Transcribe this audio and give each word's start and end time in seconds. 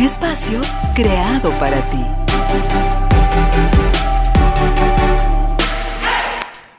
Espacio 0.00 0.62
creado 0.94 1.50
para 1.58 1.84
ti. 1.90 2.02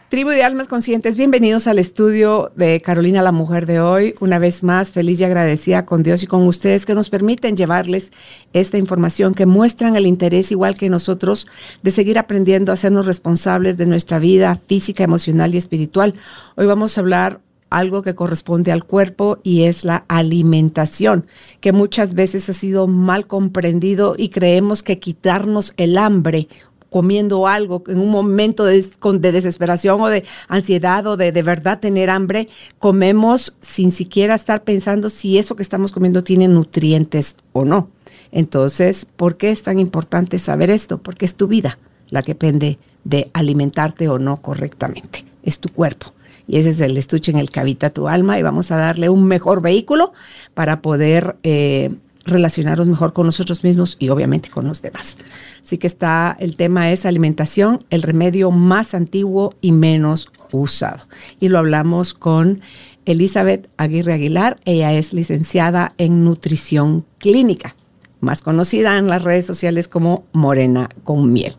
Tribu 0.10 0.32
de 0.32 0.44
Almas 0.44 0.68
Conscientes, 0.68 1.18
bienvenidos 1.18 1.68
al 1.68 1.78
estudio 1.78 2.52
de 2.56 2.82
Carolina 2.82 3.22
la 3.22 3.32
Mujer 3.32 3.68
de 3.68 3.80
hoy. 3.80 4.16
Una 4.22 4.40
vez 4.40 4.64
más, 4.64 4.92
feliz 4.92 5.20
y 5.20 5.24
agradecida 5.24 5.86
con 5.86 6.02
Dios 6.02 6.24
y 6.24 6.28
con 6.28 6.48
ustedes 6.48 6.88
que 6.88 6.96
nos 6.96 7.12
permiten 7.12 7.56
llevarles 7.56 8.12
esta 8.54 8.80
información, 8.80 9.36
que 9.36 9.46
muestran 9.46 9.96
el 9.96 10.08
interés, 10.08 10.52
igual 10.52 10.74
que 10.74 10.90
nosotros, 10.90 11.46
de 11.84 11.92
seguir 11.92 12.18
aprendiendo 12.18 12.72
a 12.72 12.74
hacernos 12.74 13.06
responsables 13.06 13.78
de 13.78 13.86
nuestra 13.86 14.18
vida 14.18 14.60
física, 14.68 15.04
emocional 15.04 15.54
y 15.54 15.60
espiritual. 15.60 16.16
Hoy 16.56 16.66
vamos 16.66 16.98
a 16.98 17.02
hablar 17.02 17.40
algo 17.72 18.04
que 18.04 18.14
corresponde 18.14 18.72
al 18.72 18.84
cuerpo 18.84 19.40
y 19.42 19.64
es 19.64 19.84
la 19.84 20.06
alimentación, 20.08 21.26
que 21.60 21.72
muchas 21.72 22.14
veces 22.14 22.48
ha 22.50 22.54
sido 22.54 22.86
mal 22.86 23.26
comprendido 23.26 24.14
y 24.16 24.30
creemos 24.30 24.84
que 24.84 25.00
quitarnos 25.00 25.74
el 25.78 25.98
hambre 25.98 26.48
comiendo 26.92 27.48
algo 27.48 27.84
en 27.88 28.00
un 28.00 28.10
momento 28.10 28.66
de, 28.66 28.84
desesperación 29.32 30.02
o 30.02 30.10
de 30.10 30.26
ansiedad 30.50 31.08
o 31.08 31.16
de 31.16 31.32
de 31.32 31.42
verdad 31.42 31.80
tener 31.80 32.10
hambre, 32.10 32.48
comemos 32.80 33.58
sin 33.62 33.92
siquiera 33.92 34.36
estar 34.36 34.64
pensando 34.66 35.10
si 35.10 35.38
eso 35.38 35.56
que 35.56 35.64
estamos 35.64 35.94
comiendo 35.94 36.22
tiene 36.22 36.50
nutrientes 36.50 37.38
o 37.54 37.64
no. 37.64 37.90
Entonces, 38.34 39.06
¿por 39.06 39.38
qué 39.38 39.52
es 39.52 39.64
tan 39.64 39.80
importante 39.80 40.38
saber 40.38 40.70
esto? 40.70 40.98
Porque 40.98 41.26
es 41.26 41.36
tu 41.36 41.48
vida 41.48 41.80
la 42.10 42.24
que 42.24 42.34
depende 42.34 42.78
de 43.06 43.32
alimentarte 43.34 44.10
o 44.10 44.20
no 44.20 44.42
correctamente. 44.42 45.24
Es 45.44 45.60
tu 45.60 45.70
cuerpo. 45.70 46.14
Y 46.52 46.58
ese 46.58 46.68
es 46.68 46.82
el 46.82 46.98
estuche 46.98 47.32
en 47.32 47.38
el 47.38 47.50
que 47.50 47.62
habita 47.62 47.92
tu 47.92 48.10
alma 48.10 48.38
y 48.38 48.42
vamos 48.42 48.72
a 48.72 48.76
darle 48.76 49.08
un 49.08 49.24
mejor 49.24 49.62
vehículo 49.62 50.12
para 50.54 50.82
poder 50.82 51.38
eh, 51.44 51.96
relacionarnos 52.26 52.90
mejor 52.90 53.14
con 53.14 53.26
nosotros 53.26 53.64
mismos 53.64 53.96
y 54.00 54.10
obviamente 54.10 54.50
con 54.50 54.68
los 54.68 54.82
demás. 54.82 55.18
Así 55.64 55.78
que 55.78 55.88
está, 55.88 56.36
el 56.42 56.58
tema 56.58 56.92
es 56.92 57.06
alimentación, 57.06 57.80
el 57.90 58.04
remedio 58.04 58.52
más 58.52 58.94
antiguo 58.94 59.56
y 59.62 59.72
menos 59.72 60.30
usado. 60.52 61.08
Y 61.40 61.48
lo 61.48 61.58
hablamos 61.58 62.14
con 62.14 62.60
Elizabeth 63.06 63.70
Aguirre 63.78 64.12
Aguilar. 64.12 64.58
Ella 64.66 64.92
es 64.92 65.14
licenciada 65.14 65.94
en 65.98 66.26
nutrición 66.26 67.06
clínica, 67.20 67.78
más 68.20 68.42
conocida 68.42 68.98
en 68.98 69.08
las 69.08 69.24
redes 69.24 69.46
sociales 69.46 69.88
como 69.88 70.26
Morena 70.34 70.90
con 71.06 71.32
Miel. 71.32 71.56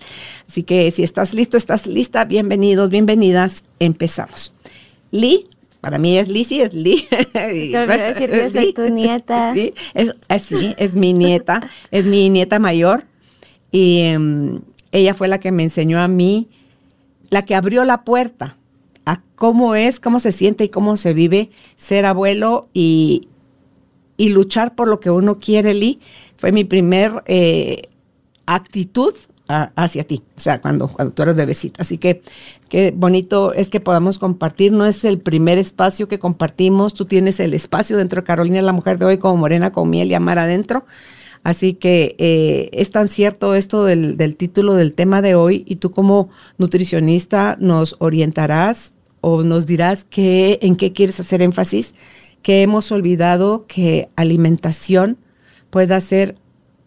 Así 0.46 0.64
que 0.64 0.90
si 0.90 1.02
estás 1.02 1.32
listo, 1.32 1.56
estás 1.56 1.86
lista, 1.86 2.26
bienvenidos, 2.26 2.90
bienvenidas, 2.90 3.64
empezamos. 3.78 4.54
Lee, 5.12 5.44
para 5.80 5.98
mí 5.98 6.18
es 6.18 6.28
Lizzie, 6.28 6.62
es 6.62 6.74
Lee. 6.74 7.06
Te 7.32 7.86
voy 7.86 7.94
a 7.94 8.12
decir 8.14 8.30
que 8.30 8.50
soy 8.50 8.72
tu 8.72 8.82
nieta. 8.90 9.54
Sí, 9.54 9.72
es, 9.94 10.14
es 10.78 10.94
mi 10.96 11.12
nieta, 11.12 11.60
es 11.92 12.04
mi 12.04 12.28
nieta 12.30 12.58
mayor. 12.58 13.04
Y 13.70 14.00
em, 14.00 14.60
ella 14.90 15.14
fue 15.14 15.28
la 15.28 15.38
que 15.38 15.52
me 15.52 15.62
enseñó 15.62 16.00
a 16.00 16.08
mí, 16.08 16.48
la 17.30 17.42
que 17.42 17.54
abrió 17.54 17.84
la 17.84 18.04
puerta 18.04 18.56
a 19.04 19.20
cómo 19.34 19.74
es, 19.74 20.00
cómo 20.00 20.18
se 20.18 20.32
siente 20.32 20.64
y 20.64 20.68
cómo 20.68 20.96
se 20.96 21.14
vive 21.14 21.50
ser 21.76 22.06
abuelo 22.06 22.68
y, 22.72 23.28
y 24.16 24.28
luchar 24.30 24.74
por 24.74 24.88
lo 24.88 25.00
que 25.00 25.10
uno 25.10 25.36
quiere, 25.36 25.74
Lee. 25.74 25.98
Fue 26.36 26.52
mi 26.52 26.64
primer 26.64 27.22
eh, 27.26 27.88
actitud 28.46 29.14
hacia 29.48 30.04
ti, 30.04 30.22
o 30.36 30.40
sea, 30.40 30.60
cuando, 30.60 30.88
cuando 30.88 31.12
tú 31.12 31.22
eres 31.22 31.36
bebecita. 31.36 31.82
Así 31.82 31.98
que 31.98 32.22
qué 32.68 32.92
bonito 32.96 33.52
es 33.52 33.68
que 33.68 33.80
podamos 33.80 34.18
compartir. 34.18 34.72
No 34.72 34.86
es 34.86 35.04
el 35.04 35.20
primer 35.20 35.58
espacio 35.58 36.08
que 36.08 36.18
compartimos. 36.18 36.94
Tú 36.94 37.04
tienes 37.04 37.38
el 37.40 37.52
espacio 37.52 37.96
dentro 37.96 38.22
de 38.22 38.26
Carolina, 38.26 38.62
la 38.62 38.72
mujer 38.72 38.98
de 38.98 39.04
hoy, 39.04 39.18
como 39.18 39.36
Morena, 39.36 39.72
con 39.72 39.90
miel 39.90 40.08
y 40.08 40.14
amar 40.14 40.38
adentro. 40.38 40.86
Así 41.44 41.74
que 41.74 42.14
eh, 42.18 42.70
es 42.72 42.90
tan 42.90 43.08
cierto 43.08 43.54
esto 43.54 43.84
del, 43.84 44.16
del, 44.16 44.36
título 44.36 44.74
del 44.74 44.94
tema 44.94 45.22
de 45.22 45.34
hoy 45.34 45.64
y 45.66 45.76
tú 45.76 45.90
como 45.90 46.30
nutricionista 46.56 47.56
nos 47.58 47.96
orientarás 47.98 48.92
o 49.20 49.42
nos 49.42 49.66
dirás 49.66 50.04
qué, 50.08 50.58
en 50.62 50.76
qué 50.76 50.92
quieres 50.92 51.18
hacer 51.18 51.42
énfasis, 51.42 51.94
que 52.42 52.62
hemos 52.62 52.92
olvidado 52.92 53.66
que 53.66 54.08
alimentación 54.14 55.16
pueda 55.70 56.00
ser 56.00 56.36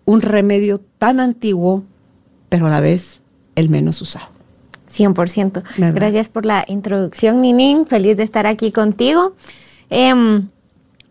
un 0.05 0.21
remedio 0.21 0.79
tan 0.99 1.19
antiguo, 1.19 1.83
pero 2.49 2.67
a 2.67 2.69
la 2.69 2.79
vez 2.79 3.21
el 3.55 3.69
menos 3.69 4.01
usado. 4.01 4.27
100%. 4.89 5.63
Gracias 5.93 6.29
por 6.29 6.45
la 6.45 6.63
introducción, 6.67 7.41
Ninin. 7.41 7.85
Feliz 7.85 8.17
de 8.17 8.23
estar 8.23 8.45
aquí 8.47 8.71
contigo. 8.71 9.35
Em, 9.89 10.49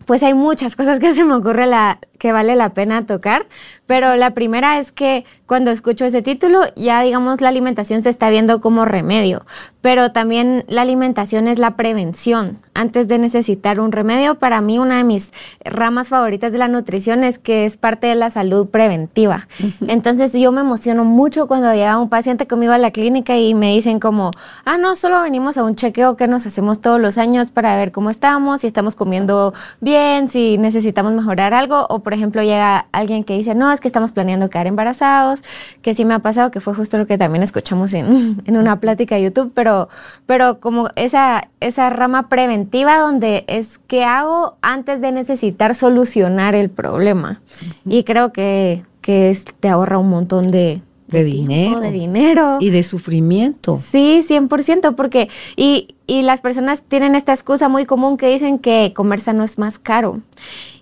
pues 0.07 0.23
hay 0.23 0.35
muchas 0.35 0.77
cosas 0.77 1.01
que 1.01 1.15
se 1.15 1.25
me 1.25 1.35
ocurre 1.35 1.67
la, 1.67 1.99
que 2.25 2.33
vale 2.33 2.57
la 2.57 2.71
pena 2.71 3.05
tocar, 3.05 3.45
pero 3.85 4.17
la 4.17 4.31
primera 4.31 4.79
es 4.79 4.93
que 4.93 5.27
cuando 5.45 5.71
escucho 5.71 6.07
ese 6.07 6.23
título 6.23 6.63
ya 6.75 7.03
digamos 7.03 7.43
la 7.43 7.51
alimentación 7.51 8.03
se 8.03 8.09
está 8.09 8.31
viendo 8.31 8.63
como 8.63 8.87
remedio, 8.87 9.45
pero 9.83 10.11
también 10.11 10.65
la 10.67 10.81
alimentación 10.81 11.49
es 11.49 11.59
la 11.59 11.77
prevención. 11.77 12.61
Antes 12.73 13.09
de 13.09 13.19
necesitar 13.19 13.79
un 13.79 13.93
remedio, 13.93 14.37
para 14.37 14.63
mí 14.63 14.79
una 14.79 14.97
de 14.97 15.05
mis 15.05 15.33
ramas 15.63 16.09
favoritas 16.09 16.53
de 16.53 16.57
la 16.57 16.69
nutrición 16.69 17.23
es 17.25 17.39
que 17.39 17.67
es 17.67 17.77
parte 17.77 18.07
de 18.07 18.15
la 18.15 18.31
salud 18.31 18.69
preventiva. 18.69 19.47
Entonces 19.87 20.33
yo 20.33 20.51
me 20.51 20.63
emociono 20.63 21.05
mucho 21.05 21.47
cuando 21.47 21.75
llega 21.75 21.99
un 21.99 22.09
paciente 22.09 22.47
conmigo 22.47 22.73
a 22.73 22.79
la 22.79 22.91
clínica 22.91 23.37
y 23.37 23.53
me 23.53 23.75
dicen 23.75 24.01
como, 24.01 24.31
ah, 24.65 24.79
no, 24.79 24.97
solo 24.97 25.21
venimos 25.21 25.59
a 25.59 25.65
un 25.65 25.75
chequeo 25.75 26.17
que 26.17 26.27
nos 26.27 26.47
hacemos 26.47 26.81
todos 26.81 26.99
los 26.99 27.19
años 27.19 27.51
para 27.51 27.77
ver 27.77 27.93
cómo 27.93 28.09
estamos, 28.09 28.63
si 28.63 28.69
estamos 28.69 28.95
comiendo 28.95 29.53
bien, 29.83 30.29
si 30.29 30.57
necesitamos 30.57 31.13
mejorar 31.13 31.53
algo, 31.53 31.87
o 31.91 31.99
por 31.99 32.14
ejemplo, 32.15 32.43
llega 32.43 32.87
alguien 32.93 33.25
que 33.25 33.37
dice, 33.37 33.55
no, 33.55 33.71
es 33.73 33.81
que 33.81 33.89
estamos 33.89 34.13
planeando 34.13 34.51
quedar 34.51 34.67
embarazados, 34.67 35.43
que 35.83 35.95
sí 35.95 36.05
me 36.05 36.15
ha 36.15 36.21
pasado, 36.21 36.51
que 36.51 36.61
fue 36.61 36.75
justo 36.75 36.99
lo 36.99 37.07
que 37.07 37.19
también 37.19 37.43
escuchamos 37.43 37.93
en, 37.93 38.43
una 38.47 38.81
plática 38.81 39.17
de 39.17 39.25
YouTube, 39.25 39.53
pero, 39.55 39.89
pero 40.27 40.61
como 40.61 40.89
esa, 40.97 41.49
esa 41.61 41.91
rama 41.91 42.29
preventiva 42.29 42.99
donde 42.99 43.45
es 43.47 43.79
qué 43.87 44.05
hago 44.05 44.57
antes 44.63 45.01
de 45.01 45.13
necesitar 45.13 45.75
solucionar 45.75 46.55
el 46.55 46.71
problema. 46.71 47.41
Y 47.85 48.05
creo 48.05 48.33
que, 48.33 48.85
que 49.01 49.37
te 49.61 49.69
ahorra 49.69 49.99
un 49.99 50.09
montón 50.09 50.51
de, 50.51 50.81
de 51.09 51.25
dinero. 51.25 51.81
De 51.81 51.91
dinero. 51.91 52.59
Y 52.61 52.71
de 52.71 52.83
sufrimiento. 52.83 53.81
Sí, 53.91 54.25
100%, 54.29 54.95
porque, 54.95 55.29
y, 55.57 55.89
y 56.07 56.23
las 56.23 56.41
personas 56.41 56.83
tienen 56.83 57.15
esta 57.15 57.33
excusa 57.33 57.69
muy 57.69 57.87
común 57.87 58.17
que 58.17 58.29
dicen 58.29 58.59
que 58.59 58.93
comer 58.95 59.21
sano 59.21 59.45
es 59.45 59.59
más 59.59 59.79
caro. 59.79 60.21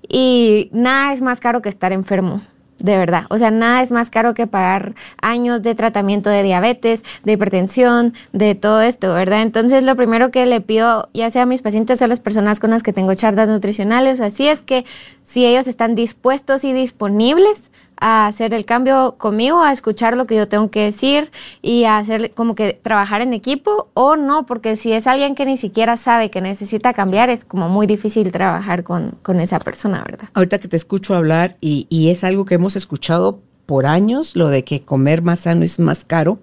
Y 0.09 0.69
nada 0.73 1.13
es 1.13 1.23
más 1.23 1.41
caro 1.41 1.63
que 1.63 1.69
estar 1.69 1.93
enfermo 1.93 2.41
de 2.83 2.99
verdad. 2.99 3.25
O 3.31 3.39
sea, 3.39 3.51
nada 3.51 3.81
es 3.81 3.91
más 3.91 4.11
caro 4.11 4.35
que 4.35 4.47
pagar 4.47 4.95
años 5.21 5.63
de 5.63 5.75
tratamiento 5.75 6.31
de 6.31 6.43
diabetes, 6.43 7.05
de 7.23 7.33
hipertensión, 7.33 8.13
de 8.33 8.55
todo 8.55 8.83
esto, 8.83 9.15
¿verdad? 9.15 9.43
Entonces, 9.43 9.85
lo 9.85 9.97
primero 9.97 10.31
que 10.31 10.45
le 10.47 10.61
pido, 10.61 11.09
ya 11.15 11.31
sea 11.31 11.43
a 11.43 11.47
mis 11.47 11.63
pacientes 11.63 12.03
o 12.03 12.05
a 12.05 12.09
las 12.09 12.21
personas 12.21 12.61
con 12.61 12.71
las 12.71 12.83
que 12.83 12.93
tengo 12.93 13.15
charlas 13.15 13.49
nutricionales, 13.49 14.21
así 14.21 14.49
es 14.49 14.63
que 14.63 14.85
si 15.23 15.47
ellos 15.47 15.69
están 15.69 15.95
dispuestos 15.95 16.65
y 16.65 16.73
disponibles 16.73 17.71
a 18.03 18.27
hacer 18.27 18.53
el 18.53 18.65
cambio 18.65 19.15
conmigo, 19.17 19.63
a 19.63 19.73
escuchar 19.73 20.17
lo 20.17 20.27
que 20.27 20.35
yo 20.35 20.49
tengo 20.49 20.69
que 20.71 20.83
decir 20.83 21.31
y 21.63 21.85
a 21.85 21.99
hacer 21.99 22.33
como 22.33 22.57
que 22.57 22.73
trabajar 22.83 23.23
en 23.23 23.33
equipo 23.33 23.91
o 23.95 24.17
no, 24.17 24.45
porque 24.45 24.75
si 24.75 24.93
es 24.93 25.07
alguien 25.07 25.37
que 25.37 25.47
ni 25.47 25.57
siquiera 25.57 25.97
sabe 25.97 26.29
que 26.29 26.41
necesita 26.41 26.95
cambiar, 26.95 27.31
es 27.31 27.45
como 27.45 27.69
muy 27.69 27.87
difícil 27.87 28.33
trabajar 28.33 28.83
con, 28.83 29.15
con 29.23 29.39
esa 29.39 29.61
persona, 29.61 30.03
¿verdad? 30.05 30.29
Ahorita 30.35 30.59
que 30.59 30.67
te 30.67 30.77
escucho 30.77 31.15
hablar 31.15 31.57
y, 31.61 31.87
y 31.91 32.11
es 32.11 32.25
algo 32.25 32.45
que 32.45 32.57
hemos 32.57 32.75
escuchado 32.75 33.39
por 33.67 33.87
años, 33.87 34.35
lo 34.35 34.49
de 34.49 34.65
que 34.65 34.81
comer 34.81 35.23
más 35.23 35.41
sano 35.41 35.63
es 35.63 35.79
más 35.79 36.05
caro, 36.05 36.41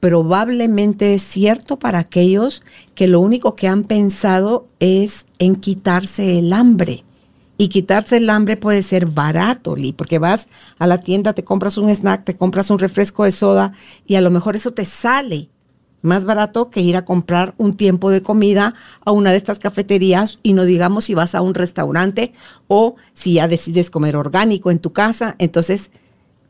probablemente 0.00 1.12
es 1.12 1.22
cierto 1.22 1.78
para 1.78 1.98
aquellos 1.98 2.62
que 2.94 3.08
lo 3.08 3.20
único 3.20 3.56
que 3.56 3.68
han 3.68 3.84
pensado 3.84 4.64
es 4.80 5.26
en 5.38 5.56
quitarse 5.56 6.38
el 6.38 6.54
hambre 6.54 7.04
y 7.58 7.68
quitarse 7.68 8.16
el 8.16 8.30
hambre 8.30 8.56
puede 8.56 8.82
ser 8.82 9.06
barato, 9.06 9.76
Lee, 9.76 9.92
porque 9.92 10.18
vas 10.18 10.48
a 10.78 10.86
la 10.86 11.00
tienda, 11.00 11.34
te 11.34 11.44
compras 11.44 11.76
un 11.76 11.90
snack, 11.90 12.24
te 12.24 12.36
compras 12.36 12.70
un 12.70 12.78
refresco 12.78 13.24
de 13.24 13.32
soda 13.32 13.72
y 14.06 14.14
a 14.14 14.20
lo 14.22 14.30
mejor 14.30 14.56
eso 14.56 14.70
te 14.70 14.86
sale 14.86 15.50
más 16.00 16.24
barato 16.24 16.70
que 16.70 16.80
ir 16.80 16.96
a 16.96 17.04
comprar 17.04 17.54
un 17.58 17.76
tiempo 17.76 18.10
de 18.10 18.22
comida 18.22 18.74
a 19.04 19.10
una 19.10 19.32
de 19.32 19.36
estas 19.36 19.58
cafeterías 19.58 20.38
y 20.44 20.52
no 20.52 20.64
digamos 20.64 21.06
si 21.06 21.14
vas 21.14 21.34
a 21.34 21.42
un 21.42 21.54
restaurante 21.54 22.32
o 22.68 22.94
si 23.12 23.34
ya 23.34 23.48
decides 23.48 23.90
comer 23.90 24.16
orgánico 24.16 24.70
en 24.70 24.78
tu 24.78 24.92
casa. 24.92 25.34
Entonces, 25.38 25.90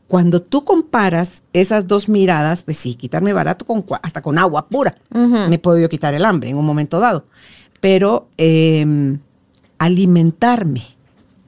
cuando 0.07 0.41
tú 0.41 0.63
comparas 0.63 1.43
esas 1.53 1.87
dos 1.87 2.09
miradas, 2.09 2.63
pues 2.63 2.77
sí, 2.77 2.95
quitarme 2.95 3.33
barato 3.33 3.65
con, 3.65 3.83
hasta 4.03 4.21
con 4.21 4.37
agua 4.37 4.67
pura. 4.67 4.95
Me 5.11 5.59
puedo 5.59 5.79
yo 5.79 5.89
quitar 5.89 6.13
el 6.13 6.25
hambre 6.25 6.49
en 6.49 6.57
un 6.57 6.65
momento 6.65 6.99
dado. 6.99 7.25
Pero 7.79 8.27
em, 8.37 9.19
alimentarme, 9.77 10.83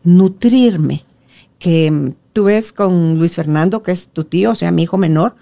nutrirme, 0.03 1.03
que 1.59 1.87
em, 1.87 2.13
tú 2.33 2.45
ves 2.45 2.73
con 2.73 3.17
Luis 3.19 3.35
Fernando, 3.35 3.83
que 3.83 3.91
es 3.91 4.09
tu 4.09 4.23
tío, 4.23 4.51
o 4.51 4.55
sea, 4.55 4.71
mi 4.71 4.83
hijo 4.83 4.97
menor, 4.97 5.35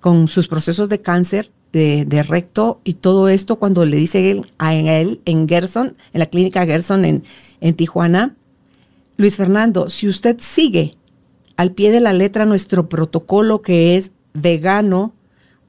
con 0.00 0.28
sus 0.28 0.48
procesos 0.48 0.88
de 0.88 1.00
cáncer 1.00 1.50
de, 1.72 2.22
recto 2.22 2.80
y 2.84 2.94
todo 2.94 3.28
esto, 3.28 3.56
cuando 3.56 3.84
le 3.84 3.98
dice 3.98 4.30
él, 4.30 4.46
a 4.56 4.74
él 4.74 5.20
en 5.26 5.46
Gerson, 5.46 5.94
en 6.14 6.18
la 6.18 6.26
clínica 6.26 6.64
Gerson 6.64 7.04
en, 7.04 7.24
en 7.60 7.74
Tijuana, 7.74 8.34
Luis 9.18 9.36
Fernando, 9.36 9.90
si 9.90 10.08
usted 10.08 10.36
sigue 10.40 10.94
al 11.56 11.72
pie 11.72 11.90
de 11.90 12.00
la 12.00 12.12
letra 12.12 12.46
nuestro 12.46 12.88
protocolo 12.88 13.62
que 13.62 13.96
es 13.96 14.12
vegano, 14.32 15.12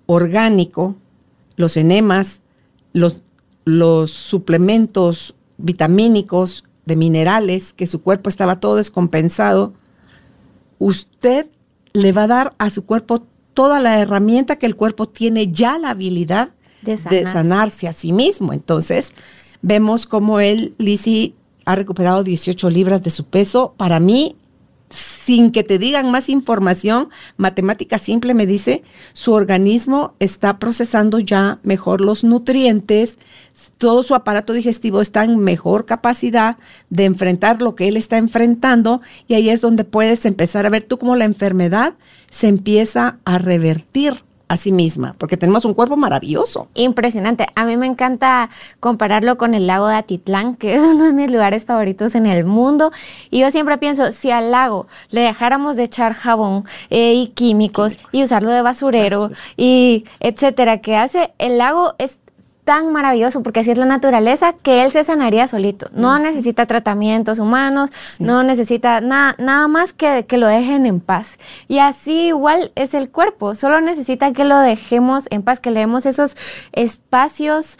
orgánico, 0.05 0.95
los 1.55 1.75
enemas, 1.77 2.41
los, 2.93 3.23
los 3.65 4.11
suplementos 4.11 5.35
vitamínicos 5.57 6.63
de 6.87 6.95
minerales, 6.95 7.73
que 7.73 7.85
su 7.85 8.01
cuerpo 8.01 8.29
estaba 8.29 8.59
todo 8.59 8.77
descompensado, 8.77 9.73
usted 10.79 11.47
le 11.93 12.11
va 12.13 12.23
a 12.23 12.27
dar 12.27 12.55
a 12.57 12.69
su 12.69 12.85
cuerpo 12.85 13.27
toda 13.53 13.79
la 13.79 13.99
herramienta 13.99 14.55
que 14.55 14.65
el 14.65 14.75
cuerpo 14.75 15.09
tiene 15.09 15.51
ya 15.51 15.77
la 15.77 15.89
habilidad 15.89 16.49
de, 16.81 16.97
sanarse 16.97 17.87
a 17.87 17.93
sí 17.93 18.13
mismo. 18.13 18.53
Entonces, 18.53 19.13
vemos 19.61 20.05
cómo 20.05 20.39
él, 20.39 20.73
Lizzie, 20.77 21.33
ha 21.65 21.75
recuperado 21.75 22.23
18 22.23 22.69
libras 22.69 23.03
de 23.03 23.09
su 23.09 23.25
peso. 23.25 23.73
Para 23.75 23.99
mí, 23.99 24.37
sin 24.89 25.51
que 25.51 25.63
te 25.63 25.77
digan 25.77 26.09
más 26.09 26.29
información, 26.29 27.09
matemática 27.35 27.97
simple 27.97 28.33
me 28.33 28.45
dice, 28.45 28.83
su 29.11 29.33
organismo 29.33 30.13
está 30.19 30.57
procesando 30.57 31.19
ya 31.19 31.59
mejor 31.63 31.99
los 31.99 32.23
nutrientes, 32.23 33.17
todo 33.77 34.03
su 34.03 34.15
aparato 34.15 34.53
digestivo 34.53 35.01
está 35.01 35.25
en 35.25 35.37
mejor 35.37 35.85
capacidad 35.85 36.57
de 36.89 37.05
enfrentar 37.05 37.61
lo 37.61 37.75
que 37.75 37.89
él 37.89 37.97
está 37.97 38.17
enfrentando 38.17 39.01
y 39.27 39.33
ahí 39.33 39.49
es 39.49 39.61
donde 39.61 39.83
puedes 39.83 40.25
empezar 40.25 40.65
a 40.65 40.69
ver 40.69 40.83
tú 40.83 40.97
cómo 40.97 41.15
la 41.15 41.25
enfermedad 41.25 41.95
se 42.31 42.47
empieza 42.47 43.17
a 43.25 43.37
revertir 43.37 44.26
a 44.47 44.57
sí 44.57 44.71
misma, 44.71 45.13
porque 45.17 45.37
tenemos 45.37 45.65
un 45.65 45.73
cuerpo 45.73 45.97
maravilloso. 45.97 46.67
Impresionante. 46.73 47.47
A 47.55 47.65
mí 47.65 47.75
me 47.75 47.85
encanta 47.85 48.49
compararlo 48.79 49.37
con 49.37 49.53
el 49.53 49.67
lago 49.67 49.87
de 49.87 49.95
Atitlán, 49.95 50.55
que 50.55 50.75
es 50.75 50.81
uno 50.81 51.05
de 51.05 51.13
mis 51.13 51.29
lugares 51.29 51.65
favoritos 51.65 52.15
en 52.15 52.25
el 52.25 52.45
mundo. 52.45 52.91
Y 53.29 53.39
yo 53.39 53.51
siempre 53.51 53.77
pienso, 53.77 54.11
si 54.11 54.31
al 54.31 54.51
lago 54.51 54.87
le 55.09 55.21
dejáramos 55.21 55.75
de 55.75 55.83
echar 55.83 56.13
jabón 56.13 56.65
eh, 56.89 57.13
y 57.13 57.27
químicos 57.27 57.97
y 58.11 58.23
usarlo 58.23 58.51
de 58.51 58.61
basurero 58.61 59.31
y 59.55 60.05
etcétera, 60.19 60.79
que 60.79 60.95
hace 60.95 61.33
el 61.37 61.57
lago 61.57 61.95
es 61.97 62.17
tan 62.67 62.91
maravilloso, 62.91 63.43
porque 63.43 63.61
así 63.61 63.71
es 63.71 63.77
la 63.77 63.85
naturaleza, 63.85 64.51
que 64.51 64.83
él 64.83 64.91
se 64.91 65.05
sanaría 65.05 65.47
solito. 65.47 65.87
No 65.93 66.19
necesita 66.19 66.65
tratamientos 66.65 67.39
humanos, 67.39 67.91
no 68.19 68.43
necesita 68.43 68.99
nada, 68.99 69.35
nada 69.39 69.69
más 69.69 69.93
que, 69.93 70.25
que 70.27 70.37
lo 70.37 70.47
dejen 70.47 70.85
en 70.85 70.99
paz. 70.99 71.39
Y 71.69 71.79
así 71.79 72.27
igual 72.27 72.73
es 72.75 72.93
el 72.93 73.09
cuerpo, 73.09 73.55
solo 73.55 73.79
necesita 73.79 74.33
que 74.33 74.43
lo 74.43 74.59
dejemos 74.59 75.27
en 75.29 75.43
paz, 75.43 75.61
que 75.61 75.71
le 75.71 75.79
demos 75.79 76.05
esos 76.05 76.35
espacios 76.73 77.79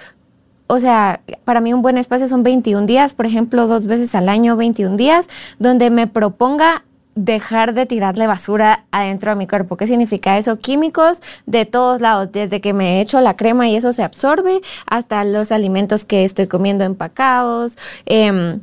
o 0.69 0.79
sea, 0.79 1.21
para 1.45 1.61
mí 1.61 1.73
un 1.73 1.81
buen 1.81 1.97
espacio 1.97 2.27
son 2.27 2.43
21 2.43 2.87
días, 2.87 3.13
por 3.13 3.25
ejemplo, 3.25 3.67
dos 3.67 3.85
veces 3.85 4.13
al 4.15 4.27
año, 4.27 4.57
21 4.57 4.97
días, 4.97 5.27
donde 5.59 5.89
me 5.89 6.07
proponga 6.07 6.83
dejar 7.17 7.73
de 7.73 7.85
tirarle 7.85 8.27
basura 8.27 8.85
adentro 8.91 9.31
de 9.31 9.35
mi 9.35 9.47
cuerpo. 9.47 9.75
¿Qué 9.75 9.87
significa 9.87 10.37
eso? 10.37 10.59
Químicos 10.59 11.21
de 11.45 11.65
todos 11.65 11.99
lados, 11.99 12.31
desde 12.31 12.61
que 12.61 12.73
me 12.73 13.01
echo 13.01 13.19
la 13.21 13.35
crema 13.35 13.67
y 13.67 13.75
eso 13.75 13.91
se 13.91 14.03
absorbe, 14.03 14.61
hasta 14.85 15.23
los 15.23 15.51
alimentos 15.51 16.05
que 16.05 16.23
estoy 16.23 16.47
comiendo 16.47 16.83
empacados. 16.83 17.77
Eh, 18.05 18.59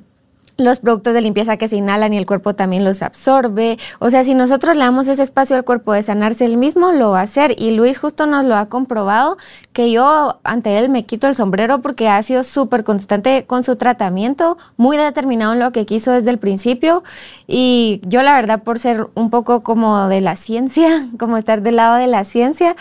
los 0.56 0.80
productos 0.80 1.14
de 1.14 1.20
limpieza 1.20 1.56
que 1.56 1.68
se 1.68 1.76
inhalan 1.76 2.14
y 2.14 2.18
el 2.18 2.26
cuerpo 2.26 2.54
también 2.54 2.84
los 2.84 3.02
absorbe. 3.02 3.78
O 3.98 4.10
sea, 4.10 4.24
si 4.24 4.34
nosotros 4.34 4.76
le 4.76 4.84
damos 4.84 5.08
ese 5.08 5.22
espacio 5.22 5.56
al 5.56 5.64
cuerpo 5.64 5.92
de 5.92 6.02
sanarse 6.02 6.44
el 6.44 6.56
mismo, 6.56 6.92
lo 6.92 7.10
va 7.10 7.20
a 7.20 7.24
hacer. 7.24 7.54
Y 7.58 7.72
Luis 7.72 7.98
justo 7.98 8.26
nos 8.26 8.44
lo 8.44 8.56
ha 8.56 8.66
comprobado, 8.66 9.36
que 9.72 9.90
yo 9.90 10.38
ante 10.44 10.78
él 10.78 10.88
me 10.88 11.04
quito 11.04 11.26
el 11.26 11.34
sombrero 11.34 11.80
porque 11.80 12.08
ha 12.08 12.22
sido 12.22 12.44
súper 12.44 12.84
constante 12.84 13.44
con 13.46 13.64
su 13.64 13.76
tratamiento, 13.76 14.56
muy 14.76 14.96
determinado 14.96 15.54
en 15.54 15.58
lo 15.58 15.72
que 15.72 15.86
quiso 15.86 16.12
desde 16.12 16.30
el 16.30 16.38
principio. 16.38 17.02
Y 17.46 18.00
yo 18.04 18.22
la 18.22 18.34
verdad, 18.34 18.62
por 18.62 18.78
ser 18.78 19.08
un 19.14 19.30
poco 19.30 19.62
como 19.62 20.08
de 20.08 20.20
la 20.20 20.36
ciencia, 20.36 21.08
como 21.18 21.36
estar 21.36 21.62
del 21.62 21.76
lado 21.76 21.96
de 21.96 22.06
la 22.06 22.24
ciencia, 22.24 22.76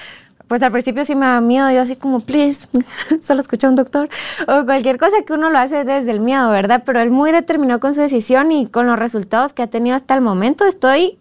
pues 0.53 0.61
al 0.61 0.71
principio 0.71 1.03
sí 1.03 1.15
me 1.15 1.25
da 1.25 1.41
miedo, 1.41 1.71
yo 1.71 1.81
así 1.81 1.95
como, 1.95 2.19
please, 2.19 2.67
solo 3.23 3.41
escucha 3.41 3.65
a 3.65 3.71
un 3.71 3.75
doctor, 3.75 4.07
o 4.47 4.65
cualquier 4.65 4.99
cosa 4.99 5.23
que 5.25 5.33
uno 5.33 5.49
lo 5.49 5.57
hace 5.57 5.83
desde 5.83 6.11
el 6.11 6.19
miedo, 6.19 6.47
¿verdad? 6.51 6.83
Pero 6.85 6.99
él 6.99 7.09
muy 7.09 7.31
determinó 7.31 7.79
con 7.79 7.95
su 7.95 8.01
decisión 8.01 8.51
y 8.51 8.67
con 8.67 8.85
los 8.85 8.99
resultados 8.99 9.51
que 9.51 9.63
ha 9.63 9.67
tenido 9.67 9.95
hasta 9.95 10.13
el 10.13 10.21
momento, 10.21 10.67
estoy 10.67 11.17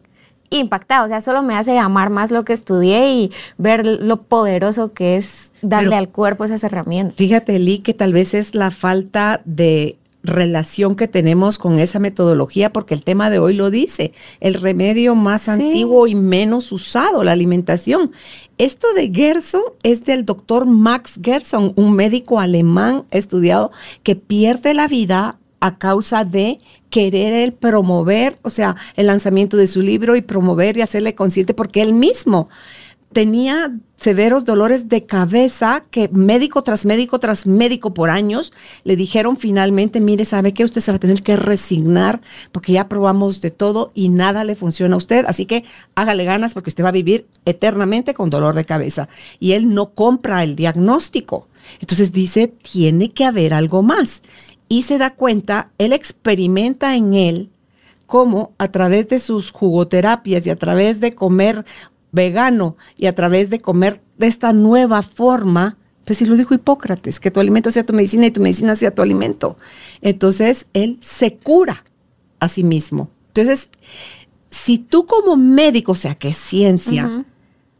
impactada, 0.50 1.06
o 1.06 1.08
sea, 1.08 1.22
solo 1.22 1.40
me 1.40 1.56
hace 1.56 1.78
amar 1.78 2.10
más 2.10 2.30
lo 2.30 2.44
que 2.44 2.52
estudié 2.52 3.10
y 3.10 3.30
ver 3.56 3.86
lo 3.86 4.18
poderoso 4.18 4.92
que 4.92 5.16
es 5.16 5.54
darle 5.62 5.96
al 5.96 6.10
cuerpo 6.10 6.44
esas 6.44 6.62
herramientas. 6.62 7.16
Fíjate, 7.16 7.58
Lee, 7.58 7.78
que 7.78 7.94
tal 7.94 8.12
vez 8.12 8.34
es 8.34 8.54
la 8.54 8.70
falta 8.70 9.40
de 9.46 9.96
relación 10.22 10.94
que 10.94 11.08
tenemos 11.08 11.58
con 11.58 11.78
esa 11.78 11.98
metodología, 11.98 12.72
porque 12.72 12.94
el 12.94 13.04
tema 13.04 13.30
de 13.30 13.38
hoy 13.38 13.54
lo 13.54 13.70
dice, 13.70 14.12
el 14.40 14.54
remedio 14.54 15.14
más 15.14 15.48
antiguo 15.48 16.06
y 16.06 16.14
menos 16.14 16.72
usado, 16.72 17.24
la 17.24 17.32
alimentación. 17.32 18.12
Esto 18.58 18.92
de 18.94 19.10
Gerson 19.12 19.62
es 19.82 20.04
del 20.04 20.24
doctor 20.24 20.66
Max 20.66 21.18
Gerson, 21.22 21.72
un 21.76 21.94
médico 21.94 22.38
alemán 22.38 23.04
estudiado 23.10 23.72
que 24.02 24.14
pierde 24.16 24.74
la 24.74 24.86
vida 24.86 25.38
a 25.60 25.78
causa 25.78 26.24
de 26.24 26.58
querer 26.90 27.32
el 27.32 27.52
promover, 27.52 28.36
o 28.42 28.50
sea, 28.50 28.76
el 28.96 29.06
lanzamiento 29.06 29.56
de 29.56 29.68
su 29.68 29.80
libro 29.80 30.16
y 30.16 30.22
promover 30.22 30.76
y 30.76 30.82
hacerle 30.82 31.14
consciente, 31.14 31.54
porque 31.54 31.82
él 31.82 31.94
mismo 31.94 32.48
tenía 33.12 33.72
severos 33.96 34.44
dolores 34.44 34.88
de 34.88 35.06
cabeza 35.06 35.84
que 35.90 36.08
médico 36.08 36.62
tras 36.62 36.84
médico 36.84 37.20
tras 37.20 37.46
médico 37.46 37.94
por 37.94 38.10
años 38.10 38.52
le 38.82 38.96
dijeron 38.96 39.36
finalmente, 39.36 40.00
mire, 40.00 40.24
sabe 40.24 40.52
que 40.52 40.64
usted 40.64 40.80
se 40.80 40.90
va 40.90 40.96
a 40.96 41.00
tener 41.00 41.22
que 41.22 41.36
resignar 41.36 42.20
porque 42.50 42.72
ya 42.72 42.88
probamos 42.88 43.40
de 43.40 43.50
todo 43.50 43.92
y 43.94 44.08
nada 44.08 44.42
le 44.42 44.56
funciona 44.56 44.94
a 44.94 44.98
usted, 44.98 45.24
así 45.28 45.46
que 45.46 45.64
hágale 45.94 46.24
ganas 46.24 46.54
porque 46.54 46.70
usted 46.70 46.82
va 46.84 46.88
a 46.88 46.92
vivir 46.92 47.26
eternamente 47.44 48.14
con 48.14 48.30
dolor 48.30 48.54
de 48.54 48.64
cabeza. 48.64 49.08
Y 49.38 49.52
él 49.52 49.72
no 49.72 49.90
compra 49.90 50.42
el 50.42 50.56
diagnóstico. 50.56 51.46
Entonces 51.80 52.12
dice, 52.12 52.48
tiene 52.48 53.12
que 53.12 53.24
haber 53.24 53.54
algo 53.54 53.82
más. 53.82 54.22
Y 54.68 54.82
se 54.82 54.98
da 54.98 55.10
cuenta, 55.14 55.70
él 55.78 55.92
experimenta 55.92 56.96
en 56.96 57.14
él 57.14 57.50
cómo 58.06 58.52
a 58.58 58.68
través 58.68 59.08
de 59.08 59.18
sus 59.18 59.50
jugoterapias 59.50 60.46
y 60.46 60.50
a 60.50 60.56
través 60.56 61.00
de 61.00 61.14
comer 61.14 61.64
vegano 62.12 62.76
y 62.96 63.06
a 63.06 63.14
través 63.14 63.50
de 63.50 63.60
comer 63.60 64.02
de 64.18 64.28
esta 64.28 64.52
nueva 64.52 65.02
forma, 65.02 65.78
pues 66.04 66.18
si 66.18 66.26
lo 66.26 66.36
dijo 66.36 66.54
Hipócrates, 66.54 67.18
que 67.18 67.30
tu 67.30 67.40
alimento 67.40 67.70
sea 67.70 67.84
tu 67.84 67.92
medicina 67.92 68.26
y 68.26 68.30
tu 68.30 68.40
medicina 68.40 68.76
sea 68.76 68.94
tu 68.94 69.02
alimento. 69.02 69.56
Entonces, 70.00 70.66
él 70.74 70.98
se 71.00 71.34
cura 71.36 71.84
a 72.38 72.48
sí 72.48 72.62
mismo. 72.62 73.10
Entonces, 73.28 73.70
si 74.50 74.78
tú 74.78 75.06
como 75.06 75.36
médico, 75.36 75.92
o 75.92 75.96
sea, 75.96 76.14
que 76.14 76.28
es 76.28 76.36
ciencia, 76.36 77.24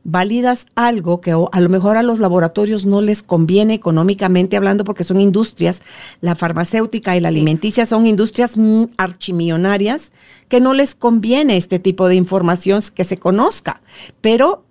validas 0.04 0.66
algo 0.75 1.21
que 1.21 1.30
a 1.30 1.61
lo 1.61 1.68
mejor 1.68 1.97
a 1.97 2.02
los 2.02 2.18
laboratorios 2.18 2.87
no 2.87 3.00
les 3.00 3.23
conviene 3.23 3.75
económicamente 3.75 4.56
hablando 4.56 4.85
porque 4.85 5.04
son 5.04 5.21
industrias, 5.21 5.82
la 6.21 6.35
farmacéutica 6.35 7.16
y 7.16 7.21
la 7.21 7.28
alimenticia 7.28 7.87
son 7.87 8.06
industrias 8.06 8.54
archimillonarias 8.97 10.12
que 10.49 10.61
no 10.61 10.75
les 10.75 10.94
conviene 10.94 11.56
este 11.56 11.78
tipo 11.78 12.09
de 12.09 12.16
información 12.16 12.82
que 12.94 13.04
se 13.04 13.16
conozca, 13.16 13.80
pero 14.21 14.64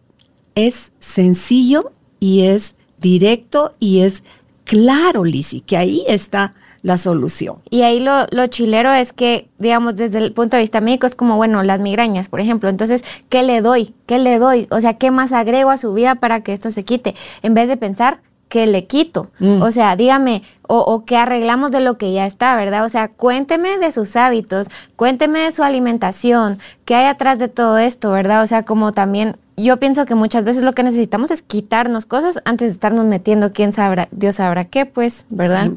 es 0.56 0.92
sencillo 1.00 1.92
y 2.20 2.42
es 2.42 2.76
directo 3.00 3.72
y 3.80 4.00
es 4.00 4.24
claro, 4.66 5.24
Lisi, 5.24 5.62
que 5.62 5.78
ahí 5.78 6.04
está 6.08 6.54
la 6.84 6.98
solución. 6.98 7.58
Y 7.70 7.84
ahí 7.84 8.00
lo, 8.00 8.26
lo 8.32 8.48
chilero 8.48 8.92
es 8.92 9.14
que, 9.14 9.50
digamos, 9.60 9.96
desde 9.96 10.18
el 10.18 10.34
punto 10.34 10.58
de 10.58 10.64
vista 10.64 10.82
médico 10.82 11.08
es 11.08 11.16
como, 11.16 11.38
bueno, 11.38 11.64
las 11.64 11.80
migrañas, 11.80 12.30
por 12.30 12.40
ejemplo. 12.40 12.70
Entonces, 12.70 13.04
¿qué 13.30 13.44
le 13.44 13.62
doy? 13.62 13.94
¿Qué 14.06 14.20
le 14.20 14.40
doy? 14.40 14.68
O 14.72 14.82
sea, 14.82 14.96
¿qué 14.96 15.12
más 15.12 15.32
agrego 15.32 15.70
a 15.70 15.78
su 15.78 15.94
vida 15.94 16.16
para 16.16 16.42
que 16.42 16.54
esto 16.54 16.72
se 16.72 16.84
quite? 16.84 17.16
En 17.44 17.54
vez 17.54 17.68
de 17.68 17.78
pensar, 17.78 18.20
¿qué 18.50 18.68
le 18.68 18.86
quito? 18.86 19.30
Mm. 19.40 19.62
O 19.62 19.72
sea, 19.72 19.96
dígame, 19.96 20.44
o, 20.68 20.80
o 20.80 21.06
que 21.06 21.18
arreglamos 21.18 21.72
de 21.72 21.82
lo 21.82 21.98
que 21.98 22.14
ya 22.14 22.26
está, 22.26 22.56
¿verdad? 22.56 22.84
O 22.84 22.90
sea, 22.90 23.08
cuénteme 23.08 23.78
de 23.78 23.92
sus 23.92 24.16
hábitos, 24.16 24.68
cuénteme 24.96 25.40
de 25.40 25.52
su 25.52 25.64
alimentación, 25.64 26.60
qué 26.86 26.96
hay 26.96 27.06
atrás 27.06 27.40
de 27.40 27.48
todo 27.48 27.78
esto, 27.78 28.12
¿verdad? 28.12 28.44
O 28.44 28.48
sea, 28.48 28.64
como 28.64 28.92
también 28.92 29.38
yo 29.56 29.78
pienso 29.78 30.06
que 30.06 30.16
muchas 30.16 30.44
veces 30.44 30.64
lo 30.64 30.74
que 30.74 30.84
necesitamos 30.84 31.32
es 31.32 31.42
quitarnos 31.42 32.06
cosas 32.06 32.40
antes 32.46 32.70
de 32.70 32.74
estarnos 32.74 33.06
metiendo 33.06 33.54
quién 33.54 33.74
sabrá, 33.74 34.08
Dios 34.12 34.38
sabrá 34.38 34.66
qué, 34.66 34.86
pues, 34.86 35.26
¿verdad? 35.30 35.72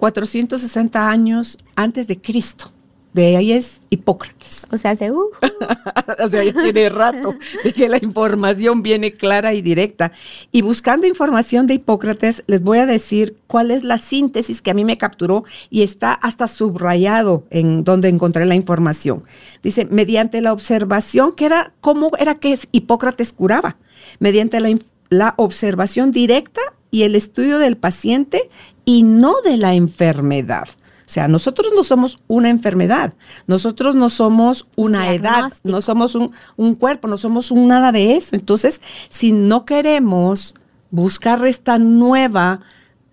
460 0.00 1.10
años 1.10 1.58
antes 1.76 2.06
de 2.08 2.18
Cristo. 2.18 2.72
De 3.12 3.36
ahí 3.36 3.52
es 3.52 3.82
Hipócrates. 3.90 4.66
O 4.70 4.78
sea, 4.78 4.92
hace... 4.92 5.10
Uh. 5.10 5.24
o 6.24 6.28
sea, 6.28 6.42
ya 6.42 6.54
tiene 6.54 6.88
rato 6.88 7.34
de 7.64 7.72
que 7.74 7.86
la 7.88 7.98
información 8.00 8.82
viene 8.82 9.12
clara 9.12 9.52
y 9.52 9.60
directa. 9.60 10.12
Y 10.52 10.62
buscando 10.62 11.06
información 11.06 11.66
de 11.66 11.74
Hipócrates, 11.74 12.44
les 12.46 12.62
voy 12.62 12.78
a 12.78 12.86
decir 12.86 13.36
cuál 13.46 13.72
es 13.72 13.84
la 13.84 13.98
síntesis 13.98 14.62
que 14.62 14.70
a 14.70 14.74
mí 14.74 14.86
me 14.86 14.96
capturó 14.96 15.44
y 15.68 15.82
está 15.82 16.14
hasta 16.14 16.48
subrayado 16.48 17.44
en 17.50 17.84
donde 17.84 18.08
encontré 18.08 18.46
la 18.46 18.54
información. 18.54 19.22
Dice, 19.62 19.84
mediante 19.84 20.40
la 20.40 20.54
observación, 20.54 21.34
que 21.34 21.44
era, 21.44 21.74
¿cómo 21.82 22.12
era 22.18 22.36
que 22.36 22.58
Hipócrates 22.72 23.34
curaba? 23.34 23.76
Mediante 24.18 24.60
la, 24.60 24.74
la 25.10 25.34
observación 25.36 26.10
directa 26.10 26.62
y 26.90 27.02
el 27.02 27.14
estudio 27.14 27.58
del 27.58 27.76
paciente 27.76 28.48
y 28.84 29.02
no 29.02 29.40
de 29.42 29.56
la 29.56 29.74
enfermedad. 29.74 30.68
O 30.68 31.12
sea, 31.12 31.26
nosotros 31.26 31.72
no 31.74 31.82
somos 31.82 32.20
una 32.28 32.50
enfermedad, 32.50 33.14
nosotros 33.48 33.96
no 33.96 34.10
somos 34.10 34.68
una 34.76 35.12
edad, 35.12 35.52
no 35.64 35.82
somos 35.82 36.14
un, 36.14 36.30
un, 36.56 36.76
cuerpo, 36.76 37.08
no 37.08 37.16
somos 37.16 37.50
un 37.50 37.66
nada 37.66 37.90
de 37.90 38.16
eso. 38.16 38.36
Entonces, 38.36 38.80
si 39.08 39.32
no 39.32 39.64
queremos 39.64 40.54
buscar 40.92 41.44
esta 41.46 41.78
nueva, 41.78 42.60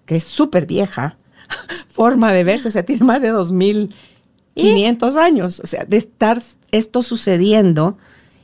que 0.05 0.17
es 0.17 0.25
súper 0.25 0.67
vieja, 0.67 1.17
forma 1.89 2.31
de 2.31 2.43
verse, 2.43 2.67
o 2.67 2.71
sea, 2.71 2.83
tiene 2.83 3.03
más 3.03 3.21
de 3.21 3.29
2500 3.29 5.15
años, 5.15 5.59
o 5.59 5.67
sea, 5.67 5.85
de 5.85 5.97
estar 5.97 6.41
esto 6.71 7.01
sucediendo 7.01 7.97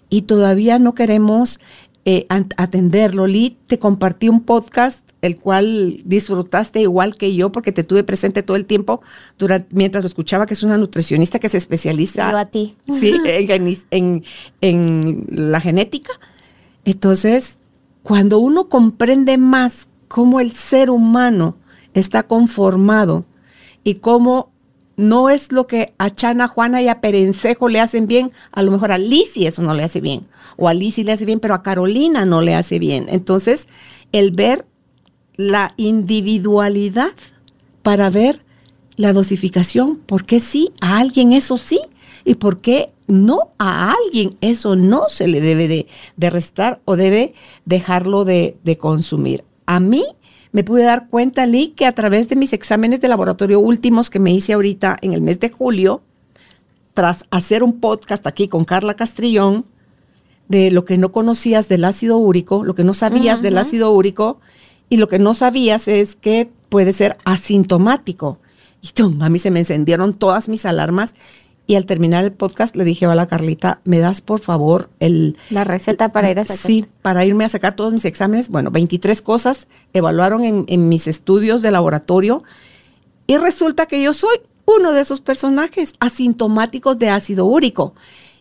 y 0.09 0.23
todavía 0.23 0.79
no 0.79 0.95
queremos 0.95 1.59
eh, 2.05 2.25
atenderlo. 2.29 3.27
Lee, 3.27 3.57
te 3.67 3.79
compartí 3.79 4.29
un 4.29 4.41
podcast, 4.41 5.12
el 5.23 5.39
cual 5.39 6.01
disfrutaste 6.03 6.81
igual 6.81 7.15
que 7.15 7.33
yo, 7.33 7.49
porque 7.49 7.71
te 7.71 7.85
tuve 7.85 8.03
presente 8.03 8.43
todo 8.43 8.57
el 8.57 8.65
tiempo 8.65 9.01
durante, 9.39 9.73
mientras 9.73 10.03
lo 10.03 10.07
escuchaba, 10.07 10.45
que 10.45 10.53
es 10.53 10.63
una 10.63 10.77
nutricionista 10.77 11.39
que 11.39 11.47
se 11.47 11.57
especializa 11.57 12.37
a 12.37 12.45
ti. 12.47 12.75
en, 13.89 14.23
en 14.59 15.25
la 15.29 15.61
genética. 15.61 16.11
Entonces, 16.83 17.57
cuando 18.03 18.39
uno 18.39 18.67
comprende 18.67 19.37
más 19.37 19.87
cómo 20.09 20.41
el 20.41 20.51
ser 20.51 20.89
humano 20.89 21.55
está 21.93 22.23
conformado 22.23 23.23
y 23.85 23.95
cómo 23.95 24.51
no 24.97 25.29
es 25.29 25.53
lo 25.53 25.67
que 25.67 25.93
a 25.99 26.09
Chana, 26.09 26.49
Juana 26.49 26.81
y 26.81 26.89
a 26.89 26.99
Perencejo 26.99 27.69
le 27.69 27.79
hacen 27.79 28.07
bien, 28.07 28.33
a 28.51 28.61
lo 28.61 28.71
mejor 28.71 28.91
a 28.91 28.97
Lizzie 28.97 29.47
eso 29.47 29.63
no 29.63 29.73
le 29.73 29.83
hace 29.83 30.01
bien, 30.01 30.27
o 30.57 30.67
a 30.67 30.73
Lizzie 30.73 31.05
le 31.05 31.13
hace 31.13 31.25
bien, 31.25 31.39
pero 31.39 31.53
a 31.53 31.63
Carolina 31.63 32.25
no 32.25 32.41
le 32.41 32.55
hace 32.55 32.77
bien. 32.77 33.05
Entonces, 33.07 33.69
el 34.11 34.31
ver 34.31 34.65
la 35.35 35.73
individualidad 35.77 37.13
para 37.81 38.09
ver 38.09 38.41
la 38.95 39.13
dosificación, 39.13 39.97
por 39.97 40.25
qué 40.25 40.39
sí 40.39 40.71
a 40.81 40.99
alguien 40.99 41.33
eso 41.33 41.57
sí 41.57 41.79
y 42.25 42.35
por 42.35 42.59
qué 42.59 42.91
no 43.07 43.49
a 43.57 43.93
alguien 44.05 44.35
eso 44.41 44.75
no 44.75 45.09
se 45.09 45.27
le 45.27 45.41
debe 45.41 45.67
de, 45.67 46.29
restar 46.29 46.81
o 46.85 46.95
debe 46.95 47.33
dejarlo 47.65 48.23
de, 48.25 48.57
de 48.63 48.77
consumir. 48.77 49.43
A 49.65 49.79
mí 49.79 50.03
me 50.51 50.63
pude 50.63 50.83
dar 50.83 51.07
cuenta, 51.09 51.45
Lee, 51.45 51.69
que 51.69 51.85
a 51.85 51.91
través 51.93 52.29
de 52.29 52.35
mis 52.35 52.53
exámenes 52.53 53.01
de 53.01 53.07
laboratorio 53.07 53.59
últimos 53.59 54.09
que 54.09 54.19
me 54.19 54.31
hice 54.31 54.53
ahorita 54.53 54.97
en 55.01 55.13
el 55.13 55.21
mes 55.21 55.39
de 55.39 55.49
julio, 55.49 56.01
tras 56.93 57.25
hacer 57.31 57.63
un 57.63 57.79
podcast 57.79 58.27
aquí 58.27 58.47
con 58.47 58.63
Carla 58.63 58.93
Castrillón, 58.93 59.65
de 60.47 60.71
lo 60.71 60.85
que 60.85 60.97
no 60.97 61.11
conocías 61.11 61.67
del 61.69 61.85
ácido 61.85 62.17
úrico, 62.17 62.63
lo 62.63 62.75
que 62.75 62.83
no 62.83 62.93
sabías 62.93 63.41
del 63.41 63.57
ácido 63.57 63.91
úrico, 63.91 64.39
y 64.93 64.97
lo 64.97 65.07
que 65.07 65.17
no 65.17 65.33
sabías 65.33 65.87
es 65.87 66.15
que 66.15 66.51
puede 66.69 66.93
ser 66.93 67.17
asintomático. 67.25 68.37
Y 68.79 68.91
a 69.23 69.29
mí 69.29 69.39
se 69.39 69.49
me 69.49 69.61
encendieron 69.61 70.13
todas 70.13 70.49
mis 70.49 70.67
alarmas 70.67 71.15
y 71.65 71.73
al 71.73 71.87
terminar 71.87 72.23
el 72.23 72.31
podcast 72.31 72.75
le 72.75 72.83
dije 72.83 73.07
a 73.07 73.15
la 73.15 73.25
Carlita, 73.25 73.81
¿me 73.85 73.97
das 73.97 74.21
por 74.21 74.39
favor 74.39 74.91
el... 74.99 75.35
La 75.49 75.63
receta 75.63 76.11
para 76.11 76.29
ir 76.29 76.37
a 76.37 76.43
sacar? 76.43 76.67
Sí, 76.67 76.85
para 77.01 77.25
irme 77.25 77.43
a 77.43 77.49
sacar 77.49 77.75
todos 77.75 77.91
mis 77.91 78.05
exámenes. 78.05 78.49
Bueno, 78.49 78.69
23 78.69 79.19
cosas 79.23 79.65
evaluaron 79.93 80.45
en, 80.45 80.65
en 80.67 80.89
mis 80.89 81.07
estudios 81.07 81.63
de 81.63 81.71
laboratorio 81.71 82.43
y 83.25 83.37
resulta 83.37 83.87
que 83.87 83.99
yo 83.99 84.13
soy 84.13 84.41
uno 84.65 84.91
de 84.91 85.01
esos 85.01 85.21
personajes 85.21 85.93
asintomáticos 85.99 86.99
de 86.99 87.09
ácido 87.09 87.47
úrico. 87.47 87.95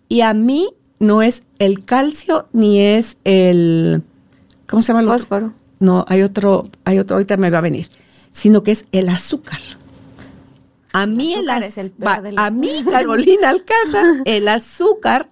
Y 0.06 0.20
a 0.20 0.34
mí 0.34 0.68
no 0.98 1.22
es 1.22 1.44
el 1.58 1.86
calcio 1.86 2.46
ni 2.52 2.82
es 2.82 3.16
el... 3.24 4.02
¿Cómo 4.66 4.82
se 4.82 4.88
llama? 4.88 5.00
El 5.00 5.06
Fósforo. 5.06 5.61
No, 5.82 6.04
hay 6.06 6.22
otro, 6.22 6.70
hay 6.84 7.00
otro, 7.00 7.16
ahorita 7.16 7.36
me 7.36 7.50
va 7.50 7.58
a 7.58 7.60
venir, 7.60 7.88
sino 8.30 8.62
que 8.62 8.70
es 8.70 8.86
el 8.92 9.08
azúcar. 9.08 9.58
A 10.92 11.06
mí, 11.06 11.34
el, 11.34 11.48
es 11.64 11.76
el 11.76 11.92
a 12.36 12.50
mí, 12.50 12.84
Carolina 12.88 13.48
Alcázar, 13.48 14.06
el 14.24 14.46
azúcar 14.46 15.28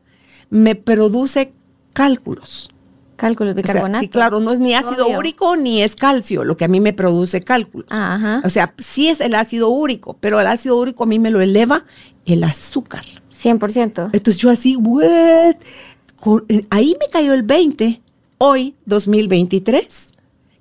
me 0.49 0.75
produce 0.75 1.53
cálculos. 1.93 2.71
Cálculos, 3.15 3.55
bicarbonato. 3.55 4.01
sí, 4.01 4.09
claro, 4.09 4.41
no 4.41 4.51
es 4.51 4.59
ni 4.59 4.75
ácido 4.75 5.07
úrico 5.07 5.55
ni 5.55 5.83
es 5.83 5.95
calcio, 5.95 6.43
lo 6.43 6.57
que 6.57 6.65
a 6.65 6.69
mí 6.69 6.81
me 6.81 6.95
produce 6.95 7.43
cálculos. 7.43 7.87
Ajá. 7.89 8.41
O 8.43 8.49
sea, 8.49 8.75
sí 8.79 9.09
es 9.09 9.21
el 9.21 9.37
ácido 9.37 9.69
úrico, 9.69 10.17
pero 10.19 10.41
el 10.41 10.49
ácido 10.49 10.77
úrico 10.79 11.05
a 11.05 11.07
mí 11.07 11.21
me 11.21 11.31
lo 11.31 11.41
eleva 11.41 11.85
el 12.25 12.43
azúcar. 12.43 13.05
100%. 13.31 14.11
Entonces 14.13 14.43
yo 14.43 14.51
así, 14.51 14.75
what? 14.75 15.55
Eh, 16.49 16.67
ahí 16.71 16.97
me 16.99 17.09
cayó 17.09 17.35
el 17.35 17.45
20, 17.45 18.03
hoy, 18.39 18.75
2023, 18.87 20.09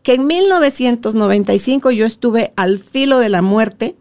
que 0.09 0.15
en 0.15 0.25
1995 0.25 1.91
yo 1.91 2.07
estuve 2.07 2.51
al 2.55 2.79
filo 2.79 3.19
de 3.19 3.29
la 3.29 3.43
muerte 3.43 3.95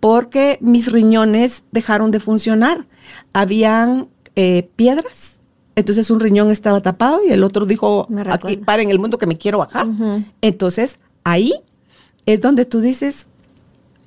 porque 0.00 0.58
mis 0.60 0.90
riñones 0.90 1.62
dejaron 1.70 2.10
de 2.10 2.18
funcionar. 2.18 2.88
Habían 3.32 4.08
eh, 4.34 4.68
piedras, 4.74 5.36
entonces 5.76 6.10
un 6.10 6.18
riñón 6.18 6.50
estaba 6.50 6.80
tapado 6.80 7.20
y 7.24 7.30
el 7.30 7.44
otro 7.44 7.66
dijo, 7.66 8.08
aquí 8.32 8.56
para 8.56 8.82
en 8.82 8.90
el 8.90 8.98
mundo 8.98 9.16
que 9.16 9.28
me 9.28 9.38
quiero 9.38 9.58
bajar. 9.58 9.86
Entonces 10.40 10.98
ahí 11.22 11.52
es 12.26 12.40
donde 12.40 12.64
tú 12.64 12.80
dices, 12.80 13.28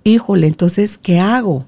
híjole, 0.03 0.47
entonces, 0.47 0.97
¿qué 0.97 1.21
hago? 1.21 1.65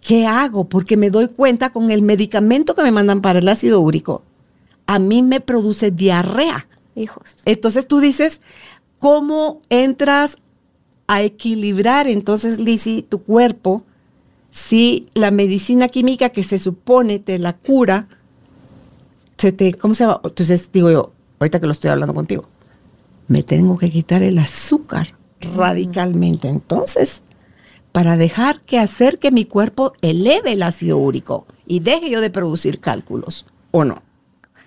¿Qué 0.00 0.24
hago? 0.24 0.68
Porque 0.68 0.96
me 0.96 1.10
doy 1.10 1.26
cuenta 1.26 1.70
con 1.70 1.90
el 1.90 2.02
medicamento 2.02 2.76
que 2.76 2.84
me 2.84 2.92
mandan 2.92 3.22
para 3.22 3.40
el 3.40 3.48
ácido 3.48 3.80
úrico, 3.80 4.22
a 4.86 5.00
mí 5.00 5.20
me 5.20 5.40
produce 5.40 5.90
diarrea. 5.90 6.68
Hijos. 6.94 7.42
Entonces 7.44 7.86
tú 7.88 8.00
dices, 8.00 8.40
¿cómo 8.98 9.62
entras 9.68 10.36
a 11.06 11.22
equilibrar 11.22 12.08
entonces, 12.08 12.58
Lizzie, 12.58 13.02
tu 13.02 13.22
cuerpo 13.22 13.84
si 14.52 15.06
la 15.14 15.30
medicina 15.30 15.88
química 15.88 16.28
que 16.28 16.42
se 16.44 16.58
supone 16.58 17.18
te 17.18 17.38
la 17.38 17.54
cura, 17.54 18.06
se 19.38 19.50
te, 19.50 19.72
¿cómo 19.74 19.94
se 19.94 20.04
llama? 20.04 20.20
Entonces 20.22 20.70
digo 20.70 20.90
yo, 20.90 21.12
ahorita 21.40 21.58
que 21.58 21.66
lo 21.66 21.72
estoy 21.72 21.90
hablando 21.90 22.14
contigo, 22.14 22.44
me 23.28 23.42
tengo 23.42 23.78
que 23.78 23.90
quitar 23.90 24.22
el 24.22 24.38
azúcar 24.38 25.14
radicalmente. 25.56 26.48
Entonces, 26.48 27.22
para 27.92 28.18
dejar 28.18 28.60
que 28.60 28.78
hacer 28.78 29.18
que 29.18 29.30
mi 29.30 29.46
cuerpo 29.46 29.94
eleve 30.02 30.52
el 30.52 30.62
ácido 30.62 30.98
úrico 30.98 31.46
y 31.66 31.80
deje 31.80 32.10
yo 32.10 32.20
de 32.20 32.28
producir 32.28 32.78
cálculos, 32.78 33.46
¿o 33.70 33.84
no? 33.84 34.02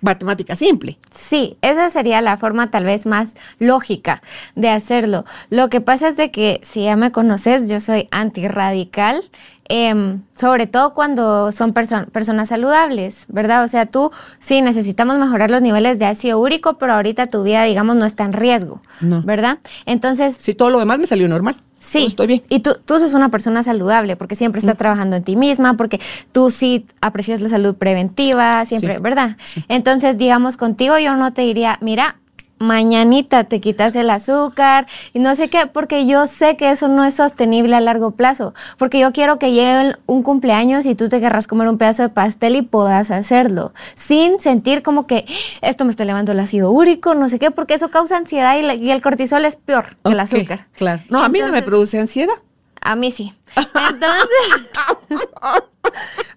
Matemática 0.06 0.56
simple. 0.56 0.98
Sí, 1.14 1.58
esa 1.60 1.90
sería 1.90 2.22
la 2.22 2.38
forma 2.38 2.70
tal 2.70 2.84
vez 2.84 3.04
más 3.04 3.34
lógica 3.58 4.22
de 4.54 4.70
hacerlo. 4.70 5.26
Lo 5.50 5.68
que 5.68 5.82
pasa 5.82 6.08
es 6.08 6.16
de 6.16 6.30
que 6.30 6.60
si 6.64 6.84
ya 6.84 6.96
me 6.96 7.12
conoces, 7.12 7.68
yo 7.68 7.80
soy 7.80 8.08
antirradical, 8.10 9.22
eh, 9.68 10.18
sobre 10.34 10.66
todo 10.66 10.94
cuando 10.94 11.50
son 11.52 11.72
personas 11.72 12.48
saludables, 12.48 13.26
¿verdad? 13.28 13.64
O 13.64 13.68
sea, 13.68 13.86
tú 13.86 14.12
sí 14.38 14.62
necesitamos 14.62 15.16
mejorar 15.18 15.50
los 15.50 15.60
niveles 15.60 15.98
de 15.98 16.06
ácido 16.06 16.38
úrico, 16.40 16.78
pero 16.78 16.94
ahorita 16.94 17.26
tu 17.26 17.42
vida, 17.42 17.64
digamos, 17.64 17.96
no 17.96 18.04
está 18.04 18.24
en 18.24 18.32
riesgo, 18.32 18.80
¿verdad? 19.00 19.58
Entonces... 19.84 20.36
Si 20.38 20.54
todo 20.54 20.70
lo 20.70 20.78
demás 20.78 20.98
me 20.98 21.06
salió 21.06 21.26
normal. 21.28 21.56
Sí, 21.86 22.06
estoy 22.06 22.26
bien. 22.26 22.42
Y 22.48 22.60
tú, 22.60 22.76
tú 22.84 22.98
sos 22.98 23.14
una 23.14 23.30
persona 23.30 23.62
saludable 23.62 24.16
porque 24.16 24.34
siempre 24.34 24.58
estás 24.58 24.74
mm. 24.74 24.78
trabajando 24.78 25.16
en 25.16 25.22
ti 25.22 25.36
misma, 25.36 25.76
porque 25.76 26.00
tú 26.32 26.50
sí 26.50 26.84
aprecias 27.00 27.40
la 27.40 27.48
salud 27.48 27.76
preventiva, 27.76 28.64
siempre, 28.66 28.98
¿verdad? 28.98 29.36
Entonces, 29.68 30.18
digamos, 30.18 30.56
contigo 30.56 30.98
yo 30.98 31.14
no 31.14 31.32
te 31.32 31.42
diría, 31.42 31.78
mira, 31.80 32.16
mañanita 32.58 33.44
te 33.44 33.60
quitas 33.60 33.96
el 33.96 34.10
azúcar 34.10 34.86
y 35.12 35.18
no 35.18 35.34
sé 35.34 35.48
qué, 35.48 35.66
porque 35.66 36.06
yo 36.06 36.26
sé 36.26 36.56
que 36.56 36.70
eso 36.70 36.88
no 36.88 37.04
es 37.04 37.14
sostenible 37.14 37.76
a 37.76 37.80
largo 37.80 38.12
plazo, 38.12 38.54
porque 38.78 38.98
yo 38.98 39.12
quiero 39.12 39.38
que 39.38 39.52
llegue 39.52 39.94
un 40.06 40.22
cumpleaños 40.22 40.86
y 40.86 40.94
tú 40.94 41.08
te 41.08 41.20
querrás 41.20 41.46
comer 41.46 41.68
un 41.68 41.78
pedazo 41.78 42.02
de 42.02 42.08
pastel 42.08 42.56
y 42.56 42.62
puedas 42.62 43.10
hacerlo, 43.10 43.72
sin 43.94 44.40
sentir 44.40 44.82
como 44.82 45.06
que 45.06 45.26
esto 45.60 45.84
me 45.84 45.90
está 45.90 46.02
elevando 46.02 46.32
el 46.32 46.40
ácido 46.40 46.70
úrico, 46.70 47.14
no 47.14 47.28
sé 47.28 47.38
qué, 47.38 47.50
porque 47.50 47.74
eso 47.74 47.90
causa 47.90 48.16
ansiedad 48.16 48.56
y, 48.58 48.90
el 48.90 49.02
cortisol 49.02 49.44
es 49.44 49.56
peor 49.56 49.96
que 50.04 50.12
el 50.12 50.20
azúcar. 50.20 50.66
Claro. 50.74 51.02
No, 51.08 51.22
a 51.22 51.28
mí 51.28 51.40
no 51.40 51.50
me 51.50 51.62
produce 51.62 51.98
ansiedad. 51.98 52.34
A 52.80 52.94
mí 52.94 53.10
sí. 53.10 53.34
Entonces, 53.56 55.28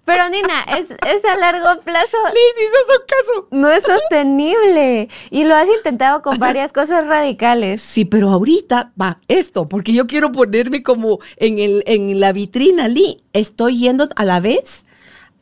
Pero 0.06 0.28
Nina, 0.30 0.64
es, 0.78 0.88
es 0.90 1.24
a 1.26 1.38
largo 1.38 1.82
plazo. 1.84 2.18
Liz, 2.34 2.70
no 2.88 2.96
caso. 3.06 3.48
No 3.52 3.70
es 3.70 3.84
sostenible. 3.84 5.08
Y 5.30 5.44
lo 5.44 5.56
has 5.56 5.70
intentado 5.70 6.24
con 6.24 6.40
varias 6.40 6.74
cosas 6.74 7.06
radicales. 7.06 7.82
Sí, 7.82 8.06
pero 8.06 8.30
ahorita 8.30 8.92
va 9.00 9.18
esto, 9.28 9.70
porque 9.70 9.94
yo 9.94 10.08
quiero 10.08 10.32
ponerme 10.32 10.82
como 10.82 11.20
en, 11.38 11.60
el, 11.60 11.84
en 11.86 12.20
la 12.20 12.32
vitrina, 12.32 12.88
Lee. 12.88 13.18
Estoy 13.34 13.78
yendo 13.78 14.10
a 14.16 14.26
la 14.26 14.40
vez 14.40 14.84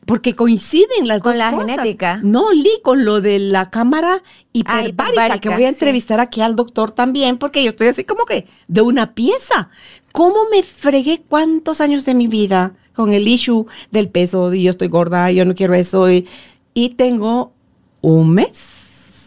porque 0.08 0.34
coinciden 0.34 1.06
las 1.06 1.22
con 1.22 1.32
dos 1.32 1.38
la 1.38 1.52
cosas. 1.52 1.70
genética. 1.70 2.20
No, 2.24 2.50
Lee, 2.50 2.80
con 2.82 3.04
lo 3.04 3.20
de 3.20 3.38
la 3.38 3.68
cámara 3.70 4.22
hiperbárica, 4.52 5.04
Ah, 5.04 5.08
hiperbárica, 5.10 5.38
que 5.40 5.48
voy 5.50 5.64
a 5.64 5.68
sí. 5.68 5.74
entrevistar 5.74 6.18
aquí 6.18 6.40
al 6.40 6.56
doctor 6.56 6.90
también, 6.90 7.36
porque 7.36 7.62
yo 7.62 7.70
estoy 7.70 7.88
así 7.88 8.04
como 8.04 8.24
que 8.24 8.46
de 8.68 8.80
una 8.80 9.14
pieza. 9.14 9.68
¿Cómo 10.12 10.36
me 10.50 10.62
fregué 10.62 11.22
cuántos 11.28 11.80
años 11.82 12.04
de 12.06 12.14
mi 12.14 12.26
vida 12.26 12.74
con 12.94 13.12
el 13.12 13.28
issue 13.28 13.66
del 13.90 14.08
peso? 14.08 14.52
Y 14.54 14.62
yo 14.64 14.70
estoy 14.70 14.88
gorda, 14.88 15.30
yo 15.30 15.44
no 15.44 15.54
quiero 15.54 15.74
eso. 15.74 16.10
Y, 16.10 16.26
y 16.74 16.88
tengo 16.90 17.52
un 18.00 18.30
mes 18.32 18.77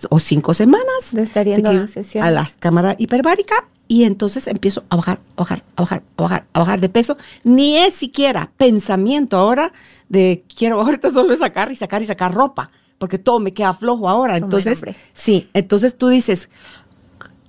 o 0.09 0.19
cinco 0.19 0.53
semanas 0.53 0.85
De 1.11 1.21
estar 1.23 1.45
yendo 1.45 1.69
que- 1.71 2.19
a 2.19 2.31
la 2.31 2.49
cámara 2.59 2.95
hiperbárica 2.97 3.67
y 3.87 4.03
entonces 4.05 4.47
empiezo 4.47 4.83
a 4.89 4.95
bajar, 4.95 5.19
a 5.35 5.41
bajar, 5.41 5.63
a 5.75 5.81
bajar, 5.81 6.03
a 6.17 6.21
bajar, 6.21 6.45
a 6.53 6.59
bajar 6.59 6.79
de 6.79 6.89
peso. 6.89 7.17
Ni 7.43 7.77
es 7.77 7.93
siquiera 7.93 8.49
pensamiento 8.57 9.37
ahora 9.37 9.73
de 10.09 10.43
quiero 10.55 10.79
ahorita 10.81 11.09
solo 11.09 11.35
sacar 11.35 11.71
y 11.71 11.75
sacar 11.75 12.01
y 12.01 12.05
sacar 12.05 12.33
ropa, 12.33 12.71
porque 12.97 13.19
todo 13.19 13.39
me 13.39 13.51
queda 13.53 13.73
flojo 13.73 14.07
ahora. 14.07 14.37
Entonces, 14.37 14.81
sí, 15.13 15.49
entonces 15.53 15.97
tú 15.97 16.07
dices, 16.07 16.49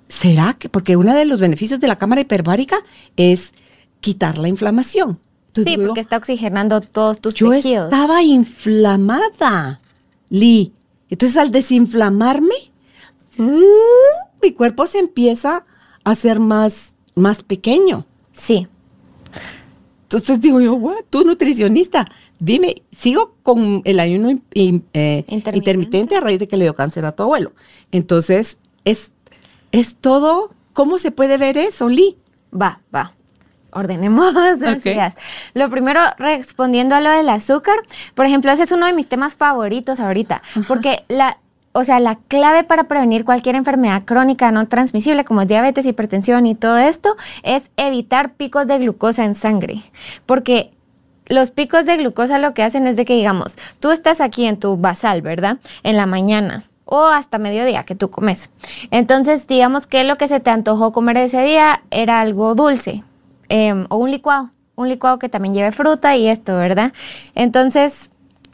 ¿será 0.09 0.55
que? 0.55 0.69
Porque 0.69 0.97
uno 0.97 1.15
de 1.15 1.25
los 1.25 1.41
beneficios 1.41 1.81
de 1.81 1.89
la 1.89 1.97
cámara 1.97 2.21
hiperbárica 2.21 2.77
es 3.17 3.53
quitar 4.01 4.39
la 4.39 4.49
inflamación. 4.49 5.21
Entonces 5.49 5.65
Sí, 5.65 5.71
digo 5.77 5.83
yo, 5.83 5.89
porque 5.89 6.01
está 6.01 6.17
oxigenando 6.17 6.81
todos 6.81 7.21
tus 7.21 7.35
yo 7.35 7.51
tejidos. 7.51 7.85
estaba 7.93 8.23
inflamada, 8.23 9.81
Lee. 10.31 10.73
Entonces 11.13 11.37
al 11.37 11.51
desinflamarme, 11.53 12.55
mm, 13.37 13.53
mi 14.43 14.53
cuerpo 14.53 14.87
se 14.87 14.99
empieza 14.99 15.67
a 16.05 16.11
hacer 16.11 16.41
más, 16.41 16.95
más 17.15 17.43
pequeño. 17.45 18.07
Sí. 18.33 18.67
Entonces 20.05 20.41
digo 20.41 20.59
yo, 20.63 20.73
"What? 20.75 21.05
tú 21.11 21.23
nutricionista, 21.23 22.11
dime, 22.39 22.83
sigo 22.91 23.35
con 23.43 23.83
el 23.85 24.01
ayuno 24.01 24.31
in- 24.31 24.43
in- 24.55 24.85
eh, 24.95 25.19
Intermitente. 25.29 25.57
intermitente 25.57 26.17
a 26.17 26.21
raíz 26.23 26.39
de 26.39 26.49
que 26.49 26.57
le 26.57 26.65
dio 26.65 26.75
cáncer 26.75 27.05
a 27.05 27.13
tu 27.13 27.23
abuelo. 27.25 27.53
Entonces, 27.93 28.57
es, 28.87 29.13
es 29.71 29.97
todo, 29.97 30.51
¿cómo 30.73 30.99
se 30.99 31.11
puede 31.11 31.37
ver 31.37 31.59
eso, 31.59 31.91
Lee? 31.91 32.17
Va, 32.59 32.81
va. 32.95 33.15
Ordenemos 33.73 34.35
las 34.61 34.79
Ok. 34.79 34.87
ideas. 34.87 35.15
Lo 35.55 35.71
primero, 35.71 36.01
respondiendo 36.19 36.95
a 36.95 37.01
lo 37.01 37.11
del 37.11 37.29
azúcar, 37.29 37.77
por 38.15 38.27
ejemplo, 38.27 38.51
ese 38.53 38.63
es 38.65 38.73
uno 38.73 38.87
de 38.87 38.93
mis 38.93 39.09
temas 39.09 39.35
favoritos 39.35 39.99
ahorita, 40.01 40.43
porque 40.69 41.05
la, 41.09 41.39
o 41.73 41.85
sea, 41.85 41.99
la 42.01 42.17
clave 42.29 42.65
para 42.65 42.85
prevenir 42.85 43.25
cualquier 43.25 43.55
enfermedad 43.57 44.03
crónica 44.05 44.53
no 44.53 44.69
transmisible 44.69 45.25
como 45.25 45.45
diabetes, 45.47 45.87
hipertensión 45.87 46.47
y 46.47 46.55
todo 46.55 46.77
esto 46.79 47.17
es 47.43 47.65
evitar 47.77 48.35
picos 48.35 48.67
de 48.67 48.79
glucosa 48.79 49.25
en 49.25 49.35
sangre, 49.35 49.83
porque 50.27 50.71
los 51.27 51.51
picos 51.51 51.87
de 51.87 51.97
glucosa 51.97 52.39
lo 52.39 52.53
que 52.53 52.63
hacen 52.63 52.87
es 52.87 52.97
de 52.97 53.05
que, 53.07 53.15
digamos, 53.15 53.57
tú 53.81 53.91
estás 53.91 54.21
aquí 54.21 54.45
en 54.47 54.59
tu 54.59 54.77
basal, 54.77 55.23
¿verdad? 55.23 55.59
En 55.83 55.97
la 55.97 56.05
mañana 56.05 56.65
o 56.85 57.05
hasta 57.07 57.39
mediodía 57.39 57.85
que 57.85 57.95
tú 57.95 58.11
comes. 58.11 58.51
Entonces, 58.91 59.47
digamos 59.47 59.87
que 59.87 60.05
lo 60.05 60.17
que 60.17 60.29
se 60.29 60.41
te 60.41 60.51
antojó 60.51 60.93
comer 60.93 61.17
ese 61.17 61.43
día 61.43 61.81
era 61.91 62.21
algo 62.21 62.55
dulce 62.55 63.03
em, 63.53 63.87
o 63.91 63.97
un 63.97 64.11
licuado, 64.11 64.51
un 64.77 64.89
licuado 64.89 65.19
que 65.19 65.29
también 65.29 65.53
lleve 65.53 65.73
fruta 65.73 66.17
y 66.17 66.27
esto, 66.27 66.57
¿verdad? 66.57 66.93
Entonces, 67.35 68.11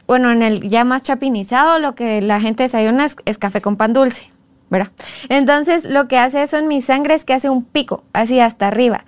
bueno, 0.07 0.29
en 0.31 0.41
el 0.41 0.69
ya 0.69 0.83
más 0.83 1.03
chapinizado, 1.03 1.79
lo 1.79 1.95
que 1.95 2.21
la 2.21 2.41
gente 2.41 2.63
desayuna 2.63 3.05
es, 3.05 3.15
es 3.25 3.37
café 3.37 3.61
con 3.61 3.77
pan 3.77 3.93
dulce. 3.93 4.29
¿verdad? 4.69 4.91
Entonces, 5.29 5.85
lo 5.85 6.07
que 6.07 6.17
hace 6.17 6.43
eso 6.43 6.57
en 6.57 6.67
mi 6.67 6.81
sangre 6.81 7.15
es 7.15 7.23
que 7.23 7.33
hace 7.33 7.49
un 7.49 7.63
pico, 7.63 8.03
así 8.13 8.39
hasta 8.39 8.67
arriba. 8.67 9.05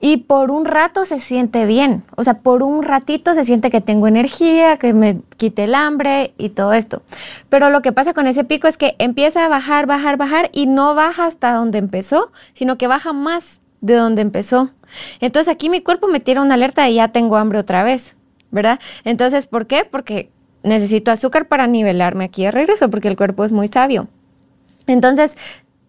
Y 0.00 0.18
por 0.18 0.50
un 0.50 0.64
rato 0.64 1.06
se 1.06 1.20
siente 1.20 1.64
bien. 1.66 2.04
O 2.16 2.24
sea, 2.24 2.34
por 2.34 2.62
un 2.62 2.82
ratito 2.82 3.32
se 3.34 3.44
siente 3.44 3.70
que 3.70 3.80
tengo 3.80 4.06
energía, 4.06 4.76
que 4.76 4.92
me 4.92 5.20
quite 5.36 5.64
el 5.64 5.74
hambre 5.74 6.34
y 6.36 6.50
todo 6.50 6.72
esto. 6.72 7.02
Pero 7.48 7.70
lo 7.70 7.80
que 7.80 7.92
pasa 7.92 8.12
con 8.12 8.26
ese 8.26 8.44
pico 8.44 8.66
es 8.66 8.76
que 8.76 8.96
empieza 8.98 9.44
a 9.44 9.48
bajar, 9.48 9.86
bajar, 9.86 10.16
bajar 10.16 10.50
y 10.52 10.66
no 10.66 10.94
baja 10.94 11.26
hasta 11.26 11.52
donde 11.52 11.78
empezó, 11.78 12.32
sino 12.52 12.76
que 12.76 12.86
baja 12.86 13.12
más 13.12 13.60
de 13.84 13.96
donde 13.96 14.22
empezó. 14.22 14.70
Entonces 15.20 15.52
aquí 15.52 15.68
mi 15.68 15.82
cuerpo 15.82 16.08
me 16.08 16.18
tira 16.18 16.40
una 16.40 16.54
alerta 16.54 16.88
y 16.88 16.94
ya 16.94 17.08
tengo 17.08 17.36
hambre 17.36 17.58
otra 17.58 17.82
vez, 17.82 18.16
¿verdad? 18.50 18.80
Entonces, 19.04 19.46
¿por 19.46 19.66
qué? 19.66 19.84
Porque 19.84 20.30
necesito 20.62 21.10
azúcar 21.10 21.48
para 21.48 21.66
nivelarme 21.66 22.24
aquí 22.24 22.44
de 22.44 22.50
regreso, 22.50 22.88
porque 22.88 23.08
el 23.08 23.16
cuerpo 23.16 23.44
es 23.44 23.52
muy 23.52 23.68
sabio. 23.68 24.08
Entonces, 24.86 25.36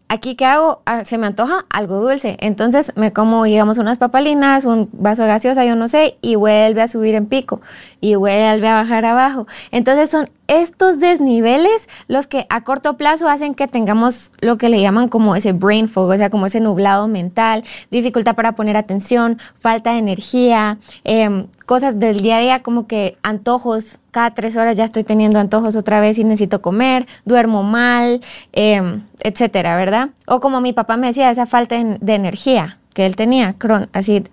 aquí 0.10 0.36
qué 0.36 0.46
hago? 0.46 0.82
Ah, 0.86 1.06
se 1.06 1.18
me 1.18 1.26
antoja 1.26 1.66
algo 1.70 2.02
dulce. 2.02 2.36
Entonces 2.42 2.92
me 2.98 3.14
como, 3.14 3.46
digamos, 3.46 3.78
unas 3.78 3.98
papalinas, 3.98 4.66
un 4.66 4.90
vaso 4.92 5.22
de 5.22 5.30
gaseosa, 5.30 5.64
yo 5.64 5.78
no 5.78 5.88
sé, 5.88 6.18
y 6.22 6.36
vuelve 6.36 6.82
a 6.82 6.90
subir 6.90 7.16
en 7.16 7.28
pico 7.28 7.62
y 8.06 8.14
vuelve 8.14 8.68
a 8.68 8.76
bajar 8.76 9.04
abajo. 9.04 9.48
Entonces 9.72 10.12
son 10.12 10.30
estos 10.48 11.00
desniveles 11.00 11.90
los 12.08 12.28
que 12.28 12.46
a 12.52 12.64
corto 12.64 12.98
plazo 12.98 13.28
hacen 13.28 13.56
que 13.56 13.68
tengamos 13.68 14.32
lo 14.42 14.60
que 14.60 14.70
le 14.70 14.80
llaman 14.80 15.08
como 15.08 15.36
ese 15.36 15.54
brain 15.54 15.90
fog, 15.90 16.10
o 16.10 16.16
sea, 16.16 16.30
como 16.30 16.46
ese 16.46 16.60
nublado 16.60 17.08
mental, 17.08 17.64
dificultad 17.90 18.36
para 18.36 18.52
poner 18.52 18.78
atención, 18.78 19.40
falta 19.60 19.94
de 19.94 19.98
energía, 19.98 20.78
eh, 21.04 21.48
cosas 21.66 22.00
del 22.00 22.22
día 22.22 22.38
a 22.38 22.42
día 22.42 22.62
como 22.62 22.86
que 22.86 23.18
antojos, 23.24 23.98
cada 24.12 24.36
tres 24.36 24.56
horas 24.56 24.78
ya 24.78 24.84
estoy 24.84 25.04
teniendo 25.04 25.40
antojos 25.40 25.76
otra 25.76 26.00
vez 26.00 26.20
y 26.20 26.24
necesito 26.24 26.62
comer, 26.62 27.08
duermo 27.26 27.64
mal, 27.64 28.22
eh, 28.54 29.02
etcétera, 29.22 29.76
¿verdad? 29.78 30.10
O 30.28 30.42
como 30.42 30.62
mi 30.62 30.74
papá 30.74 30.96
me 30.96 31.08
decía, 31.08 31.32
esa 31.32 31.48
falta 31.48 31.76
de, 31.76 32.14
energía 32.14 32.78
que 32.94 33.08
él 33.08 33.16
tenía, 33.16 33.56
así 33.94 34.24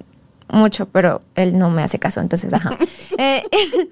mucho, 0.48 0.87
pero 0.87 1.20
él 1.35 1.59
no 1.59 1.70
me 1.70 1.83
hace 1.83 1.98
caso, 1.98 2.20
entonces, 2.20 2.52
ajá. 2.52 2.70
Eh, 3.18 3.42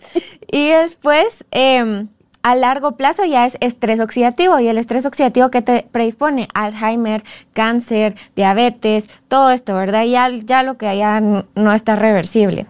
y 0.51 0.69
después, 0.71 1.45
eh, 1.51 2.07
a 2.43 2.55
largo 2.55 2.93
plazo 2.97 3.25
ya 3.27 3.45
es 3.45 3.59
estrés 3.61 4.01
oxidativo 4.01 4.59
y 4.61 4.69
el 4.69 4.79
estrés 4.79 5.05
oxidativo 5.05 5.51
que 5.51 5.61
te 5.61 5.87
predispone 5.93 6.49
Alzheimer, 6.55 7.23
cáncer, 7.53 8.15
diabetes, 8.35 9.11
todo 9.29 9.51
esto, 9.51 9.75
¿verdad? 9.75 10.05
Ya, 10.05 10.29
ya 10.31 10.63
lo 10.63 10.79
que 10.79 10.87
n- 11.19 11.45
no 11.55 11.73
está 11.73 11.97
reversible. 11.97 12.67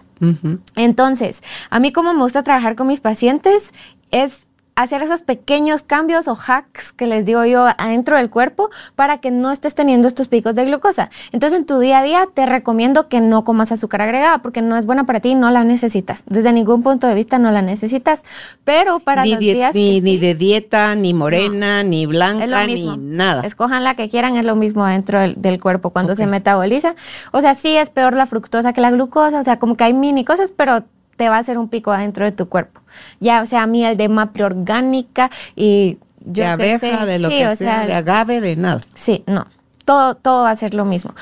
Entonces, 0.75 1.41
a 1.69 1.79
mí 1.79 1.91
como 1.91 2.13
me 2.13 2.19
gusta 2.21 2.43
trabajar 2.43 2.75
con 2.75 2.87
mis 2.87 2.99
pacientes 2.99 3.71
es 4.11 4.41
hacer 4.75 5.03
esos 5.03 5.21
pequeños 5.21 5.83
cambios 5.83 6.27
o 6.27 6.35
hacks 6.35 6.91
que 6.91 7.05
les 7.05 7.25
digo 7.25 7.45
yo 7.45 7.67
adentro 7.77 8.17
del 8.17 8.29
cuerpo 8.29 8.69
para 8.95 9.19
que 9.19 9.29
no 9.29 9.51
estés 9.51 9.75
teniendo 9.75 10.07
estos 10.07 10.27
picos 10.27 10.55
de 10.55 10.65
glucosa. 10.65 11.09
Entonces, 11.31 11.59
en 11.59 11.65
tu 11.65 11.79
día 11.79 11.99
a 11.99 12.03
día 12.03 12.27
te 12.33 12.45
recomiendo 12.45 13.07
que 13.07 13.21
no 13.21 13.43
comas 13.43 13.71
azúcar 13.71 14.01
agregada 14.01 14.39
porque 14.39 14.61
no 14.61 14.77
es 14.77 14.85
buena 14.85 15.05
para 15.05 15.19
ti 15.19 15.29
y 15.29 15.35
no 15.35 15.51
la 15.51 15.63
necesitas. 15.63 16.23
Desde 16.27 16.53
ningún 16.53 16.83
punto 16.83 17.07
de 17.07 17.15
vista 17.15 17.37
no 17.37 17.51
la 17.51 17.61
necesitas, 17.61 18.23
pero 18.63 18.99
para 18.99 19.23
ni, 19.23 19.31
los 19.31 19.39
días 19.39 19.75
ni, 19.75 19.95
que 19.95 20.01
ni 20.01 20.13
sí, 20.13 20.17
de 20.17 20.35
dieta, 20.35 20.95
ni 20.95 21.13
morena, 21.13 21.83
ni 21.83 22.05
blanca, 22.05 22.65
ni 22.65 22.97
nada. 22.97 23.41
Escojan 23.45 23.83
la 23.83 23.95
que 23.95 24.09
quieran, 24.09 24.37
es 24.37 24.45
lo 24.45 24.55
mismo 24.55 24.85
dentro 24.85 25.19
del, 25.19 25.41
del 25.41 25.59
cuerpo 25.59 25.91
cuando 25.91 26.15
se 26.15 26.27
metaboliza. 26.27 26.95
O 27.31 27.41
sea, 27.41 27.53
sí 27.53 27.75
es 27.75 27.89
peor 27.89 28.15
la 28.15 28.25
fructosa 28.25 28.73
que 28.73 28.81
la 28.81 28.91
glucosa, 28.91 29.39
o 29.39 29.43
sea, 29.43 29.59
como 29.59 29.75
que 29.75 29.83
hay 29.83 29.93
mini 29.93 30.25
cosas, 30.25 30.53
pero 30.55 30.83
te 31.17 31.29
va 31.29 31.37
a 31.37 31.39
hacer 31.39 31.57
un 31.57 31.69
pico 31.69 31.91
adentro 31.91 32.25
de 32.25 32.31
tu 32.31 32.47
cuerpo. 32.49 32.81
Ya 33.19 33.45
sea 33.45 33.67
miel 33.67 33.97
de 33.97 34.09
maple 34.09 34.43
orgánica 34.43 35.29
y 35.55 35.97
yo 36.25 36.43
de 36.43 36.49
abeja, 36.49 36.79
sé. 36.79 37.05
de 37.05 37.19
lo 37.19 37.29
Sí, 37.29 37.35
que 37.35 37.43
sea, 37.43 37.55
sea, 37.55 37.85
de 37.85 37.93
agave, 37.93 38.41
de 38.41 38.55
nada. 38.55 38.81
Sí, 38.93 39.23
no. 39.27 39.45
Todo, 39.85 40.15
todo 40.15 40.43
va 40.43 40.51
a 40.51 40.55
ser 40.55 40.73
lo 40.75 40.85
mismo. 40.85 41.13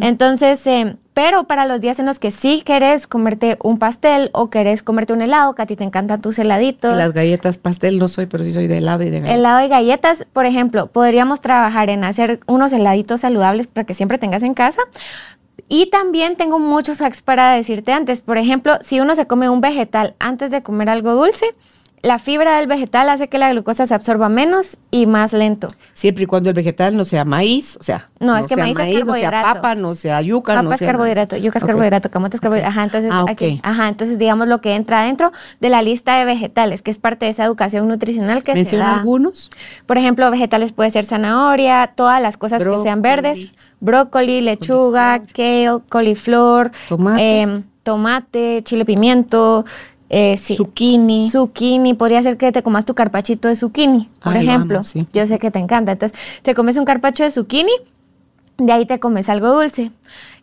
Entonces, 0.00 0.66
eh, 0.66 0.96
pero 1.14 1.44
para 1.44 1.66
los 1.66 1.80
días 1.80 1.98
en 1.98 2.06
los 2.06 2.18
que 2.18 2.30
sí 2.30 2.62
querés 2.64 3.06
comerte 3.06 3.58
un 3.62 3.78
pastel 3.78 4.30
o 4.32 4.50
querés 4.50 4.82
comerte 4.82 5.12
un 5.12 5.22
helado, 5.22 5.54
que 5.54 5.62
a 5.62 5.66
ti 5.66 5.76
te 5.76 5.84
encantan 5.84 6.20
tus 6.20 6.38
heladitos. 6.38 6.96
Las 6.96 7.12
galletas 7.12 7.58
pastel 7.58 7.98
no 7.98 8.08
soy, 8.08 8.26
pero 8.26 8.44
sí 8.44 8.52
soy 8.52 8.66
de 8.66 8.78
helado 8.78 9.04
y 9.04 9.10
de 9.10 9.20
galleta. 9.20 9.34
Helado 9.34 9.64
y 9.64 9.68
galletas, 9.68 10.26
por 10.32 10.46
ejemplo, 10.46 10.88
podríamos 10.88 11.40
trabajar 11.40 11.90
en 11.90 12.02
hacer 12.04 12.40
unos 12.46 12.72
heladitos 12.72 13.20
saludables 13.22 13.68
para 13.68 13.84
que 13.84 13.94
siempre 13.94 14.18
tengas 14.18 14.42
en 14.42 14.54
casa. 14.54 14.80
Y 15.68 15.90
también 15.90 16.36
tengo 16.36 16.58
muchos 16.58 17.00
hacks 17.00 17.22
para 17.22 17.52
decirte 17.52 17.92
antes. 17.92 18.20
Por 18.20 18.38
ejemplo, 18.38 18.78
si 18.80 19.00
uno 19.00 19.14
se 19.14 19.26
come 19.26 19.48
un 19.48 19.60
vegetal 19.60 20.14
antes 20.18 20.50
de 20.50 20.62
comer 20.62 20.88
algo 20.88 21.14
dulce, 21.14 21.54
la 22.02 22.18
fibra 22.18 22.56
del 22.58 22.66
vegetal 22.66 23.08
hace 23.08 23.28
que 23.28 23.38
la 23.38 23.50
glucosa 23.52 23.84
se 23.86 23.94
absorba 23.94 24.28
menos 24.28 24.78
y 24.90 25.06
más 25.06 25.32
lento. 25.32 25.70
Siempre 25.92 26.24
y 26.24 26.26
cuando 26.26 26.48
el 26.48 26.54
vegetal 26.54 26.96
no 26.96 27.04
sea 27.04 27.24
maíz, 27.24 27.76
o 27.78 27.82
sea, 27.82 28.08
No, 28.20 28.36
es 28.36 28.46
que 28.46 28.54
sea 28.54 28.64
maíz 28.64 28.78
es 28.78 28.86
no 29.04 29.14
sea 29.14 29.30
carbohidrato. 29.30 29.54
papa, 29.54 29.74
no 29.74 29.94
sea 29.94 30.20
yuca, 30.22 30.54
no 30.54 30.62
Papa 30.62 30.74
es 30.74 30.78
sea 30.78 30.88
carbohidrato, 30.88 31.36
yuca 31.36 31.58
es 31.58 31.64
Ok. 31.64 31.70
carbohidrato, 31.70 32.10
camote 32.10 32.36
es 32.36 32.40
carbohidrato. 32.40 32.70
Ajá, 32.70 32.84
entonces, 32.84 33.10
Ah, 33.12 33.24
aquí, 33.28 33.60
ajá, 33.64 33.88
entonces 33.88 34.18
digamos 34.18 34.48
lo 34.48 34.60
que 34.60 34.74
entra 34.74 35.02
dentro 35.02 35.32
de 35.60 35.68
la 35.70 35.82
lista 35.82 36.16
de 36.18 36.24
vegetales, 36.24 36.82
que 36.82 36.90
es 36.90 36.98
parte 36.98 37.24
de 37.26 37.32
esa 37.32 37.44
educación 37.44 37.88
nutricional 37.88 38.42
que 38.44 38.64
se 38.64 38.76
da. 38.76 38.96
algunos. 38.98 39.50
Por 39.86 39.98
ejemplo, 39.98 40.30
vegetales 40.30 40.72
puede 40.72 40.90
ser 40.90 41.04
zanahoria, 41.04 41.92
todas 41.94 42.22
las 42.22 42.36
cosas 42.36 42.62
que 42.62 42.82
sean 42.82 43.02
verdes, 43.02 43.52
brócoli, 43.80 44.40
lechuga, 44.40 45.20
kale, 45.34 45.80
coliflor, 45.88 46.70
Tomate. 46.88 47.40
em, 47.40 47.62
tomate, 47.82 48.62
chile 48.64 48.84
pimiento, 48.84 49.64
Eh, 50.10 50.36
sí. 50.38 50.56
Zucchini. 50.56 51.30
Zucchini, 51.30 51.94
podría 51.94 52.22
ser 52.22 52.36
que 52.38 52.50
te 52.52 52.62
comas 52.62 52.84
tu 52.86 52.94
carpachito 52.94 53.48
de 53.48 53.56
zucchini, 53.56 54.08
por 54.22 54.34
Ay, 54.34 54.46
ejemplo. 54.46 54.82
sí. 54.82 55.06
Yo 55.12 55.26
sé 55.26 55.38
que 55.38 55.50
te 55.50 55.58
encanta. 55.58 55.92
Entonces, 55.92 56.18
te 56.42 56.54
comes 56.54 56.76
un 56.78 56.84
carpacho 56.84 57.24
de 57.24 57.30
zucchini, 57.30 57.72
de 58.56 58.72
ahí 58.72 58.86
te 58.86 58.98
comes 58.98 59.28
algo 59.28 59.48
dulce. 59.52 59.90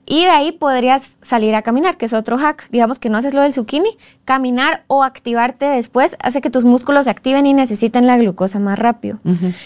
Y 0.06 0.24
de 0.26 0.30
ahí 0.30 0.52
podrías 0.52 1.18
salir 1.22 1.56
a 1.56 1.64
caminar, 1.64 1.98
que 1.98 2.06
es 2.06 2.14
otro 2.14 2.38
hack. 2.38 2.70
Digamos 2.70 3.00
que 3.00 3.10
no 3.10 3.18
haces 3.18 3.34
lo 3.34 3.42
del 3.42 3.54
zucchini, 3.54 3.98
caminar 4.24 4.84
o 4.88 5.04
activarte 5.04 5.66
después 5.66 6.16
hace 6.22 6.42
que 6.42 6.50
tus 6.50 6.64
músculos 6.64 7.06
se 7.06 7.10
activen 7.10 7.46
y 7.46 7.54
necesiten 7.54 8.06
la 8.06 8.18
glucosa 8.18 8.60
más 8.60 8.78
rápido. 8.78 9.18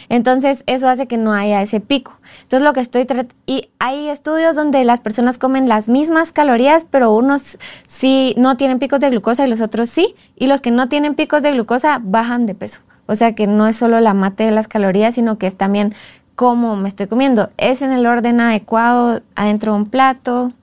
Entonces, 0.08 0.64
eso 0.66 0.88
hace 0.88 1.08
que 1.08 1.18
no 1.18 1.34
haya 1.34 1.62
ese 1.62 1.82
pico. 1.82 2.18
Entonces, 2.44 2.66
lo 2.66 2.74
que 2.74 2.80
estoy 2.80 3.06
y 3.46 3.70
hay 3.80 4.10
estudios 4.10 4.56
donde 4.56 4.84
las 4.84 5.02
personas 5.02 5.38
comen 5.38 5.68
las 5.68 5.90
mismas 5.90 6.32
calorías, 6.32 6.86
pero 6.90 7.12
unos 7.12 7.60
sí 7.88 8.34
no 8.38 8.56
tienen 8.56 8.80
picos 8.80 9.00
de 9.00 9.10
glucosa 9.10 9.46
y 9.46 9.50
los 9.50 9.62
otros 9.62 9.90
sí, 9.90 10.16
y 10.36 10.48
los 10.48 10.62
que 10.62 10.72
no 10.72 10.90
tienen 10.90 11.16
picos 11.16 11.42
de 11.42 11.52
glucosa 11.52 12.00
bajan 12.02 12.46
de 12.46 12.56
peso. 12.56 12.82
O 13.08 13.16
sea, 13.16 13.34
que 13.34 13.48
no 13.48 13.68
es 13.68 13.76
solo 13.76 14.00
la 14.02 14.14
mate 14.14 14.44
de 14.44 14.52
las 14.52 14.68
calorías, 14.68 15.16
sino 15.16 15.40
que 15.40 15.48
es 15.48 15.56
también 15.56 15.96
cómo 16.40 16.78
me 16.78 16.88
estoy 16.88 17.08
comiendo. 17.08 17.52
Es 17.58 17.82
en 17.82 17.92
el 17.92 18.06
orden 18.06 18.40
adecuado, 18.40 19.22
adentro 19.36 19.74
de 19.74 19.80
un 19.80 19.86
plato. 19.88 20.54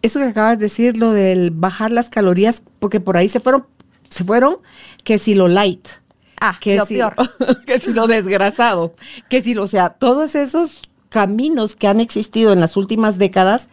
Eso 0.00 0.20
que 0.20 0.26
acabas 0.26 0.60
de 0.60 0.66
decir, 0.66 0.96
lo 0.96 1.10
del 1.10 1.50
bajar 1.50 1.90
las 1.90 2.08
calorías, 2.08 2.62
porque 2.78 3.00
por 3.00 3.16
ahí 3.16 3.28
se 3.28 3.40
fueron, 3.40 3.66
se 4.08 4.22
fueron, 4.22 4.58
que 5.02 5.18
si 5.18 5.34
lo 5.34 5.48
light, 5.48 5.88
Ah, 6.40 6.56
que 6.60 6.76
lo 6.76 6.86
si, 6.86 6.94
peor. 6.94 7.16
que 7.66 7.80
si 7.80 7.92
lo 7.92 8.06
desgrasado, 8.06 8.92
que 9.28 9.42
si 9.42 9.54
lo, 9.54 9.64
o 9.64 9.66
sea, 9.66 9.88
todos 9.88 10.36
esos 10.36 10.82
caminos 11.08 11.74
que 11.74 11.88
han 11.88 11.98
existido 11.98 12.52
en 12.52 12.60
las 12.60 12.76
últimas 12.76 13.18
décadas 13.18 13.68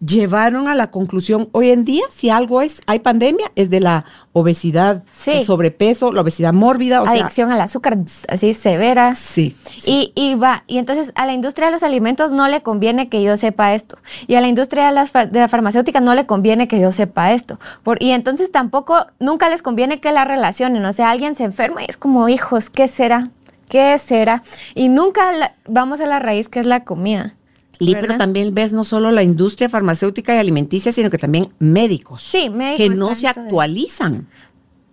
llevaron 0.00 0.68
a 0.68 0.74
la 0.74 0.90
conclusión, 0.90 1.48
hoy 1.52 1.70
en 1.70 1.84
día, 1.84 2.02
si 2.14 2.28
algo 2.28 2.60
es, 2.62 2.80
hay 2.86 2.98
pandemia, 2.98 3.50
es 3.54 3.70
de 3.70 3.80
la 3.80 4.04
obesidad, 4.32 5.02
Sí. 5.12 5.30
el 5.32 5.42
sobrepeso, 5.44 6.12
la 6.12 6.20
obesidad 6.20 6.52
mórbida, 6.52 7.00
o 7.00 7.04
sea, 7.06 7.12
Adicción 7.22 7.50
al 7.50 7.60
azúcar, 7.60 7.96
así 8.28 8.52
severa. 8.54 9.14
sí, 9.14 9.56
sí. 9.76 10.12
Y, 10.14 10.30
y 10.30 10.34
va, 10.34 10.64
y 10.66 10.78
entonces 10.78 11.12
a 11.14 11.24
la 11.26 11.32
industria 11.32 11.66
de 11.68 11.72
los 11.72 11.82
alimentos 11.82 12.32
no 12.32 12.48
le 12.48 12.62
conviene 12.62 13.08
que 13.08 13.22
yo 13.22 13.36
sepa 13.36 13.72
esto. 13.74 13.96
Y 14.26 14.34
a 14.34 14.40
la 14.40 14.48
industria 14.48 14.86
de, 14.86 14.92
las, 14.92 15.12
de 15.12 15.28
la 15.40 15.48
farmacéutica 15.48 16.00
no 16.00 16.14
le 16.14 16.26
conviene 16.26 16.68
que 16.68 16.80
yo 16.80 16.92
sepa 16.92 17.32
esto. 17.32 17.58
Por, 17.82 18.02
y 18.02 18.10
entonces 18.10 18.52
tampoco, 18.52 19.06
nunca 19.20 19.48
les 19.48 19.62
conviene 19.62 20.00
que 20.00 20.12
la 20.12 20.24
relacionen. 20.24 20.84
O 20.84 20.92
sea, 20.92 21.10
alguien 21.10 21.34
se 21.34 21.44
enferma 21.44 21.82
y 21.82 21.86
es 21.88 21.96
como, 21.96 22.28
hijos, 22.28 22.68
¿qué 22.68 22.88
será? 22.88 23.24
¿Qué 23.68 23.96
será? 23.98 24.42
Y 24.74 24.88
nunca 24.88 25.32
la- 25.32 25.54
vamos 25.66 26.00
a 26.00 26.06
la 26.06 26.18
raíz 26.18 26.48
que 26.50 26.60
es 26.60 26.66
la 26.66 26.84
comida. 26.84 27.34
Lee, 27.84 27.94
¿verdad? 27.94 28.08
pero 28.08 28.18
también 28.18 28.54
ves 28.54 28.72
no 28.72 28.84
solo 28.84 29.10
la 29.10 29.22
industria 29.22 29.68
farmacéutica 29.68 30.34
y 30.34 30.38
alimenticia, 30.38 30.92
sino 30.92 31.10
que 31.10 31.18
también 31.18 31.48
médicos. 31.58 32.22
Sí, 32.22 32.50
médicos 32.50 32.76
Que 32.76 32.88
no 32.90 33.14
se 33.14 33.22
de- 33.22 33.28
actualizan, 33.28 34.28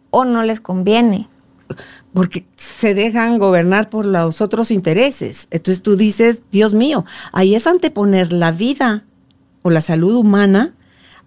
O 0.09 0.25
no 0.25 0.43
les 0.43 0.59
conviene. 0.59 1.27
porque 2.13 2.45
se 2.55 2.93
dejan 2.93 3.37
gobernar 3.39 3.89
por 3.89 4.05
los 4.05 4.41
otros 4.41 4.71
intereses. 4.71 5.47
Entonces 5.51 5.81
tú 5.81 5.95
dices, 5.95 6.43
Dios 6.51 6.73
mío, 6.73 7.05
ahí 7.31 7.55
es 7.55 7.65
anteponer 7.67 8.33
la 8.33 8.51
vida 8.51 9.05
o 9.61 9.69
la 9.69 9.79
salud 9.81 10.15
humana 10.15 10.73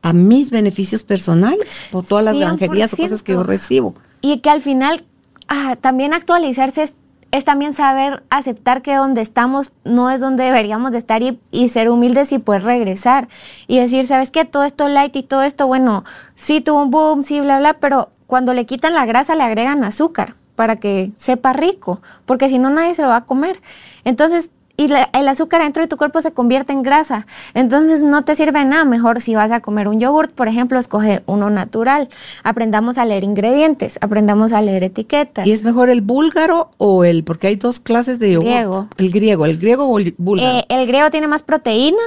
a 0.03 0.13
mis 0.13 0.51
beneficios 0.51 1.03
personales, 1.03 1.85
por 1.91 2.05
todas 2.05 2.23
las 2.27 2.37
granjerías 2.37 2.93
o 2.93 2.97
cosas 2.99 3.23
que 3.23 3.33
yo 3.33 3.41
100%. 3.43 3.47
recibo. 3.47 3.95
Y 4.21 4.41
que 4.41 4.51
al 4.51 4.61
final 4.61 5.05
ah, 5.49 5.77
también 5.81 6.13
actualizarse 6.13 6.83
es, 6.83 6.95
es 7.35 7.45
también 7.45 7.75
saber 7.75 8.23
aceptar 8.31 8.81
que 8.81 8.95
donde 8.95 9.21
estamos 9.21 9.73
no 9.83 10.09
es 10.09 10.21
donde 10.21 10.45
deberíamos 10.45 10.93
de 10.93 10.99
estar 10.99 11.21
y, 11.21 11.41
y 11.51 11.69
ser 11.69 11.91
humildes 11.91 12.31
y 12.31 12.39
poder 12.39 12.63
regresar. 12.63 13.27
Y 13.67 13.81
decir, 13.81 14.05
¿sabes 14.05 14.31
qué? 14.31 14.45
Todo 14.45 14.63
esto 14.63 14.87
light 14.87 15.17
y 15.17 15.25
todo 15.25 15.43
esto, 15.43 15.67
bueno, 15.67 16.05
sí 16.37 16.61
tuvo 16.61 16.83
un 16.83 16.93
boom, 16.93 17.25
sí, 17.25 17.41
bla, 17.41 17.59
bla, 17.59 17.75
pero 17.81 18.11
cuando 18.29 18.55
le 18.55 18.67
quitan 18.67 18.95
la 18.95 19.05
grasa 19.05 19.35
le 19.35 19.43
agregan 19.43 19.83
azúcar 19.83 20.37
para 20.55 20.77
que 20.77 21.11
sepa 21.17 21.53
rico, 21.53 22.01
porque 22.25 22.49
si 22.49 22.61
no 22.61 22.71
nadie 22.71 22.95
se 22.95 23.03
lo 23.03 23.09
va 23.09 23.17
a 23.17 23.25
comer. 23.27 23.61
Entonces, 24.05 24.51
y 24.77 24.89
la- 24.89 25.09
el 25.13 25.29
azúcar 25.29 25.63
dentro 25.63 25.83
de 25.83 25.89
tu 25.89 25.97
cuerpo 25.97 26.21
se 26.21 26.33
convierte 26.33 26.73
en 26.73 26.83
grasa. 26.83 27.27
Entonces 27.55 28.03
no 28.03 28.25
te 28.25 28.35
sirve 28.35 28.65
nada. 28.65 28.85
Mejor 28.85 29.21
si 29.21 29.35
vas 29.35 29.51
a 29.53 29.61
comer 29.61 29.87
un 29.89 30.01
yogurt, 30.01 30.33
por 30.33 30.49
ejemplo, 30.49 30.79
escoge 30.79 31.23
uno 31.27 31.49
natural. 31.51 32.09
Aprendamos 32.43 32.99
a 32.99 33.05
leer 33.05 33.25
ingredientes, 33.25 33.99
aprendamos 34.01 34.53
a 34.53 34.61
leer 34.63 34.83
etiquetas. 34.85 35.47
¿Y 35.47 35.53
es 35.53 35.63
mejor 35.65 35.91
el 35.91 36.01
búlgaro 36.01 36.71
o 36.79 37.05
el, 37.05 37.25
porque 37.25 37.47
hay 37.47 37.57
dos 37.57 37.79
clases 37.81 38.19
de 38.19 38.33
yogur? 38.33 38.49
Griego. 38.49 38.89
El 38.97 39.11
griego, 39.11 39.47
el 39.47 39.59
griego 39.59 39.85
o 39.85 39.99
el 39.99 40.15
búlgaro. 40.19 40.59
Eh, 40.59 40.65
el 40.69 40.87
griego 40.87 41.11
tiene 41.11 41.29
más 41.29 41.43
proteína 41.43 41.99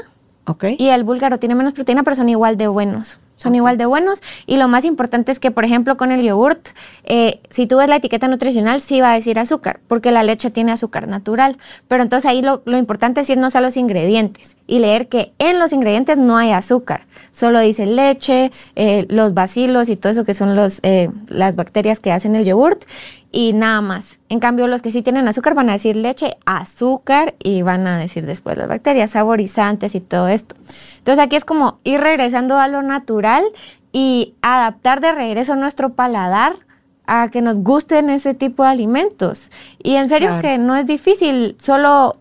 ¿Ok? 0.45 0.65
y 0.77 0.87
el 0.89 1.03
búlgaro 1.03 1.39
tiene 1.39 1.55
menos 1.55 1.73
proteína, 1.73 2.03
pero 2.03 2.15
son 2.15 2.29
igual 2.29 2.57
de 2.57 2.67
buenos. 2.67 3.19
Son 3.35 3.53
igual 3.53 3.77
de 3.77 3.85
buenos. 3.85 4.19
Y 4.47 4.57
lo 4.57 4.67
más 4.67 4.83
importante 4.83 5.31
es 5.31 5.39
que, 5.39 5.51
por 5.51 5.63
ejemplo, 5.63 5.95
con 5.95 6.11
el 6.11 6.23
yogurt, 6.23 6.69
eh, 7.09 7.39
si 7.49 7.67
tú 7.67 7.77
ves 7.77 7.87
la 7.87 7.95
etiqueta 7.95 8.27
nutricional, 8.27 8.81
sí 8.81 8.99
va 8.99 9.11
a 9.11 9.15
decir 9.15 9.39
azúcar, 9.39 9.79
porque 9.87 10.11
la 10.11 10.23
leche 10.23 10.51
tiene 10.51 10.73
azúcar 10.73 11.07
natural. 11.07 11.57
Pero 11.87 12.03
entonces 12.03 12.29
ahí 12.29 12.41
lo, 12.41 12.61
importante 12.77 13.21
es 13.21 13.29
irnos 13.29 13.55
a 13.55 13.61
los 13.61 13.77
ingredientes 13.77 14.57
y 14.67 14.79
leer 14.79 15.07
que 15.07 15.31
en 15.39 15.57
los 15.57 15.71
ingredientes 15.71 16.17
no 16.17 16.37
hay 16.37 16.51
azúcar. 16.51 17.07
Solo 17.31 17.61
dice 17.61 17.85
leche, 17.85 18.51
eh, 18.75 19.05
los 19.09 19.33
bacilos 19.33 19.87
y 19.87 19.95
todo 19.95 20.11
eso 20.11 20.25
que 20.25 20.33
son 20.33 20.57
los, 20.57 20.81
eh, 20.83 21.09
las 21.29 21.55
bacterias 21.55 22.01
que 22.01 22.11
hacen 22.11 22.35
el 22.35 22.43
yogurt 22.43 22.83
y 23.31 23.53
nada 23.53 23.79
más. 23.79 24.19
En 24.27 24.41
cambio, 24.41 24.67
los 24.67 24.81
que 24.81 24.91
sí 24.91 25.01
tienen 25.01 25.29
azúcar 25.29 25.53
van 25.53 25.69
a 25.69 25.73
decir 25.73 25.95
leche, 25.95 26.35
azúcar 26.45 27.35
y 27.41 27.61
van 27.61 27.87
a 27.87 27.97
decir 27.97 28.25
después 28.25 28.57
las 28.57 28.67
bacterias, 28.67 29.11
saborizantes 29.11 29.95
y 29.95 30.01
todo 30.01 30.27
esto. 30.27 30.57
Entonces 30.97 31.23
aquí 31.23 31.37
es 31.37 31.45
como 31.45 31.79
ir 31.85 32.01
regresando 32.01 32.57
a 32.57 32.67
lo 32.67 32.81
natural 32.81 33.45
y 33.93 34.33
adaptar 34.41 34.99
de 34.99 35.13
regreso 35.13 35.55
nuestro 35.55 35.93
paladar 35.93 36.66
a 37.07 37.29
que 37.31 37.41
nos 37.41 37.59
gusten 37.61 38.09
ese 38.09 38.33
tipo 38.33 38.63
de 38.63 38.69
alimentos. 38.69 39.49
Y 39.81 39.95
en 39.95 40.09
serio 40.09 40.27
Claro. 40.29 40.41
que 40.41 40.57
no 40.57 40.75
es 40.75 40.85
difícil, 40.85 41.55
solo 41.59 42.17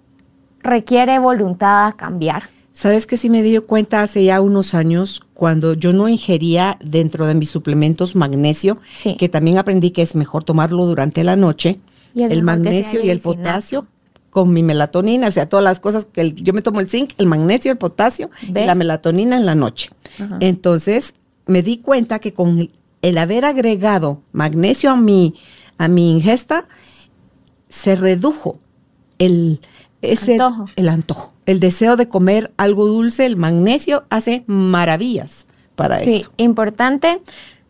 requiere 0.62 1.18
voluntad 1.18 1.86
a 1.88 1.92
cambiar. 1.92 2.42
Sabes 2.72 3.06
que 3.06 3.16
sí 3.16 3.30
me 3.30 3.42
di 3.42 3.56
cuenta 3.58 4.02
hace 4.02 4.24
ya 4.24 4.40
unos 4.40 4.74
años 4.74 5.22
cuando 5.34 5.72
yo 5.74 5.92
no 5.92 6.08
ingería 6.08 6.76
dentro 6.84 7.26
de 7.26 7.34
mis 7.34 7.48
suplementos 7.50 8.14
magnesio, 8.16 8.78
Sí. 8.94 9.16
que 9.16 9.28
también 9.28 9.56
aprendí 9.58 9.90
que 9.92 10.02
es 10.02 10.14
mejor 10.14 10.44
tomarlo 10.44 10.84
durante 10.84 11.24
la 11.24 11.36
noche, 11.36 11.78
el 12.14 12.42
magnesio 12.42 13.02
y 13.02 13.10
el 13.10 13.20
potasio 13.20 13.86
con 14.30 14.52
mi 14.52 14.62
melatonina, 14.62 15.28
o 15.28 15.30
sea, 15.30 15.48
todas 15.48 15.64
las 15.64 15.80
cosas 15.80 16.04
que 16.04 16.20
el- 16.20 16.34
yo 16.34 16.52
me 16.52 16.60
tomo 16.60 16.80
el 16.80 16.88
zinc, 16.88 17.12
el 17.16 17.24
magnesio, 17.26 17.72
el 17.72 17.78
potasio 17.78 18.30
Ve. 18.50 18.64
y 18.64 18.66
la 18.66 18.74
melatonina 18.74 19.36
en 19.38 19.46
la 19.46 19.54
noche. 19.54 19.88
Ajá. 20.22 20.36
Entonces, 20.40 21.14
me 21.46 21.62
di 21.62 21.78
cuenta 21.78 22.18
que 22.18 22.34
con 22.34 22.68
el 23.08 23.18
haber 23.18 23.44
agregado 23.44 24.20
magnesio 24.32 24.90
a 24.90 24.96
mi 24.96 25.34
a 25.78 25.88
mi 25.88 26.10
ingesta 26.10 26.66
se 27.68 27.94
redujo 27.96 28.58
el 29.18 29.60
ese 30.02 30.32
Antojo. 30.34 30.66
el 30.76 30.88
antojo, 30.88 31.32
el 31.46 31.60
deseo 31.60 31.96
de 31.96 32.08
comer 32.08 32.52
algo 32.56 32.86
dulce, 32.86 33.26
el 33.26 33.36
magnesio 33.36 34.04
hace 34.10 34.44
maravillas 34.46 35.46
para 35.74 36.00
Sí, 36.02 36.16
eso. 36.16 36.32
importante. 36.36 37.20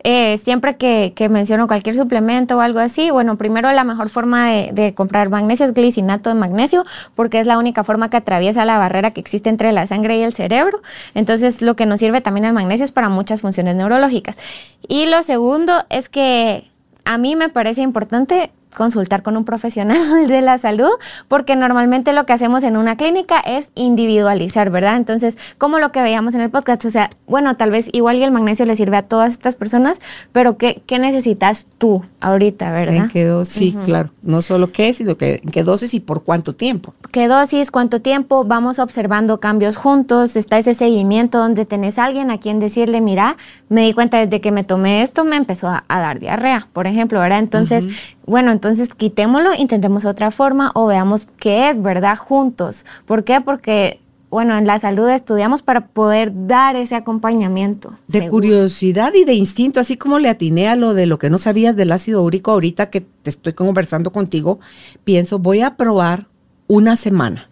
Eh, 0.08 0.38
siempre 0.38 0.76
que, 0.76 1.12
menciono 1.28 1.66
cualquier 1.66 1.96
suplemento 1.96 2.56
o 2.56 2.60
algo 2.60 2.78
así, 2.78 3.10
bueno, 3.10 3.36
primero 3.36 3.72
la 3.72 3.82
mejor 3.82 4.08
forma 4.08 4.48
de, 4.48 4.70
de 4.72 4.94
comprar 4.94 5.28
magnesio 5.30 5.66
es 5.66 5.74
glicinato 5.74 6.30
de 6.30 6.36
magnesio, 6.36 6.84
porque 7.16 7.40
es 7.40 7.48
la 7.48 7.58
única 7.58 7.82
forma 7.82 8.08
que 8.08 8.16
atraviesa 8.16 8.64
la 8.64 8.78
barrera 8.78 9.10
que 9.10 9.20
existe 9.20 9.50
entre 9.50 9.72
la 9.72 9.88
sangre 9.88 10.16
y 10.16 10.22
el 10.22 10.32
cerebro. 10.32 10.80
Entonces, 11.14 11.60
lo 11.60 11.74
que 11.74 11.86
nos 11.86 11.98
sirve 11.98 12.20
también 12.20 12.44
el 12.44 12.52
magnesio 12.52 12.84
es 12.84 12.92
para 12.92 13.08
muchas 13.08 13.40
funciones 13.40 13.74
neurológicas. 13.74 14.38
Y 14.86 15.06
lo 15.06 15.24
segundo 15.24 15.72
es 15.90 16.08
que 16.08 16.70
a 17.04 17.18
mí 17.18 17.34
me 17.34 17.48
parece 17.48 17.80
importante 17.80 18.52
consultar 18.76 19.22
con 19.22 19.36
un 19.36 19.44
profesional 19.44 20.28
de 20.28 20.42
la 20.42 20.58
salud, 20.58 20.90
porque 21.28 21.56
normalmente 21.56 22.12
lo 22.12 22.26
que 22.26 22.32
hacemos 22.32 22.62
en 22.62 22.76
una 22.76 22.96
clínica 22.96 23.40
es 23.40 23.70
individualizar, 23.74 24.70
¿verdad? 24.70 24.96
Entonces, 24.96 25.36
como 25.58 25.78
lo 25.78 25.90
que 25.90 26.02
veíamos 26.02 26.34
en 26.34 26.42
el 26.42 26.50
podcast, 26.50 26.84
o 26.84 26.90
sea, 26.90 27.10
bueno, 27.26 27.56
tal 27.56 27.70
vez 27.70 27.88
igual 27.92 28.16
y 28.18 28.22
el 28.22 28.30
magnesio 28.30 28.66
le 28.66 28.76
sirve 28.76 28.98
a 28.98 29.02
todas 29.02 29.32
estas 29.32 29.56
personas, 29.56 29.98
pero 30.32 30.58
¿qué, 30.58 30.82
qué 30.86 30.98
necesitas 30.98 31.66
tú 31.78 32.04
ahorita, 32.20 32.70
verdad? 32.70 32.96
¿En 32.96 33.08
qué 33.08 33.24
dosis? 33.24 33.56
Sí, 33.56 33.76
claro. 33.84 34.10
No 34.22 34.42
solo 34.42 34.70
qué, 34.70 34.92
sino 34.92 35.16
que 35.16 35.40
en 35.42 35.50
qué 35.50 35.62
dosis 35.62 35.94
y 35.94 36.00
por 36.00 36.22
cuánto 36.22 36.54
tiempo. 36.54 36.94
¿Qué 37.12 37.28
dosis? 37.28 37.70
¿Cuánto 37.70 38.02
tiempo? 38.02 38.44
Vamos 38.44 38.78
observando 38.78 39.40
cambios 39.40 39.76
juntos. 39.76 40.36
Está 40.36 40.58
ese 40.58 40.74
seguimiento 40.74 41.38
donde 41.38 41.64
tenés 41.64 41.98
a 41.98 42.04
alguien 42.04 42.30
a 42.30 42.38
quien 42.38 42.60
decirle, 42.60 43.00
mira, 43.00 43.36
me 43.68 43.82
di 43.82 43.94
cuenta 43.94 44.18
desde 44.18 44.40
que 44.40 44.52
me 44.52 44.64
tomé 44.64 45.02
esto, 45.02 45.24
me 45.24 45.36
empezó 45.36 45.68
a, 45.68 45.84
a 45.88 46.00
dar 46.00 46.20
diarrea, 46.20 46.68
por 46.72 46.86
ejemplo, 46.86 47.20
¿verdad? 47.20 47.38
Entonces, 47.38 47.86
bueno, 48.26 48.50
entonces 48.50 48.92
quitémoslo, 48.94 49.54
intentemos 49.54 50.04
otra 50.04 50.30
forma 50.30 50.72
o 50.74 50.86
veamos 50.86 51.28
qué 51.38 51.70
es, 51.70 51.80
¿verdad? 51.80 52.18
Juntos. 52.18 52.84
¿Por 53.06 53.22
qué? 53.22 53.40
Porque, 53.40 54.00
bueno, 54.30 54.58
en 54.58 54.66
la 54.66 54.80
salud 54.80 55.08
estudiamos 55.08 55.62
para 55.62 55.86
poder 55.86 56.32
dar 56.46 56.74
ese 56.74 56.96
acompañamiento. 56.96 57.94
De 58.08 58.20
seguro. 58.20 58.30
curiosidad 58.30 59.14
y 59.14 59.24
de 59.24 59.34
instinto, 59.34 59.78
así 59.78 59.96
como 59.96 60.18
le 60.18 60.28
atiné 60.28 60.68
a 60.68 60.74
lo 60.74 60.92
de 60.92 61.06
lo 61.06 61.20
que 61.20 61.30
no 61.30 61.38
sabías 61.38 61.76
del 61.76 61.92
ácido 61.92 62.22
úrico 62.22 62.50
ahorita 62.50 62.90
que 62.90 63.00
te 63.00 63.30
estoy 63.30 63.52
conversando 63.52 64.10
contigo, 64.10 64.58
pienso, 65.04 65.38
voy 65.38 65.60
a 65.60 65.76
probar 65.76 66.26
una 66.66 66.96
semana. 66.96 67.48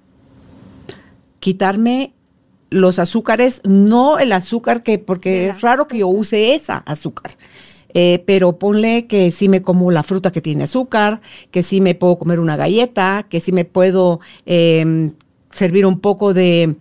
Quitarme 1.38 2.12
los 2.70 2.98
azúcares, 2.98 3.60
no 3.62 4.18
el 4.18 4.32
azúcar 4.32 4.82
que, 4.82 4.98
porque 4.98 5.48
es 5.48 5.60
raro 5.60 5.86
que 5.86 5.98
yo 5.98 6.08
use 6.08 6.54
esa 6.54 6.78
azúcar. 6.78 7.36
Eh, 7.94 8.22
pero 8.26 8.58
ponle 8.58 9.06
que 9.06 9.30
sí 9.30 9.48
me 9.48 9.62
como 9.62 9.90
la 9.90 10.02
fruta 10.02 10.32
que 10.32 10.40
tiene 10.40 10.64
azúcar, 10.64 11.20
que 11.50 11.62
sí 11.62 11.80
me 11.80 11.94
puedo 11.94 12.18
comer 12.18 12.40
una 12.40 12.56
galleta, 12.56 13.24
que 13.28 13.40
sí 13.40 13.52
me 13.52 13.64
puedo 13.64 14.20
em, 14.46 15.12
servir 15.50 15.86
un 15.86 16.00
poco 16.00 16.34
de 16.34 16.76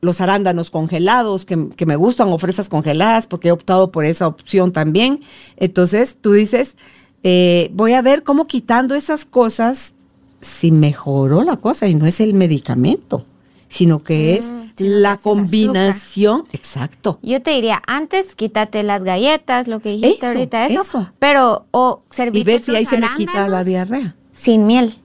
los 0.00 0.20
arándanos 0.20 0.70
congelados 0.70 1.44
que, 1.44 1.86
me 1.86 1.96
gustan 1.96 2.28
o 2.28 2.38
fresas 2.38 2.68
congeladas 2.68 3.26
porque 3.26 3.48
he 3.48 3.52
optado 3.52 3.90
por 3.90 4.04
esa 4.04 4.28
opción 4.28 4.72
también. 4.72 5.20
Entonces 5.56 6.16
tú 6.20 6.32
dices, 6.32 6.76
eh, 7.24 7.70
voy 7.74 7.94
a 7.94 8.02
ver 8.02 8.22
cómo 8.22 8.46
quitando 8.46 8.94
esas 8.94 9.24
cosas, 9.24 9.94
si 10.40 10.70
mejoró 10.70 11.42
la 11.42 11.56
cosa 11.56 11.88
y 11.88 11.94
no 11.94 12.06
es 12.06 12.20
el 12.20 12.34
medicamento, 12.34 13.24
sino 13.68 14.02
que 14.02 14.36
es 14.36 14.50
mm, 14.50 14.62
la 14.78 15.16
combinación. 15.16 16.44
Exacto. 16.52 17.18
Yo 17.22 17.42
te 17.42 17.50
diría, 17.52 17.82
antes 17.86 18.34
quítate 18.34 18.82
las 18.82 19.04
galletas, 19.04 19.68
lo 19.68 19.80
que 19.80 19.90
dijiste 19.90 20.26
ahorita, 20.26 20.66
eso, 20.66 21.10
Pero, 21.18 21.66
o 21.70 22.02
servir. 22.10 22.42
Y 22.42 22.44
ver 22.44 22.60
si 22.62 22.74
ahí 22.74 22.86
se 22.86 22.98
me 22.98 23.08
quita 23.16 23.48
la 23.48 23.64
diarrea. 23.64 24.14
Sin 24.30 24.66
miel. 24.66 24.96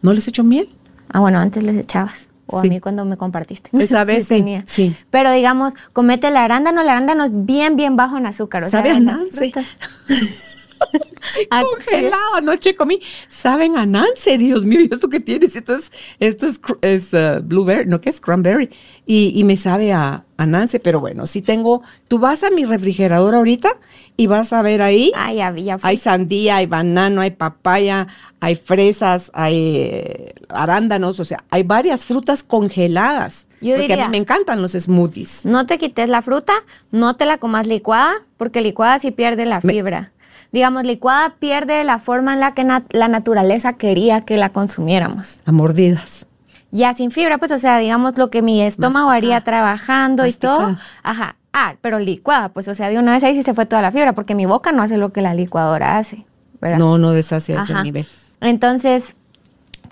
¿No 0.00 0.12
les 0.12 0.26
echo 0.28 0.44
miel? 0.44 0.68
Ah, 1.08 1.20
bueno, 1.20 1.38
antes 1.38 1.62
les 1.62 1.76
echabas. 1.76 2.28
O 2.46 2.58
a 2.58 2.62
mí 2.64 2.80
cuando 2.80 3.04
me 3.04 3.16
compartiste. 3.16 3.70
Esa 3.82 4.04
vez 4.04 4.26
sí, 4.26 4.44
sí, 4.66 4.96
Pero 5.10 5.32
digamos, 5.32 5.74
comete 5.92 6.28
el 6.28 6.36
arándano. 6.36 6.82
El 6.82 6.88
arándano 6.88 7.24
es 7.24 7.32
bien, 7.32 7.76
bien 7.76 7.96
bajo 7.96 8.18
en 8.18 8.26
azúcar. 8.26 8.64
O 8.64 8.70
¿Sabe 8.70 8.90
a 8.90 9.00
Nancy? 9.00 9.52
Congelado, 11.50 12.34
anoche 12.36 12.74
comí. 12.74 13.00
Saben 13.28 13.76
a 13.76 13.86
Nancy, 13.86 14.36
Dios 14.36 14.64
mío, 14.64 14.80
¿esto 14.90 15.08
qué 15.08 15.20
tienes? 15.20 15.56
Esto 15.56 15.74
es, 15.74 15.90
esto 16.18 16.46
es, 16.46 16.60
es 16.82 17.12
uh, 17.12 17.42
blueberry, 17.42 17.86
¿no? 17.86 18.00
que 18.00 18.10
es? 18.10 18.20
Cranberry. 18.20 18.70
Y, 19.06 19.32
y 19.34 19.44
me 19.44 19.56
sabe 19.56 19.92
a, 19.92 20.24
a, 20.36 20.46
Nancy, 20.46 20.78
pero 20.78 21.00
bueno, 21.00 21.26
si 21.26 21.42
tengo, 21.42 21.82
tú 22.08 22.18
vas 22.18 22.42
a 22.42 22.50
mi 22.50 22.64
refrigerador 22.64 23.34
ahorita 23.34 23.76
y 24.16 24.26
vas 24.26 24.52
a 24.52 24.62
ver 24.62 24.82
ahí. 24.82 25.12
Ay, 25.14 25.40
había 25.40 25.78
hay 25.82 25.96
sandía, 25.96 26.56
hay 26.56 26.66
banano, 26.66 27.20
hay 27.20 27.30
papaya, 27.30 28.06
hay 28.40 28.54
fresas, 28.54 29.30
hay 29.34 29.76
eh, 29.76 30.32
arándanos, 30.48 31.20
o 31.20 31.24
sea, 31.24 31.44
hay 31.50 31.62
varias 31.62 32.06
frutas 32.06 32.42
congeladas. 32.42 33.46
Yo 33.60 33.76
porque 33.76 33.94
a 33.94 34.04
mí 34.06 34.10
me 34.10 34.16
encantan 34.16 34.60
los 34.60 34.72
smoothies. 34.72 35.46
No 35.46 35.66
te 35.66 35.78
quites 35.78 36.08
la 36.08 36.20
fruta, 36.20 36.52
no 36.90 37.14
te 37.14 37.26
la 37.26 37.38
comas 37.38 37.68
licuada, 37.68 38.12
porque 38.36 38.60
licuada 38.60 38.98
sí 38.98 39.12
pierde 39.12 39.46
la 39.46 39.60
fibra 39.60 40.12
digamos, 40.52 40.84
licuada 40.84 41.34
pierde 41.38 41.82
la 41.84 41.98
forma 41.98 42.34
en 42.34 42.40
la 42.40 42.52
que 42.52 42.64
la 42.64 43.08
naturaleza 43.08 43.72
quería 43.72 44.20
que 44.22 44.36
la 44.36 44.50
consumiéramos. 44.50 45.40
A 45.46 45.52
mordidas. 45.52 46.26
Ya 46.70 46.94
sin 46.94 47.10
fibra, 47.10 47.38
pues, 47.38 47.50
o 47.50 47.58
sea, 47.58 47.78
digamos 47.78 48.16
lo 48.16 48.30
que 48.30 48.40
mi 48.40 48.62
estómago 48.62 49.10
haría 49.10 49.40
trabajando 49.42 50.26
y 50.26 50.32
todo. 50.32 50.76
Ajá. 51.02 51.36
Ah, 51.52 51.74
pero 51.82 51.98
licuada, 51.98 52.48
pues, 52.48 52.68
o 52.68 52.74
sea, 52.74 52.88
de 52.88 52.98
una 52.98 53.12
vez 53.12 53.22
ahí 53.24 53.34
sí 53.34 53.42
se 53.42 53.52
fue 53.52 53.66
toda 53.66 53.82
la 53.82 53.92
fibra, 53.92 54.14
porque 54.14 54.34
mi 54.34 54.46
boca 54.46 54.72
no 54.72 54.82
hace 54.82 54.96
lo 54.96 55.12
que 55.12 55.20
la 55.20 55.34
licuadora 55.34 55.98
hace. 55.98 56.24
¿verdad? 56.60 56.78
No, 56.78 56.96
no 56.96 57.10
deshace 57.10 57.54
ese 57.54 57.74
nivel. 57.82 58.06
Entonces, 58.40 59.16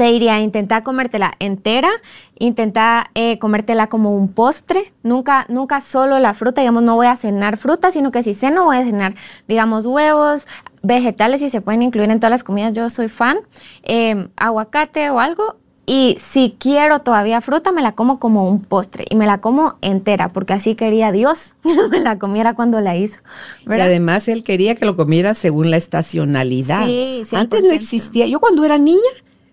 te 0.01 0.11
diría, 0.11 0.41
intenta 0.41 0.83
comértela 0.83 1.33
entera, 1.41 1.91
intenta 2.39 3.11
eh, 3.15 3.39
comértela 3.39 3.89
como 3.89 4.17
un 4.17 4.33
postre, 4.33 4.95
nunca, 5.03 5.45
nunca 5.51 5.83
solo 5.83 6.19
la 6.19 6.33
fruta, 6.33 6.63
digamos, 6.63 6.83
no 6.83 6.95
voy 6.95 7.07
a 7.07 7.17
cenar 7.17 7.59
fruta, 7.59 7.91
sino 7.91 8.11
que 8.11 8.23
si 8.23 8.33
ceno 8.33 8.65
voy 8.65 8.79
a 8.79 8.85
cenar, 8.87 9.15
digamos, 9.47 9.85
huevos, 9.85 10.47
vegetales 10.83 11.43
y 11.43 11.51
se 11.51 11.61
pueden 11.61 11.83
incluir 11.83 12.09
en 12.09 12.19
todas 12.19 12.31
las 12.31 12.45
comidas, 12.45 12.73
yo 12.73 12.89
soy 12.89 13.09
fan, 13.09 13.41
em, 13.83 14.31
aguacate 14.37 15.11
o 15.11 15.21
algo, 15.21 15.57
y 15.85 16.17
si 16.19 16.57
quiero 16.59 17.01
todavía 17.01 17.43
fruta, 17.43 17.71
me 17.71 17.83
la 17.83 17.93
como 17.93 18.19
como 18.19 18.49
un 18.49 18.65
postre 18.65 19.05
y 19.11 19.17
me 19.17 19.27
la 19.27 19.43
como 19.43 19.77
entera, 19.83 20.31
porque 20.31 20.55
así 20.55 20.77
quería 20.77 21.13
Dios 21.13 21.57
que 21.63 21.89
me 21.91 22.01
la 22.01 22.19
comiera 22.19 22.55
cuando 22.55 22.81
la 22.81 22.97
hizo. 22.97 23.21
Y 23.69 23.73
además 23.79 24.29
él 24.29 24.45
quería 24.45 24.75
que 24.77 24.87
lo 24.87 24.97
comiera 24.97 25.35
según 25.35 25.71
la 25.71 25.77
estacionalidad. 25.77 26.87
Sí, 26.87 27.23
Antes 27.33 27.65
no 27.65 27.73
existía. 27.73 28.27
Yo 28.27 28.41
cuando 28.41 28.65
era 28.65 28.79
niña, 28.79 29.11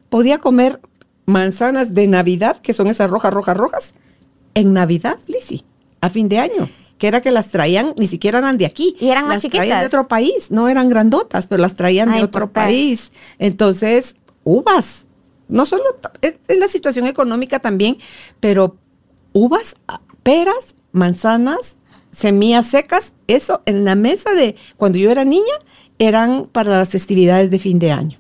podía 0.10 0.40
comer 0.40 0.80
manzanas 1.26 1.94
de 1.94 2.08
Navidad, 2.08 2.58
que 2.58 2.74
son 2.74 2.88
esas 2.88 3.10
rojas, 3.10 3.34
rojas, 3.34 3.58
rojas, 3.58 3.94
en 4.54 4.74
Navidad, 4.74 5.18
Lisi, 5.28 5.64
a 6.02 6.10
fin 6.10 6.30
de 6.30 6.40
año. 6.40 6.70
Que 6.98 7.08
era 7.08 7.22
que 7.22 7.30
las 7.30 7.50
traían, 7.50 7.94
ni 7.98 8.08
siquiera 8.08 8.40
eran 8.40 8.58
de 8.58 8.66
aquí. 8.66 8.96
Y 9.00 9.10
eran 9.10 9.30
las 9.30 9.44
traían 9.44 9.82
de 9.82 9.86
otro 9.86 10.08
país, 10.08 10.50
no 10.50 10.68
eran 10.68 10.90
grandotas, 10.90 11.48
pero 11.48 11.62
las 11.62 11.76
traían 11.76 12.12
de 12.12 12.24
otro 12.24 12.52
país. 12.52 13.12
Entonces, 13.38 14.16
uvas. 14.44 15.06
No 15.48 15.66
solo 15.66 15.84
es, 16.22 16.38
la 16.48 16.68
situación 16.68 17.06
económica 17.06 17.60
también, 17.60 17.98
pero 18.40 18.78
uvas, 19.32 19.76
peras, 20.24 20.76
manzanas, 20.92 21.76
semillas 22.12 22.66
secas, 22.66 23.14
eso 23.28 23.62
en 23.66 23.86
la 23.86 23.94
mesa 23.94 24.32
de 24.32 24.56
cuando 24.76 24.98
yo 24.98 25.12
era 25.12 25.24
niña 25.24 25.54
eran 26.00 26.48
para 26.52 26.72
las 26.80 26.90
festividades 26.90 27.52
de 27.52 27.60
fin 27.60 27.78
de 27.78 27.92
año. 27.92 28.18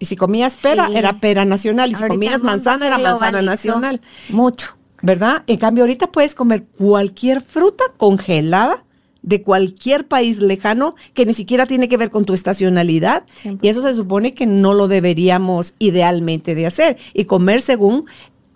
Y 0.00 0.06
si 0.06 0.16
comías 0.16 0.56
pera, 0.56 0.90
era 0.92 1.20
pera 1.20 1.44
nacional. 1.44 1.92
Y 1.92 1.94
si 1.94 2.04
comías 2.04 2.42
manzana, 2.42 2.86
era 2.86 2.98
manzana 2.98 3.42
nacional. 3.42 4.00
Mucho. 4.30 4.76
¿Verdad? 5.02 5.44
En 5.46 5.58
cambio, 5.58 5.84
ahorita 5.84 6.10
puedes 6.10 6.34
comer 6.34 6.64
cualquier 6.64 7.40
fruta 7.40 7.84
congelada 7.96 8.84
de 9.22 9.42
cualquier 9.42 10.08
país 10.08 10.38
lejano 10.38 10.94
que 11.12 11.26
ni 11.26 11.34
siquiera 11.34 11.66
tiene 11.66 11.88
que 11.88 11.98
ver 11.98 12.10
con 12.10 12.24
tu 12.24 12.32
estacionalidad. 12.32 13.24
Y 13.60 13.68
eso 13.68 13.82
se 13.82 13.94
supone 13.94 14.34
que 14.34 14.46
no 14.46 14.72
lo 14.74 14.88
deberíamos 14.88 15.74
idealmente 15.78 16.54
de 16.54 16.66
hacer. 16.66 16.96
Y 17.12 17.26
comer 17.26 17.60
según 17.60 18.06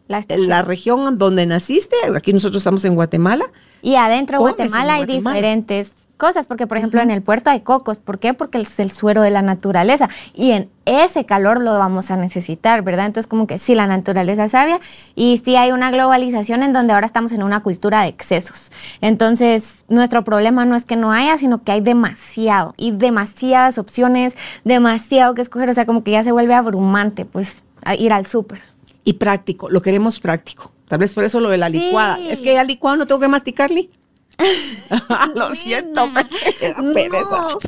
la, 0.09 0.25
la, 0.29 0.63
región 0.63 1.17
donde 1.19 1.47
naciste. 1.47 1.97
Aquí 2.15 2.33
nosotros 2.33 2.59
estamos 2.59 2.85
en 2.85 2.95
Guatemala. 2.95 3.47
Y 3.83 3.97
adentro 3.97 4.39
de 4.39 4.43
Guatemala 4.43 4.95
hay 4.95 5.07
diferentes 5.07 5.95
cosas, 6.17 6.47
porque 6.47 6.67
por 6.67 6.79
ejemplo 6.79 7.01
en 7.01 7.11
el 7.11 7.23
puerto 7.23 7.51
hay 7.51 7.61
cocos, 7.61 7.99
¿por 7.99 8.19
qué? 8.19 8.35
Porque 8.35 8.59
es 8.59 8.79
el 8.79 8.91
suero 8.91 9.23
de 9.23 9.31
la 9.31 9.43
naturaleza 9.43 10.09
y 10.33 10.53
en 10.53 10.71
ese 10.87 11.27
calor 11.27 11.61
lo 11.61 11.75
vamos 11.75 12.11
a 12.11 12.17
necesitar, 12.17 12.83
¿verdad? 12.83 13.07
Entonces 13.07 13.27
como 13.27 13.47
que 13.47 13.59
sí, 13.59 13.75
la 13.75 13.87
naturaleza 13.87 14.49
sabia 14.49 14.79
y 15.15 15.43
sí 15.45 15.57
hay 15.57 15.73
una 15.73 15.91
globalización 15.91 16.63
en 16.63 16.73
donde 16.73 16.93
ahora 16.93 17.07
estamos 17.07 17.33
en 17.33 17.43
una 17.43 17.61
cultura 17.61 18.03
de 18.03 18.09
excesos. 18.09 18.71
Entonces 19.01 19.85
nuestro 19.89 20.25
problema 20.25 20.65
no 20.65 20.77
es 20.77 20.85
que 20.85 20.97
no 20.97 21.13
haya, 21.13 21.37
sino 21.37 21.63
que 21.63 21.73
hay 21.73 21.81
demasiado 21.81 22.75
y 22.77 22.93
demasiadas 22.93 23.79
opciones, 23.79 24.37
demasiado 24.65 25.35
que 25.35 25.43
escoger, 25.43 25.69
o 25.69 25.75
sea, 25.75 25.85
como 25.85 26.05
que 26.05 26.13
ya 26.13 26.23
se 26.23 26.33
vuelve 26.33 26.55
abrumante, 26.55 27.25
pues, 27.25 27.63
ir 27.99 28.13
al 28.13 28.27
súper. 28.27 28.74
Y 29.05 29.15
práctico, 29.15 29.69
lo 29.69 29.83
queremos 29.83 30.19
práctico. 30.19 30.73
Tal 30.89 30.99
vez 30.99 31.13
por 31.13 31.25
eso 31.25 31.41
lo 31.41 31.51
de 31.51 31.59
la 31.59 31.69
licuada. 31.69 32.19
Es 32.19 32.41
que 32.41 32.55
ya 32.55 32.65
licuado 32.65 32.97
no 32.97 33.07
tengo 33.07 33.21
que 33.21 33.29
masticarle. 33.29 33.91
Lo 35.35 35.53
siento, 35.53 36.07
no. 36.07 37.59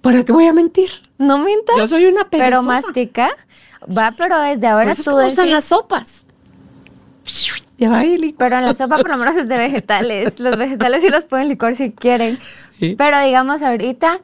¿Para 0.00 0.24
qué 0.24 0.32
voy 0.32 0.46
a 0.46 0.52
mentir? 0.52 0.90
No 1.18 1.38
mientas. 1.38 1.76
Yo 1.76 1.86
soy 1.86 2.06
una 2.06 2.28
perezosa. 2.28 2.50
Pero 2.50 2.62
mastica. 2.62 3.30
Va, 3.96 4.12
pero 4.16 4.38
desde 4.40 4.66
ahora 4.66 4.94
tú 4.94 5.16
usan 5.16 5.50
las 5.50 5.64
sopas. 5.64 6.24
Ya 7.78 7.90
va 7.90 8.02
Pero 8.02 8.56
en 8.56 8.66
la 8.66 8.74
sopa 8.74 8.98
por 8.98 9.08
lo 9.08 9.16
menos 9.16 9.34
es 9.36 9.48
de 9.48 9.58
vegetales. 9.58 10.38
Los 10.38 10.56
vegetales 10.56 11.02
sí 11.02 11.08
los 11.08 11.24
pueden 11.24 11.48
licor 11.48 11.74
si 11.74 11.90
quieren. 11.92 12.38
Pero 12.78 13.20
digamos 13.20 13.62
ahorita 13.62 14.20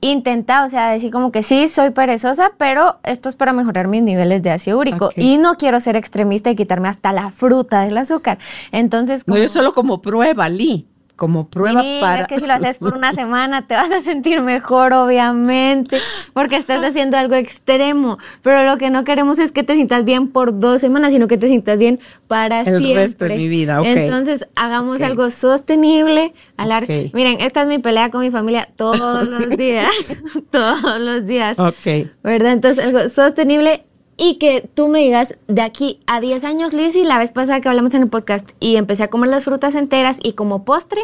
intenta, 0.00 0.64
o 0.64 0.68
sea, 0.68 0.90
decir 0.90 1.10
como 1.10 1.32
que 1.32 1.42
sí, 1.42 1.68
soy 1.68 1.90
perezosa, 1.90 2.52
pero 2.56 2.98
esto 3.04 3.28
es 3.28 3.36
para 3.36 3.52
mejorar 3.52 3.88
mis 3.88 4.02
niveles 4.02 4.42
de 4.42 4.50
ácido 4.50 4.78
úrico. 4.78 5.10
Y 5.16 5.38
no 5.38 5.56
quiero 5.56 5.80
ser 5.80 5.96
extremista 5.96 6.50
y 6.50 6.56
quitarme 6.56 6.88
hasta 6.88 7.12
la 7.12 7.30
fruta 7.30 7.82
del 7.82 7.96
azúcar. 7.98 8.38
Entonces... 8.72 9.26
No, 9.26 9.36
yo 9.36 9.48
solo 9.48 9.72
como 9.72 10.00
prueba, 10.00 10.48
Lee 10.48 10.89
como 11.20 11.48
prueba 11.50 11.82
para... 12.00 12.22
Es 12.22 12.26
que 12.28 12.40
si 12.40 12.46
lo 12.46 12.54
haces 12.54 12.78
por 12.78 12.96
una 12.96 13.12
semana 13.14 13.66
te 13.66 13.74
vas 13.74 13.90
a 13.90 14.00
sentir 14.00 14.40
mejor, 14.40 14.94
obviamente, 14.94 15.98
porque 16.32 16.56
estás 16.56 16.82
haciendo 16.82 17.18
algo 17.18 17.34
extremo. 17.34 18.16
Pero 18.40 18.64
lo 18.64 18.78
que 18.78 18.88
no 18.88 19.04
queremos 19.04 19.38
es 19.38 19.52
que 19.52 19.62
te 19.62 19.74
sientas 19.74 20.06
bien 20.06 20.28
por 20.28 20.58
dos 20.58 20.80
semanas, 20.80 21.12
sino 21.12 21.28
que 21.28 21.36
te 21.36 21.48
sientas 21.48 21.76
bien 21.76 22.00
para 22.26 22.60
El 22.60 22.78
siempre. 22.78 22.90
El 22.90 22.96
resto 22.96 23.24
de 23.26 23.36
mi 23.36 23.48
vida, 23.48 23.82
ok. 23.82 23.86
Entonces, 23.86 24.48
hagamos 24.56 25.02
algo 25.02 25.30
sostenible. 25.30 26.32
Okay. 26.56 27.10
Miren, 27.12 27.42
esta 27.42 27.62
es 27.62 27.68
mi 27.68 27.80
pelea 27.80 28.10
con 28.10 28.22
mi 28.22 28.30
familia 28.30 28.66
todos 28.76 29.28
los 29.28 29.50
días. 29.58 29.92
todos 30.50 31.00
los 31.00 31.26
días. 31.26 31.58
Ok. 31.58 32.08
¿Verdad? 32.22 32.52
Entonces, 32.52 32.82
algo 32.82 33.10
sostenible 33.10 33.84
y 34.20 34.34
que 34.34 34.68
tú 34.74 34.88
me 34.88 34.98
digas, 34.98 35.34
de 35.48 35.62
aquí 35.62 35.98
a 36.06 36.20
10 36.20 36.44
años, 36.44 36.74
Lizzy, 36.74 37.04
la 37.04 37.16
vez 37.16 37.30
pasada 37.30 37.62
que 37.62 37.70
hablamos 37.70 37.94
en 37.94 38.02
el 38.02 38.08
podcast 38.10 38.46
y 38.60 38.76
empecé 38.76 39.04
a 39.04 39.08
comer 39.08 39.30
las 39.30 39.44
frutas 39.44 39.74
enteras 39.74 40.18
y 40.22 40.34
como 40.34 40.62
postre, 40.62 41.00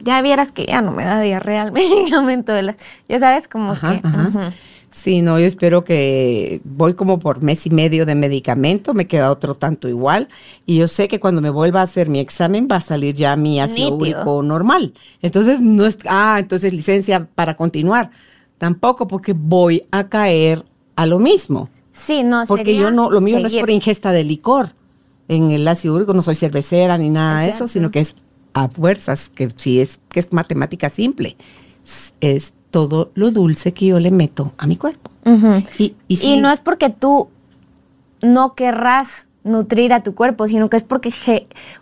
ya 0.00 0.20
vieras 0.22 0.50
que 0.50 0.66
ya 0.66 0.82
no 0.82 0.90
me 0.90 1.04
da 1.04 1.20
diarrea 1.20 1.62
el 1.62 1.72
medicamento 1.72 2.52
de 2.52 2.62
las, 2.62 2.76
ya 3.08 3.20
sabes, 3.20 3.46
como 3.46 3.74
que... 3.74 4.02
Sí, 4.90 5.22
no, 5.22 5.38
yo 5.38 5.46
espero 5.46 5.84
que 5.84 6.60
voy 6.64 6.92
como 6.92 7.18
por 7.18 7.42
mes 7.42 7.64
y 7.64 7.70
medio 7.70 8.04
de 8.04 8.14
medicamento, 8.14 8.92
me 8.92 9.06
queda 9.06 9.30
otro 9.30 9.54
tanto 9.54 9.88
igual 9.88 10.28
y 10.66 10.76
yo 10.78 10.88
sé 10.88 11.08
que 11.08 11.20
cuando 11.20 11.40
me 11.40 11.48
vuelva 11.48 11.80
a 11.80 11.84
hacer 11.84 12.10
mi 12.10 12.18
examen 12.18 12.68
va 12.70 12.76
a 12.76 12.80
salir 12.82 13.14
ya 13.14 13.36
mi 13.36 13.58
ácido 13.60 13.94
úrico 13.94 14.42
normal. 14.42 14.92
Entonces 15.22 15.60
no 15.60 15.86
es, 15.86 15.96
ah, 16.08 16.36
entonces 16.40 16.74
licencia 16.74 17.26
para 17.34 17.56
continuar. 17.56 18.10
Tampoco 18.58 19.08
porque 19.08 19.32
voy 19.32 19.84
a 19.92 20.08
caer 20.08 20.64
a 20.96 21.06
lo 21.06 21.18
mismo. 21.18 21.70
Sí, 21.92 22.22
no, 22.22 22.44
Porque 22.46 22.74
yo 22.74 22.90
no, 22.90 23.10
lo 23.10 23.20
mío 23.20 23.38
no 23.38 23.46
es 23.46 23.54
por 23.54 23.70
ingesta 23.70 24.12
de 24.12 24.24
licor. 24.24 24.70
En 25.28 25.50
el 25.50 25.66
ácido 25.68 25.94
úrico 25.94 26.14
no 26.14 26.22
soy 26.22 26.34
cervecera 26.34 26.98
ni 26.98 27.10
nada 27.10 27.42
de 27.42 27.50
eso, 27.50 27.68
sino 27.68 27.90
que 27.90 28.00
es 28.00 28.16
a 28.54 28.68
fuerzas, 28.68 29.28
que 29.28 29.48
si 29.54 29.80
es 29.80 30.00
que 30.08 30.20
es 30.20 30.32
matemática 30.32 30.90
simple. 30.90 31.36
Es 32.20 32.54
todo 32.70 33.10
lo 33.14 33.30
dulce 33.30 33.72
que 33.72 33.86
yo 33.86 34.00
le 34.00 34.10
meto 34.10 34.52
a 34.56 34.66
mi 34.66 34.76
cuerpo. 34.76 35.10
y, 35.78 35.94
y, 36.08 36.36
no 36.38 36.50
es 36.50 36.60
porque 36.60 36.90
tú 36.90 37.28
no 38.22 38.54
querrás 38.54 39.28
nutrir 39.44 39.92
a 39.92 40.00
tu 40.00 40.14
cuerpo, 40.14 40.46
sino 40.46 40.70
que 40.70 40.76
es 40.76 40.84
porque, 40.84 41.12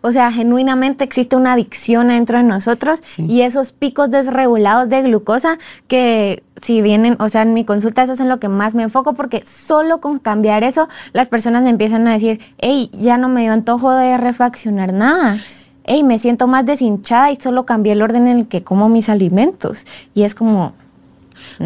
o 0.01 0.12
sea, 0.12 0.33
genuinamente 0.33 1.05
existe 1.05 1.37
una 1.37 1.53
adicción 1.53 2.09
dentro 2.09 2.38
de 2.38 2.44
nosotros 2.44 3.01
y 3.18 3.42
esos 3.42 3.73
picos 3.73 4.11
desregulados 4.11 4.88
de 4.88 5.03
glucosa 5.03 5.59
que 5.87 6.42
si 6.62 6.81
vienen, 6.83 7.16
o 7.20 7.29
sea, 7.29 7.42
en 7.42 7.55
mi 7.55 7.64
consulta 7.64 8.03
eso 8.03 8.14
es 8.14 8.20
en 8.20 8.29
lo 8.29 8.40
que 8.40 8.49
más 8.49 8.75
me 8.75 8.83
enfoco 8.83 9.14
porque 9.14 9.44
solo 9.46 10.01
con 10.01 10.18
cambiar 10.18 10.64
eso 10.64 10.88
las 11.12 11.29
personas 11.29 11.62
me 11.62 11.70
empiezan 11.70 12.07
a 12.09 12.12
decir, 12.12 12.40
hey, 12.59 12.90
ya 12.92 13.18
no 13.18 13.29
me 13.29 13.42
dio 13.42 13.53
antojo 13.53 13.92
de 13.92 14.16
refaccionar 14.16 14.92
nada. 14.92 15.38
Hey, 15.85 16.03
me 16.05 16.18
siento 16.18 16.46
más 16.46 16.66
deshinchada 16.66 17.31
y 17.33 17.37
solo 17.37 17.66
cambié 17.66 17.92
el 17.92 18.03
orden 18.03 18.29
en 18.29 18.38
el 18.38 18.49
que 18.49 18.62
como 18.62 18.88
mis 18.88 19.09
alimentos. 19.09 19.87
Y 20.14 20.23
es 20.23 20.35
como, 20.35 20.75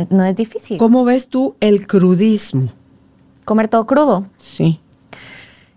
no 0.09 0.25
es 0.25 0.37
difícil. 0.37 0.79
¿Cómo 0.79 1.05
ves 1.05 1.29
tú 1.29 1.57
el 1.61 1.87
crudismo? 1.87 2.69
Comer 3.45 3.69
todo 3.69 3.87
crudo. 3.87 4.27
Sí. 4.39 4.81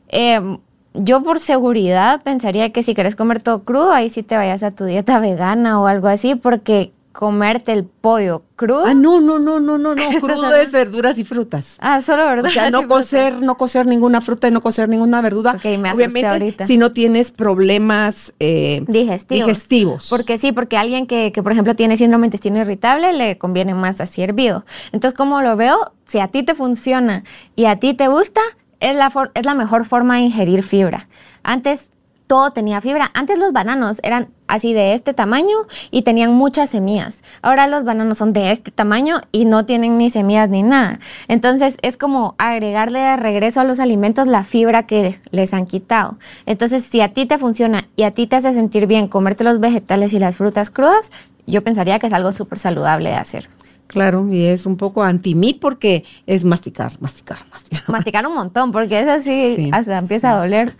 Em, 0.09 0.59
yo 0.93 1.21
por 1.21 1.39
seguridad 1.39 2.21
pensaría 2.23 2.71
que 2.71 2.83
si 2.83 2.95
quieres 2.95 3.15
comer 3.15 3.41
todo 3.41 3.63
crudo, 3.63 3.91
ahí 3.91 4.09
sí 4.09 4.23
te 4.23 4.35
vayas 4.35 4.63
a 4.63 4.71
tu 4.71 4.85
dieta 4.85 5.19
vegana 5.19 5.79
o 5.79 5.87
algo 5.87 6.07
así, 6.07 6.35
porque 6.35 6.91
comerte 7.17 7.71
el 7.71 7.83
pollo 7.83 8.43
crudo. 8.55 8.85
Ah, 8.85 8.93
no, 8.93 9.19
no, 9.19 9.39
no, 9.39 9.59
no, 9.59 9.79
no, 9.79 9.95
no. 9.95 10.09
Crudo 10.21 10.53
es 10.53 10.71
verduras 10.71 11.17
y 11.17 11.23
frutas. 11.23 11.77
Ah, 11.79 11.99
solo 11.99 12.23
verduras. 12.25 12.51
O 12.51 12.53
sea, 12.53 12.69
no 12.69 12.87
cocer, 12.87 13.41
no 13.41 13.57
cocer 13.57 13.87
ninguna 13.87 14.21
fruta 14.21 14.47
y 14.47 14.51
no 14.51 14.61
cocer 14.61 14.87
ninguna 14.87 15.19
verdura. 15.21 15.53
Ok, 15.53 15.65
me 15.79 15.91
Obviamente, 15.91 16.27
ahorita. 16.27 16.67
si 16.67 16.77
no 16.77 16.91
tienes 16.93 17.31
problemas 17.31 18.33
eh, 18.39 18.83
digestivos. 18.87 19.47
digestivos. 19.47 20.09
Porque 20.11 20.37
sí, 20.37 20.51
porque 20.51 20.77
alguien 20.77 21.07
que, 21.07 21.31
que, 21.31 21.41
por 21.41 21.53
ejemplo, 21.53 21.75
tiene 21.75 21.97
síndrome 21.97 22.27
intestino 22.27 22.59
irritable, 22.59 23.11
le 23.13 23.39
conviene 23.39 23.73
más 23.73 23.99
así 23.99 24.21
hervido. 24.21 24.63
Entonces, 24.91 25.17
como 25.17 25.41
lo 25.41 25.55
veo, 25.55 25.93
si 26.05 26.19
a 26.19 26.27
ti 26.27 26.43
te 26.43 26.53
funciona 26.53 27.23
y 27.55 27.65
a 27.65 27.77
ti 27.79 27.95
te 27.95 28.09
gusta, 28.09 28.41
es 28.79 28.95
la, 28.95 29.11
es 29.33 29.45
la 29.45 29.53
mejor 29.53 29.85
forma 29.85 30.15
de 30.15 30.21
ingerir 30.21 30.63
fibra. 30.63 31.07
Antes 31.43 31.89
todo 32.27 32.51
tenía 32.51 32.81
fibra. 32.81 33.09
Antes 33.13 33.39
los 33.39 33.53
bananos 33.53 33.99
eran 34.03 34.29
así 34.47 34.73
de 34.73 34.93
este 34.93 35.13
tamaño 35.13 35.57
y 35.91 36.03
tenían 36.03 36.33
muchas 36.33 36.69
semillas. 36.69 37.23
Ahora 37.41 37.67
los 37.67 37.85
bananos 37.85 38.17
son 38.17 38.33
de 38.33 38.51
este 38.51 38.69
tamaño 38.69 39.17
y 39.31 39.45
no 39.45 39.65
tienen 39.65 39.97
ni 39.97 40.09
semillas 40.09 40.49
ni 40.49 40.61
nada. 40.61 40.99
Entonces 41.29 41.77
es 41.81 41.97
como 41.97 42.35
agregarle 42.37 42.99
de 42.99 43.15
regreso 43.15 43.61
a 43.61 43.63
los 43.63 43.79
alimentos 43.79 44.27
la 44.27 44.43
fibra 44.43 44.85
que 44.85 45.19
les 45.31 45.53
han 45.53 45.65
quitado. 45.65 46.17
Entonces 46.45 46.83
si 46.83 47.01
a 47.01 47.13
ti 47.13 47.25
te 47.25 47.37
funciona 47.37 47.87
y 47.95 48.03
a 48.03 48.11
ti 48.11 48.27
te 48.27 48.35
hace 48.35 48.53
sentir 48.53 48.87
bien 48.87 49.07
comerte 49.07 49.43
los 49.43 49.59
vegetales 49.59 50.13
y 50.13 50.19
las 50.19 50.35
frutas 50.35 50.69
crudas, 50.69 51.11
yo 51.45 51.63
pensaría 51.63 51.97
que 51.97 52.07
es 52.07 52.13
algo 52.13 52.33
súper 52.33 52.59
saludable 52.59 53.09
de 53.09 53.15
hacer. 53.15 53.49
Claro, 53.87 54.27
y 54.29 54.45
es 54.45 54.65
un 54.65 54.77
poco 54.77 55.03
anti 55.03 55.33
mí 55.33 55.53
porque 55.53 56.03
es 56.25 56.43
masticar, 56.43 56.93
masticar, 56.99 57.39
masticar. 57.51 57.89
Masticar 57.89 58.27
un 58.27 58.35
montón, 58.35 58.71
porque 58.71 58.99
es 58.99 59.07
así, 59.07 59.69
hasta 59.71 59.97
empieza 59.97 60.33
a 60.33 60.39
doler. 60.39 60.75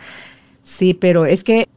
Sí, 0.61 0.93
pero 0.93 1.25
es 1.25 1.43
que 1.43 1.67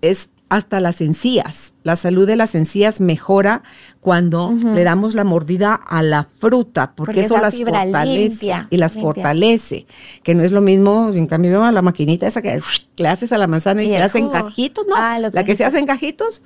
es 0.00 0.30
hasta 0.48 0.78
las 0.80 1.00
encías. 1.00 1.72
La 1.82 1.96
salud 1.96 2.26
de 2.26 2.36
las 2.36 2.54
encías 2.54 3.00
mejora 3.00 3.62
cuando 4.00 4.52
le 4.52 4.84
damos 4.84 5.14
la 5.14 5.24
mordida 5.24 5.74
a 5.74 6.02
la 6.02 6.22
fruta, 6.22 6.92
porque, 6.94 7.22
eso 7.22 7.36
las 7.38 7.58
fortalece 7.58 8.52
y 8.70 8.76
las 8.76 8.94
fortalece. 8.94 9.86
Que 10.22 10.34
no 10.34 10.44
es 10.44 10.52
lo 10.52 10.60
mismo, 10.60 11.10
en 11.12 11.26
cambio, 11.26 11.64
a 11.64 11.72
la 11.72 11.82
maquinita 11.82 12.26
esa 12.26 12.42
que 12.42 12.60
le 12.96 13.08
haces 13.08 13.32
a 13.32 13.38
la 13.38 13.48
manzana 13.48 13.82
y, 13.82 13.88
se 13.88 13.98
hacen 13.98 14.28
cajitos, 14.28 14.86
¿no? 14.86 14.94
Ah, 14.96 15.18
la 15.18 15.44
que 15.44 15.56
se 15.56 15.64
hacen 15.64 15.86
cajitos, 15.86 16.42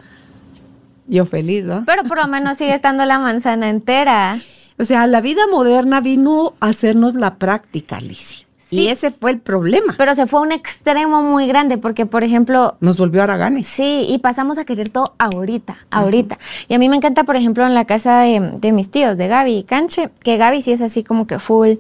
yo 1.11 1.27
feliz, 1.27 1.67
¿no? 1.67 1.85
Pero 1.85 2.05
por 2.05 2.19
lo 2.19 2.27
menos 2.29 2.57
sigue 2.57 2.75
estando 2.75 3.05
la 3.05 3.19
manzana 3.19 3.69
entera. 3.69 4.41
O 4.79 4.85
sea, 4.85 5.07
la 5.07 5.21
vida 5.21 5.43
moderna 5.51 6.01
vino 6.01 6.55
a 6.61 6.69
hacernos 6.69 7.15
la 7.15 7.35
práctica, 7.35 8.01
Lizzie. 8.01 8.47
Y 8.71 8.87
ese 8.87 9.11
fue 9.11 9.33
el 9.33 9.41
problema. 9.41 9.95
Pero 9.99 10.15
se 10.15 10.27
fue 10.27 10.41
a 10.41 10.43
un 10.43 10.53
extremo 10.53 11.23
muy 11.23 11.47
grande 11.47 11.77
porque, 11.77 12.07
por 12.07 12.23
ejemplo... 12.23 12.77
Nos 12.81 12.99
volvió 12.99 13.21
a 13.21 13.25
Araganes. 13.25 13.67
Sí, 13.67 14.07
y 14.09 14.19
pasamos 14.19 14.59
a 14.59 14.65
querer 14.65 14.89
todo 14.89 15.15
ahorita, 15.19 15.77
ahorita. 15.91 16.39
Y 16.69 16.75
a 16.75 16.79
mí 16.79 16.89
me 16.89 16.97
encanta, 16.97 17.25
por 17.25 17.37
ejemplo, 17.37 17.67
en 17.67 17.75
la 17.75 17.85
casa 17.85 18.21
de, 18.21 18.73
mis 18.73 18.91
tíos, 18.91 19.19
de 19.19 19.29
Gaby 19.29 19.59
y 19.59 19.63
Canche, 19.65 20.11
que 20.23 20.37
Gaby 20.37 20.63
sí 20.63 20.73
es 20.73 20.81
así 20.81 21.03
como 21.03 21.27
que 21.27 21.39
full 21.39 21.71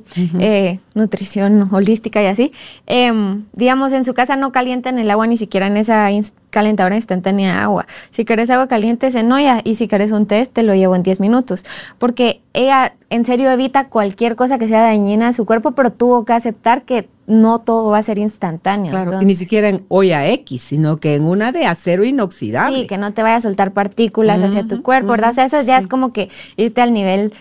eh, 0.41 0.81
nutrición 0.95 1.69
holística 1.73 2.23
y 2.23 2.27
así. 2.27 2.53
Em, 2.87 3.45
digamos, 3.53 3.93
en 3.93 4.05
su 4.05 4.15
casa 4.15 4.37
no 4.37 4.53
calientan 4.53 4.99
el 4.99 5.11
agua 5.11 5.27
ni 5.27 5.37
siquiera 5.37 5.67
en 5.67 5.77
esa 5.77 6.09
calentadora 6.51 6.97
instantánea 6.97 7.55
de 7.55 7.59
agua. 7.61 7.87
Si 8.11 8.25
querés 8.25 8.51
agua 8.51 8.67
caliente, 8.67 9.11
se 9.11 9.21
enoya. 9.21 9.61
Y 9.65 9.77
si 9.77 9.89
querés 9.89 10.11
un 10.11 10.27
test, 10.27 10.53
te 10.53 10.63
lo 10.63 10.75
llevo 10.75 10.97
en 10.97 11.03
10 11.03 11.21
minutos. 11.21 11.65
Porque 11.99 12.41
ella 12.53 12.95
en 13.09 13.25
serio 13.25 13.51
evita 13.51 13.89
cualquier 13.89 14.37
cosa 14.37 14.59
que 14.59 14.69
sea 14.69 14.83
dañina 14.83 15.29
a 15.29 15.33
su 15.33 15.47
cuerpo, 15.47 15.73
pero 15.73 15.93
tuvo 15.93 16.25
que 16.25 16.33
aceptar 16.33 16.83
que 16.83 17.09
no 17.27 17.61
todo 17.61 17.91
va 17.91 17.99
a 17.99 18.03
ser 18.03 18.19
instantáneo. 18.19 18.91
Claro, 18.91 19.23
y 19.23 19.25
ni 19.25 19.37
siquiera 19.37 19.69
en 19.69 19.85
olla 19.89 20.29
X, 20.29 20.63
sino 20.63 20.97
que 20.97 21.15
en 21.15 21.25
una 21.25 21.53
de 21.53 21.65
acero 21.65 22.05
inoxidable. 22.05 22.81
Sí, 22.81 22.87
que 22.89 22.99
no 22.99 23.13
te 23.13 23.23
vaya 23.23 23.37
a 23.37 23.41
soltar 23.41 23.73
partículas 23.73 24.43
hacia 24.43 24.67
tu 24.67 24.83
cuerpo, 24.83 25.13
¿verdad? 25.13 25.31
O 25.31 25.35
sea, 25.35 25.45
eso 25.45 25.63
ya 25.63 25.79
es 25.79 25.87
como 25.87 26.13
que 26.13 26.29
irte 26.57 26.81
al 26.81 26.93
nivel... 26.93 27.33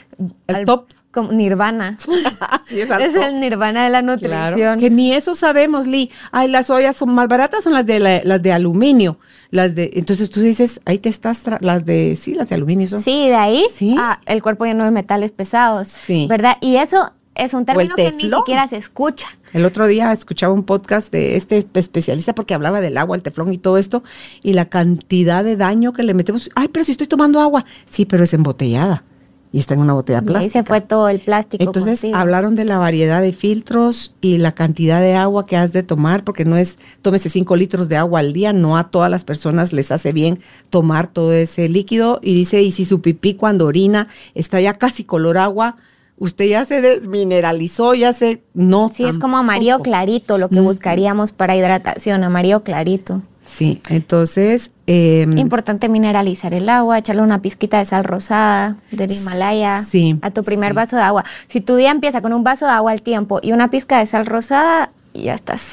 El 0.47 0.65
top 0.65 0.85
como 1.12 1.32
nirvana. 1.32 1.98
es, 2.69 3.15
el 3.15 3.39
nirvana 3.39 3.84
de 3.84 3.89
la 3.89 4.02
nutrición. 4.02 4.80
que 4.80 4.89
ni 4.89 5.13
eso 5.13 5.36
sabemos, 5.36 5.88
Lee. 5.88 6.12
Ay, 6.32 6.48
las 6.48 6.69
ollas 6.69 6.95
son 6.95 7.13
más 7.13 7.28
baratas, 7.28 7.63
son 7.63 7.74
las 7.74 7.86
de 7.86 8.00
las 8.00 8.41
de 8.41 8.52
aluminio. 8.52 9.17
Las 9.52 9.74
de, 9.74 9.89
entonces 9.95 10.30
tú 10.30 10.41
dices, 10.41 10.80
ahí 10.86 11.00
te 11.00 11.10
estás, 11.10 11.43
las 11.62 11.84
de, 11.84 12.15
sí, 12.15 12.36
las 12.36 12.50
de 12.50 12.56
aluminio 12.56 12.88
son. 12.88 13.02
Sí, 13.02 13.28
de 13.30 13.36
ahí 13.36 13.65
¿Sí? 13.74 13.95
Ah, 13.98 14.19
el 14.28 14.43
cuerpo 14.43 14.65
lleno 14.65 14.86
de 14.86 14.91
metales 14.91 15.32
pesados. 15.32 15.88
Sí. 15.88 16.28
¿Verdad? 16.30 16.58
Y 16.62 16.76
eso 16.76 17.12
es 17.34 17.54
un 17.56 17.65
término 17.65 17.95
que 17.95 18.12
ni 18.12 18.30
siquiera 18.30 18.67
se 18.67 18.78
escucha. 18.78 19.28
El 19.52 19.65
otro 19.65 19.88
día 19.88 20.12
escuchaba 20.12 20.54
un 20.54 20.63
podcast 20.63 21.12
de 21.12 21.36
este 21.36 21.65
especialista 21.74 22.36
porque 22.36 22.54
hablaba 22.54 22.82
del 22.82 22.98
agua, 22.98 23.15
el 23.15 23.24
teflón 23.24 23.52
y 23.52 23.58
todo 23.58 23.80
esto, 23.80 24.04
y 24.43 24.54
la 24.54 24.65
cantidad 24.65 25.43
de 25.43 25.56
daño 25.56 25.91
que 25.93 26.04
le 26.04 26.13
metemos. 26.13 26.52
Ay, 26.54 26.67
pero 26.67 26.86
si 26.86 26.91
estoy 26.91 27.08
tomando 27.08 27.39
agua. 27.39 27.65
Sí, 27.86 28.06
pero 28.06 28.24
es 28.24 28.34
embotellada 28.36 29.04
y 29.51 29.59
está 29.59 29.73
en 29.73 29.79
una 29.79 29.93
botella 29.93 30.21
plástica. 30.21 30.39
ahí 30.39 30.49
se 30.49 30.63
fue 30.63 30.81
todo 30.81 31.09
el 31.09 31.19
plástico. 31.19 31.63
Entonces 31.63 32.03
hablaron 32.13 32.55
de 32.55 32.65
la 32.65 32.77
variedad 32.77 33.21
de 33.21 33.33
filtros 33.33 34.15
y 34.21 34.38
la 34.38 34.51
cantidad 34.51 35.01
de 35.01 35.15
agua 35.15 35.47
que 35.47 35.57
has 35.57 35.73
de 35.73 35.81
tomar, 35.81 36.23
porque 36.23 36.45
no 36.45 36.55
es 36.55 36.77
tómese 37.01 37.29
5 37.29 37.55
litros 37.55 37.89
de 37.89 37.97
agua 37.97 38.19
al 38.19 38.33
día, 38.33 38.53
no 38.53 38.77
a 38.77 38.91
todas 38.91 39.09
las 39.09 39.23
personas 39.23 39.73
les 39.73 39.91
hace 39.91 40.13
bien 40.13 40.39
tomar 40.69 41.07
todo 41.07 41.33
ese 41.33 41.67
líquido. 41.67 42.19
Y 42.21 42.35
dice, 42.35 42.62
y 42.62 42.71
si 42.71 42.85
su 42.85 43.01
pipí 43.01 43.33
cuando 43.33 43.65
orina 43.65 44.07
está 44.35 44.62
ya 44.62 44.75
casi 44.75 45.03
color 45.03 45.39
agua, 45.39 45.77
usted 46.17 46.45
ya 46.45 46.65
se 46.65 46.81
desmineralizó, 46.81 47.95
ya 47.95 48.13
se... 48.13 48.43
No. 48.53 48.91
Sí, 48.93 49.05
es 49.05 49.17
como 49.17 49.38
amarillo 49.38 49.79
clarito 49.79 50.38
lo 50.38 50.49
que 50.49 50.59
buscaríamos 50.59 51.31
para 51.31 51.55
hidratación, 51.55 52.23
amarillo 52.23 52.62
clarito. 52.63 53.23
Sí, 53.43 53.82
entonces... 53.89 54.71
Em, 54.86 55.38
Importante 55.38 55.89
mineralizar 55.89 56.54
el 56.54 56.69
agua, 56.69 56.97
echarle 56.97 57.21
una 57.21 57.41
pizquita 57.41 57.80
de 57.80 57.86
sal 57.86 58.04
rosada 58.04 58.78
del 58.91 59.12
Himalaya 59.12 59.86
a 60.21 60.32
tu 60.32 60.43
primer 60.43 60.73
vaso 60.73 60.95
de 60.95 61.02
agua. 61.02 61.23
Si 61.47 61.62
tu 61.62 61.75
día 61.75 61.91
empieza 61.91 62.21
con 62.21 62.34
un 62.34 62.43
vaso 62.43 62.65
de 62.65 62.71
agua 62.71 62.91
al 62.91 63.02
tiempo 63.02 63.39
y 63.41 63.52
una 63.52 63.69
pizca 63.69 63.99
de 63.99 64.06
sal 64.06 64.25
rosada, 64.25 64.91
ya 65.13 65.34
estás. 65.34 65.71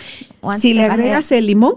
Si 0.59 0.75
le 0.75 0.85
agregas 0.85 1.33
el 1.33 1.47
limón. 1.47 1.77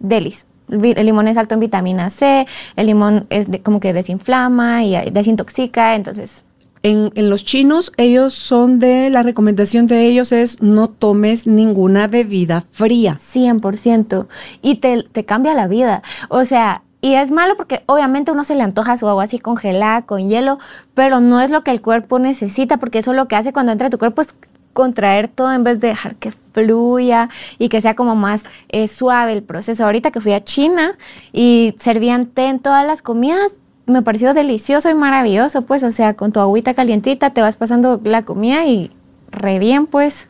Delis. 0.00 0.46
El 0.68 1.06
limón 1.06 1.28
es 1.28 1.36
alto 1.36 1.54
en 1.54 1.60
vitamina 1.60 2.10
C, 2.10 2.44
el 2.74 2.86
limón 2.88 3.26
es 3.30 3.46
como 3.62 3.78
que 3.78 3.92
desinflama 3.92 4.82
y 4.82 5.10
desintoxica, 5.12 5.94
entonces 5.94 6.45
en, 6.86 7.28
los 7.28 7.44
chinos, 7.44 7.92
ellos 7.96 8.32
son 8.34 8.78
de, 8.78 9.10
la 9.10 9.24
recomendación 9.24 9.88
de 9.88 10.06
ellos 10.06 10.30
es 10.30 10.62
no 10.62 10.88
tomes 10.88 11.46
ninguna 11.46 12.06
bebida 12.06 12.62
fría. 12.70 13.18
100%. 13.18 14.26
Y 14.62 14.76
te, 14.76 15.02
te 15.02 15.24
cambia 15.24 15.54
la 15.54 15.66
vida. 15.66 16.02
O 16.28 16.44
sea, 16.44 16.82
y 17.00 17.14
es 17.14 17.32
malo 17.32 17.56
porque 17.56 17.82
obviamente 17.86 18.30
uno 18.30 18.44
se 18.44 18.54
le 18.54 18.62
antoja 18.62 18.96
su 18.96 19.08
agua 19.08 19.24
así 19.24 19.38
congelada, 19.40 20.02
con 20.02 20.28
hielo, 20.28 20.58
pero 20.94 21.20
no 21.20 21.40
es 21.40 21.50
lo 21.50 21.64
que 21.64 21.72
el 21.72 21.82
cuerpo 21.82 22.20
necesita, 22.20 22.76
porque 22.76 22.98
eso 22.98 23.12
lo 23.12 23.26
que 23.26 23.34
hace 23.34 23.52
cuando 23.52 23.72
entra 23.72 23.88
a 23.88 23.90
tu 23.90 23.98
cuerpo 23.98 24.22
es 24.22 24.28
contraer 24.72 25.26
todo 25.26 25.52
en 25.52 25.64
vez 25.64 25.80
de 25.80 25.88
dejar 25.88 26.16
que 26.16 26.30
fluya 26.52 27.30
y 27.58 27.68
que 27.68 27.80
sea 27.80 27.96
como 27.96 28.14
más 28.14 28.42
eh, 28.68 28.86
suave 28.86 29.32
el 29.32 29.42
proceso. 29.42 29.84
Ahorita 29.84 30.12
que 30.12 30.20
fui 30.20 30.34
a 30.34 30.44
China 30.44 30.96
y 31.32 31.74
servían 31.78 32.26
té 32.26 32.46
en 32.46 32.60
todas 32.60 32.86
las 32.86 33.02
comidas, 33.02 33.54
me 33.86 34.02
pareció 34.02 34.34
delicioso 34.34 34.90
y 34.90 34.94
maravilloso, 34.94 35.62
pues, 35.62 35.82
o 35.82 35.92
sea, 35.92 36.14
con 36.14 36.32
tu 36.32 36.40
agüita 36.40 36.74
calientita 36.74 37.30
te 37.30 37.40
vas 37.40 37.56
pasando 37.56 38.00
la 38.04 38.24
comida 38.24 38.66
y 38.66 38.90
re 39.30 39.58
bien, 39.58 39.86
pues. 39.86 40.28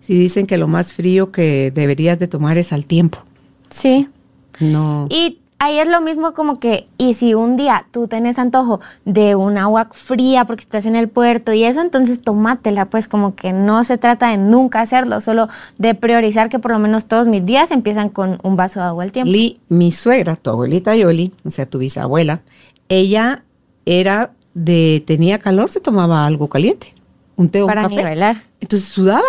Sí, 0.00 0.14
dicen 0.14 0.46
que 0.46 0.58
lo 0.58 0.68
más 0.68 0.92
frío 0.92 1.30
que 1.30 1.72
deberías 1.74 2.18
de 2.18 2.28
tomar 2.28 2.58
es 2.58 2.72
al 2.72 2.86
tiempo. 2.86 3.18
Sí. 3.70 4.08
No. 4.60 5.06
Y 5.10 5.38
ahí 5.58 5.78
es 5.78 5.88
lo 5.88 6.00
mismo 6.00 6.34
como 6.34 6.58
que, 6.58 6.88
y 6.98 7.14
si 7.14 7.34
un 7.34 7.56
día 7.56 7.86
tú 7.92 8.08
tienes 8.08 8.38
antojo 8.38 8.80
de 9.04 9.36
un 9.36 9.58
agua 9.58 9.88
fría 9.92 10.44
porque 10.44 10.62
estás 10.62 10.86
en 10.86 10.96
el 10.96 11.08
puerto 11.08 11.52
y 11.52 11.62
eso, 11.62 11.80
entonces 11.80 12.20
tómatela, 12.20 12.86
pues 12.86 13.06
como 13.06 13.36
que 13.36 13.52
no 13.52 13.84
se 13.84 13.96
trata 13.96 14.30
de 14.30 14.38
nunca 14.38 14.80
hacerlo, 14.80 15.20
solo 15.20 15.48
de 15.78 15.94
priorizar 15.94 16.48
que 16.48 16.58
por 16.58 16.72
lo 16.72 16.80
menos 16.80 17.04
todos 17.04 17.28
mis 17.28 17.46
días 17.46 17.70
empiezan 17.70 18.08
con 18.08 18.40
un 18.42 18.56
vaso 18.56 18.80
de 18.80 18.86
agua 18.86 19.04
al 19.04 19.12
tiempo. 19.12 19.30
Li, 19.30 19.60
mi 19.68 19.92
suegra, 19.92 20.34
tu 20.34 20.50
abuelita 20.50 20.96
Yoli, 20.96 21.32
o 21.44 21.50
sea, 21.50 21.64
tu 21.64 21.78
bisabuela, 21.78 22.42
ella 23.00 23.44
era 23.86 24.32
de 24.54 25.02
tenía 25.06 25.38
calor, 25.38 25.70
se 25.70 25.80
tomaba 25.80 26.26
algo 26.26 26.48
caliente, 26.48 26.94
un 27.36 27.48
té 27.48 27.62
o 27.62 27.66
Para 27.66 27.82
un 27.82 27.88
café. 27.88 28.02
nivelar. 28.04 28.44
Entonces 28.60 28.88
sudaba. 28.88 29.22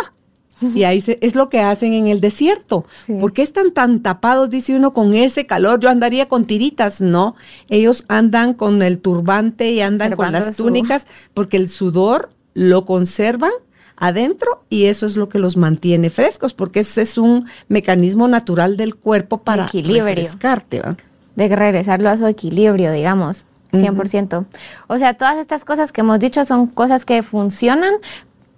Y 0.76 0.84
ahí 0.84 1.02
se- 1.02 1.18
es 1.22 1.36
lo 1.36 1.50
que 1.50 1.60
hacen 1.60 1.92
en 1.94 2.08
el 2.08 2.22
desierto. 2.22 2.86
Sí. 3.06 3.16
¿Por 3.16 3.34
qué 3.34 3.42
están 3.42 3.72
tan 3.72 4.02
tapados, 4.02 4.50
dice 4.50 4.74
uno, 4.76 4.94
con 4.94 5.14
ese 5.14 5.46
calor? 5.46 5.80
Yo 5.82 5.90
andaría 5.90 6.30
con 6.30 6.46
tiritas, 6.46 7.02
no. 7.02 7.36
Ellos 7.70 8.06
andan 8.08 8.54
con 8.54 8.82
el 8.82 9.00
turbante 9.00 9.72
y 9.72 9.82
andan 9.82 10.16
con 10.16 10.32
las 10.32 10.56
túnicas 10.56 11.06
porque 11.34 11.58
el 11.58 11.68
sudor 11.68 12.30
lo 12.54 12.86
conservan 12.86 13.52
adentro 13.98 14.64
y 14.70 14.86
eso 14.86 15.06
es 15.06 15.18
lo 15.18 15.28
que 15.28 15.38
los 15.40 15.58
mantiene 15.58 16.10
frescos 16.10 16.54
porque 16.54 16.80
ese 16.82 17.02
es 17.02 17.18
un 17.18 17.46
mecanismo 17.68 18.28
natural 18.28 18.78
del 18.78 18.96
cuerpo 18.96 19.40
para 19.44 19.68
refrescarte. 19.68 20.80
¿va? 20.82 20.96
de 21.36 21.48
regresarlo 21.56 22.10
a 22.10 22.18
su 22.18 22.26
equilibrio, 22.28 22.92
digamos, 22.92 23.46
100%. 23.74 24.46
O 24.88 24.98
sea, 24.98 25.14
todas 25.16 25.38
estas 25.38 25.66
cosas 25.66 25.92
que 25.92 26.02
hemos 26.02 26.20
dicho 26.20 26.46
son 26.46 26.68
cosas 26.68 27.06
que 27.06 27.24
funcionan 27.24 27.94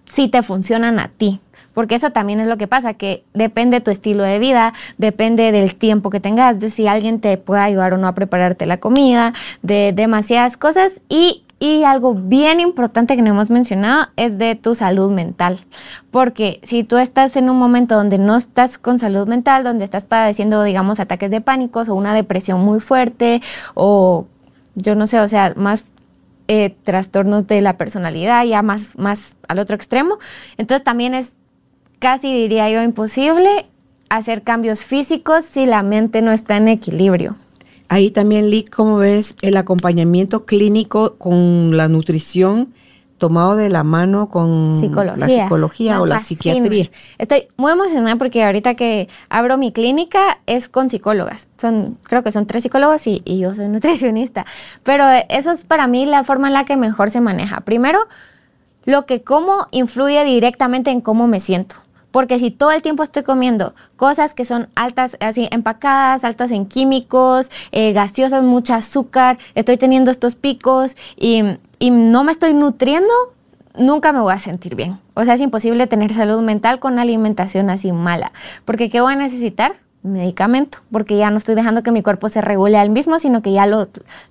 si 0.06 0.28
te 0.28 0.44
funcionan 0.44 1.00
a 1.00 1.10
ti. 1.10 1.42
Porque 1.74 1.96
eso 1.96 2.12
también 2.12 2.40
es 2.40 2.48
lo 2.48 2.58
que 2.58 2.68
pasa, 2.68 2.94
que 2.94 3.26
depende 3.34 3.82
tu 3.82 3.92
estilo 3.92 4.24
de 4.24 4.40
vida, 4.40 4.74
depende 4.98 5.52
del 5.52 5.76
tiempo 5.76 6.10
que 6.10 6.22
tengas, 6.22 6.60
de 6.62 6.70
si 6.70 6.88
alguien 6.88 7.20
te 7.20 7.38
puede 7.38 7.62
ayudar 7.62 7.94
o 7.94 7.98
no 7.98 8.08
a 8.08 8.16
prepararte 8.16 8.66
la 8.66 8.78
comida, 8.78 9.34
de 9.62 9.92
demasiadas 9.94 10.56
cosas. 10.56 10.94
Y, 11.10 11.44
y 11.60 11.84
algo 11.84 12.14
bien 12.14 12.62
importante 12.62 13.18
que 13.18 13.22
no 13.22 13.32
hemos 13.32 13.50
mencionado 13.50 14.08
es 14.16 14.38
de 14.38 14.56
tu 14.56 14.74
salud 14.74 15.12
mental. 15.12 15.66
Porque 16.12 16.62
si 16.64 16.86
tú 16.86 16.98
estás 16.98 17.36
en 17.36 17.50
un 17.50 17.58
momento 17.58 17.96
donde 17.96 18.20
no 18.20 18.38
estás 18.38 18.78
con 18.78 18.98
salud 18.98 19.28
mental, 19.28 19.66
donde 19.66 19.84
estás 19.84 20.06
padeciendo, 20.06 20.64
digamos, 20.64 21.02
ataques 21.02 21.30
de 21.30 21.42
pánicos 21.42 21.90
o 21.90 21.96
una 21.96 22.14
depresión 22.14 22.62
muy 22.62 22.80
fuerte 22.80 23.42
o 23.74 24.28
yo 24.76 24.96
no 24.96 25.08
sé, 25.08 25.20
o 25.20 25.28
sea, 25.28 25.54
más 25.56 25.86
eh, 26.48 26.76
trastornos 26.84 27.48
de 27.48 27.62
la 27.62 27.78
personalidad, 27.78 28.46
ya 28.46 28.62
más, 28.62 28.98
más 28.98 29.36
al 29.48 29.60
otro 29.60 29.76
extremo. 29.76 30.18
Entonces 30.58 30.84
también 30.84 31.14
es 31.14 31.34
casi, 32.00 32.34
diría 32.34 32.70
yo, 32.70 32.84
imposible 32.84 33.66
hacer 34.10 34.44
cambios 34.44 34.84
físicos 34.84 35.46
si 35.46 35.66
la 35.66 35.82
mente 35.82 36.22
no 36.22 36.32
está 36.32 36.58
en 36.58 36.68
equilibrio. 36.68 37.36
Ahí 37.88 38.12
también, 38.12 38.50
Lee, 38.50 38.64
¿cómo 38.64 38.98
ves 38.98 39.36
el 39.42 39.58
acompañamiento 39.58 40.46
clínico 40.46 41.16
con 41.16 41.78
la 41.78 41.88
nutrición 41.88 42.74
tomado 43.18 43.56
de 43.56 43.70
la 43.70 43.84
mano 43.84 44.30
con 44.30 44.80
Psicología. 44.80 45.16
la 45.18 45.44
psicología 45.44 46.02
o 46.02 46.06
la 46.06 46.20
fascina. 46.20 46.40
psiquiatría? 46.40 46.90
Estoy 47.18 47.48
muy 47.58 47.72
emocionada 47.72 48.16
porque 48.18 48.44
ahorita 48.44 48.76
que 48.76 49.08
abro 49.30 49.58
mi 49.58 49.72
clínica 49.72 50.40
es 50.46 50.70
con 50.70 50.90
psicólogas. 50.90 51.48
Son, 51.60 51.98
creo 52.04 52.24
que 52.24 52.32
son 52.32 52.46
tres 52.46 52.64
psicólogos 52.64 53.08
y, 53.08 53.22
y 53.26 53.40
yo 53.40 53.54
soy 53.56 53.68
nutricionista. 53.70 54.46
Pero 54.84 55.06
eso 55.30 55.52
es 55.52 55.64
para 55.64 55.88
mí 55.88 56.06
la 56.06 56.24
forma 56.24 56.48
en 56.48 56.54
la 56.54 56.66
que 56.66 56.76
mejor 56.76 57.10
se 57.10 57.22
maneja. 57.22 57.62
Primero, 57.62 58.00
lo 58.86 59.06
que 59.06 59.22
como 59.22 59.68
influye 59.72 60.24
directamente 60.24 60.92
en 60.92 61.02
cómo 61.02 61.28
me 61.28 61.40
siento. 61.40 61.76
Porque 62.16 62.40
si 62.40 62.50
todo 62.50 62.72
el 62.72 62.82
tiempo 62.82 63.04
estoy 63.04 63.24
comiendo 63.24 63.74
cosas 63.98 64.34
que 64.34 64.46
son 64.46 64.70
altas, 64.78 65.18
así 65.20 65.50
empacadas, 65.52 66.24
altas 66.24 66.52
en 66.52 66.66
químicos, 66.66 67.52
eh, 67.74 67.92
gaseosas, 67.92 68.42
mucho 68.42 68.74
azúcar, 68.74 69.38
estoy 69.54 69.76
teniendo 69.76 70.12
estos 70.12 70.36
picos 70.36 70.96
y, 71.18 71.44
y 71.80 71.92
no 71.92 72.24
me 72.24 72.32
estoy 72.32 72.54
nutriendo, 72.54 73.12
nunca 73.78 74.14
me 74.14 74.20
voy 74.20 74.34
a 74.34 74.40
sentir 74.40 74.76
bien. 74.76 75.00
O 75.14 75.24
sea, 75.24 75.36
es 75.36 75.42
imposible 75.42 75.88
tener 75.88 76.14
salud 76.14 76.42
mental 76.42 76.80
con 76.80 76.94
una 76.94 77.02
alimentación 77.02 77.70
así 77.70 77.92
mala. 77.92 78.32
Porque 78.66 78.90
¿qué 78.90 79.02
voy 79.02 79.14
a 79.14 79.16
necesitar? 79.16 79.76
Medicamento, 80.04 80.80
porque 80.92 81.18
ya 81.18 81.32
no 81.32 81.38
estoy 81.38 81.56
dejando 81.56 81.82
que 81.82 81.92
mi 81.92 82.04
cuerpo 82.04 82.30
se 82.30 82.42
regule 82.42 82.78
al 82.78 82.92
mismo, 82.92 83.18
sino 83.18 83.42
que 83.42 83.52
ya 83.52 83.66
lo, 83.66 83.88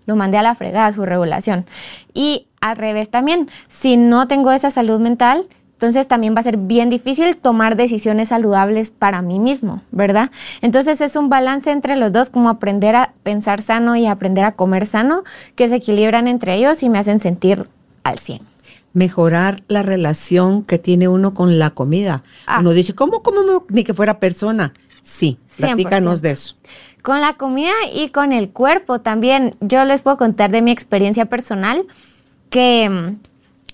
lo 0.07 0.17
mandé 0.17 0.39
a 0.39 0.43
la 0.43 0.55
fregada, 0.55 0.93
su 0.93 1.05
regulación. 1.05 1.67
Y 2.13 2.47
al 2.61 2.77
revés 2.77 3.11
también, 3.11 3.49
si 3.69 3.97
no 3.97 4.29
tengo 4.29 4.53
esa 4.53 4.71
salud 4.71 5.01
mental, 5.01 5.47
entonces 5.75 6.09
también 6.09 6.35
va 6.35 6.41
a 6.41 6.45
ser 6.45 6.57
bien 6.57 6.89
difícil 6.89 7.37
tomar 7.37 7.77
decisiones 7.77 8.29
saludables 8.29 8.91
para 8.91 9.21
mí 9.23 9.39
mismo, 9.39 9.83
¿verdad? 9.91 10.31
Entonces 10.63 11.01
es 11.01 11.15
un 11.17 11.29
balance 11.29 11.71
entre 11.71 11.97
los 11.97 12.11
dos, 12.13 12.31
como 12.31 12.49
aprender 12.49 12.97
a 12.97 13.13
pensar 13.23 13.61
sano 13.61 13.95
y 13.97 14.07
aprender 14.07 14.45
a 14.45 14.53
comer 14.53 14.87
sano, 14.87 15.25
que 15.57 15.69
se 15.69 15.77
equilibran 15.77 16.27
entre 16.29 16.55
ellos 16.55 16.83
y 16.83 16.89
me 16.91 16.99
hacen 16.99 17.21
sentir 17.21 17.69
al 18.05 18.19
100. 18.19 18.41
Mejorar 18.93 19.63
la 19.67 19.83
relación 19.83 20.63
que 20.63 20.79
tiene 20.79 21.09
uno 21.09 21.35
con 21.35 21.59
la 21.59 21.71
comida. 21.71 22.23
Ah. 22.47 22.61
Uno 22.61 22.71
dice, 22.71 22.95
¿cómo, 22.95 23.23
cómo 23.23 23.43
no- 23.43 23.65
ni 23.69 23.83
que 23.83 23.93
fuera 23.93 24.21
persona? 24.21 24.73
Sí, 25.03 25.39
100%. 25.49 25.57
platícanos 25.57 26.23
de 26.23 26.31
eso. 26.31 26.55
Con 27.03 27.21
la 27.21 27.35
comida 27.35 27.73
y 27.93 28.09
con 28.09 28.33
el 28.33 28.49
cuerpo 28.51 29.01
también. 29.01 29.55
Yo 29.61 29.85
les 29.85 30.01
puedo 30.01 30.17
contar 30.17 30.51
de 30.51 30.63
mi 30.63 30.71
experiencia 30.71 31.27
personal 31.27 31.85
que 32.49 32.89
mm, 32.89 33.19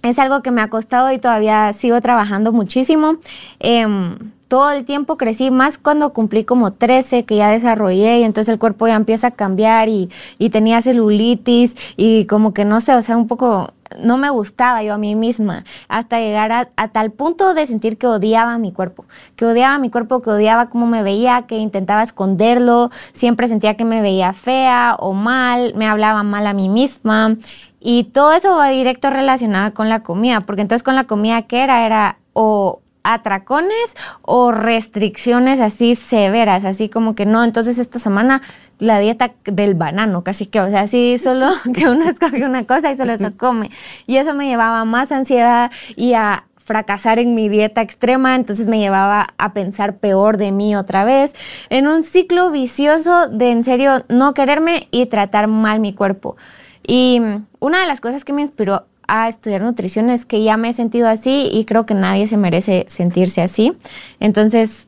es 0.03 0.19
algo 0.19 0.43
que 0.43 0.51
me 0.51 0.63
ha 0.63 0.69
costado 0.69 1.13
y 1.13 1.19
todavía 1.19 1.73
sigo 1.73 2.01
trabajando 2.01 2.53
muchísimo. 2.53 3.17
Em, 3.59 4.17
todo 4.49 4.73
el 4.73 4.85
tiempo 4.85 5.17
crecí, 5.17 5.53
más 5.53 5.79
cuando 5.79 6.13
cumplí 6.13 6.45
como 6.45 6.73
13, 6.73 7.25
que 7.25 7.37
ya 7.37 7.51
desarrollé 7.51 8.19
y 8.19 8.25
entonces 8.25 8.53
el 8.53 8.59
cuerpo 8.59 8.89
ya 8.89 8.97
empieza 8.97 9.29
a 9.29 9.31
cambiar 9.31 9.89
y, 9.89 10.09
y 10.39 10.51
tenía 10.51 10.83
celulitis 10.83 11.77
y 11.97 12.25
como 12.27 12.53
que 12.53 12.65
no 12.65 12.81
sé, 12.81 12.95
o 12.97 13.03
sea, 13.03 13.17
un 13.17 13.29
poco 13.29 13.73
no 13.99 14.19
me 14.19 14.31
gustaba 14.31 14.83
yo 14.83 14.95
a 14.95 14.99
mí 14.99 15.15
misma, 15.15 15.65
hasta 15.89 16.21
llegar 16.21 16.53
a, 16.53 16.69
a 16.77 16.89
tal 16.89 17.11
punto 17.11 17.55
de 17.55 17.67
sentir 17.67 17.99
que 17.99 18.07
odiaba 18.07 18.59
mi 18.59 18.73
cuerpo, 18.73 19.05
que 19.37 19.45
odiaba 19.45 19.79
mi 19.79 19.91
cuerpo, 19.91 20.23
que 20.23 20.31
odiaba 20.31 20.69
cómo 20.69 20.87
me 20.87 21.03
veía, 21.03 21.43
que 21.43 21.57
intentaba 21.57 22.03
esconderlo, 22.03 22.91
siempre 23.13 23.49
sentía 23.49 23.77
que 23.77 23.85
me 23.85 24.01
veía 24.01 24.33
fea 24.33 24.97
o 24.99 25.13
mal, 25.13 25.75
me 25.75 25.87
hablaba 25.87 26.23
mal 26.23 26.47
a 26.47 26.55
mí 26.55 26.69
misma. 26.69 27.37
Y 27.81 28.05
todo 28.05 28.33
eso 28.33 28.57
va 28.57 28.69
directo 28.69 29.11
relacionado 29.11 29.73
con 29.75 29.89
la 29.89 30.03
comida, 30.03 30.41
porque 30.43 30.63
entonces 30.63 30.83
con 30.83 30.95
la 30.95 31.05
comida 31.05 31.43
que 31.43 31.63
era, 31.63 31.87
era 31.87 32.19
o 32.35 32.81
atracones 33.03 33.97
o 34.23 34.53
restricciones 34.53 35.59
así 35.61 35.97
severas, 35.97 36.65
así 36.65 36.89
como 36.89 37.15
que 37.15 37.27
no, 37.27 37.43
entonces 37.43 37.79
esta 37.79 37.99
semana 37.99 38.43
la 38.79 38.99
dieta 38.99 39.33
del 39.45 39.75
banano, 39.75 40.25
casi 40.25 40.47
que, 40.47 40.61
o 40.61 40.69
sea, 40.71 40.83
así 40.83 41.19
solo 41.23 41.49
que 41.75 41.89
uno 41.89 42.09
escoge 42.09 42.45
una 42.45 42.65
cosa 42.65 42.91
y 42.91 42.97
solo 42.97 43.17
se 43.17 43.33
come. 43.33 43.71
Y 44.07 44.17
eso 44.17 44.35
me 44.35 44.49
llevaba 44.49 44.81
a 44.81 44.85
más 44.85 45.13
ansiedad 45.13 45.71
y 45.97 46.15
a 46.15 46.45
fracasar 46.57 47.19
en 47.19 47.35
mi 47.35 47.49
dieta 47.49 47.83
extrema, 47.83 48.37
entonces 48.37 48.69
me 48.69 48.79
llevaba 48.79 49.29
a 49.39 49.53
pensar 49.53 49.97
peor 49.97 50.37
de 50.37 50.53
mí 50.53 50.77
otra 50.77 51.05
vez, 51.05 51.35
en 51.69 51.89
un 51.89 52.05
ciclo 52.05 52.53
vicioso 52.53 53.27
de 53.27 53.51
en 53.51 53.65
serio 53.65 54.05
no 54.09 54.35
quererme 54.35 54.87
y 54.93 55.07
tratar 55.07 55.49
mal 55.49 55.81
mi 55.81 55.95
cuerpo. 55.95 56.37
Y 56.87 57.21
una 57.61 57.81
de 57.81 57.87
las 57.87 58.01
cosas 58.01 58.25
que 58.25 58.33
me 58.33 58.43
inspiró 58.43 58.85
a 59.07 59.29
estudiar 59.29 59.63
nutrición 59.63 60.09
es 60.11 60.25
que 60.25 60.43
ya 60.43 60.57
me 60.57 60.69
he 60.69 60.73
sentido 60.73 61.09
así 61.09 61.49
y 61.53 61.65
creo 61.65 61.85
que 61.87 61.95
nadie 61.95 62.29
se 62.29 62.37
merece 62.37 62.87
sentirse 62.89 63.43
así. 63.43 63.73
Entonces, 64.21 64.87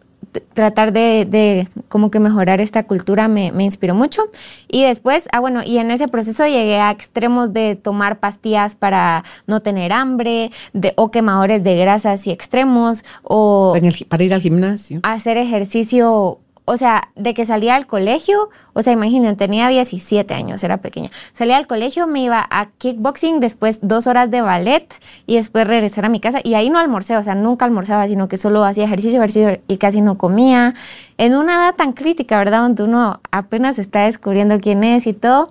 tratar 0.55 0.93
de, 0.93 1.27
de 1.29 1.69
como 1.89 2.11
que 2.11 2.19
mejorar 2.21 2.61
esta 2.61 2.85
cultura 2.85 3.29
me, 3.29 3.53
me 3.53 3.65
inspiró 3.65 3.95
mucho. 3.95 4.23
Y 4.69 4.85
después, 4.85 5.29
ah, 5.33 5.41
bueno, 5.41 5.61
y 5.67 5.79
en 5.79 5.91
ese 5.91 6.09
proceso 6.09 6.47
llegué 6.47 6.79
a 6.79 6.91
extremos 6.93 7.53
de 7.53 7.75
tomar 7.77 8.19
pastillas 8.21 8.75
para 8.77 9.25
no 9.47 9.61
tener 9.61 9.93
hambre, 9.93 10.51
de, 10.73 10.95
o 10.97 11.11
quemadores 11.11 11.65
de 11.65 11.77
grasas 11.77 12.27
y 12.27 12.31
extremos, 12.31 13.05
o 13.25 13.75
el- 13.77 14.07
para 14.09 14.23
ir 14.23 14.33
al 14.33 14.41
gimnasio. 14.41 15.01
hacer 15.03 15.37
ejercicio, 15.37 16.39
o 16.65 16.77
sea, 16.77 17.09
de 17.17 17.35
que 17.35 17.45
salía 17.45 17.75
al 17.75 17.87
colegio, 17.87 18.49
o 18.73 18.83
sea, 18.83 18.93
imaginen, 18.93 19.37
tenía 19.37 19.69
17 19.69 20.33
años, 20.33 20.63
era 20.63 20.77
pequeña. 20.77 21.11
Salía 21.33 21.57
al 21.57 21.67
colegio, 21.67 22.07
me 22.07 22.23
iba 22.23 22.47
a 22.49 22.67
kickboxing, 22.79 23.41
después 23.41 23.81
dos 23.83 24.07
horas 24.07 24.31
de 24.31 24.43
ballet 24.43 24.87
y 25.27 25.37
después 25.37 25.67
regresar 25.67 26.05
a 26.05 26.09
mi 26.09 26.21
casa. 26.21 26.39
Y 26.43 26.55
ahí 26.55 26.71
no 26.71 26.79
almorcé, 26.79 27.17
o 27.17 27.25
sea, 27.25 27.35
nunca 27.35 27.65
almorzaba, 27.65 28.07
sino 28.07 28.29
que 28.29 28.39
solo 28.39 28.65
hacía 28.65 28.85
ejercicio, 28.85 29.19
ejercicio 29.19 29.61
y 29.67 29.77
casi 29.79 30.01
no 30.01 30.19
comía. 30.19 30.75
En 31.19 31.35
una 31.35 31.55
edad 31.55 31.75
tan 31.75 31.93
crítica, 31.93 32.39
¿verdad? 32.39 32.63
Donde 32.63 32.85
uno 32.85 33.21
apenas 33.33 33.81
está 33.81 34.05
descubriendo 34.05 34.61
quién 34.61 34.85
es 34.85 35.09
y 35.09 35.15
todo. 35.15 35.49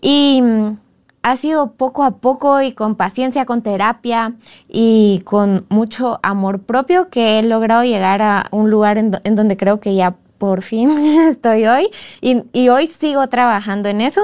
Y 0.00 0.42
ha 1.22 1.36
sido 1.36 1.72
poco 1.72 2.02
a 2.02 2.12
poco 2.12 2.62
y 2.62 2.72
con 2.72 2.94
paciencia, 2.94 3.44
con 3.44 3.62
terapia 3.62 4.34
y 4.68 5.22
con 5.24 5.66
mucho 5.68 6.18
amor 6.22 6.60
propio 6.60 7.08
que 7.10 7.38
he 7.38 7.42
logrado 7.42 7.84
llegar 7.84 8.22
a 8.22 8.46
un 8.50 8.70
lugar 8.70 8.98
en, 8.98 9.12
en 9.24 9.34
donde 9.34 9.56
creo 9.56 9.80
que 9.80 9.94
ya 9.94 10.16
por 10.38 10.62
fin 10.62 10.90
estoy 11.28 11.66
hoy. 11.66 11.90
Y 12.20 12.68
hoy 12.68 12.88
sigo 12.88 13.28
trabajando 13.28 13.88
en 13.88 14.00
eso. 14.00 14.22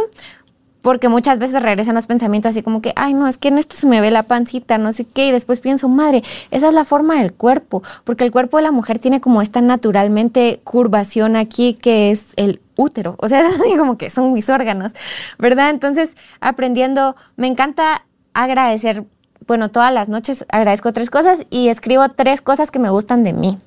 Porque 0.87 1.09
muchas 1.09 1.41
veces 1.41 1.61
regresan 1.63 1.97
los 1.97 2.07
pensamientos 2.07 2.51
así 2.51 2.63
como 2.63 2.81
que, 2.81 2.93
ay, 2.95 3.13
no, 3.13 3.27
es 3.27 3.39
que 3.39 3.49
en 3.49 3.59
esto 3.59 3.75
se 3.75 3.89
me 3.89 4.01
ve 4.01 4.13
la 4.13 4.23
pancita, 4.23 4.79
no 4.79 4.93
sé 4.93 5.05
qué, 5.05 5.27
y 5.27 5.33
después 5.33 5.59
pienso, 5.59 5.89
madre, 5.89 6.23
esa 6.53 6.69
es 6.69 6.75
la 6.75 6.85
forma 6.85 7.17
del 7.17 7.33
cuerpo, 7.33 7.83
porque 8.05 8.23
el 8.23 8.31
cuerpo 8.31 8.59
de 8.59 8.63
la 8.63 8.71
mujer 8.71 9.01
tiene 9.01 9.21
como 9.21 9.43
esta 9.43 9.61
naturalmente 9.61 10.61
curvación 10.63 11.35
aquí 11.35 11.75
que 11.75 12.13
es 12.13 12.27
el 12.37 12.61
útero, 12.77 13.17
o 13.19 13.29
sea, 13.29 13.49
como 13.77 13.99
que 13.99 14.11
son 14.11 14.33
mis 14.33 14.49
órganos, 14.49 14.93
¿verdad? 15.41 15.71
Entonces, 15.71 16.11
aprendiendo, 16.41 17.17
me 17.35 17.49
encanta 17.49 18.05
agradecer, 18.33 19.03
bueno, 19.45 19.73
todas 19.73 19.93
las 19.93 20.09
noches 20.09 20.47
agradezco 20.51 20.93
tres 20.93 21.11
cosas 21.11 21.47
y 21.51 21.67
escribo 21.67 22.09
tres 22.11 22.41
cosas 22.43 22.71
que 22.71 22.79
me 22.79 22.91
gustan 22.91 23.25
de 23.25 23.33
mí. 23.33 23.59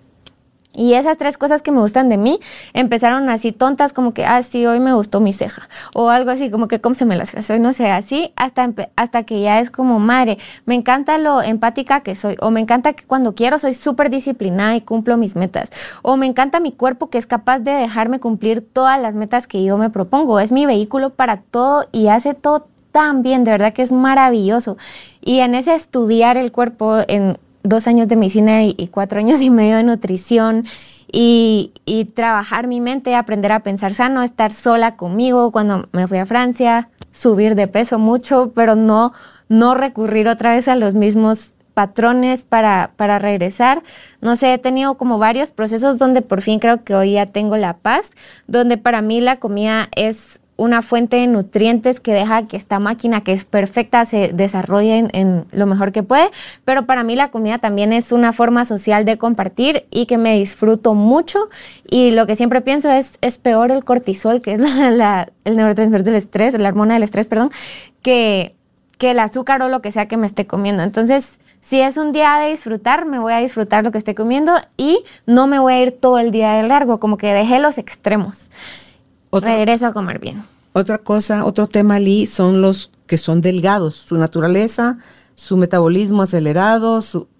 Y 0.72 0.93
esas 0.93 1.17
tres 1.17 1.38
cosas 1.38 1.63
que 1.63 1.72
me 1.72 1.80
gustan 1.80 2.09
de 2.09 2.17
mí 2.17 2.39
empezaron 2.74 3.28
así 3.30 3.51
tontas, 3.51 3.91
como 3.91 4.13
que, 4.13 4.26
ah, 4.26 4.43
sí, 4.43 4.67
hoy 4.67 4.80
me 4.80 4.93
gustó 4.93 5.20
mi 5.20 5.34
ceja. 5.34 5.67
O 5.95 6.09
algo 6.09 6.30
así, 6.30 6.51
como 6.51 6.67
que, 6.67 6.80
¿cómo 6.80 6.93
se 6.93 7.05
me 7.05 7.15
las 7.15 7.34
hoy 7.49 7.59
No 7.59 7.74
sé, 7.74 7.89
así, 7.89 8.32
hasta, 8.36 8.72
hasta 8.95 9.24
que 9.24 9.41
ya 9.41 9.59
es 9.59 9.72
como, 9.72 9.99
madre, 9.99 10.38
me 10.65 10.76
encanta 10.76 11.17
lo 11.17 11.41
empática 11.41 12.01
que 12.01 12.13
soy. 12.13 12.36
O 12.39 12.51
me 12.51 12.59
encanta 12.59 12.93
que 12.93 13.03
cuando 13.03 13.34
quiero 13.34 13.57
soy 13.57 13.74
súper 13.74 14.11
disciplinada 14.11 14.76
y 14.76 14.82
cumplo 14.82 15.17
mis 15.17 15.36
metas. 15.36 15.72
O 16.03 16.17
me 16.17 16.28
encanta 16.28 16.59
mi 16.59 16.72
cuerpo 16.72 17.09
que 17.09 17.17
es 17.17 17.26
capaz 17.26 17.59
de 17.59 17.72
dejarme 17.72 18.20
cumplir 18.20 18.61
todas 18.61 19.01
las 19.01 19.15
metas 19.15 19.47
que 19.47 19.63
yo 19.63 19.78
me 19.78 19.89
propongo. 19.89 20.39
Es 20.39 20.51
mi 20.51 20.67
vehículo 20.67 21.09
para 21.09 21.38
todo 21.38 21.88
y 21.91 22.09
hace 22.09 22.36
todo 22.36 22.67
tan 22.91 23.24
bien, 23.24 23.43
de 23.43 23.51
verdad 23.51 23.74
que 23.74 23.82
es 23.82 23.91
maravilloso. 23.91 24.78
Y 25.20 25.39
en 25.39 25.55
ese 25.55 25.74
estudiar 25.74 26.38
el 26.38 26.51
cuerpo, 26.51 26.99
en 27.07 27.38
dos 27.64 27.88
años 27.88 28.07
de 28.07 28.16
medicina 28.16 28.64
y, 28.64 28.89
cuatro 28.91 29.20
años 29.20 29.41
y 29.41 29.49
medio 29.49 29.78
de 29.78 29.84
nutrición 29.84 30.66
y, 31.12 31.72
trabajar 32.14 32.68
mi 32.68 32.82
mente, 32.82 33.16
aprender 33.16 33.51
a 33.51 33.62
pensar 33.62 33.93
sano, 33.93 34.24
estar 34.24 34.53
sola 34.53 34.95
conmigo 34.95 35.51
cuando 35.51 35.88
me 35.91 36.07
fui 36.07 36.18
a 36.18 36.26
Francia, 36.26 36.89
subir 37.12 37.55
de 37.55 37.68
peso 37.68 37.99
mucho, 37.99 38.51
pero 38.53 38.76
no, 38.76 39.14
no 39.47 39.74
recurrir 39.74 40.28
otra 40.28 40.53
vez 40.53 40.68
a 40.68 40.76
los 40.76 40.95
mismos 40.95 41.55
patrones 41.74 42.43
para, 42.43 42.91
para 42.97 43.20
regresar. 43.20 43.84
No 44.22 44.36
sé, 44.36 44.53
he 44.53 44.57
tenido 44.57 44.95
como 44.95 45.18
varios 45.18 45.51
procesos 45.51 45.97
donde 45.97 46.22
por 46.22 46.41
fin 46.41 46.60
creo 46.60 46.84
que 46.84 46.93
hoy 46.93 47.14
ya 47.14 47.26
tengo 47.26 47.57
la 47.57 47.78
paz, 47.78 48.12
donde 48.47 48.78
para 48.78 49.01
mí 49.01 49.22
la 49.22 49.38
comida 49.38 49.88
es 49.95 50.39
una 50.60 50.82
fuente 50.82 51.16
de 51.16 51.28
nutrientes 51.28 51.99
que 51.99 52.14
deja 52.14 52.45
que 52.47 52.57
esta 52.57 52.80
máquina, 52.80 53.22
que 53.22 53.32
es 53.32 53.45
perfecta, 53.45 54.05
se 54.05 54.32
desarrolle 54.34 55.07
en, 55.14 55.45
lo 55.51 55.66
mejor 55.66 55.91
que 55.91 56.03
puede. 56.03 56.30
Pero 56.66 56.86
para 56.86 57.03
mí 57.03 57.16
la 57.16 57.32
comida 57.32 57.57
también 57.57 57.93
es 57.93 58.12
una 58.12 58.34
forma 58.34 58.66
social 58.66 59.05
de 59.05 59.18
compartir 59.18 59.86
y 59.89 60.05
que 60.05 60.18
me 60.18 60.38
disfruto 60.38 60.93
mucho. 60.93 61.49
Y 61.89 62.12
lo 62.12 62.28
que 62.28 62.36
siempre 62.36 62.62
pienso 62.62 62.91
es, 62.91 63.18
es 63.22 63.38
peor 63.38 63.72
el 63.72 63.84
cortisol, 63.84 64.41
que 64.41 64.53
es 64.53 64.60
la, 64.60 65.30
el 65.45 65.55
neurotransmisor 65.55 66.03
del 66.03 66.16
estrés, 66.16 66.53
la 66.60 66.70
hormona 66.70 66.95
del 66.95 67.03
estrés, 67.03 67.28
perdón, 67.28 67.51
que, 68.01 68.55
que 68.97 69.12
el 69.12 69.20
azúcar 69.20 69.62
o 69.62 69.70
lo 69.70 69.82
que 69.82 69.91
sea 69.91 70.07
que 70.07 70.18
me 70.18 70.28
esté 70.28 70.45
comiendo. 70.45 70.84
Entonces, 70.84 71.39
si 71.62 71.82
es 71.82 71.97
un 71.97 72.12
día 72.12 72.38
de 72.38 72.49
disfrutar, 72.49 73.05
me 73.05 73.20
voy 73.20 73.34
a 73.34 73.38
disfrutar 73.38 73.84
lo 73.84 73.91
que 73.91 73.97
esté 73.97 74.14
comiendo 74.14 74.53
y 74.76 75.03
no 75.26 75.47
me 75.47 75.60
voy 75.60 75.74
a 75.74 75.82
ir 75.82 75.91
todo 75.91 76.20
el 76.20 76.32
día 76.32 76.53
de 76.53 76.64
largo, 76.64 76.99
como 76.99 77.18
que 77.18 77.34
dejé 77.34 77.60
los 77.60 77.78
extremos. 77.78 78.49
Regreso 79.32 79.88
a 79.88 79.93
comer 79.93 80.19
bien. 80.19 80.43
Otra 80.73 80.99
cosa, 80.99 81.45
otro 81.45 81.67
tema, 81.67 81.99
Lee, 81.99 82.25
son 82.25 82.61
los 82.61 82.91
que 83.07 83.17
son 83.17 83.41
delgados. 83.41 83.95
Su 83.95 84.17
naturaleza, 84.17 84.97
su 85.36 85.57
metabolismo 85.57 86.21
acelerado, 86.21 86.99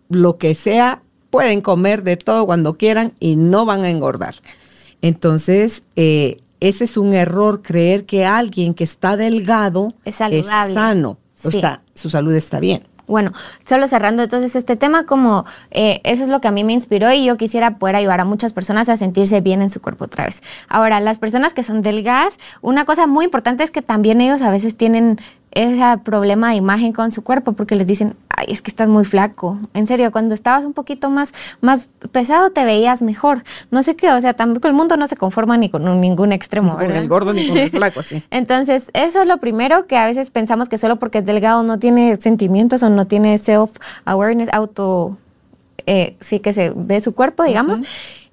lo 0.09 0.37
que 0.37 0.55
sea, 0.55 1.01
pueden 1.29 1.61
comer 1.61 2.03
de 2.03 2.17
todo 2.17 2.45
cuando 2.45 2.75
quieran 2.75 3.13
y 3.19 3.35
no 3.35 3.65
van 3.65 3.83
a 3.83 3.89
engordar. 3.89 4.35
Entonces, 5.01 5.83
eh, 5.95 6.41
ese 6.59 6.83
es 6.83 6.97
un 6.97 7.13
error, 7.13 7.61
creer 7.61 8.05
que 8.05 8.25
alguien 8.25 8.73
que 8.73 8.83
está 8.83 9.15
delgado 9.15 9.89
es, 10.03 10.15
sano, 10.15 11.17
o 11.43 11.49
está, 11.49 11.81
su 11.93 12.09
salud 12.09 12.33
está 12.33 12.59
bien. 12.59 12.83
Bueno, 13.10 13.32
solo 13.68 13.88
cerrando 13.88 14.22
entonces 14.22 14.55
este 14.55 14.76
tema, 14.76 15.07
como 15.07 15.43
eh, 15.72 15.99
eso 16.03 16.22
es 16.22 16.30
lo 16.30 16.41
que 16.41 16.47
a 16.47 16.51
mí 16.51 16.64
me 16.64 16.74
inspiró 16.74 17.12
y 17.12 17.26
yo 17.26 17.38
quisiera 17.38 17.80
poder 17.80 17.95
ayudar 17.95 18.20
a 18.20 18.26
muchas 18.26 18.53
personas 18.53 18.88
a 18.88 18.97
sentirse 18.97 19.41
bien 19.41 19.64
en 19.64 19.72
su 19.72 19.82
cuerpo 19.82 20.05
otra 20.05 20.26
vez. 20.26 20.43
Ahora, 20.68 20.99
las 20.99 21.18
personas 21.18 21.55
que 21.55 21.64
son 21.64 21.82
delgadas, 21.82 22.38
una 22.62 22.86
cosa 22.86 23.07
muy 23.07 23.26
importante 23.26 23.64
es 23.64 23.72
que 23.72 23.82
también 23.82 24.22
ellos 24.22 24.43
a 24.43 24.51
veces 24.51 24.78
tienen 24.78 25.18
ese 25.52 25.97
problema 26.04 26.50
de 26.50 26.56
imagen 26.56 26.93
con 26.93 27.12
su 27.12 27.24
cuerpo 27.24 27.54
porque 27.54 27.76
les 27.76 27.88
dicen, 27.88 28.16
ay, 28.30 28.45
es 28.50 28.62
que 28.62 28.70
estás 28.70 28.88
muy 28.88 29.06
flaco. 29.06 29.58
En 29.74 29.88
serio, 29.88 30.12
cuando 30.12 30.34
estabas 30.36 30.64
un 30.64 30.74
poquito 30.74 31.10
más, 31.10 31.32
más 31.62 31.89
pesado 32.12 32.52
te 32.52 32.64
veías 32.66 33.02
mejor. 33.02 33.43
No 33.72 33.84
sé 33.84 33.95
qué, 33.95 34.12
o 34.12 34.22
sea, 34.22 34.34
tampoco 34.34 34.68
el 34.68 34.74
mundo 34.74 34.95
no 34.97 35.08
se 35.08 35.16
conforma 35.16 35.58
ni 35.58 35.70
con 35.70 35.84
ningún 36.02 36.32
extremo. 36.32 36.78
Ni 36.80 36.88
con 36.88 36.95
el 36.95 37.08
gordo 37.08 37.34
ni 37.34 37.47
con 37.47 37.58
el 37.58 37.70
flaco, 37.72 38.04
sí. 38.04 38.24
Entonces, 38.30 38.89
eso 38.93 39.22
es 39.22 39.28
lo 39.28 39.38
primero 39.38 39.88
que 39.88 39.97
a 39.97 40.06
veces 40.06 40.30
pensamos 40.30 40.70
que 40.70 40.78
solo 40.78 40.97
porque 40.97 41.20
es 41.20 41.26
delgado 41.26 41.64
no 41.64 41.80
tiene 41.80 42.16
sentimientos 42.18 42.84
o 42.84 42.89
no 42.89 43.08
tiene 43.08 43.38
self-awareness, 43.38 44.50
auto... 44.54 45.18
Eh, 45.86 46.18
sí 46.20 46.39
que 46.39 46.54
se 46.54 46.72
ve 46.76 47.02
su 47.02 47.16
cuerpo, 47.16 47.43
digamos. 47.43 47.80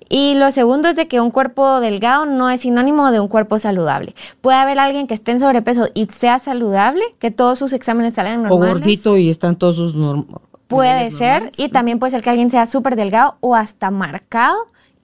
Y 0.08 0.34
lo 0.34 0.50
segundo 0.50 0.88
es 0.88 0.96
de 0.96 1.08
que 1.08 1.20
un 1.20 1.30
cuerpo 1.30 1.80
delgado 1.80 2.26
no 2.26 2.48
es 2.50 2.60
sinónimo 2.60 3.10
de 3.10 3.20
un 3.20 3.28
cuerpo 3.28 3.58
saludable. 3.58 4.14
Puede 4.40 4.58
haber 4.58 4.78
alguien 4.78 5.06
que 5.06 5.14
esté 5.14 5.32
en 5.32 5.40
sobrepeso 5.40 5.88
y 5.94 6.06
sea 6.06 6.38
saludable, 6.38 7.02
que 7.18 7.30
todos 7.30 7.58
sus 7.58 7.72
exámenes 7.72 8.14
salgan 8.14 8.42
normales. 8.42 8.74
O 8.74 8.78
gordito 8.78 9.16
y 9.16 9.30
están 9.30 9.56
todos 9.56 9.76
sus 9.76 9.94
Puede 10.68 11.12
ser, 11.12 11.52
y 11.56 11.68
también 11.68 12.00
puede 12.00 12.10
ser 12.10 12.22
que 12.22 12.30
alguien 12.30 12.50
sea 12.50 12.66
súper 12.66 12.96
delgado 12.96 13.36
o 13.40 13.54
hasta 13.54 13.92
marcado 13.92 14.56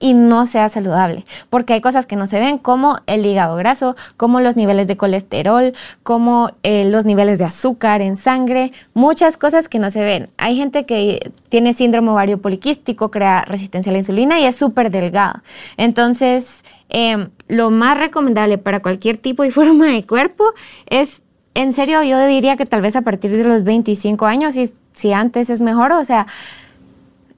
y 0.03 0.13
no 0.13 0.47
sea 0.47 0.67
saludable, 0.67 1.25
porque 1.49 1.71
hay 1.71 1.79
cosas 1.79 2.05
que 2.05 2.17
no 2.17 2.27
se 2.27 2.37
ven 2.37 2.57
como 2.57 2.97
el 3.07 3.25
hígado 3.25 3.55
graso, 3.55 3.95
como 4.17 4.41
los 4.41 4.57
niveles 4.57 4.85
de 4.85 4.97
colesterol, 4.97 5.71
como 6.03 6.51
eh, 6.63 6.83
los 6.83 7.05
niveles 7.05 7.39
de 7.39 7.45
azúcar 7.45 8.01
en 8.01 8.17
sangre, 8.17 8.73
muchas 8.93 9.37
cosas 9.37 9.69
que 9.69 9.79
no 9.79 9.91
se 9.91 10.03
ven. 10.03 10.27
Hay 10.35 10.57
gente 10.57 10.85
que 10.85 11.31
tiene 11.47 11.73
síndrome 11.73 12.09
ovario 12.09 12.41
poliquístico, 12.41 13.11
crea 13.11 13.45
resistencia 13.47 13.91
a 13.91 13.93
la 13.93 13.99
insulina 13.99 14.41
y 14.41 14.43
es 14.43 14.57
súper 14.57 14.91
delgado. 14.91 15.41
Entonces, 15.77 16.65
em, 16.89 17.29
lo 17.47 17.69
más 17.69 17.97
recomendable 17.97 18.57
para 18.57 18.81
cualquier 18.81 19.15
tipo 19.15 19.45
y 19.45 19.51
forma 19.59 19.85
de 19.85 20.05
cuerpo 20.05 20.43
es, 20.87 21.21
en 21.53 21.71
serio, 21.71 22.03
yo 22.03 22.19
diría 22.27 22.57
que 22.57 22.65
tal 22.65 22.81
vez 22.81 22.97
a 22.97 23.03
partir 23.03 23.31
de 23.31 23.45
los 23.45 23.63
25 23.63 24.25
años, 24.25 24.57
y 24.57 24.69
si 24.91 25.13
antes 25.13 25.49
es 25.49 25.61
mejor, 25.61 25.93
o 25.93 26.03
sea, 26.03 26.27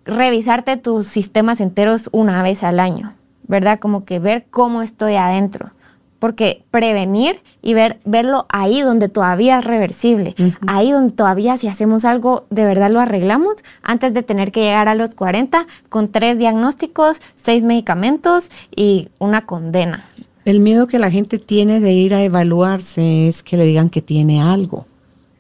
revisarte 0.06 0.78
tus 0.78 1.08
sistemas 1.08 1.60
enteros 1.60 2.10
una 2.12 2.42
vez 2.44 2.64
al 2.64 2.80
año, 2.80 3.14
¿verdad? 3.48 3.80
Como 3.80 4.06
que 4.06 4.20
ver 4.20 4.46
cómo 4.50 4.82
estoy 4.82 5.16
adentro. 5.16 5.72
Porque 6.20 6.64
prevenir 6.72 7.42
y 7.62 7.74
ver, 7.74 8.00
verlo 8.06 8.46
ahí 8.50 8.82
donde 8.82 9.10
todavía 9.10 9.60
es 9.60 9.66
reversible, 9.66 10.34
ahí 10.66 10.92
donde 10.92 11.14
todavía 11.14 11.58
si 11.58 11.68
hacemos 11.68 12.06
algo 12.06 12.46
de 12.50 12.64
verdad 12.66 12.90
lo 12.90 13.02
arreglamos, 13.02 13.56
antes 13.84 14.14
de 14.14 14.24
tener 14.24 14.52
que 14.52 14.62
llegar 14.62 14.88
a 14.88 14.96
los 14.96 15.14
40 15.14 15.68
con 15.90 16.08
tres 16.08 16.40
diagnósticos, 16.40 17.22
seis 17.36 17.64
medicamentos 17.64 18.50
y 18.76 19.10
una 19.20 19.46
condena. 19.46 20.06
El 20.46 20.62
miedo 20.62 20.88
que 20.88 21.00
la 21.00 21.12
gente 21.12 21.38
tiene 21.38 21.80
de 21.80 21.92
ir 21.92 22.14
a 22.16 22.24
evaluarse 22.24 23.28
es 23.28 23.44
que 23.44 23.58
le 23.58 23.66
digan 23.66 23.90
que 23.90 24.02
tiene 24.02 24.42
algo. 24.42 24.86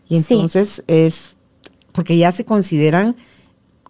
Y 0.09 0.17
entonces 0.17 0.83
es 0.87 1.35
porque 1.93 2.17
ya 2.17 2.31
se 2.31 2.43
consideran 2.43 3.15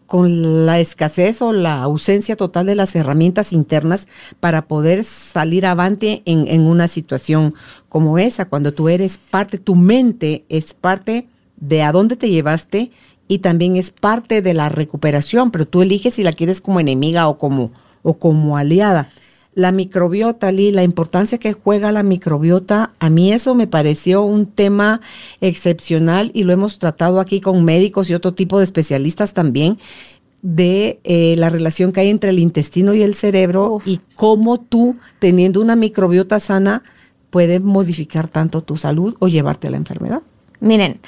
con 0.05 0.65
la 0.65 0.79
escasez 0.79 1.41
o 1.41 1.51
la 1.51 1.81
ausencia 1.81 2.35
total 2.35 2.65
de 2.65 2.75
las 2.75 2.95
herramientas 2.95 3.53
internas 3.53 4.07
para 4.39 4.67
poder 4.67 5.03
salir 5.03 5.65
avante 5.65 6.21
en, 6.25 6.61
una 6.61 6.87
situación 6.87 7.53
como 7.89 8.17
esa, 8.17 8.45
cuando 8.45 8.73
tú 8.73 8.89
eres 8.89 9.17
parte, 9.17 9.57
tu 9.57 9.75
mente 9.75 10.45
es 10.49 10.73
parte 10.73 11.27
de 11.57 11.81
a 11.81 11.91
dónde 11.91 12.15
te 12.15 12.29
llevaste 12.29 12.91
y 13.27 13.39
también 13.39 13.75
es 13.75 13.91
parte 13.91 14.41
de 14.41 14.53
la 14.53 14.69
recuperación, 14.69 15.51
pero 15.51 15.65
tú 15.67 15.81
eliges 15.81 16.15
si 16.15 16.23
la 16.23 16.33
quieres 16.33 16.61
como 16.61 16.79
enemiga 16.79 17.27
o 17.27 17.37
como, 17.37 17.71
o 18.03 18.15
como 18.15 18.57
aliada. 18.57 19.09
La 19.55 19.71
microbiota, 19.71 20.51
Lee, 20.51 20.71
la 20.71 20.83
importancia 20.83 21.37
que 21.37 21.53
juega 21.53 21.93
la 21.93 22.03
microbiota, 22.03 22.91
a 22.99 23.09
mí 23.09 23.31
eso 23.31 23.55
me 23.55 23.67
pareció 23.67 24.21
un 24.23 24.47
tema 24.47 24.99
excepcional 25.39 26.29
y 26.33 26.43
lo 26.43 26.51
hemos 26.51 26.77
tratado 26.77 27.21
aquí 27.21 27.39
con 27.39 27.63
médicos 27.63 28.09
y 28.09 28.13
otro 28.13 28.33
tipo 28.33 28.57
de 28.57 28.65
especialistas 28.65 29.33
también 29.33 29.77
de 30.41 30.99
eh, 31.05 31.35
la 31.37 31.49
relación 31.49 31.91
que 31.91 32.01
hay 32.01 32.09
entre 32.09 32.29
el 32.29 32.37
intestino 32.37 32.93
y 32.93 33.01
el 33.01 33.15
cerebro 33.15 33.79
y 33.85 34.01
cómo 34.15 34.59
tú, 34.59 34.97
teniendo 35.19 35.61
una 35.61 35.75
microbiota 35.75 36.39
sana, 36.39 36.83
puede 37.31 37.59
modificar 37.59 38.27
tanto 38.27 38.61
tu 38.61 38.75
salud 38.75 39.15
o 39.19 39.27
llevarte 39.27 39.67
a 39.67 39.71
la 39.71 39.77
enfermedad. 39.77 40.21
Miren, 40.59 40.99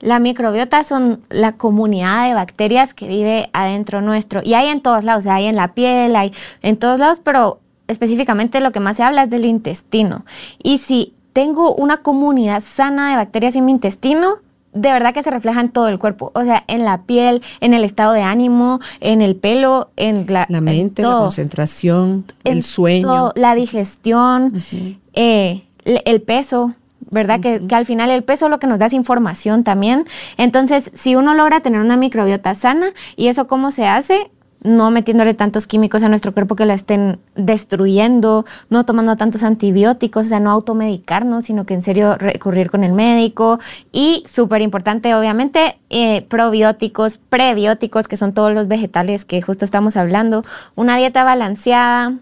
la 0.00 0.18
microbiota 0.18 0.84
son 0.84 1.22
la 1.30 1.52
comunidad 1.56 2.28
de 2.28 2.34
bacterias 2.34 2.92
que 2.92 3.08
vive 3.08 3.48
adentro 3.54 4.02
nuestro 4.02 4.42
y 4.44 4.52
hay 4.52 4.66
en 4.66 4.82
todos 4.82 5.02
lados, 5.04 5.26
hay 5.26 5.46
en 5.46 5.56
la 5.56 5.72
piel, 5.72 6.14
hay 6.14 6.32
en 6.60 6.76
todos 6.76 6.98
lados, 6.98 7.20
pero 7.24 7.60
específicamente 7.88 8.60
lo 8.60 8.72
que 8.72 8.80
más 8.80 8.96
se 8.96 9.02
habla 9.02 9.24
es 9.24 9.30
del 9.30 9.44
intestino. 9.44 10.24
Y 10.62 10.78
si 10.78 11.14
tengo 11.32 11.74
una 11.74 11.98
comunidad 11.98 12.62
sana 12.64 13.10
de 13.10 13.16
bacterias 13.16 13.56
en 13.56 13.64
mi 13.64 13.72
intestino, 13.72 14.36
de 14.72 14.92
verdad 14.92 15.14
que 15.14 15.22
se 15.22 15.30
refleja 15.30 15.60
en 15.60 15.70
todo 15.70 15.88
el 15.88 15.98
cuerpo, 15.98 16.32
o 16.34 16.42
sea, 16.42 16.64
en 16.66 16.84
la 16.84 17.02
piel, 17.02 17.42
en 17.60 17.74
el 17.74 17.84
estado 17.84 18.12
de 18.12 18.22
ánimo, 18.22 18.80
en 19.00 19.22
el 19.22 19.36
pelo, 19.36 19.90
en 19.96 20.26
la, 20.28 20.46
mente, 20.48 21.02
la 21.02 21.18
concentración, 21.18 22.24
el 22.42 22.62
sueño, 22.64 23.30
la 23.36 23.54
digestión, 23.54 24.64
eh, 25.12 25.64
el 25.84 26.22
peso, 26.22 26.74
¿verdad? 27.10 27.38
que, 27.38 27.60
que, 27.60 27.74
al 27.74 27.86
final 27.86 28.10
el 28.10 28.24
peso 28.24 28.48
lo 28.48 28.58
que 28.58 28.66
nos 28.66 28.80
da 28.80 28.86
es 28.86 28.92
información 28.94 29.62
también. 29.62 30.06
Entonces, 30.38 30.90
si 30.92 31.14
uno 31.14 31.34
logra 31.34 31.60
tener 31.60 31.80
una 31.80 31.96
microbiota 31.96 32.54
sana, 32.56 32.88
¿y 33.14 33.28
eso 33.28 33.46
cómo 33.46 33.70
se 33.70 33.86
hace? 33.86 34.30
No 34.64 34.90
metiéndole 34.90 35.34
tantos 35.34 35.66
químicos 35.66 36.02
a 36.02 36.08
nuestro 36.08 36.32
cuerpo 36.32 36.56
que 36.56 36.64
la 36.64 36.74
estén 36.74 37.20
destruyendo, 37.36 38.46
no 38.70 38.84
tomando 38.84 39.16
tantos 39.16 39.42
antibióticos, 39.42 40.26
o 40.26 40.28
sea, 40.30 40.40
no 40.40 40.50
automedicarnos, 40.50 41.44
sino 41.44 41.66
que 41.66 41.74
en 41.74 41.82
serio 41.82 42.16
recurrir 42.16 42.70
con 42.70 42.82
el 42.82 42.94
médico. 42.94 43.60
Y 43.92 44.24
súper 44.26 44.62
importante, 44.62 45.14
obviamente, 45.14 45.78
eh, 45.90 46.22
probióticos, 46.22 47.18
prebióticos, 47.28 48.08
que 48.08 48.16
son 48.16 48.32
todos 48.32 48.52
los 48.54 48.66
vegetales 48.66 49.24
que 49.24 49.42
justo 49.42 49.64
estamos 49.64 49.96
hablando, 49.96 50.42
una 50.74 50.96
dieta 50.96 51.24
balanceada, 51.24 52.14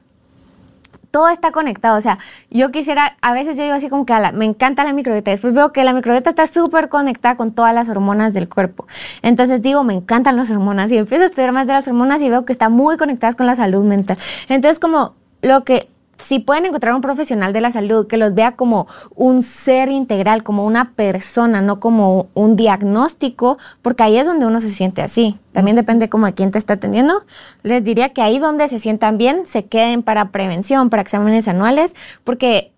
todo 1.12 1.28
está 1.28 1.52
conectado. 1.52 1.96
O 1.96 2.00
sea, 2.00 2.18
yo 2.50 2.72
quisiera, 2.72 3.16
a 3.20 3.32
veces 3.32 3.56
yo 3.56 3.62
digo 3.62 3.76
así 3.76 3.88
como 3.88 4.04
que 4.04 4.14
me 4.32 4.44
encanta 4.44 4.82
la 4.82 4.92
microbiota. 4.92 5.30
Después 5.30 5.54
veo 5.54 5.72
que 5.72 5.84
la 5.84 5.92
microbiota 5.92 6.30
está 6.30 6.48
súper 6.48 6.88
conectada 6.88 7.36
con 7.36 7.52
todas 7.52 7.72
las 7.72 7.88
hormonas 7.88 8.32
del 8.32 8.48
cuerpo. 8.48 8.86
Entonces 9.20 9.62
digo, 9.62 9.84
me 9.84 9.94
encantan 9.94 10.36
las 10.36 10.50
hormonas 10.50 10.90
y 10.90 10.96
empiezo 10.96 11.22
a 11.22 11.26
estudiar 11.26 11.52
más 11.52 11.68
de 11.68 11.74
las 11.74 11.86
hormonas 11.86 12.20
y 12.22 12.28
veo 12.28 12.44
que 12.44 12.52
están 12.52 12.72
muy 12.72 12.96
conectadas 12.96 13.36
con 13.36 13.46
la 13.46 13.54
salud 13.54 13.84
mental. 13.84 14.16
Entonces, 14.48 14.80
como 14.80 15.14
lo 15.42 15.62
que 15.64 15.88
si 16.18 16.38
pueden 16.38 16.66
encontrar 16.66 16.94
un 16.94 17.00
profesional 17.00 17.52
de 17.52 17.60
la 17.60 17.72
salud 17.72 18.06
que 18.06 18.16
los 18.16 18.34
vea 18.34 18.54
como 18.54 18.86
un 19.14 19.42
ser 19.42 19.88
integral, 19.88 20.42
como 20.42 20.64
una 20.64 20.92
persona, 20.92 21.62
no 21.62 21.80
como 21.80 22.28
un 22.34 22.56
diagnóstico, 22.56 23.58
porque 23.82 24.04
ahí 24.04 24.18
es 24.18 24.26
donde 24.26 24.46
uno 24.46 24.60
se 24.60 24.70
siente 24.70 25.02
así. 25.02 25.38
También 25.52 25.76
depende 25.76 26.08
como 26.08 26.26
de 26.26 26.34
quién 26.34 26.50
te 26.50 26.58
está 26.58 26.74
atendiendo. 26.74 27.24
Les 27.62 27.82
diría 27.82 28.12
que 28.12 28.22
ahí 28.22 28.38
donde 28.38 28.68
se 28.68 28.78
sientan 28.78 29.18
bien, 29.18 29.46
se 29.46 29.64
queden 29.66 30.02
para 30.02 30.30
prevención, 30.30 30.90
para 30.90 31.02
exámenes 31.02 31.48
anuales, 31.48 31.94
porque 32.24 32.72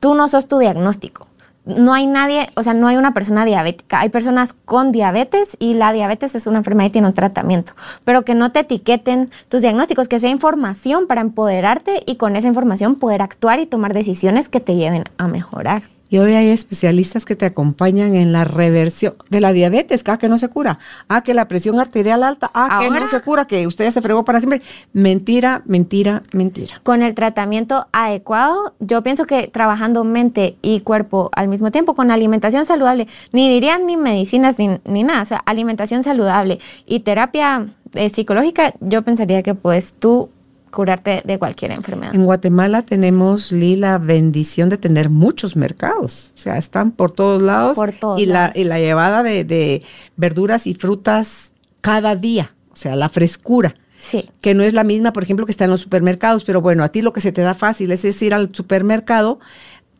tú 0.00 0.14
no 0.14 0.28
sos 0.28 0.46
tu 0.46 0.58
diagnóstico 0.58 1.25
no 1.66 1.92
hay 1.92 2.06
nadie, 2.06 2.48
o 2.54 2.62
sea, 2.62 2.74
no 2.74 2.86
hay 2.86 2.96
una 2.96 3.12
persona 3.12 3.44
diabética. 3.44 4.00
Hay 4.00 4.08
personas 4.08 4.52
con 4.52 4.92
diabetes 4.92 5.56
y 5.58 5.74
la 5.74 5.92
diabetes 5.92 6.34
es 6.34 6.46
una 6.46 6.58
enfermedad 6.58 6.88
y 6.88 6.92
tiene 6.92 7.08
un 7.08 7.14
tratamiento. 7.14 7.72
Pero 8.04 8.22
que 8.22 8.34
no 8.34 8.52
te 8.52 8.60
etiqueten 8.60 9.30
tus 9.48 9.62
diagnósticos, 9.62 10.08
que 10.08 10.20
sea 10.20 10.30
información 10.30 11.06
para 11.06 11.20
empoderarte 11.20 12.00
y 12.06 12.16
con 12.16 12.36
esa 12.36 12.48
información 12.48 12.94
poder 12.94 13.20
actuar 13.20 13.58
y 13.58 13.66
tomar 13.66 13.94
decisiones 13.94 14.48
que 14.48 14.60
te 14.60 14.76
lleven 14.76 15.04
a 15.18 15.26
mejorar. 15.26 15.82
Y 16.08 16.18
hoy 16.18 16.34
hay 16.34 16.50
especialistas 16.50 17.24
que 17.24 17.34
te 17.34 17.46
acompañan 17.46 18.14
en 18.14 18.32
la 18.32 18.44
reversión 18.44 19.14
de 19.28 19.40
la 19.40 19.52
diabetes, 19.52 20.04
ah, 20.06 20.18
que 20.18 20.28
no 20.28 20.38
se 20.38 20.48
cura, 20.48 20.78
ah, 21.08 21.22
que 21.22 21.34
la 21.34 21.48
presión 21.48 21.80
arterial 21.80 22.22
alta, 22.22 22.50
ah, 22.54 22.80
que 22.80 22.90
no 22.90 23.06
se 23.08 23.20
cura, 23.20 23.46
que 23.46 23.66
usted 23.66 23.90
se 23.90 24.00
fregó 24.00 24.24
para 24.24 24.40
siempre. 24.40 24.62
Mentira, 24.92 25.62
mentira, 25.66 26.22
mentira. 26.32 26.80
Con 26.82 27.02
el 27.02 27.14
tratamiento 27.14 27.88
adecuado, 27.92 28.74
yo 28.78 29.02
pienso 29.02 29.24
que 29.24 29.48
trabajando 29.48 30.04
mente 30.04 30.56
y 30.62 30.80
cuerpo 30.80 31.30
al 31.34 31.48
mismo 31.48 31.70
tiempo, 31.70 31.94
con 31.94 32.10
alimentación 32.10 32.66
saludable, 32.66 33.08
ni 33.32 33.48
dirían 33.48 33.86
ni 33.86 33.96
medicinas 33.96 34.58
ni, 34.58 34.78
ni 34.84 35.02
nada, 35.02 35.22
o 35.22 35.26
sea, 35.26 35.38
alimentación 35.38 36.02
saludable 36.02 36.60
y 36.86 37.00
terapia 37.00 37.66
eh, 37.94 38.10
psicológica, 38.10 38.74
yo 38.80 39.02
pensaría 39.02 39.42
que 39.42 39.54
pues 39.54 39.94
tú 39.98 40.30
curarte 40.70 41.22
de 41.24 41.38
cualquier 41.38 41.72
enfermedad. 41.72 42.14
En 42.14 42.24
Guatemala 42.24 42.82
tenemos, 42.82 43.52
la 43.52 43.98
bendición 43.98 44.68
de 44.68 44.76
tener 44.76 45.10
muchos 45.10 45.56
mercados. 45.56 46.32
O 46.34 46.38
sea, 46.38 46.58
están 46.58 46.90
por 46.90 47.10
todos 47.10 47.42
lados. 47.42 47.76
Por 47.76 47.92
todos 47.92 48.20
y, 48.20 48.26
lados. 48.26 48.54
La, 48.54 48.60
y 48.60 48.64
la 48.64 48.78
llevada 48.78 49.22
de, 49.22 49.82
verduras 50.16 50.66
y 50.66 50.74
frutas 50.74 51.50
cada 51.80 52.16
día. 52.16 52.54
O 52.72 52.76
sea, 52.76 52.96
la 52.96 53.08
frescura. 53.08 53.74
Sí. 53.96 54.28
Que 54.40 54.54
no 54.54 54.62
es 54.62 54.74
la 54.74 54.84
misma, 54.84 55.12
por 55.12 55.22
ejemplo, 55.22 55.46
que 55.46 55.52
está 55.52 55.64
en 55.64 55.70
los 55.70 55.80
supermercados. 55.80 56.44
Pero 56.44 56.60
bueno, 56.60 56.84
a 56.84 56.88
ti 56.88 57.02
lo 57.02 57.12
que 57.12 57.20
se 57.20 57.32
te 57.32 57.40
da 57.40 57.54
fácil 57.54 57.90
es 57.92 58.22
ir 58.22 58.34
al 58.34 58.54
supermercado. 58.54 59.40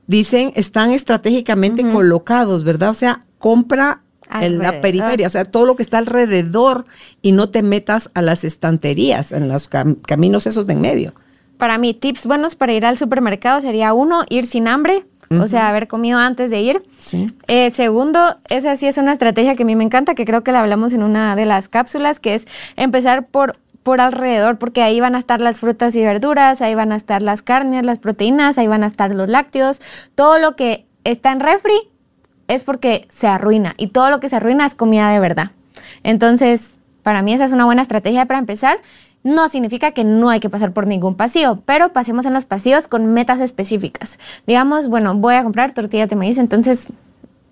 Dicen, 0.07 0.53
están 0.55 0.93
estratégicamente 0.93 1.83
colocados, 1.91 2.63
¿verdad? 2.65 2.91
O 2.91 2.95
sea, 2.95 3.21
compra 3.39 4.03
en 4.41 4.59
la 4.59 4.81
periferia, 4.81 5.27
o 5.27 5.31
sea, 5.31 5.45
todo 5.45 5.67
lo 5.67 5.77
que 5.77 5.83
está 5.83 5.99
alrededor 5.99 6.87
y 7.23 7.33
no 7.33 7.49
te 7.49 7.63
metas 7.63 8.11
a 8.15 8.23
las 8.23 8.45
estanterías, 8.45 9.33
en 9.33 9.49
los 9.49 9.69
caminos 9.69 10.47
esos 10.47 10.67
de 10.67 10.75
en 10.75 10.81
medio. 10.81 11.15
Para 11.59 11.79
mí, 11.79 11.95
tips 11.95 12.27
buenos 12.27 12.55
para 12.55 12.73
ir 12.73 12.85
al 12.85 12.99
supermercado 12.99 13.61
sería 13.61 13.95
uno, 13.95 14.25
ir 14.29 14.47
sin 14.47 14.69
hambre, 14.69 15.07
o 15.31 15.49
sea, 15.49 15.69
haber 15.69 15.89
comido 15.89 16.19
antes 16.19 16.51
de 16.51 16.61
ir. 16.61 16.83
Sí. 17.01 17.33
Eh, 17.49 17.71
segundo, 17.71 18.37
esa 18.49 18.77
sí 18.77 18.87
es 18.87 18.97
una 18.97 19.13
estrategia 19.13 19.57
que 19.57 19.65
a 19.65 19.67
mí 19.67 19.75
me 19.75 19.83
encanta, 19.83 20.15
que 20.15 20.25
creo 20.25 20.45
que 20.45 20.53
la 20.53 20.61
hablamos 20.61 20.93
en 20.93 21.03
una 21.03 21.35
de 21.35 21.47
las 21.47 21.69
cápsulas, 21.69 22.21
que 22.21 22.35
es 22.35 22.47
empezar 22.77 23.27
por 23.27 23.57
por 23.87 24.01
alrededor, 24.01 24.59
porque 24.59 24.83
ahí 24.83 24.99
van 24.99 25.15
a 25.15 25.21
estar 25.21 25.41
las 25.41 25.61
frutas 25.61 25.95
y 25.95 26.03
verduras, 26.03 26.61
ahí 26.61 26.75
van 26.75 26.91
a 26.91 26.97
estar 26.97 27.23
las 27.23 27.41
carnes, 27.41 27.87
las 27.87 28.01
proteínas, 28.01 28.59
ahí 28.59 28.67
van 28.67 28.83
a 28.83 28.89
estar 28.89 29.15
los 29.15 29.29
lácteos, 29.29 29.81
todo 30.17 30.41
lo 30.41 30.57
que 30.57 30.87
está 31.05 31.31
en 31.31 31.39
refri, 31.39 31.89
es 32.49 32.63
porque 32.63 33.09
se 33.15 33.27
arruina 33.27 33.75
y 33.77 33.89
todo 33.89 34.11
lo 34.11 34.21
que 34.21 34.29
se 34.29 34.37
arruina 34.37 34.67
es 34.67 34.75
comida 34.75 35.11
de 35.11 35.21
verdad. 35.21 35.51
Entonces, 36.03 36.73
para 37.03 37.23
mí 37.23 37.33
esa 37.33 37.45
es 37.45 37.53
una 37.53 37.65
buena 37.65 37.83
estrategia 37.83 38.27
para 38.27 38.39
empezar. 38.39 38.79
No 39.23 39.49
significa 39.49 39.91
que 39.93 40.05
no 40.05 40.31
hay 40.31 40.41
que 40.41 40.51
pasar 40.51 40.73
por 40.73 40.87
ningún 40.87 41.17
pasillo, 41.17 41.61
pero 41.65 41.93
pasemos 41.93 42.27
en 42.27 42.33
los 42.33 42.45
pasillos 42.45 42.87
con 42.87 43.13
metas 43.13 43.41
específicas. 43.41 44.19
Digamos, 44.47 44.89
bueno, 44.89 45.15
voy 45.15 45.35
a 45.35 45.43
comprar 45.43 45.75
tortillas 45.75 46.09
de 46.09 46.17
maíz, 46.17 46.39
entonces 46.39 46.89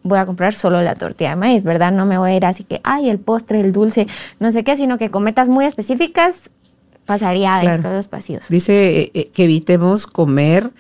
voy 0.05 0.19
a 0.19 0.27
comprar 0.27 0.55
solo 0.55 0.83
la 0.83 0.95
tortilla 0.95 1.31
de 1.31 1.37
maíz, 1.37 1.65
¿verdad? 1.65 1.91
No 1.91 2.07
me 2.07 2.19
voy 2.19 2.33
a 2.33 2.37
ir 2.37 2.47
así 2.47 2.63
que, 2.63 2.81
ay, 2.85 3.09
el 3.09 3.19
postre, 3.19 3.61
el 3.61 3.73
dulce, 3.73 4.07
no 4.39 4.53
sé 4.53 4.63
qué, 4.63 4.77
sino 4.77 4.99
que 4.99 5.11
con 5.11 5.25
metas 5.25 5.49
muy 5.49 5.65
específicas 5.65 6.51
pasaría 7.07 7.59
dentro 7.59 7.91
de 7.91 7.97
los 7.97 8.07
pasillos. 8.07 8.49
Dice 8.49 9.01
eh, 9.01 9.11
eh, 9.15 9.31
que 9.33 9.45
evitemos 9.45 10.07
comer 10.07 10.71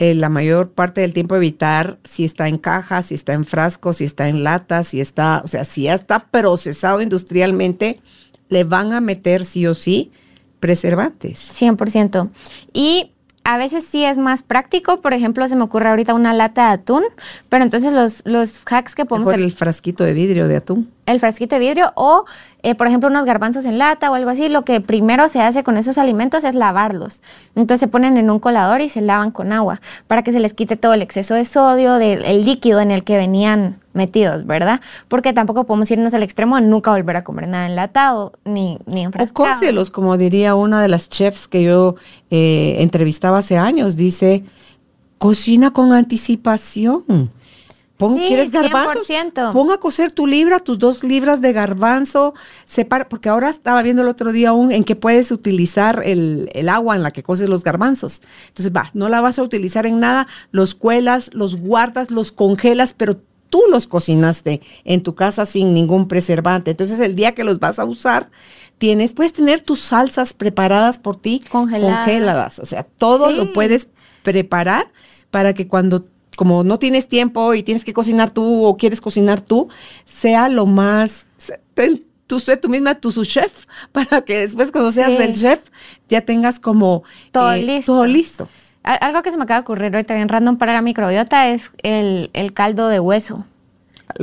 eh, 0.00 0.14
la 0.14 0.30
mayor 0.30 0.70
parte 0.70 1.02
del 1.02 1.12
tiempo 1.12 1.36
evitar 1.36 1.98
si 2.04 2.24
está 2.24 2.48
en 2.48 2.56
caja, 2.56 3.02
si 3.02 3.14
está 3.14 3.34
en 3.34 3.44
frasco, 3.44 3.92
si 3.92 4.04
está 4.04 4.28
en 4.28 4.42
lata, 4.42 4.82
si 4.82 4.98
está, 4.98 5.42
o 5.44 5.48
sea, 5.48 5.64
si 5.64 5.82
ya 5.82 5.94
está 5.94 6.20
procesado 6.20 7.02
industrialmente, 7.02 8.00
le 8.48 8.64
van 8.64 8.94
a 8.94 9.02
meter 9.02 9.44
sí 9.44 9.66
o 9.66 9.74
sí 9.74 10.10
preservantes. 10.58 11.54
100%. 11.60 12.30
Y 12.72 13.12
a 13.44 13.58
veces 13.58 13.84
sí 13.84 14.02
es 14.02 14.16
más 14.16 14.42
práctico, 14.42 15.02
por 15.02 15.12
ejemplo, 15.12 15.46
se 15.48 15.54
me 15.54 15.64
ocurre 15.64 15.90
ahorita 15.90 16.14
una 16.14 16.32
lata 16.32 16.68
de 16.68 16.72
atún, 16.74 17.04
pero 17.50 17.62
entonces 17.62 17.92
los, 17.92 18.22
los 18.24 18.62
hacks 18.64 18.94
que 18.94 19.04
podemos 19.04 19.28
hacer... 19.28 19.44
el 19.44 19.52
frasquito 19.52 20.04
de 20.04 20.14
vidrio 20.14 20.48
de 20.48 20.56
atún 20.56 20.90
el 21.06 21.20
frasquito 21.20 21.56
de 21.56 21.60
vidrio 21.60 21.92
o, 21.94 22.24
eh, 22.62 22.74
por 22.74 22.86
ejemplo, 22.86 23.08
unos 23.08 23.24
garbanzos 23.24 23.64
en 23.64 23.78
lata 23.78 24.10
o 24.10 24.14
algo 24.14 24.30
así, 24.30 24.48
lo 24.48 24.64
que 24.64 24.80
primero 24.80 25.28
se 25.28 25.40
hace 25.40 25.64
con 25.64 25.76
esos 25.76 25.98
alimentos 25.98 26.44
es 26.44 26.54
lavarlos. 26.54 27.22
Entonces 27.54 27.80
se 27.80 27.88
ponen 27.88 28.16
en 28.16 28.30
un 28.30 28.38
colador 28.38 28.80
y 28.80 28.88
se 28.88 29.00
lavan 29.00 29.30
con 29.30 29.52
agua 29.52 29.80
para 30.06 30.22
que 30.22 30.32
se 30.32 30.40
les 30.40 30.54
quite 30.54 30.76
todo 30.76 30.94
el 30.94 31.02
exceso 31.02 31.34
de 31.34 31.44
sodio, 31.44 31.94
del 31.94 32.44
líquido 32.44 32.80
en 32.80 32.90
el 32.90 33.04
que 33.04 33.16
venían 33.16 33.80
metidos, 33.92 34.46
¿verdad? 34.46 34.80
Porque 35.08 35.32
tampoco 35.32 35.64
podemos 35.64 35.90
irnos 35.90 36.14
al 36.14 36.22
extremo 36.22 36.56
de 36.56 36.62
nunca 36.62 36.92
volver 36.92 37.16
a 37.16 37.24
comer 37.24 37.48
nada 37.48 37.66
enlatado 37.66 38.32
ni, 38.44 38.78
ni 38.86 39.02
enfrascado. 39.02 39.50
O 39.50 39.52
cócelos, 39.52 39.90
como 39.90 40.16
diría 40.16 40.54
una 40.54 40.80
de 40.80 40.88
las 40.88 41.08
chefs 41.10 41.48
que 41.48 41.64
yo 41.64 41.96
eh, 42.30 42.76
entrevistaba 42.78 43.38
hace 43.38 43.58
años, 43.58 43.96
dice, 43.96 44.44
cocina 45.18 45.72
con 45.72 45.92
anticipación 45.92 47.04
Pon, 48.00 48.16
¿Quieres 48.16 48.50
garbanzos? 48.50 49.06
Pon 49.52 49.70
a 49.70 49.76
cocer 49.76 50.10
tu 50.10 50.26
libra, 50.26 50.58
tus 50.58 50.78
dos 50.78 51.04
libras 51.04 51.42
de 51.42 51.52
garbanzo, 51.52 52.32
separa, 52.64 53.06
porque 53.06 53.28
ahora 53.28 53.50
estaba 53.50 53.82
viendo 53.82 54.00
el 54.00 54.08
otro 54.08 54.32
día 54.32 54.48
aún 54.48 54.72
en 54.72 54.84
que 54.84 54.96
puedes 54.96 55.30
utilizar 55.30 56.02
el, 56.02 56.48
agua 56.70 56.96
en 56.96 57.02
la 57.02 57.10
que 57.10 57.22
coces 57.22 57.50
los 57.50 57.62
garbanzos. 57.62 58.22
Entonces, 58.48 58.72
va, 58.74 58.90
no 58.94 59.10
la 59.10 59.20
vas 59.20 59.38
a 59.38 59.42
utilizar 59.42 59.84
en 59.84 60.00
nada, 60.00 60.26
los 60.50 60.74
cuelas, 60.74 61.34
los 61.34 61.56
guardas, 61.56 62.10
los 62.10 62.32
congelas, 62.32 62.94
pero 62.96 63.18
tú 63.50 63.64
los 63.70 63.86
cocinaste 63.86 64.62
en 64.84 65.02
tu 65.02 65.14
casa 65.14 65.44
sin 65.44 65.74
ningún 65.74 66.08
preservante. 66.08 66.70
Entonces, 66.70 67.00
el 67.00 67.14
día 67.14 67.32
que 67.32 67.44
los 67.44 67.60
vas 67.60 67.78
a 67.78 67.84
usar, 67.84 68.30
tienes, 68.78 69.12
puedes 69.12 69.34
tener 69.34 69.60
tus 69.60 69.78
salsas 69.78 70.32
preparadas 70.32 70.98
por 70.98 71.16
ti, 71.16 71.42
congeladas. 71.50 72.60
O 72.60 72.64
sea, 72.64 72.82
todo 72.82 73.30
lo 73.30 73.52
puedes 73.52 73.88
preparar 74.22 74.90
para 75.30 75.52
que 75.54 75.68
cuando 75.68 76.06
como 76.40 76.64
no 76.64 76.78
tienes 76.78 77.06
tiempo 77.06 77.52
y 77.52 77.62
tienes 77.62 77.84
que 77.84 77.92
cocinar 77.92 78.30
tú 78.30 78.64
o 78.64 78.78
quieres 78.78 79.02
cocinar 79.02 79.42
tú, 79.42 79.68
sea 80.04 80.48
lo 80.48 80.64
más... 80.64 81.26
tú 82.26 82.40
sé 82.40 82.56
tú 82.56 82.70
misma 82.70 82.94
tu 82.94 83.12
su 83.12 83.26
chef 83.26 83.66
para 83.92 84.22
que 84.22 84.38
después 84.38 84.72
cuando 84.72 84.90
seas 84.90 85.20
el 85.20 85.34
chef 85.34 85.60
ya 86.08 86.22
tengas 86.22 86.58
como 86.58 87.02
todo, 87.30 87.52
eh, 87.52 87.62
listo. 87.62 87.92
todo 87.92 88.06
listo. 88.06 88.48
Algo 88.82 89.20
que 89.20 89.30
se 89.32 89.36
me 89.36 89.42
acaba 89.42 89.60
de 89.60 89.64
ocurrir 89.64 89.94
hoy 89.94 90.04
también 90.04 90.30
random 90.30 90.56
para 90.56 90.72
la 90.72 90.80
microbiota 90.80 91.50
es 91.50 91.72
el, 91.82 92.30
caldo 92.54 92.88
de 92.88 93.00
hueso. 93.00 93.44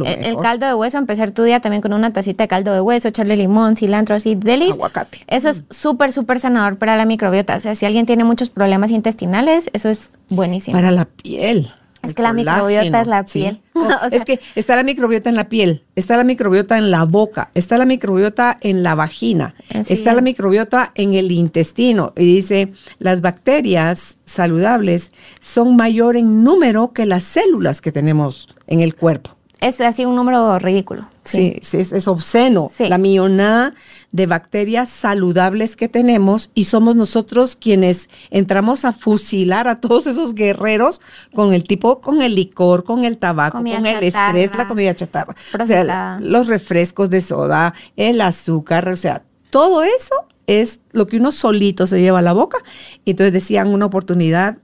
El, 0.03 0.37
caldo 0.37 0.65
de 0.65 0.73
hueso, 0.73 0.97
empezar 0.97 1.29
tu 1.29 1.43
día 1.43 1.59
también 1.59 1.83
con 1.83 1.93
una 1.93 2.11
tacita 2.13 2.45
de 2.45 2.47
caldo 2.47 2.73
de 2.73 2.81
hueso, 2.81 3.09
echarle 3.09 3.37
limón, 3.37 3.77
cilantro, 3.77 4.15
así, 4.15 4.33
delis. 4.33 4.71
Aguacate. 4.71 5.23
Eso 5.27 5.49
es 5.49 5.65
súper, 5.69 6.11
súper 6.11 6.39
sanador 6.39 6.79
para 6.79 6.97
la 6.97 7.05
microbiota. 7.05 7.57
O 7.57 7.59
sea, 7.59 7.75
si 7.75 7.85
alguien 7.85 8.07
tiene 8.07 8.23
muchos 8.23 8.49
problemas 8.49 8.89
intestinales, 8.89 9.69
eso 9.73 9.89
es 9.89 10.09
buenísimo. 10.29 10.75
Para 10.75 10.89
la 10.89 11.05
piel. 11.05 11.71
Es 12.07 12.13
que 12.13 12.21
la 12.21 12.33
microbiota 12.33 13.01
es 13.01 13.07
la 13.07 13.23
piel. 13.25 13.61
es 14.11 14.25
que 14.25 14.39
está 14.55 14.75
la 14.75 14.83
microbiota 14.83 15.29
en 15.29 15.35
la 15.35 15.49
piel, 15.49 15.83
está 15.95 16.17
la 16.17 16.23
microbiota 16.23 16.77
en 16.77 16.91
la 16.91 17.03
boca, 17.03 17.51
está 17.53 17.77
la 17.77 17.85
microbiota 17.85 18.57
en 18.61 18.83
la 18.83 18.95
vagina, 18.95 19.55
está 19.69 20.13
la 20.13 20.21
microbiota 20.21 20.91
en 20.95 21.13
el 21.13 21.31
intestino. 21.31 22.13
Y 22.15 22.25
dice, 22.25 22.73
las 22.99 23.21
bacterias 23.21 24.17
saludables 24.25 25.11
son 25.39 25.75
mayor 25.75 26.17
en 26.17 26.43
número 26.43 26.93
que 26.93 27.05
las 27.05 27.23
células 27.23 27.81
que 27.81 27.91
tenemos 27.91 28.49
en 28.67 28.81
el 28.81 28.95
cuerpo. 28.95 29.36
Es 29.59 29.81
así 29.81 30.05
un 30.05 30.15
número 30.15 30.59
ridículo. 30.59 31.07
Sí, 31.23 31.59
es, 31.61 32.07
obsceno. 32.07 32.71
La 32.79 32.97
millonada 32.97 33.73
de 34.11 34.27
bacterias 34.27 34.89
saludables 34.89 35.75
que 35.75 35.89
tenemos 35.89 36.51
y 36.53 36.65
somos 36.65 36.95
nosotros 36.95 37.55
quienes 37.55 38.09
entramos 38.29 38.85
a 38.85 38.93
fusilar 38.93 39.67
a 39.67 39.81
todos 39.81 40.07
esos 40.07 40.35
guerreros 40.35 41.01
con 41.33 41.53
el 41.53 41.63
tipo, 41.63 41.99
con 42.01 42.21
el 42.21 42.35
licor, 42.35 42.83
con 42.83 43.03
el 43.03 43.17
tabaco, 43.17 43.57
con 43.57 43.67
el 43.67 44.03
estrés, 44.03 44.55
la 44.55 44.67
comida 44.67 44.95
chatarra. 44.95 45.35
O 45.59 45.65
sea, 45.65 46.19
los 46.21 46.47
refrescos 46.47 47.09
de 47.09 47.21
soda, 47.21 47.73
el 47.95 48.21
azúcar, 48.21 48.87
o 48.89 48.95
sea, 48.95 49.23
todo 49.49 49.83
eso 49.83 50.15
es 50.45 50.79
lo 50.91 51.07
que 51.07 51.17
uno 51.17 51.31
solito 51.31 51.87
se 51.87 51.99
lleva 51.99 52.19
a 52.19 52.23
la 52.23 52.33
boca. 52.33 52.57
Y 53.05 53.11
entonces 53.11 53.33
decían 53.33 53.67
una 53.67 53.85
oportunidad, 53.85 54.57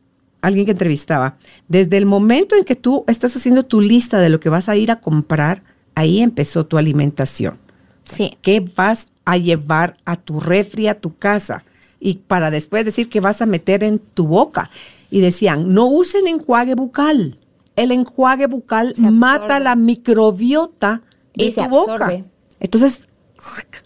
alguien 0.43 0.65
que 0.65 0.71
entrevistaba, 0.71 1.37
desde 1.69 1.97
el 1.97 2.05
momento 2.05 2.55
en 2.55 2.65
que 2.65 2.75
tú 2.75 3.05
estás 3.07 3.33
haciendo 3.35 3.63
tu 3.63 3.79
lista 3.79 4.19
de 4.19 4.29
lo 4.29 4.41
que 4.41 4.49
vas 4.49 4.67
a 4.67 4.75
ir 4.75 4.91
a 4.91 4.99
comprar, 4.99 5.63
ahí 5.95 6.19
empezó 6.19 6.65
tu 6.65 6.77
alimentación. 6.77 7.57
Sí. 8.03 8.37
¿Qué 8.41 8.59
vas 8.75 9.07
a 9.23 9.37
llevar 9.37 9.95
a 10.03 10.17
tu 10.17 10.41
refri, 10.41 10.89
a 10.89 10.99
tu 10.99 11.15
casa? 11.15 11.63
Y 11.97 12.15
para 12.15 12.51
después 12.51 12.83
decir 12.83 13.07
que 13.07 13.21
vas 13.21 13.41
a 13.41 13.45
meter 13.45 13.85
en 13.85 13.99
tu 13.99 14.27
boca. 14.27 14.69
Y 15.09 15.21
decían, 15.21 15.73
no 15.73 15.87
usen 15.87 16.27
enjuague 16.27 16.75
bucal. 16.75 17.37
El 17.77 17.91
enjuague 17.91 18.47
bucal 18.47 18.93
mata 18.97 19.61
la 19.61 19.77
microbiota 19.77 21.03
de 21.35 21.53
tu 21.53 21.63
boca. 21.69 22.21
Entonces, 22.59 23.07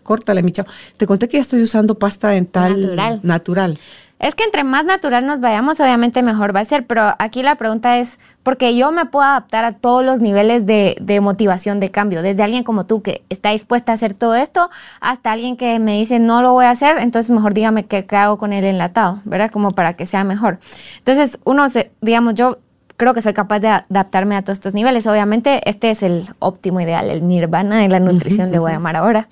córtale, 0.01 0.41
mi 0.41 0.51
chavo. 0.51 0.71
Te 0.97 1.05
conté 1.05 1.29
que 1.29 1.37
ya 1.37 1.41
estoy 1.41 1.61
usando 1.61 1.99
pasta 1.99 2.29
dental 2.29 3.21
natural. 3.21 3.77
Es 4.20 4.34
que 4.34 4.43
entre 4.43 4.63
más 4.63 4.84
natural 4.84 5.28
nos 5.28 5.39
vayamos, 5.39 5.80
obviamente 5.80 6.24
mejor 6.24 6.55
va 6.55 6.61
a 6.61 6.65
ser, 6.65 6.88
pero 6.88 7.13
aquí 7.20 7.43
la 7.43 7.55
pregunta 7.55 7.99
es, 7.99 8.18
porque 8.41 8.76
yo 8.76 8.91
me 8.91 9.05
puedo 9.05 9.26
adaptar 9.26 9.63
a 9.63 9.74
todos 9.74 10.03
los 10.03 10.20
niveles 10.20 10.65
de, 10.65 11.20
motivación 11.22 11.80
de 11.80 11.91
cambio, 11.91 12.24
desde 12.24 12.41
alguien 12.41 12.63
como 12.63 12.88
tú 12.88 13.03
que 13.03 13.24
está 13.30 13.51
dispuesta 13.51 13.91
a 13.91 13.95
hacer 13.95 14.15
todo 14.15 14.36
esto, 14.36 14.72
hasta 15.01 15.32
alguien 15.32 15.55
que 15.55 15.78
me 15.80 15.97
dice 15.97 16.18
no 16.18 16.41
lo 16.41 16.53
voy 16.53 16.65
a 16.65 16.72
hacer, 16.72 16.97
entonces 16.97 17.30
mejor 17.30 17.53
dígame 17.53 17.86
qué, 17.86 18.05
hago 18.15 18.38
con 18.38 18.53
el 18.53 18.65
enlatado, 18.65 19.22
¿verdad? 19.24 19.51
Como 19.51 19.72
para 19.72 19.93
que 19.93 20.07
sea 20.07 20.24
mejor. 20.24 20.57
Entonces, 20.97 21.38
uno, 21.43 21.70
se, 21.70 21.91
digamos, 22.01 22.34
yo 22.34 22.57
creo 22.95 23.13
que 23.13 23.22
soy 23.22 23.34
capaz 23.34 23.59
de 23.59 23.68
adaptarme 23.68 24.36
a 24.36 24.41
todos 24.41 24.57
estos 24.57 24.74
niveles. 24.74 25.05
Obviamente, 25.05 25.61
este 25.70 25.91
es 25.91 26.01
el 26.01 26.28
óptimo 26.39 26.82
ideal, 26.82 27.09
el 27.11 27.28
nirvana 27.28 27.78
de 27.78 27.89
la 27.89 27.99
nutrición, 27.99 28.51
le 28.51 28.57
voy 28.57 28.72
a 28.72 28.76
llamar 28.76 28.95
ahora. 28.95 29.28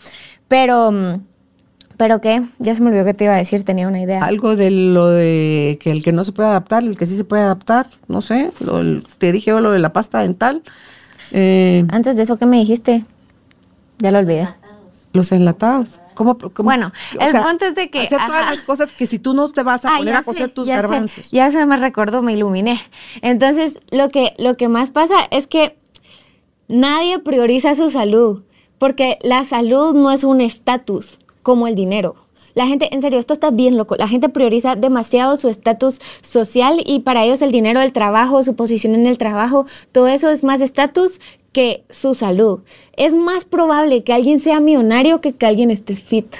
Pero 0.47 0.91
mm, 0.91 1.15
¿Pero 1.97 2.19
qué? 2.19 2.45
Ya 2.59 2.75
se 2.75 2.81
me 2.81 2.89
olvidó 2.89 3.05
que 3.05 3.13
te 3.13 3.25
iba 3.25 3.33
a 3.33 3.37
decir, 3.37 3.63
tenía 3.63 3.87
una 3.87 4.01
idea. 4.01 4.23
Algo 4.23 4.55
de 4.55 4.71
lo 4.71 5.09
de 5.09 5.77
que 5.81 5.91
el 5.91 6.03
que 6.03 6.11
no 6.11 6.23
se 6.23 6.31
puede 6.31 6.49
adaptar, 6.49 6.83
el 6.83 6.97
que 6.97 7.07
sí 7.07 7.15
se 7.15 7.23
puede 7.23 7.43
adaptar, 7.43 7.87
no 8.07 8.21
sé, 8.21 8.51
te 9.17 9.31
dije 9.31 9.51
lo 9.51 9.71
de 9.71 9.79
la 9.79 9.93
pasta 9.93 10.19
dental. 10.19 10.63
Eh, 11.31 11.85
Antes 11.89 12.15
de 12.15 12.23
eso, 12.23 12.37
¿qué 12.37 12.45
me 12.45 12.57
dijiste? 12.57 13.05
Ya 13.99 14.11
lo 14.11 14.19
olvidé. 14.19 14.49
Los 15.13 15.31
enlatados. 15.31 16.01
¿Cómo, 16.13 16.37
bueno, 16.57 16.91
el 17.19 17.41
punto 17.41 17.65
es 17.65 17.75
de 17.75 17.89
que... 17.89 18.01
Hacer 18.01 18.19
todas 18.25 18.45
las 18.45 18.63
cosas 18.63 18.91
que 18.91 19.05
si 19.05 19.19
tú 19.19 19.33
no 19.33 19.49
te 19.49 19.63
vas 19.63 19.85
a 19.85 19.97
poner 19.97 20.15
a 20.15 20.23
coser 20.23 20.49
tus 20.49 20.67
ya 20.67 20.77
garbanzos. 20.77 21.29
ya 21.31 21.51
se 21.51 21.65
me 21.65 21.77
recordó, 21.77 22.21
me 22.21 22.33
iluminé. 22.33 22.79
Entonces, 23.21 23.79
lo 23.91 24.09
que, 24.09 24.33
lo 24.37 24.55
que 24.55 24.69
más 24.69 24.91
pasa 24.91 25.15
es 25.31 25.47
que 25.47 25.77
nadie 26.67 27.19
prioriza 27.19 27.75
su 27.75 27.89
salud, 27.89 28.43
porque 28.77 29.17
la 29.23 29.43
salud 29.43 29.93
no 29.93 30.11
es 30.11 30.23
un 30.23 30.39
estatus 30.39 31.19
como 31.45 31.67
el 31.67 31.75
dinero. 31.75 32.15
La 32.55 32.65
gente, 32.65 32.89
en 32.91 33.01
serio, 33.01 33.19
esto 33.19 33.33
está 33.33 33.51
bien 33.51 33.77
loco. 33.77 33.95
La 33.97 34.07
gente 34.07 34.29
prioriza 34.29 34.75
demasiado 34.75 35.37
su 35.37 35.47
estatus 35.47 36.01
social 36.21 36.81
y 36.83 37.01
para 37.01 37.23
ellos 37.23 37.43
el 37.43 37.51
dinero, 37.51 37.81
el 37.81 37.93
trabajo, 37.93 38.43
su 38.43 38.55
posición 38.55 38.95
en 38.95 39.05
el 39.05 39.19
trabajo, 39.19 39.67
todo 39.91 40.07
eso 40.07 40.31
es 40.31 40.43
más 40.43 40.59
estatus 40.59 41.19
que 41.51 41.83
su 41.91 42.15
salud. 42.15 42.61
Es 42.97 43.13
más 43.13 43.45
probable 43.45 44.03
que 44.03 44.11
alguien 44.11 44.39
sea 44.39 44.59
millonario 44.59 45.21
que 45.21 45.33
que 45.33 45.45
alguien 45.45 45.69
esté 45.69 45.95
fit. 45.95 46.33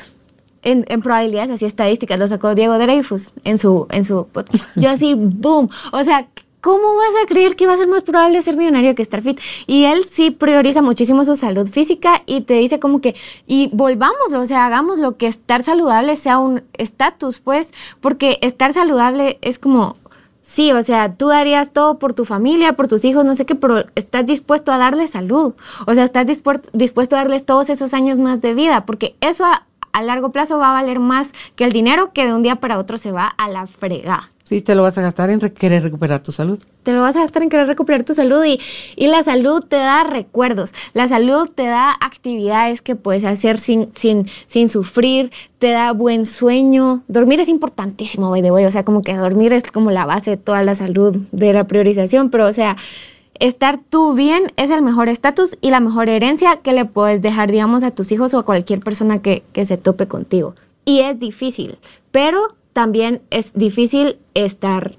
En, 0.63 0.83
probabilidades 1.03 1.51
así 1.51 1.65
estadísticas, 1.65 2.17
lo 2.17 2.27
sacó 2.27 2.55
Diego 2.55 2.79
Dreyfus 2.79 3.31
en 3.43 3.59
su, 3.59 3.85
en 3.91 4.05
su 4.05 4.27
Yo 4.75 4.89
así, 4.89 5.13
boom. 5.13 5.69
O 5.91 6.03
sea, 6.03 6.27
¿cómo 6.65 6.95
vas 6.95 7.13
a 7.23 7.27
creer 7.27 7.55
que 7.55 7.67
va 7.67 7.73
a 7.73 7.77
ser 7.77 7.87
más 7.87 8.01
probable 8.01 8.41
ser 8.41 8.57
millonario 8.57 8.95
que 8.95 9.03
estar 9.03 9.21
fit? 9.21 9.39
Y 9.67 9.85
él 9.85 10.03
sí 10.03 10.31
prioriza 10.31 10.81
muchísimo 10.81 11.23
su 11.23 11.35
salud 11.35 11.69
física 11.69 12.23
y 12.25 12.41
te 12.41 12.55
dice 12.55 12.79
como 12.79 13.01
que, 13.01 13.13
y 13.45 13.69
volvamos, 13.71 14.33
o 14.33 14.47
sea, 14.47 14.65
hagamos 14.65 14.97
lo 14.97 15.15
que 15.15 15.27
estar 15.27 15.61
saludable 15.61 16.15
sea 16.15 16.39
un 16.39 16.63
estatus, 16.73 17.37
pues, 17.37 17.69
porque 18.01 18.39
estar 18.41 18.73
saludable 18.73 19.37
es 19.43 19.59
como, 19.59 19.95
sí, 20.41 20.71
o 20.71 20.81
sea, 20.81 21.13
tú 21.13 21.27
darías 21.27 21.71
todo 21.71 21.99
por 21.99 22.13
tu 22.13 22.25
familia, 22.25 22.73
por 22.73 22.87
tus 22.87 23.05
hijos, 23.05 23.23
no 23.25 23.35
sé 23.35 23.45
qué, 23.45 23.53
pero 23.53 23.85
estás 23.93 24.25
dispuesto 24.25 24.71
a 24.71 24.79
darle 24.79 25.07
salud, 25.07 25.53
o 25.85 25.93
sea, 25.93 26.03
estás 26.03 26.25
dispuesto 26.25 27.15
a 27.15 27.19
darles 27.19 27.45
todos 27.45 27.69
esos 27.69 27.93
años 27.93 28.17
más 28.17 28.41
de 28.41 28.55
vida, 28.55 28.87
porque 28.87 29.15
eso 29.21 29.45
a, 29.45 29.67
largo 30.01 30.31
plazo 30.31 30.57
va 30.57 30.71
a 30.71 30.81
valer 30.81 30.99
más 30.99 31.29
que 31.55 31.63
el 31.63 31.71
dinero 31.71 32.11
que 32.11 32.25
de 32.25 32.33
un 32.33 32.41
día 32.41 32.55
para 32.55 32.79
otro 32.79 32.97
se 32.97 33.11
va 33.11 33.27
a 33.27 33.49
la 33.49 33.67
frega. 33.67 34.31
Sí, 34.47 34.61
te 34.61 34.75
lo 34.75 34.83
vas 34.83 34.95
a 34.99 35.01
gastar 35.01 35.31
en 35.31 35.39
querer 35.39 35.81
recuperar 35.81 36.21
tu 36.21 36.31
salud. 36.31 36.59
Te 36.83 36.93
lo 36.93 37.01
vas 37.01 37.15
a 37.15 37.21
gastar 37.21 37.41
en 37.41 37.49
querer 37.49 37.65
recuperar 37.65 38.03
tu 38.03 38.13
salud 38.13 38.45
y, 38.45 38.59
y, 38.95 39.07
la 39.07 39.23
salud 39.23 39.63
te 39.63 39.75
da 39.75 40.03
recuerdos, 40.03 40.71
la 40.93 41.07
salud 41.07 41.49
te 41.49 41.65
da 41.65 41.91
actividades 41.99 42.83
que 42.83 42.95
puedes 42.95 43.25
hacer 43.25 43.59
sin, 43.59 43.89
sin, 43.95 44.27
sin 44.45 44.69
sufrir, 44.69 45.31
te 45.57 45.71
da 45.71 45.93
buen 45.93 46.27
sueño. 46.27 47.01
Dormir 47.07 47.39
es 47.39 47.49
importantísimo, 47.49 48.29
by 48.29 48.43
the 48.43 48.51
way, 48.51 48.65
o 48.65 48.71
sea, 48.71 48.85
como 48.85 49.01
que 49.01 49.15
dormir 49.15 49.51
es 49.51 49.63
como 49.63 49.89
la 49.89 50.05
base 50.05 50.31
de 50.31 50.37
toda 50.37 50.61
la 50.61 50.75
salud, 50.75 51.17
de 51.31 51.51
la 51.51 51.63
priorización, 51.63 52.29
pero 52.29 52.45
o 52.45 52.53
sea, 52.53 52.77
estar 53.39 53.79
tú 53.89 54.13
bien 54.13 54.53
es 54.57 54.69
el 54.69 54.83
mejor 54.83 55.09
estatus 55.09 55.57
y 55.59 55.71
la 55.71 55.79
mejor 55.79 56.07
herencia 56.07 56.57
que 56.57 56.73
le 56.73 56.85
puedes 56.85 57.23
dejar, 57.23 57.51
digamos, 57.51 57.81
a 57.81 57.89
tus 57.89 58.11
hijos 58.11 58.35
o 58.35 58.39
a 58.39 58.45
cualquier 58.45 58.81
persona 58.81 59.23
que, 59.23 59.41
que 59.53 59.65
se 59.65 59.77
tope 59.77 60.07
contigo. 60.07 60.53
Y 60.85 60.99
es 60.99 61.17
difícil, 61.17 61.79
pero 62.11 62.47
también 62.75 63.21
es 63.29 63.53
difícil 63.53 64.17
estar 64.33 64.97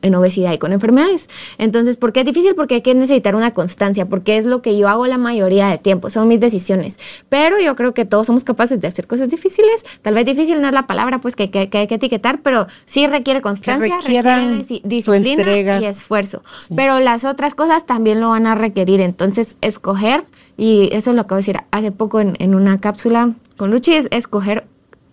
en 0.00 0.14
obesidad 0.14 0.52
y 0.52 0.58
con 0.58 0.72
enfermedades. 0.72 1.28
Entonces, 1.58 1.96
¿por 1.96 2.12
qué 2.12 2.20
es 2.20 2.26
difícil? 2.26 2.54
Porque 2.54 2.76
hay 2.76 2.82
que 2.82 2.94
necesitar 2.94 3.34
una 3.34 3.52
constancia, 3.52 4.06
porque 4.06 4.36
es 4.36 4.46
lo 4.46 4.62
que 4.62 4.78
yo 4.78 4.88
hago 4.88 5.08
la 5.08 5.18
mayoría 5.18 5.66
de 5.66 5.78
tiempo, 5.78 6.08
son 6.08 6.28
mis 6.28 6.38
decisiones. 6.38 7.00
Pero 7.28 7.58
yo 7.58 7.74
creo 7.74 7.94
que 7.94 8.04
todos 8.04 8.28
somos 8.28 8.44
capaces 8.44 8.80
de 8.80 8.86
hacer 8.86 9.08
cosas 9.08 9.28
difíciles. 9.28 9.84
Tal 10.02 10.14
vez 10.14 10.24
difícil 10.24 10.60
no 10.60 10.68
es 10.68 10.72
la 10.72 10.86
palabra 10.86 11.20
pues 11.20 11.34
que, 11.34 11.50
hay 11.52 11.66
que 11.68 11.94
etiquetar, 11.94 12.42
pero 12.42 12.68
sí 12.84 13.08
requiere 13.08 13.40
constancia, 13.40 13.96
requiere 13.96 14.64
disciplina 14.84 15.80
y 15.80 15.86
esfuerzo. 15.86 16.44
Pero 16.76 17.00
las 17.00 17.24
otras 17.24 17.56
cosas 17.56 17.86
también 17.86 18.20
lo 18.20 18.28
van 18.28 18.46
a 18.46 18.54
requerir. 18.54 19.00
Entonces, 19.00 19.56
escoger, 19.62 20.22
y 20.56 20.90
eso 20.92 21.10
es 21.10 21.16
lo 21.16 21.24
que 21.26 21.34
voy 21.34 21.38
a 21.38 21.44
decir 21.44 21.56
hace 21.72 21.90
poco 21.90 22.20
en, 22.20 22.54
una 22.54 22.78
cápsula 22.78 23.32
con 23.56 23.72
Luchi, 23.72 23.94
es 23.94 24.06
escoger 24.12 24.64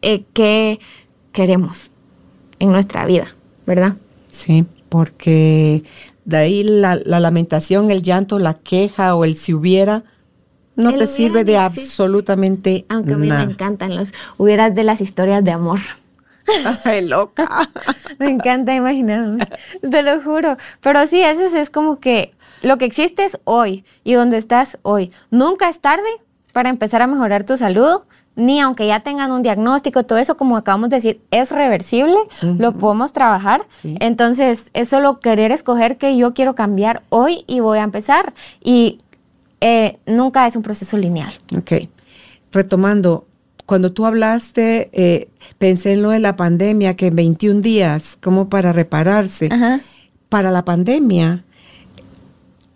eh, 0.04 0.26
qué 0.34 0.80
queremos 1.38 1.92
en 2.58 2.72
nuestra 2.72 3.06
vida, 3.06 3.28
¿verdad? 3.68 3.94
Sí, 4.32 4.66
porque 4.90 5.84
de 6.26 6.38
ahí 6.38 6.64
la, 6.64 6.96
lamentación, 6.96 7.92
el 7.92 8.02
llanto, 8.02 8.40
la 8.40 8.56
queja 8.56 9.14
o 9.14 9.24
el 9.24 9.36
si 9.36 9.54
hubiera, 9.54 10.02
no 10.76 10.98
te 10.98 11.06
sirve 11.06 11.44
de 11.44 11.60
absolutamente 11.60 12.86
nada. 12.90 12.98
Aunque 12.98 13.14
a 13.14 13.18
mí 13.18 13.30
me 13.30 13.44
encantan 13.44 13.96
los 13.96 14.14
hubieras 14.38 14.74
de 14.74 14.84
las 14.84 15.00
historias 15.00 15.44
de 15.44 15.52
amor. 15.52 15.80
Ay, 16.84 17.06
loca. 17.06 17.70
me 18.18 18.30
encanta 18.30 18.74
imaginarme, 18.74 19.48
te 19.88 20.02
lo 20.02 20.20
juro. 20.24 20.58
Pero 20.82 21.06
sí, 21.06 21.22
ese 21.22 21.60
es 21.60 21.70
como 21.70 22.00
que 22.00 22.34
lo 22.64 22.80
que 22.80 22.86
existe 22.86 23.26
es 23.26 23.40
hoy 23.44 23.86
y 24.04 24.14
donde 24.14 24.38
estás 24.38 24.80
hoy. 24.82 25.12
Nunca 25.30 25.70
es 25.70 25.82
tarde 25.82 26.10
para 26.52 26.70
empezar 26.70 27.04
a 27.04 27.08
mejorar 27.08 27.44
tu 27.44 27.58
salud, 27.58 28.00
ni 28.38 28.62
aunque 28.62 28.88
ya 28.88 29.02
tengan 29.02 29.32
un 29.32 29.42
diagnóstico, 29.42 30.04
todo 30.04 30.20
eso, 30.20 30.38
como 30.38 30.56
acabamos 30.56 30.90
de 30.90 30.98
decir, 30.98 31.22
es 31.32 31.52
reversible, 31.52 32.16
lo 32.42 32.72
podemos 32.72 33.12
trabajar. 33.12 33.66
Entonces, 33.84 34.70
es 34.74 34.90
solo 34.90 35.20
querer 35.20 35.52
escoger 35.52 35.98
que 35.98 36.16
yo 36.16 36.34
quiero 36.34 36.54
cambiar 36.54 37.02
hoy 37.10 37.44
y 37.48 37.60
voy 37.60 37.80
a 37.80 37.84
empezar. 37.84 38.34
Y 38.64 39.00
eh, 39.60 39.98
nunca 40.06 40.46
es 40.46 40.56
un 40.56 40.62
proceso 40.62 40.98
lineal. 40.98 41.34
Ok. 41.58 41.90
Retomando, 42.52 43.26
cuando 43.66 43.92
tú 43.92 44.06
hablaste, 44.06 44.90
eh, 44.94 45.30
pensé 45.58 45.94
en 45.94 46.04
lo 46.04 46.12
de 46.12 46.20
la 46.20 46.36
pandemia, 46.36 46.96
que 46.96 47.08
en 47.08 47.16
21 47.16 47.62
días, 47.62 48.20
como 48.22 48.50
para 48.50 48.72
repararse, 48.72 49.50
para 50.30 50.52
la 50.52 50.64
pandemia, 50.64 51.44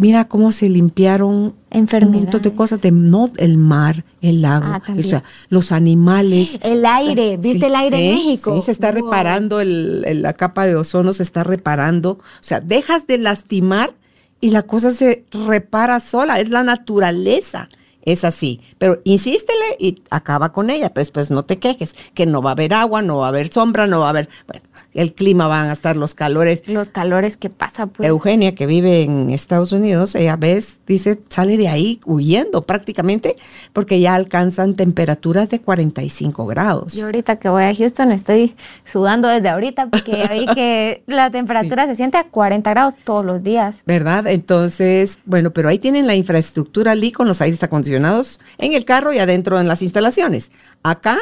mira 0.01 0.25
cómo 0.25 0.51
se 0.51 0.67
limpiaron 0.67 1.53
un 1.69 2.11
montón 2.11 2.41
de 2.41 2.51
cosas, 2.53 2.81
de, 2.81 2.89
no 2.89 3.29
el 3.37 3.59
mar, 3.59 4.03
el 4.19 4.41
lago, 4.41 4.65
ah, 4.65 4.81
o 4.97 5.03
sea, 5.03 5.23
los 5.49 5.71
animales. 5.71 6.57
El 6.63 6.87
aire, 6.87 7.37
¿viste 7.37 7.67
el 7.67 7.75
aire 7.75 8.09
en 8.09 8.15
México? 8.15 8.55
Sí, 8.55 8.63
se 8.63 8.71
está 8.71 8.89
reparando, 8.89 9.61
el, 9.61 10.23
la 10.23 10.33
capa 10.33 10.65
de 10.65 10.75
ozono 10.75 11.13
se 11.13 11.21
está 11.21 11.43
reparando. 11.43 12.13
O 12.13 12.41
sea, 12.41 12.61
dejas 12.61 13.05
de 13.05 13.19
lastimar 13.19 13.93
y 14.41 14.49
la 14.49 14.63
cosa 14.63 14.91
se 14.91 15.23
repara 15.47 15.99
sola, 15.99 16.39
es 16.39 16.49
la 16.49 16.63
naturaleza 16.63 17.69
es 18.03 18.23
así. 18.23 18.61
Pero 18.77 18.99
insístele 19.03 19.77
y 19.79 20.01
acaba 20.09 20.51
con 20.51 20.69
ella. 20.69 20.93
Pues, 20.93 21.11
pues 21.11 21.31
no 21.31 21.43
te 21.43 21.59
quejes, 21.59 21.95
que 22.13 22.25
no 22.25 22.41
va 22.41 22.51
a 22.51 22.53
haber 22.53 22.73
agua, 22.73 23.01
no 23.01 23.17
va 23.17 23.27
a 23.27 23.29
haber 23.29 23.49
sombra, 23.49 23.87
no 23.87 23.99
va 23.99 24.07
a 24.07 24.09
haber. 24.09 24.29
Bueno, 24.47 24.63
el 24.93 25.13
clima 25.13 25.47
van 25.47 25.69
a 25.69 25.73
estar 25.73 25.95
los 25.95 26.15
calores. 26.15 26.67
Los 26.67 26.89
calores 26.89 27.37
que 27.37 27.49
pasa, 27.49 27.87
pues. 27.87 28.07
Eugenia, 28.07 28.53
que 28.53 28.65
vive 28.65 29.03
en 29.03 29.29
Estados 29.29 29.71
Unidos, 29.71 30.15
ella 30.15 30.35
ves, 30.35 30.79
dice, 30.85 31.19
sale 31.29 31.57
de 31.57 31.69
ahí 31.69 32.01
huyendo 32.05 32.61
prácticamente, 32.63 33.35
porque 33.73 33.99
ya 33.99 34.15
alcanzan 34.15 34.75
temperaturas 34.75 35.49
de 35.49 35.61
45 35.61 36.45
grados. 36.45 36.93
Yo 36.93 37.05
ahorita 37.05 37.37
que 37.37 37.49
voy 37.49 37.63
a 37.63 37.75
Houston 37.75 38.11
estoy 38.11 38.55
sudando 38.85 39.27
desde 39.27 39.49
ahorita 39.49 39.87
porque 39.87 40.27
vi 40.31 40.45
que 40.53 41.03
la 41.07 41.31
temperatura 41.31 41.87
se 41.87 41.95
siente 41.95 42.17
a 42.17 42.25
40 42.25 42.69
grados 42.69 42.95
todos 43.03 43.25
los 43.25 43.43
días. 43.43 43.81
¿Verdad? 43.85 44.27
Entonces, 44.27 45.19
bueno, 45.25 45.51
pero 45.51 45.69
ahí 45.69 45.79
tienen 45.79 46.07
la 46.07 46.15
infraestructura 46.15 46.91
allí 46.91 47.11
con 47.11 47.27
los 47.27 47.41
aires 47.41 47.63
acondicionados 47.63 48.39
en 48.57 48.73
el 48.73 48.85
carro 48.85 49.13
y 49.13 49.19
adentro 49.19 49.59
en 49.59 49.67
las 49.67 49.81
instalaciones. 49.81 50.51
Acá 50.83 51.17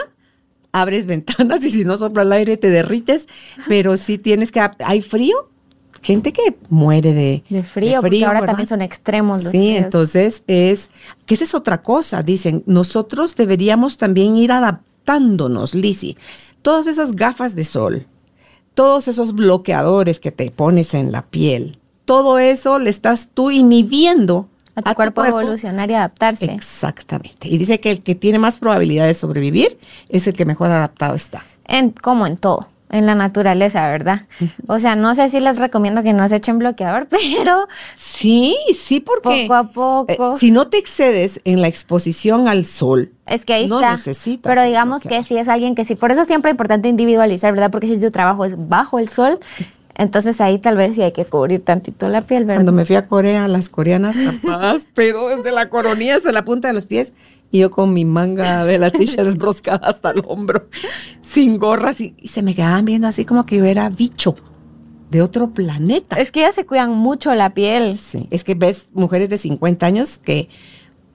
abres 0.71 1.07
ventanas 1.07 1.63
y 1.63 1.71
si 1.71 1.85
no 1.85 1.97
sopla 1.97 2.23
el 2.23 2.31
aire 2.31 2.57
te 2.57 2.69
derrites, 2.69 3.27
pero 3.67 3.97
si 3.97 4.17
tienes 4.17 4.51
que, 4.51 4.61
hay 4.79 5.01
frío, 5.01 5.49
gente 6.01 6.31
que 6.31 6.55
muere 6.69 7.13
de, 7.13 7.43
de 7.49 7.63
frío, 7.63 8.01
porque 8.01 8.23
ahora 8.25 8.45
también 8.45 8.67
son 8.67 8.81
extremos 8.81 9.43
los 9.43 9.51
Sí, 9.51 9.75
entonces 9.75 10.43
es, 10.47 10.89
que 11.25 11.33
esa 11.33 11.43
es 11.43 11.55
otra 11.55 11.81
cosa, 11.81 12.23
dicen, 12.23 12.63
nosotros 12.65 13.35
deberíamos 13.35 13.97
también 13.97 14.37
ir 14.37 14.51
adaptándonos, 14.51 15.75
Lisi. 15.75 16.17
Todas 16.61 16.87
esas 16.87 17.13
gafas 17.15 17.55
de 17.55 17.63
sol, 17.63 18.05
todos 18.73 19.07
esos 19.07 19.33
bloqueadores 19.33 20.19
que 20.19 20.31
te 20.31 20.51
pones 20.51 20.93
en 20.93 21.11
la 21.11 21.25
piel, 21.25 21.79
todo 22.05 22.39
eso 22.39 22.79
le 22.79 22.89
estás 22.89 23.29
tú 23.33 23.51
inhibiendo 23.51 24.49
a 24.79 24.91
tu, 24.91 24.95
cuerpo, 24.95 25.25
evolucionar 25.25 25.89
y 25.89 25.93
adaptarse. 25.93 26.45
Exactamente. 26.45 27.47
Y 27.47 27.57
dice 27.57 27.79
que 27.79 27.91
el 27.91 28.01
que 28.01 28.15
tiene 28.15 28.39
más 28.39 28.59
probabilidad 28.59 29.05
de 29.05 29.13
sobrevivir 29.13 29.77
es 30.09 30.27
el 30.27 30.33
que 30.33 30.45
mejor 30.45 30.71
adaptado 30.71 31.15
está. 31.15 31.43
En, 31.65 31.91
como 31.91 32.25
en 32.25 32.37
todo 32.37 32.67
en 32.89 33.05
la 33.05 33.15
naturaleza, 33.15 33.87
¿verdad? 33.89 34.23
O 34.67 34.79
sea, 34.79 34.95
no 34.95 35.13
sé 35.13 35.29
si 35.29 35.39
les 35.39 35.59
recomiendo 35.59 36.01
que 36.01 36.13
no 36.13 36.27
se 36.27 36.37
echen 36.37 36.57
bloqueador, 36.57 37.07
pero... 37.09 37.67
Sí, 37.95 38.57
sí, 38.73 38.99
porque... 38.99 39.45
Poco 39.47 39.53
a 39.53 39.63
poco. 39.69 40.35
Eh, 40.35 40.39
si 40.39 40.51
no 40.51 40.67
te 40.67 40.77
excedes 40.77 41.39
en 41.43 41.61
la 41.61 41.67
exposición 41.67 42.47
al 42.47 42.65
sol, 42.65 43.11
es 43.27 43.45
que 43.45 43.53
ahí 43.53 43.67
no 43.67 43.79
está. 43.79 43.91
necesitas. 43.91 44.49
Pero 44.49 44.63
digamos 44.63 45.03
que 45.03 45.23
si 45.23 45.37
es 45.37 45.47
alguien 45.47 45.75
que 45.75 45.85
sí, 45.85 45.95
por 45.95 46.11
eso 46.11 46.25
siempre 46.25 46.49
es 46.49 46.53
importante 46.53 46.89
individualizar, 46.89 47.53
¿verdad? 47.53 47.69
Porque 47.69 47.87
si 47.87 47.97
tu 47.99 48.09
trabajo 48.09 48.43
es 48.43 48.67
bajo 48.67 48.97
el 48.97 49.07
sol, 49.07 49.39
entonces 49.99 50.39
ahí 50.39 50.59
tal 50.59 50.77
vez 50.77 50.95
sí 50.95 51.01
hay 51.01 51.11
que 51.11 51.25
cubrir 51.25 51.63
tantito 51.63 52.07
la 52.07 52.21
piel, 52.21 52.45
¿verdad? 52.45 52.59
Cuando 52.59 52.71
me 52.71 52.85
fui 52.85 52.95
a 52.95 53.05
Corea, 53.05 53.47
las 53.49 53.69
coreanas 53.69 54.15
tapadas, 54.41 54.87
pero 54.95 55.27
desde 55.27 55.51
la 55.51 55.69
coronilla 55.69 56.15
hasta 56.15 56.31
la 56.31 56.45
punta 56.45 56.69
de 56.69 56.73
los 56.73 56.85
pies, 56.85 57.13
y 57.51 57.59
yo 57.59 57.69
con 57.69 57.93
mi 57.93 58.05
manga 58.05 58.63
de 58.63 58.79
la 58.79 58.91
t-shirt 58.91 59.19
enroscada 59.33 59.85
hasta 59.87 60.11
el 60.11 60.23
hombro, 60.25 60.67
sin 61.19 61.57
gorras, 61.57 61.99
y, 61.99 62.15
se 62.23 62.41
me 62.41 62.55
quedaban 62.55 62.85
viendo 62.85 63.07
así 63.07 63.25
como 63.25 63.45
que 63.45 63.57
yo 63.57 63.65
era 63.65 63.89
bicho 63.89 64.35
de 65.11 65.21
otro 65.21 65.49
planeta. 65.49 66.15
Es 66.15 66.31
que 66.31 66.41
ellas 66.41 66.55
se 66.55 66.65
cuidan 66.65 66.91
mucho 66.91 67.35
la 67.35 67.53
piel. 67.53 67.93
Sí, 67.93 68.27
es 68.31 68.45
que 68.45 68.55
ves 68.55 68.85
mujeres 68.93 69.29
de 69.29 69.37
50 69.37 69.85
años 69.85 70.17
que 70.17 70.47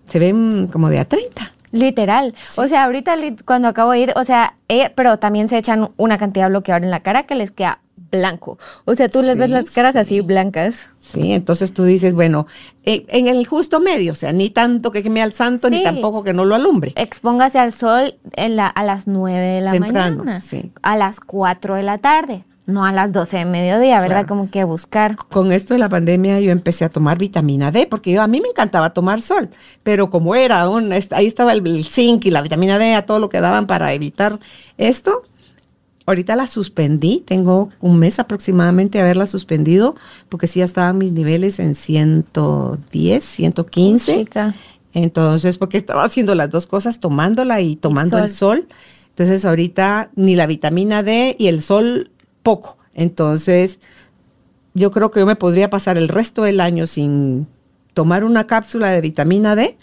se 0.09 0.18
ven 0.18 0.66
como 0.66 0.91
de 0.91 0.99
a 0.99 1.07
30. 1.07 1.53
Literal. 1.72 2.35
O 2.57 2.68
sea, 2.68 2.85
ahorita 2.85 3.16
cuando 3.47 3.68
acabo 3.68 3.93
de 3.93 4.01
ir, 4.01 4.12
o 4.16 4.24
sea, 4.24 4.57
eh, 4.68 4.93
pero 4.95 5.18
también 5.18 5.49
se 5.49 5.57
echan 5.57 5.91
una 5.97 6.18
cantidad 6.18 6.47
de 6.47 6.51
bloqueador 6.51 6.85
en 6.85 6.91
la 6.91 7.01
cara 7.01 7.22
que 7.22 7.35
les 7.35 7.51
queda 7.51 7.80
blanco. 8.17 8.59
O 8.85 8.95
sea, 8.95 9.09
tú 9.09 9.23
les 9.23 9.37
ves 9.37 9.51
las 9.51 9.71
caras 9.73 9.97
así 9.97 10.21
blancas. 10.21 10.91
Sí, 10.99 11.33
entonces 11.33 11.73
tú 11.73 11.85
dices, 11.85 12.15
bueno, 12.15 12.47
eh, 12.85 13.05
en, 13.09 13.29
el 13.29 13.47
justo 13.47 13.81
medio, 13.81 14.12
o 14.12 14.17
sea, 14.17 14.33
ni 14.33 14.51
tanto 14.51 14.91
que 14.91 15.03
queme 15.03 15.23
al 15.23 15.33
santo, 15.33 15.71
ni 15.71 15.83
tampoco 15.83 16.23
que 16.23 16.33
no 16.33 16.45
lo 16.45 16.55
alumbre. 16.55 16.93
Expóngase 16.97 17.59
al 17.59 17.73
sol 17.73 18.15
en 18.37 18.57
la, 18.57 18.67
a 18.67 18.85
las 18.85 19.07
9 19.07 19.39
de 19.39 19.61
la 19.61 19.75
mañana, 19.75 20.43
a 20.83 20.97
las 20.97 21.21
4 21.21 21.75
de 21.77 21.83
la 21.83 21.99
tarde. 21.99 22.45
No 22.67 22.87
a 22.87 22.93
las 22.93 23.12
12 23.12 23.37
de 23.37 23.45
mediodía, 23.45 24.01
¿verdad? 24.01 24.27
Como 24.27 24.51
que 24.51 24.65
buscar. 24.65 25.17
Con 25.17 25.53
esto 25.53 25.75
de 25.75 25.81
la 25.81 25.91
pandemia 25.91 26.41
yo 26.41 26.51
empecé 26.51 26.87
a 26.87 26.89
tomar 26.89 27.19
vitamina 27.19 27.71
D, 27.71 27.87
porque 27.87 28.11
yo 28.11 28.23
a 28.23 28.27
mí 28.27 28.41
me 28.41 28.49
encantaba 28.49 28.95
tomar 28.95 29.21
sol, 29.21 29.51
pero 29.83 30.09
como 30.09 30.35
era 30.35 30.67
un, 30.71 30.91
ahí 30.91 31.27
estaba 31.27 31.53
el 31.53 31.85
zinc 31.85 32.25
y 32.25 32.31
la 32.31 32.41
vitamina 32.41 32.79
D, 32.79 32.95
a 32.95 33.05
todo 33.05 33.19
lo 33.19 33.29
que 33.29 33.43
daban 33.43 33.67
para 33.67 33.93
evitar 33.93 34.39
esto, 34.79 35.25
Ahorita 36.07 36.37
la 36.37 36.47
suspendí, 36.47 37.23
tengo 37.27 37.71
un 37.81 37.99
mes 37.99 38.19
aproximadamente 38.19 38.99
de 38.99 39.05
haberla 39.05 39.27
suspendido, 39.27 39.97
porque 40.29 40.47
sí 40.47 40.59
ya 40.59 40.67
estaban 40.67 40.99
mis 40.99 41.13
niveles 41.13 41.59
en 41.59 41.75
110, 41.75 43.25
115. 43.25 44.19
Chica. 44.19 44.55
Entonces, 44.93 45.57
porque 45.57 45.79
estaba 45.79 46.05
haciendo 46.05 46.35
las 46.35 46.51
dos 46.51 46.67
cosas, 46.67 47.01
tomándola 47.01 47.61
y 47.63 47.77
tomando 47.77 48.19
el 48.19 48.29
sol. 48.29 48.67
Entonces, 49.11 49.45
ahorita 49.45 50.11
ni 50.15 50.37
la 50.37 50.47
vitamina 50.47 51.03
D 51.03 51.37
y 51.39 51.47
el 51.47 51.63
sol 51.63 52.11
poco. 52.43 52.77
Entonces, 52.93 53.81
yo 54.75 54.91
creo 54.91 55.11
que 55.11 55.21
yo 55.21 55.27
me 55.27 55.37
podría 55.37 55.71
pasar 55.71 55.97
el 55.97 56.09
resto 56.09 56.43
del 56.43 56.61
año 56.61 56.87
sin 56.87 57.47
tomar 57.95 58.25
una 58.25 58.47
cápsula 58.47 58.91
de 58.91 59.01
vitamina 59.01 59.57
D 59.57 59.77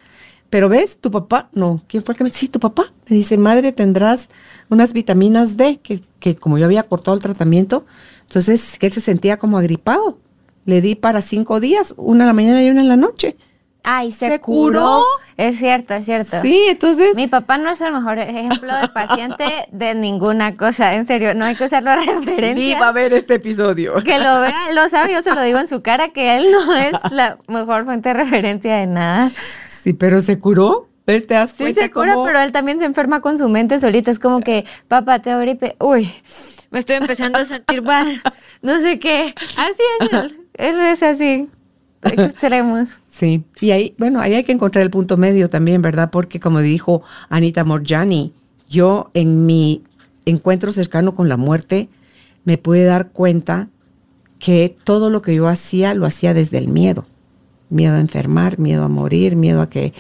pero 0.51 0.67
ves, 0.67 0.97
tu 0.99 1.09
papá, 1.11 1.49
no, 1.53 1.81
¿quién 1.87 2.03
fue 2.03 2.11
el 2.11 2.17
que 2.17 2.23
me 2.25 2.31
Sí, 2.31 2.49
tu 2.49 2.59
papá. 2.59 2.91
Me 3.07 3.15
dice, 3.15 3.37
madre, 3.37 3.71
tendrás 3.71 4.27
unas 4.69 4.91
vitaminas 4.91 5.55
D, 5.55 5.79
que, 5.81 6.03
que 6.21 6.37
como 6.37 6.57
yo 6.57 6.65
había 6.65 6.83
cortado 6.83 7.15
el 7.15 7.21
tratamiento, 7.21 7.85
entonces 8.21 8.77
que 8.79 8.85
él 8.85 8.93
se 8.93 9.01
sentía 9.01 9.37
como 9.37 9.57
agripado. 9.57 10.19
Le 10.63 10.79
di 10.79 10.95
para 10.95 11.21
cinco 11.21 11.59
días, 11.59 11.93
una 11.97 12.23
en 12.23 12.27
la 12.27 12.33
mañana 12.33 12.63
y 12.63 12.69
una 12.69 12.81
en 12.81 12.87
la 12.87 12.95
noche. 12.95 13.35
Ay, 13.83 14.11
se, 14.11 14.39
curó? 14.39 15.03
Es 15.37 15.57
cierto, 15.57 15.95
es 15.95 16.05
cierto. 16.05 16.39
Sí, 16.43 16.65
entonces. 16.69 17.15
Mi 17.15 17.27
papá 17.27 17.57
no 17.57 17.71
es 17.71 17.81
el 17.81 17.91
mejor 17.91 18.19
ejemplo 18.19 18.75
de 18.79 18.87
paciente 18.89 19.45
de 19.71 19.95
ninguna 19.95 20.55
cosa. 20.55 20.93
En 20.93 21.07
serio, 21.07 21.33
no 21.33 21.45
hay 21.45 21.55
que 21.55 21.65
usarlo 21.65 21.89
de 21.89 21.95
referencia. 21.97 22.53
Ni 22.53 22.79
va 22.79 22.89
a 22.89 22.91
ver 22.91 23.11
este 23.13 23.35
episodio. 23.35 23.95
Que 23.95 24.19
lo 24.19 24.41
vea, 24.41 24.71
lo 24.75 24.87
sabe, 24.87 25.13
yo 25.13 25.23
se 25.23 25.33
lo 25.33 25.41
digo 25.41 25.57
en 25.57 25.67
su 25.67 25.81
cara, 25.81 26.09
que 26.09 26.37
él 26.37 26.51
no 26.51 26.75
es 26.75 26.93
la 27.09 27.39
mejor 27.47 27.85
fuente 27.85 28.09
de 28.09 28.13
referencia 28.13 28.77
de 28.77 28.85
nada. 28.85 29.31
Sí, 29.81 29.93
pero 29.93 30.21
se 30.21 30.37
curó. 30.37 30.90
¿Ves? 31.05 31.27
¿Te 31.27 31.47
sí, 31.47 31.73
se 31.73 31.89
cura, 31.89 32.15
pero 32.23 32.39
él 32.39 32.51
también 32.51 32.79
se 32.79 32.85
enferma 32.85 33.21
con 33.21 33.37
su 33.37 33.49
mente 33.49 33.79
solita. 33.79 34.11
Es 34.11 34.19
como 34.19 34.39
que, 34.41 34.65
papá, 34.87 35.19
te 35.19 35.35
gripe. 35.39 35.75
Uy, 35.79 36.11
me 36.69 36.79
estoy 36.79 36.97
empezando 36.97 37.39
a 37.39 37.45
sentir 37.45 37.81
mal. 37.81 38.21
No 38.61 38.77
sé 38.77 38.99
qué. 38.99 39.33
Así 39.57 39.81
es 39.99 40.13
él. 40.13 40.39
Él 40.53 40.79
es 40.81 41.01
así. 41.01 41.49
Extremos. 42.03 42.99
Sí. 43.09 43.43
Y 43.59 43.71
ahí, 43.71 43.95
bueno, 43.97 44.19
ahí 44.19 44.35
hay 44.35 44.43
que 44.43 44.51
encontrar 44.51 44.83
el 44.83 44.91
punto 44.91 45.17
medio 45.17 45.49
también, 45.49 45.81
¿verdad? 45.81 46.11
Porque 46.11 46.39
como 46.39 46.59
dijo 46.59 47.01
Anita 47.29 47.63
Morjani, 47.63 48.33
yo 48.69 49.09
en 49.15 49.47
mi 49.47 49.83
encuentro 50.25 50.71
cercano 50.71 51.15
con 51.15 51.27
la 51.27 51.37
muerte 51.37 51.89
me 52.43 52.59
pude 52.59 52.83
dar 52.83 53.09
cuenta 53.09 53.69
que 54.37 54.75
todo 54.83 55.09
lo 55.09 55.23
que 55.23 55.33
yo 55.33 55.47
hacía 55.47 55.95
lo 55.95 56.05
hacía 56.05 56.35
desde 56.35 56.59
el 56.59 56.67
miedo 56.67 57.07
miedo 57.71 57.95
a 57.95 57.99
enfermar, 57.99 58.59
miedo 58.59 58.83
a 58.83 58.89
morir, 58.89 59.35
miedo 59.35 59.61
a 59.61 59.69
que 59.69 59.93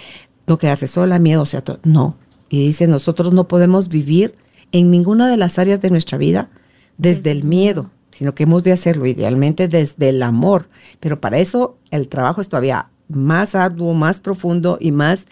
no 0.47 0.57
quedarse 0.57 0.87
sola, 0.87 1.19
miedo, 1.19 1.41
o 1.41 1.45
sea, 1.45 1.63
no. 1.83 2.15
Y 2.49 2.65
dice, 2.65 2.87
nosotros 2.87 3.33
no 3.33 3.47
podemos 3.47 3.89
vivir 3.89 4.35
en 4.71 4.91
ninguna 4.91 5.29
de 5.29 5.37
las 5.37 5.59
áreas 5.59 5.81
de 5.81 5.89
nuestra 5.89 6.17
vida 6.17 6.49
desde 6.97 7.31
el 7.31 7.43
miedo, 7.43 7.89
sino 8.11 8.35
que 8.35 8.43
hemos 8.43 8.63
de 8.63 8.71
hacerlo 8.71 9.05
idealmente 9.05 9.67
desde 9.67 10.09
el 10.09 10.21
amor. 10.23 10.69
Pero 10.99 11.19
para 11.21 11.39
eso 11.39 11.77
el 11.91 12.07
trabajo 12.07 12.41
es 12.41 12.49
todavía 12.49 12.89
más 13.07 13.55
arduo, 13.55 13.93
más 13.93 14.19
profundo 14.19 14.77
y 14.79 14.91
más 14.91 15.25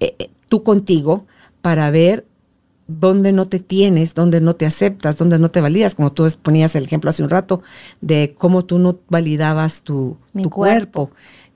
eh, 0.00 0.14
eh, 0.18 0.30
tú 0.48 0.62
contigo 0.62 1.26
para 1.62 1.90
ver 1.90 2.26
dónde 2.86 3.32
no 3.32 3.46
te 3.46 3.60
tienes, 3.60 4.14
dónde 4.14 4.40
no 4.40 4.56
te 4.56 4.66
aceptas, 4.66 5.16
dónde 5.16 5.38
no 5.38 5.50
te 5.50 5.60
validas, 5.60 5.94
como 5.94 6.12
tú 6.12 6.28
ponías 6.42 6.74
el 6.74 6.84
ejemplo 6.84 7.10
hace 7.10 7.22
un 7.22 7.30
rato 7.30 7.62
de 8.00 8.34
cómo 8.36 8.64
tú 8.64 8.78
no 8.78 8.98
validabas 9.08 9.82
tu, 9.82 10.16
cuerpo. 10.50 11.10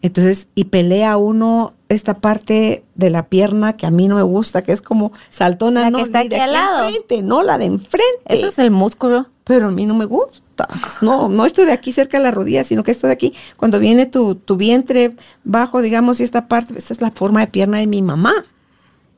Entonces, 0.05 0.48
y 0.55 0.64
pelea 0.64 1.16
uno 1.16 1.72
esta 1.88 2.12
parte 2.12 2.84
de 2.94 3.09
la 3.09 3.26
pierna 3.30 3.74
que 3.74 3.86
a 3.86 3.90
mí 3.90 4.07
no 4.07 4.16
me 4.16 4.22
gusta, 4.22 4.61
que 4.61 4.72
es 4.72 4.82
como 4.82 5.12
saltona, 5.30 5.80
la 5.80 5.90
no, 5.90 5.96
que 5.96 6.05
está 6.05 6.18
aquí, 6.18 6.34
al 6.34 6.52
lado. 6.52 6.88
Enfrente, 6.88 7.22
no 7.22 7.42
la 7.42 7.57
de 7.57 7.64
enfrente. 7.64 8.20
Eso 8.26 8.48
es 8.48 8.59
el 8.59 8.70
músculo. 8.70 9.28
Pero 9.44 9.68
a 9.68 9.70
mí 9.70 9.86
no 9.86 9.94
me 9.94 10.05
gusta. 10.05 10.68
No, 11.00 11.30
no 11.30 11.46
estoy 11.46 11.64
de 11.64 11.72
aquí 11.72 11.90
cerca 11.90 12.18
de 12.18 12.24
la 12.24 12.30
rodilla, 12.32 12.64
sino 12.64 12.84
que 12.84 12.90
estoy 12.90 13.09
de 13.09 13.14
aquí. 13.14 13.34
Cuando 13.57 13.78
viene 13.78 14.05
tu, 14.05 14.34
tu 14.34 14.57
vientre 14.57 15.16
bajo, 15.42 15.80
digamos, 15.80 16.20
y 16.20 16.22
esta 16.22 16.48
parte, 16.48 16.74
esta 16.76 16.92
es 16.92 17.00
la 17.00 17.11
forma 17.11 17.40
de 17.40 17.46
pierna 17.46 17.78
de 17.78 17.86
mi 17.86 18.02
mamá. 18.02 18.44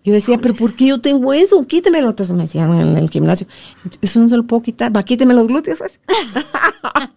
Yo 0.07 0.13
decía, 0.13 0.39
pero 0.39 0.55
¿por 0.55 0.77
qué 0.77 0.87
yo 0.87 1.01
tengo 1.01 1.33
eso? 1.33 1.67
Quítemelo. 1.67 2.11
Entonces 2.11 2.33
me 2.33 2.45
decían 2.45 2.73
en 2.81 2.97
el 2.97 3.11
gimnasio, 3.11 3.49
eso 4.01 4.21
no 4.21 4.29
se 4.29 4.37
lo 4.37 4.45
puedo 4.45 4.63
quitar, 4.63 4.97
va, 4.97 5.03
quíteme 5.03 5.35
los 5.35 5.49
glúteos. 5.49 5.81
Pues". 5.81 5.99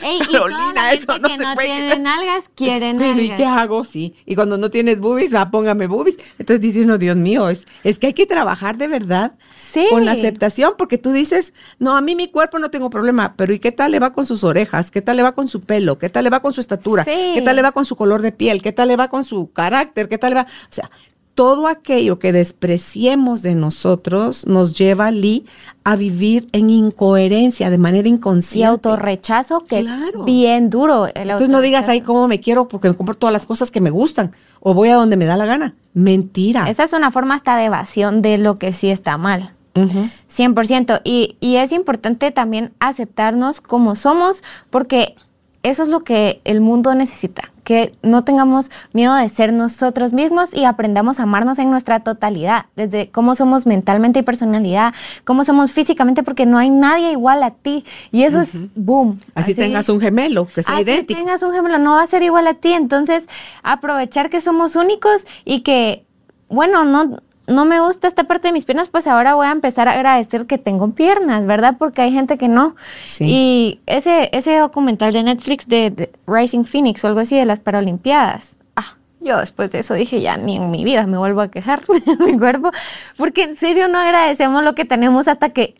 Ey, 0.00 0.20
Carolina, 0.30 0.92
eso 0.92 1.18
no 1.18 1.28
que 1.28 1.36
no 1.36 1.56
tienen 1.56 2.04
nalgas, 2.04 2.48
quieren 2.54 2.98
nalgas. 2.98 3.24
¿Y 3.24 3.30
qué 3.30 3.44
hago? 3.44 3.82
Sí. 3.82 4.14
Y 4.24 4.36
cuando 4.36 4.56
no 4.56 4.70
tienes 4.70 5.00
boobies, 5.00 5.34
va, 5.34 5.50
póngame 5.50 5.88
boobies. 5.88 6.16
Entonces 6.38 6.60
dice 6.60 6.82
uno, 6.82 6.96
Dios 6.96 7.16
mío, 7.16 7.48
es, 7.48 7.66
es 7.82 7.98
que 7.98 8.06
hay 8.08 8.12
que 8.12 8.26
trabajar 8.26 8.76
de 8.76 8.86
verdad 8.86 9.34
con 9.90 10.04
la 10.04 10.12
aceptación, 10.12 10.74
porque 10.78 10.98
tú 10.98 11.10
dices, 11.10 11.54
no, 11.80 11.96
a 11.96 12.00
mí 12.00 12.14
mi 12.14 12.28
cuerpo 12.28 12.60
no 12.60 12.70
tengo 12.70 12.88
problema, 12.88 13.34
pero 13.36 13.52
¿y 13.52 13.58
qué 13.58 13.72
tal 13.72 13.90
le 13.90 13.98
va 13.98 14.12
con 14.12 14.26
sus 14.26 14.44
orejas? 14.44 14.92
¿Qué 14.92 15.02
tal 15.02 15.16
le 15.16 15.24
va 15.24 15.32
con 15.32 15.48
su 15.48 15.62
pelo? 15.62 15.98
¿Qué 15.98 16.08
tal 16.08 16.22
le 16.22 16.30
va 16.30 16.40
con 16.40 16.52
su 16.52 16.60
estatura? 16.60 17.04
¿Qué 17.04 17.42
tal 17.44 17.56
le 17.56 17.62
va 17.62 17.72
con 17.72 17.84
su 17.84 17.96
color 17.96 18.22
de 18.22 18.30
piel? 18.30 18.62
¿Qué 18.62 18.70
tal 18.70 18.88
le 18.88 18.96
va 18.96 19.08
con 19.08 19.24
su 19.24 19.50
carácter? 19.50 20.08
¿Qué 20.08 20.18
tal 20.18 20.30
le 20.30 20.36
va? 20.36 20.42
O 20.42 20.72
sea, 20.72 20.90
todo 21.34 21.66
aquello 21.66 22.18
que 22.18 22.32
despreciemos 22.32 23.42
de 23.42 23.54
nosotros 23.54 24.46
nos 24.46 24.76
lleva, 24.76 25.10
Lee, 25.10 25.44
a 25.84 25.96
vivir 25.96 26.46
en 26.52 26.70
incoherencia, 26.70 27.70
de 27.70 27.78
manera 27.78 28.08
inconsciente. 28.08 28.60
Y 28.60 28.64
autorrechazo, 28.64 29.64
que 29.64 29.80
es 29.80 29.88
bien 30.24 30.70
duro. 30.70 31.08
Entonces 31.14 31.48
no 31.48 31.60
digas 31.60 31.88
ahí 31.88 32.02
cómo 32.02 32.28
me 32.28 32.40
quiero 32.40 32.68
porque 32.68 32.88
me 32.88 32.94
compro 32.94 33.14
todas 33.14 33.32
las 33.32 33.46
cosas 33.46 33.70
que 33.70 33.80
me 33.80 33.90
gustan 33.90 34.32
o 34.60 34.74
voy 34.74 34.90
a 34.90 34.96
donde 34.96 35.16
me 35.16 35.24
da 35.24 35.36
la 35.36 35.46
gana. 35.46 35.74
Mentira. 35.94 36.68
Esa 36.68 36.84
es 36.84 36.92
una 36.92 37.10
forma 37.10 37.34
hasta 37.34 37.56
de 37.56 37.64
evasión 37.64 38.22
de 38.22 38.38
lo 38.38 38.58
que 38.58 38.72
sí 38.72 38.90
está 38.90 39.16
mal. 39.18 39.52
100%. 39.74 41.00
Y, 41.02 41.36
y 41.40 41.56
es 41.56 41.72
importante 41.72 42.30
también 42.30 42.72
aceptarnos 42.78 43.60
como 43.60 43.96
somos 43.96 44.42
porque 44.68 45.16
eso 45.62 45.82
es 45.82 45.88
lo 45.88 46.04
que 46.04 46.40
el 46.44 46.60
mundo 46.60 46.94
necesita, 46.94 47.51
que 47.64 47.94
no 48.02 48.24
tengamos 48.24 48.70
miedo 48.92 49.14
de 49.14 49.28
ser 49.28 49.52
nosotros 49.52 50.12
mismos 50.12 50.54
y 50.54 50.64
aprendamos 50.64 51.20
a 51.20 51.24
amarnos 51.24 51.58
en 51.58 51.70
nuestra 51.70 52.00
totalidad, 52.00 52.66
desde 52.76 53.10
cómo 53.10 53.34
somos 53.34 53.66
mentalmente 53.66 54.20
y 54.20 54.22
personalidad, 54.22 54.94
cómo 55.24 55.44
somos 55.44 55.72
físicamente, 55.72 56.22
porque 56.22 56.46
no 56.46 56.58
hay 56.58 56.70
nadie 56.70 57.12
igual 57.12 57.42
a 57.42 57.50
ti. 57.50 57.84
Y 58.10 58.24
eso 58.24 58.40
es 58.40 58.74
boom. 58.74 59.20
Así, 59.34 59.54
tengas 59.54 59.88
un 59.88 60.00
gemelo, 60.00 60.46
que 60.46 60.62
sea 60.62 60.76
así 60.76 61.02
tengas 61.04 61.42
un 61.42 61.52
gemelo, 61.52 61.78
no 61.78 61.92
va 61.92 62.02
a 62.02 62.06
ser 62.06 62.22
igual 62.22 62.46
a 62.46 62.54
ti. 62.54 62.72
Entonces, 62.72 63.24
aprovechar 63.62 64.30
que 64.30 64.40
somos 64.40 64.76
únicos 64.76 65.24
y 65.44 65.60
que, 65.60 66.04
bueno, 66.48 66.84
no 66.84 67.20
no 67.52 67.64
me 67.64 67.80
gusta 67.80 68.08
esta 68.08 68.24
parte 68.24 68.48
de 68.48 68.52
mis 68.52 68.64
piernas, 68.64 68.88
pues 68.88 69.06
ahora 69.06 69.34
voy 69.34 69.46
a 69.46 69.52
empezar 69.52 69.88
a 69.88 69.92
agradecer 69.92 70.46
que 70.46 70.58
tengo 70.58 70.90
piernas, 70.90 71.46
¿verdad? 71.46 71.76
Porque 71.78 72.02
hay 72.02 72.12
gente 72.12 72.38
que 72.38 72.48
no. 72.48 72.74
Y 73.20 73.80
ese, 73.86 74.30
ese 74.32 74.56
documental 74.58 75.12
de 75.12 75.22
Netflix 75.22 75.66
de, 75.68 76.10
Rising 76.26 76.64
Phoenix 76.64 77.04
o 77.04 77.08
algo 77.08 77.20
así 77.20 77.36
de 77.36 77.44
las 77.44 77.60
Paralimpiadas. 77.60 78.56
Ah, 78.76 78.96
yo 79.20 79.38
después 79.38 79.70
de 79.70 79.80
eso 79.80 79.94
dije, 79.94 80.20
ya 80.20 80.36
ni 80.36 80.56
en 80.56 80.70
mi 80.70 80.84
vida 80.84 81.06
me 81.06 81.18
vuelvo 81.18 81.40
a 81.40 81.48
quejar 81.48 81.82
de 81.86 82.24
mi 82.24 82.38
cuerpo, 82.38 82.70
porque 83.16 83.44
en 83.44 83.56
serio 83.56 83.88
no 83.88 83.98
agradecemos 83.98 84.64
lo 84.64 84.74
que 84.74 84.84
tenemos 84.84 85.28
hasta 85.28 85.50
que 85.50 85.74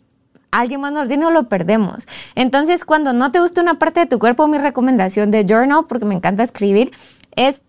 alguien 0.51 0.81
más 0.81 0.93
nos 0.93 1.07
tiene 1.07 1.25
o 1.25 1.31
lo 1.31 1.49
perdemos. 1.49 2.07
Entonces, 2.35 2.85
cuando 2.85 3.11
no 3.13 3.31
te 3.31 3.39
gusta 3.39 3.61
una 3.61 3.79
parte 3.79 4.01
de 4.01 4.05
tu 4.05 4.19
cuerpo, 4.19 4.47
mi 4.47 4.57
recomendación 4.57 5.31
de 5.31 5.45
journal, 5.45 5.85
porque 5.87 6.05
me 6.05 6.15
encanta 6.15 6.43
escribir, 6.43 6.91
es 7.35 7.61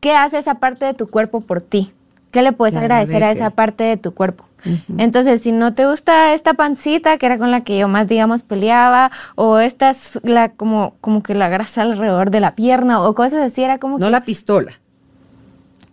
qué 0.00 0.14
hace 0.14 0.38
esa 0.38 0.54
parte 0.54 0.86
de 0.86 0.94
tu 0.94 1.08
cuerpo 1.08 1.42
por 1.42 1.60
ti. 1.60 1.92
¿Qué 2.30 2.42
le 2.42 2.52
puedes 2.52 2.76
agradecer 2.76 3.24
a 3.24 3.32
esa 3.32 3.50
parte 3.50 3.84
de 3.84 3.96
tu 3.96 4.12
cuerpo? 4.14 4.44
Entonces, 4.98 5.40
si 5.40 5.52
no 5.52 5.74
te 5.74 5.86
gusta 5.86 6.34
esta 6.34 6.54
pancita, 6.54 7.16
que 7.18 7.26
era 7.26 7.38
con 7.38 7.50
la 7.50 7.62
que 7.62 7.78
yo 7.78 7.88
más, 7.88 8.08
digamos, 8.08 8.42
peleaba, 8.42 9.10
o 9.34 9.58
esta 9.58 9.90
es 9.90 10.20
la, 10.22 10.50
como, 10.50 10.94
como 11.00 11.22
que 11.22 11.34
la 11.34 11.48
grasa 11.48 11.82
alrededor 11.82 12.30
de 12.30 12.40
la 12.40 12.54
pierna, 12.54 13.02
o 13.02 13.14
cosas 13.14 13.52
así, 13.52 13.62
era 13.62 13.78
como 13.78 13.98
No 13.98 14.10
la 14.10 14.22
pistola. 14.22 14.72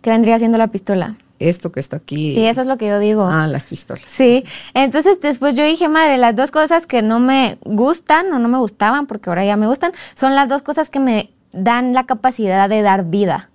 ¿Qué 0.02 0.10
vendría 0.10 0.38
siendo 0.38 0.58
la 0.58 0.68
pistola? 0.68 1.16
Esto 1.38 1.70
que 1.70 1.80
está 1.80 1.96
aquí. 1.96 2.34
Sí, 2.34 2.44
eso 2.44 2.60
es 2.60 2.66
lo 2.66 2.78
que 2.78 2.88
yo 2.88 2.98
digo. 2.98 3.24
Ah, 3.24 3.46
las 3.46 3.64
pistolas. 3.64 4.04
Sí. 4.06 4.44
Entonces, 4.74 5.20
después 5.20 5.56
yo 5.56 5.64
dije, 5.64 5.88
madre, 5.88 6.18
las 6.18 6.34
dos 6.34 6.50
cosas 6.50 6.86
que 6.86 7.00
no 7.00 7.20
me 7.20 7.58
gustan 7.64 8.32
o 8.32 8.38
no 8.38 8.48
me 8.48 8.58
gustaban, 8.58 9.06
porque 9.06 9.30
ahora 9.30 9.44
ya 9.44 9.56
me 9.56 9.66
gustan, 9.66 9.92
son 10.14 10.34
las 10.34 10.48
dos 10.48 10.62
cosas 10.62 10.90
que 10.90 11.00
me 11.00 11.30
dan 11.52 11.94
la 11.94 12.04
capacidad 12.04 12.68
de 12.68 12.82
dar 12.82 13.04
vida. 13.06 13.50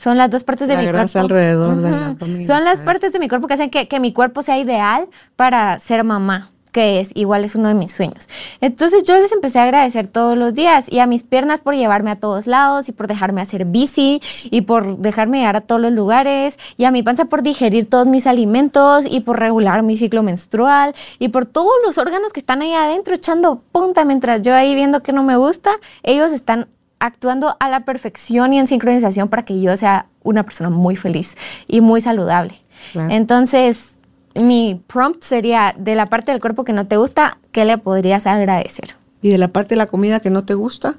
Son 0.00 0.16
las 0.16 0.30
dos 0.30 0.44
partes 0.44 0.66
de 0.66 0.78
mi 0.78 0.88
cuerpo. 0.88 1.18
alrededor 1.18 1.76
de 1.76 1.90
la 1.90 2.46
Son 2.46 2.64
las 2.64 2.80
partes 2.80 3.12
de 3.12 3.18
mi 3.18 3.28
cuerpo 3.28 3.46
que 3.48 3.54
hacen 3.54 3.68
que, 3.68 4.00
mi 4.00 4.14
cuerpo 4.14 4.40
sea 4.40 4.56
ideal 4.56 5.08
para 5.36 5.78
ser 5.78 6.04
mamá 6.04 6.48
que 6.72 7.00
es 7.00 7.10
igual 7.14 7.44
es 7.44 7.56
uno 7.56 7.66
de 7.66 7.74
mis 7.74 7.90
sueños. 7.90 8.28
Entonces 8.60 9.02
yo 9.02 9.18
les 9.18 9.32
empecé 9.32 9.58
a 9.58 9.64
agradecer 9.64 10.06
todos 10.06 10.38
los 10.38 10.54
días 10.54 10.86
y 10.88 11.00
a 11.00 11.06
mis 11.08 11.24
piernas 11.24 11.60
por 11.60 11.74
llevarme 11.74 12.12
a 12.12 12.16
todos 12.16 12.46
lados 12.46 12.88
y 12.88 12.92
por 12.92 13.08
dejarme 13.08 13.40
hacer 13.40 13.64
bici 13.64 14.22
y 14.44 14.60
por 14.60 14.98
dejarme 14.98 15.38
llegar 15.38 15.56
a 15.56 15.62
todos 15.62 15.80
los 15.80 15.90
lugares 15.90 16.56
y 16.76 16.84
a 16.84 16.92
mi 16.92 17.02
panza 17.02 17.24
por 17.24 17.42
digerir 17.42 17.90
todos 17.90 18.06
mis 18.06 18.28
alimentos 18.28 19.04
y 19.04 19.18
por 19.18 19.40
regular 19.40 19.82
mi 19.82 19.98
ciclo 19.98 20.22
menstrual 20.22 20.94
y 21.18 21.30
por 21.30 21.44
todos 21.44 21.72
los 21.84 21.98
órganos 21.98 22.32
que 22.32 22.38
están 22.38 22.62
ahí 22.62 22.72
adentro 22.72 23.16
echando 23.16 23.60
punta 23.72 24.04
mientras 24.04 24.40
yo 24.42 24.54
ahí 24.54 24.76
viendo 24.76 25.02
que 25.02 25.12
no 25.12 25.24
me 25.24 25.36
gusta, 25.36 25.72
ellos 26.04 26.30
están 26.30 26.68
actuando 27.00 27.56
a 27.58 27.68
la 27.68 27.80
perfección 27.80 28.52
y 28.52 28.58
en 28.58 28.68
sincronización 28.68 29.28
para 29.28 29.44
que 29.44 29.60
yo 29.60 29.76
sea 29.76 30.06
una 30.22 30.44
persona 30.44 30.70
muy 30.70 30.96
feliz 30.96 31.34
y 31.66 31.80
muy 31.80 32.00
saludable. 32.00 32.54
Entonces, 32.94 33.88
mi 34.34 34.80
prompt 34.86 35.22
sería, 35.22 35.74
de 35.76 35.94
la 35.94 36.08
parte 36.08 36.30
del 36.30 36.40
cuerpo 36.40 36.64
que 36.64 36.72
no 36.72 36.86
te 36.86 36.96
gusta, 36.96 37.38
¿qué 37.52 37.64
le 37.64 37.78
podrías 37.78 38.26
agradecer? 38.26 38.94
¿Y 39.22 39.30
de 39.30 39.38
la 39.38 39.48
parte 39.48 39.70
de 39.70 39.76
la 39.76 39.86
comida 39.86 40.20
que 40.20 40.30
no 40.30 40.44
te 40.44 40.54
gusta? 40.54 40.94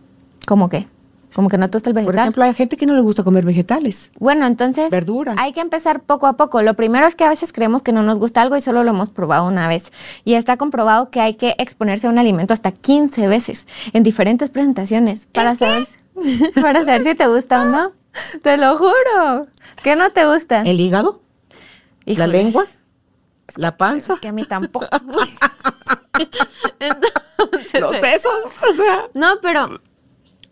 ¿Cómo 0.45 0.70
qué? 0.70 0.88
Como 1.34 1.49
que 1.49 1.57
no 1.57 1.69
te 1.69 1.77
gusta 1.77 1.89
el 1.89 1.93
vegetal. 1.93 2.13
Por 2.13 2.19
ejemplo, 2.19 2.43
hay 2.43 2.53
gente 2.53 2.77
que 2.77 2.86
no 2.86 2.93
le 2.93 3.01
gusta 3.01 3.23
comer 3.23 3.45
vegetales. 3.45 4.11
Bueno, 4.19 4.45
entonces. 4.45 4.89
Verduras. 4.91 5.36
Hay 5.39 5.53
que 5.53 5.61
empezar 5.61 6.01
poco 6.01 6.27
a 6.27 6.34
poco. 6.34 6.61
Lo 6.61 6.75
primero 6.75 7.07
es 7.07 7.15
que 7.15 7.23
a 7.23 7.29
veces 7.29 7.53
creemos 7.53 7.82
que 7.82 7.91
no 7.93 8.03
nos 8.03 8.17
gusta 8.17 8.41
algo 8.41 8.57
y 8.57 8.61
solo 8.61 8.84
lo 8.84 8.89
hemos 8.89 9.09
probado 9.09 9.47
una 9.47 9.67
vez. 9.67 9.91
Y 10.25 10.34
está 10.34 10.57
comprobado 10.57 11.09
que 11.09 11.21
hay 11.21 11.36
que 11.36 11.55
exponerse 11.57 12.07
a 12.07 12.09
un 12.09 12.17
alimento 12.17 12.53
hasta 12.53 12.71
15 12.71 13.27
veces 13.27 13.67
en 13.93 14.03
diferentes 14.03 14.49
presentaciones 14.49 15.27
para 15.27 15.55
saber, 15.55 15.88
para 16.61 16.84
saber 16.84 17.03
si 17.03 17.15
te 17.15 17.27
gusta 17.27 17.63
o 17.63 17.65
no. 17.65 17.91
Te 18.41 18.57
lo 18.57 18.77
juro. 18.77 19.47
¿Qué 19.84 19.95
no 19.95 20.11
te 20.11 20.25
gusta? 20.25 20.63
¿El 20.63 20.79
hígado? 20.79 21.21
¿La 22.05 22.27
lengua? 22.27 22.65
¿La 23.55 23.77
panza? 23.77 24.13
Es 24.13 24.19
que 24.19 24.27
a 24.27 24.32
mí 24.32 24.45
tampoco. 24.45 24.88
Los 27.79 27.95
sesos, 27.97 28.43
o 28.69 28.73
sea. 28.73 29.05
No, 29.13 29.39
pero 29.41 29.79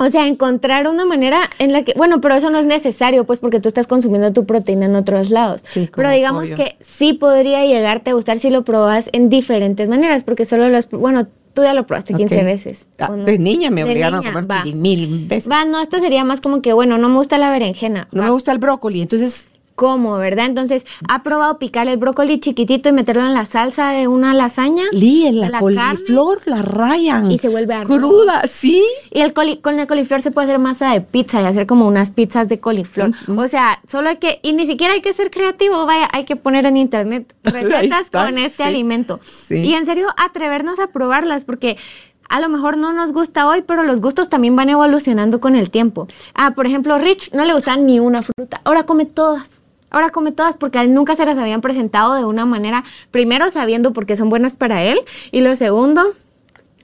o 0.02 0.10
sea, 0.10 0.28
encontrar 0.28 0.88
una 0.88 1.06
manera 1.06 1.50
en 1.60 1.74
la 1.74 1.84
que, 1.84 1.94
bueno, 1.98 2.22
pero 2.22 2.36
eso 2.36 2.50
no 2.50 2.58
es 2.58 2.66
necesario, 2.66 3.26
pues 3.26 3.40
porque 3.40 3.60
tú 3.60 3.68
estás 3.68 3.86
consumiendo 3.86 4.32
tu 4.32 4.46
proteína 4.46 4.86
en 4.86 4.96
otros 4.96 5.30
lados. 5.30 5.62
Sí, 5.68 5.90
pero 5.94 6.10
digamos 6.10 6.50
que 6.52 6.78
sí 6.80 7.14
podría 7.14 7.66
llegarte 7.66 8.12
a 8.12 8.14
gustar 8.14 8.40
si 8.40 8.50
lo 8.50 8.64
probas 8.64 9.10
en 9.12 9.28
diferentes 9.28 9.90
maneras, 9.90 10.24
porque 10.24 10.46
solo 10.46 10.70
los, 10.70 10.90
bueno, 10.90 11.28
tú 11.54 11.64
ya 11.64 11.74
lo 11.74 11.86
probaste 11.86 12.14
15 12.14 12.44
veces. 12.46 12.88
Ah, 12.98 13.12
de 13.12 13.38
niña 13.38 13.72
me 13.72 13.84
obligaron 13.84 14.26
a 14.26 14.32
probar 14.32 14.66
mil 14.74 15.28
veces. 15.28 15.52
Va, 15.52 15.66
no, 15.66 15.82
esto 15.82 16.00
sería 16.00 16.24
más 16.24 16.40
como 16.40 16.62
que, 16.62 16.72
bueno, 16.72 16.98
no 16.98 17.10
me 17.10 17.18
gusta 17.18 17.38
la 17.38 17.52
berenjena. 17.52 18.08
No 18.14 18.24
me 18.24 18.30
gusta 18.30 18.54
el 18.54 18.60
brócoli, 18.60 19.02
entonces 19.02 19.48
cómo, 19.80 20.18
¿verdad? 20.18 20.46
Entonces, 20.46 20.86
¿ha 21.08 21.24
probado 21.24 21.58
picar 21.58 21.88
el 21.88 21.96
brócoli 21.96 22.42
chiquitito 22.42 22.90
y 22.90 22.92
meterlo 22.92 23.26
en 23.26 23.34
la 23.34 23.46
salsa 23.46 23.92
de 23.92 24.10
una 24.10 24.34
lasaña? 24.34 24.84
Sí, 24.92 25.32
la, 25.32 25.58
coliflor 25.58 26.42
la 26.44 26.62
rayan. 26.62 27.32
Y 27.32 27.38
se 27.38 27.48
vuelve 27.48 27.76
arroz. 27.76 27.98
Cruda, 27.98 28.42
sí. 28.46 28.84
Y 29.10 29.22
el 29.22 29.32
con 29.32 29.80
el 29.80 29.88
coliflor 29.88 30.22
se 30.22 30.32
puede 30.32 30.48
hacer 30.48 30.60
masa 30.60 30.92
de 30.92 31.00
pizza 31.00 31.42
y 31.42 31.46
hacer 31.46 31.66
como 31.66 31.88
unas 31.88 32.12
pizzas 32.12 32.50
de 32.50 32.60
coliflor. 32.60 33.12
O 33.38 33.48
sea, 33.48 33.80
solo 33.90 34.10
hay 34.10 34.18
que, 34.18 34.42
y 34.44 34.52
ni 34.52 34.66
siquiera 34.66 34.96
hay 34.96 35.02
que 35.02 35.14
ser 35.14 35.32
creativo, 35.32 35.86
vaya, 35.86 36.10
hay 36.12 36.26
que 36.26 36.36
poner 36.36 36.66
en 36.66 36.76
internet 36.76 37.34
recetas 37.44 38.10
con 38.10 38.38
este 38.38 38.64
alimento. 38.64 39.22
Y 39.50 39.76
en 39.76 39.86
serio, 39.86 40.08
atrevernos 40.18 40.80
a 40.80 40.88
probarlas, 40.88 41.46
porque 41.46 41.78
a 42.28 42.42
lo 42.42 42.50
mejor 42.50 42.76
no 42.76 42.92
nos 42.92 43.14
gusta 43.14 43.48
hoy, 43.48 43.62
pero 43.62 43.84
los 43.84 44.02
gustos 44.02 44.28
también 44.28 44.58
van 44.58 44.68
evolucionando 44.68 45.40
con 45.40 45.56
el 45.56 45.70
tiempo. 45.70 46.10
Ah, 46.36 46.52
por 46.52 46.66
ejemplo, 46.66 46.98
Rich 46.98 47.32
no 47.32 47.46
le 47.46 47.54
gusta 47.54 47.78
ni 47.78 48.02
una 48.02 48.24
fruta, 48.24 48.60
ahora 48.66 48.86
come 48.86 49.06
todas. 49.06 49.59
Ahora 49.90 50.10
come 50.10 50.32
todas 50.32 50.56
porque 50.56 50.80
él 50.80 50.94
nunca 50.94 51.16
se 51.16 51.26
las 51.26 51.38
habían 51.38 51.62
presentado 51.62 52.16
de 52.16 52.26
una 52.26 52.46
manera, 52.46 52.84
primero 53.12 53.50
sabiendo 53.50 53.94
por 53.94 54.06
qué 54.06 54.16
son 54.16 54.30
buenas 54.30 54.54
para 54.54 54.84
él 54.84 55.00
y 55.32 55.42
lo 55.42 55.56
segundo, 55.56 56.14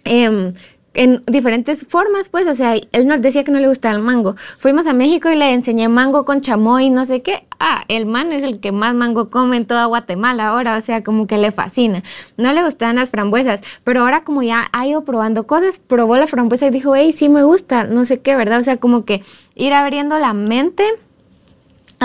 em, 0.04 0.54
en 0.96 1.22
diferentes 1.28 1.86
formas, 1.88 2.30
pues, 2.30 2.48
o 2.48 2.56
sea, 2.56 2.76
él 2.76 3.08
nos 3.08 3.22
decía 3.22 3.44
que 3.44 3.52
no 3.52 3.60
le 3.60 3.68
gustaba 3.68 3.96
el 3.96 4.02
mango. 4.02 4.36
Fuimos 4.58 4.88
a 4.88 4.94
México 4.94 5.30
y 5.30 5.36
le 5.36 5.52
enseñé 5.52 5.90
mango 5.90 6.26
con 6.26 6.42
chamoy, 6.42 6.90
no 6.90 7.06
sé 7.06 7.22
qué. 7.22 7.46
Ah, 7.60 7.84
el 7.90 8.06
man 8.06 8.32
es 8.32 8.44
el 8.44 8.60
que 8.60 8.72
más 8.72 8.96
mango 8.96 9.30
come 9.30 9.58
en 9.58 9.66
toda 9.66 9.86
Guatemala 9.86 10.48
ahora, 10.48 10.78
o 10.78 10.82
sea, 10.82 11.04
como 11.04 11.28
que 11.28 11.38
le 11.38 11.52
fascina. 11.52 12.02
No 12.38 12.54
le 12.54 12.64
gustaban 12.64 12.96
las 12.96 13.10
frambuesas, 13.10 13.62
pero 13.84 14.02
ahora 14.02 14.24
como 14.24 14.42
ya 14.42 14.68
ha 14.72 14.88
ido 14.88 15.04
probando 15.04 15.46
cosas, 15.46 15.80
probó 15.80 16.18
la 16.18 16.28
frambuesa 16.28 16.68
y 16.68 16.72
dijo, 16.72 16.96
hey, 16.96 17.12
sí 17.12 17.30
me 17.30 17.44
gusta, 17.44 17.84
no 17.84 18.06
sé 18.06 18.22
qué, 18.22 18.36
¿verdad? 18.36 18.62
O 18.62 18.64
sea, 18.64 18.78
como 18.78 19.06
que 19.06 19.22
ir 19.56 19.74
abriendo 19.74 20.18
la 20.18 20.34
mente 20.34 20.86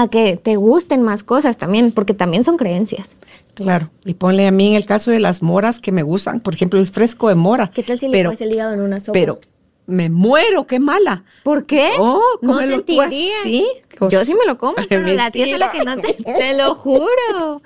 a 0.01 0.09
que 0.09 0.37
te 0.37 0.57
gusten 0.57 1.03
más 1.03 1.23
cosas 1.23 1.57
también, 1.57 1.93
porque 1.93 2.15
también 2.15 2.45
son 2.45 2.57
creencias. 2.57 3.09
Claro, 3.55 3.91
y 4.05 4.15
ponle 4.15 4.47
a 4.47 4.51
mí 4.51 4.69
en 4.69 4.75
el 4.75 4.87
caso 4.87 5.11
de 5.11 5.21
las 5.21 5.43
moras 5.43 5.81
que 5.81 5.93
me 5.93 6.03
gustan, 6.03 6.41
por 6.41 6.55
ejemplo, 6.55 6.81
el 6.81 6.87
fresco 6.87 7.29
de 7.29 7.35
mora. 7.35 7.71
¿Qué 7.73 7.83
tal 7.83 7.99
si 7.99 8.09
pero, 8.09 8.31
le 8.31 8.37
pones 8.37 8.41
el 8.41 8.53
hígado 8.53 8.73
en 8.73 8.81
una 8.81 9.01
sopa? 9.01 9.13
Pero 9.13 9.41
me 9.91 10.09
muero, 10.09 10.67
qué 10.67 10.79
mala. 10.79 11.25
¿Por 11.43 11.67
qué? 11.67 11.91
Oh, 11.99 12.23
no 12.41 12.59
sentiría. 12.59 13.35
¿Sí? 13.43 13.67
Yo 14.09 14.25
sí 14.25 14.35
me 14.35 14.47
lo 14.47 14.57
como, 14.57 14.77
pero 14.89 15.07
la 15.09 15.31
tía 15.31 15.47
es 15.47 15.59
la 15.59 15.71
que 15.71 15.85
no 15.85 15.97
te, 15.97 16.15
te 16.15 16.57
lo 16.57 16.75
juro. 16.75 17.61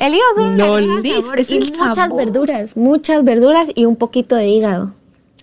El 0.00 0.14
hígado 0.14 0.32
es 0.32 0.38
un 0.38 0.56
no, 0.56 0.80
y 0.80 1.72
muchas 1.78 2.14
verduras, 2.14 2.76
muchas 2.76 3.24
verduras 3.24 3.68
y 3.74 3.84
un 3.84 3.96
poquito 3.96 4.34
de 4.34 4.48
hígado. 4.48 4.94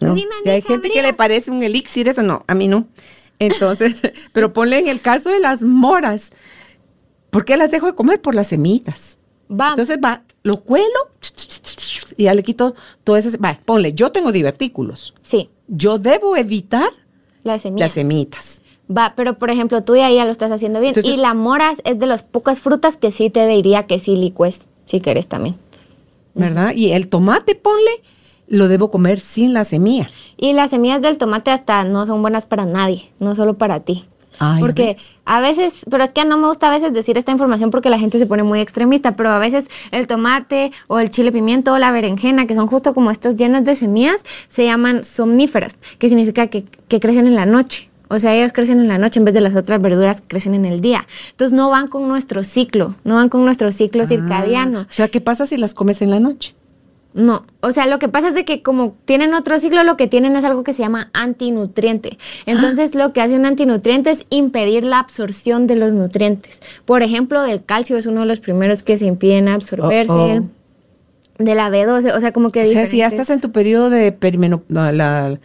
y 0.02 0.50
hay 0.50 0.62
gente 0.62 0.90
que 0.90 1.02
le 1.02 1.14
parece 1.14 1.52
un 1.52 1.64
elixir, 1.64 2.10
eso 2.10 2.24
no, 2.24 2.44
a 2.48 2.56
mí 2.56 2.68
no. 2.68 2.88
Entonces, 3.46 4.02
pero 4.34 4.54
ponle 4.54 4.80
en 4.80 4.88
el 4.88 5.02
caso 5.02 5.30
de 5.30 5.40
las 5.40 5.62
moras, 5.62 6.32
¿por 7.30 7.46
qué 7.46 7.58
las 7.58 7.72
dejo 7.72 7.88
de 7.88 7.96
comer? 7.96 8.22
Por 8.22 8.36
las 8.36 8.48
semillitas. 8.48 9.18
Va. 9.50 9.72
Entonces 9.72 10.00
va, 10.04 10.24
lo 10.44 10.62
cuelo 10.62 10.86
y 12.18 12.24
ya 12.24 12.34
le 12.34 12.44
quito 12.44 12.76
todo 13.04 13.18
ese. 13.18 13.38
Va, 13.38 13.60
ponle, 13.66 13.94
yo 13.94 14.12
tengo 14.12 14.32
divertículos. 14.32 15.14
Sí. 15.22 15.50
Yo 15.68 15.98
debo 16.00 16.36
evitar 16.38 16.90
las 17.44 17.62
semillitas. 17.62 18.62
va, 18.90 19.14
pero 19.16 19.38
por 19.38 19.50
ejemplo, 19.50 19.84
tú 19.84 19.96
ya, 19.96 20.10
ya 20.12 20.26
lo 20.26 20.32
estás 20.32 20.52
haciendo 20.52 20.80
bien. 20.80 20.96
y 21.04 21.18
la 21.18 21.34
mora 21.34 21.74
es 21.84 22.00
de 22.00 22.06
las 22.06 22.24
pocas 22.24 22.60
frutas 22.60 22.98
que 22.98 23.12
sí 23.12 23.30
te 23.30 23.46
diría 23.48 23.88
que 23.88 24.00
sí 24.00 24.16
licues, 24.16 24.64
si 24.86 25.02
quieres 25.02 25.28
también. 25.28 25.56
¿Verdad? 26.36 26.74
Y 26.76 26.92
el 26.92 27.10
tomate, 27.10 27.56
ponle, 27.56 28.02
lo 28.48 28.68
debo 28.68 28.92
comer 28.92 29.20
sin 29.20 29.54
la 29.54 29.64
semilla. 29.64 30.08
Y 30.38 30.54
las 30.54 30.72
semillas 30.72 31.02
del 31.02 31.18
tomate 31.18 31.52
hasta 31.52 31.84
no 31.84 32.06
son 32.06 32.22
buenas 32.22 32.46
para 32.46 32.66
nadie, 32.66 33.12
no 33.20 33.36
solo 33.36 33.56
para 33.56 33.82
ti. 33.82 34.06
porque 34.60 34.98
a 35.26 35.40
veces, 35.40 35.86
pero 35.90 36.04
es 36.04 36.12
que 36.12 36.26
no 36.26 36.38
me 36.38 36.48
gusta 36.48 36.68
a 36.68 36.72
veces 36.72 36.92
decir 36.92 37.18
esta 37.18 37.32
información 37.32 37.70
porque 37.70 37.90
la 37.90 38.00
gente 38.00 38.18
se 38.18 38.26
pone 38.26 38.44
muy 38.44 38.60
extremista, 38.60 39.16
pero 39.16 39.30
a 39.30 39.40
veces 39.40 39.66
el 39.92 40.08
tomate 40.08 40.72
o 40.88 41.00
el 41.00 41.12
chile 41.12 41.32
pimiento 41.32 41.74
o 41.74 41.78
la 41.78 41.92
berenjena, 41.92 42.48
que 42.48 42.56
son 42.56 42.68
justo 42.68 42.94
como 42.94 43.12
estos 43.12 43.36
llenos 43.36 43.64
de 43.64 43.76
semillas, 43.76 44.24
se 44.48 44.66
llaman 44.66 45.04
somníferas, 45.04 45.76
que 46.00 46.10
significa 46.10 46.48
que, 46.48 46.66
que 46.88 47.00
crecen 47.00 47.28
en 47.28 47.36
la 47.36 47.46
noche. 47.46 47.90
O 48.10 48.20
sea, 48.20 48.36
ellas 48.36 48.54
crecen 48.54 48.80
en 48.80 48.88
la 48.88 49.00
noche 49.00 49.20
en 49.20 49.26
vez 49.26 49.34
de 49.34 49.42
las 49.42 49.56
otras 49.56 49.82
verduras 49.82 50.22
que 50.22 50.28
crecen 50.28 50.54
en 50.54 50.66
el 50.66 50.82
día. 50.82 51.08
Entonces 51.32 51.56
no 51.56 51.72
van 51.72 51.88
con 51.88 52.08
nuestro 52.08 52.44
ciclo, 52.44 52.96
no 53.04 53.16
van 53.16 53.30
con 53.30 53.44
nuestro 53.44 53.72
ciclo 53.72 54.04
ah, 54.04 54.06
circadiano. 54.06 54.82
O 54.82 54.86
sea, 54.90 55.08
¿qué 55.08 55.20
pasa 55.20 55.48
si 55.48 55.58
las 55.58 55.74
comes 55.74 56.02
en 56.04 56.12
la 56.12 56.20
noche? 56.20 56.54
No, 57.14 57.46
o 57.62 57.72
sea, 57.72 57.86
lo 57.86 58.00
que 58.00 58.10
pasa 58.10 58.30
es 58.30 58.34
de 58.34 58.44
que 58.44 58.64
como 58.64 58.96
tienen 59.06 59.36
otro 59.36 59.60
ciclo, 59.60 59.84
lo 59.84 59.98
que 59.98 60.08
tienen 60.08 60.36
es 60.36 60.44
algo 60.44 60.64
que 60.64 60.74
se 60.74 60.82
llama 60.82 61.12
antinutriente. 61.14 62.18
Entonces, 62.48 62.96
lo 62.96 63.14
que 63.14 63.22
hace 63.22 63.36
un 63.36 63.46
antinutriente 63.46 64.10
es 64.10 64.26
impedir 64.30 64.84
la 64.84 65.00
absorción 65.00 65.68
de 65.68 65.76
los 65.76 65.94
nutrientes. 65.94 66.60
Por 66.86 67.04
ejemplo, 67.04 67.44
del 67.44 67.64
calcio 67.64 67.98
es 67.98 68.08
uno 68.08 68.22
de 68.22 68.26
los 68.28 68.40
primeros 68.40 68.82
que 68.82 68.98
se 68.98 69.06
impiden 69.06 69.48
absorberse. 69.48 70.42
De 71.38 71.56
la 71.56 71.70
B12, 71.70 72.16
o 72.16 72.20
sea, 72.20 72.32
como 72.32 72.50
que... 72.52 72.64
O 72.64 72.66
sea, 72.72 72.86
si 72.86 72.98
ya 72.98 73.08
estás 73.08 73.30
en 73.30 73.42
tu 73.42 73.52
periodo 73.52 73.90
de 73.90 74.12
perimenopausia, 74.12 75.40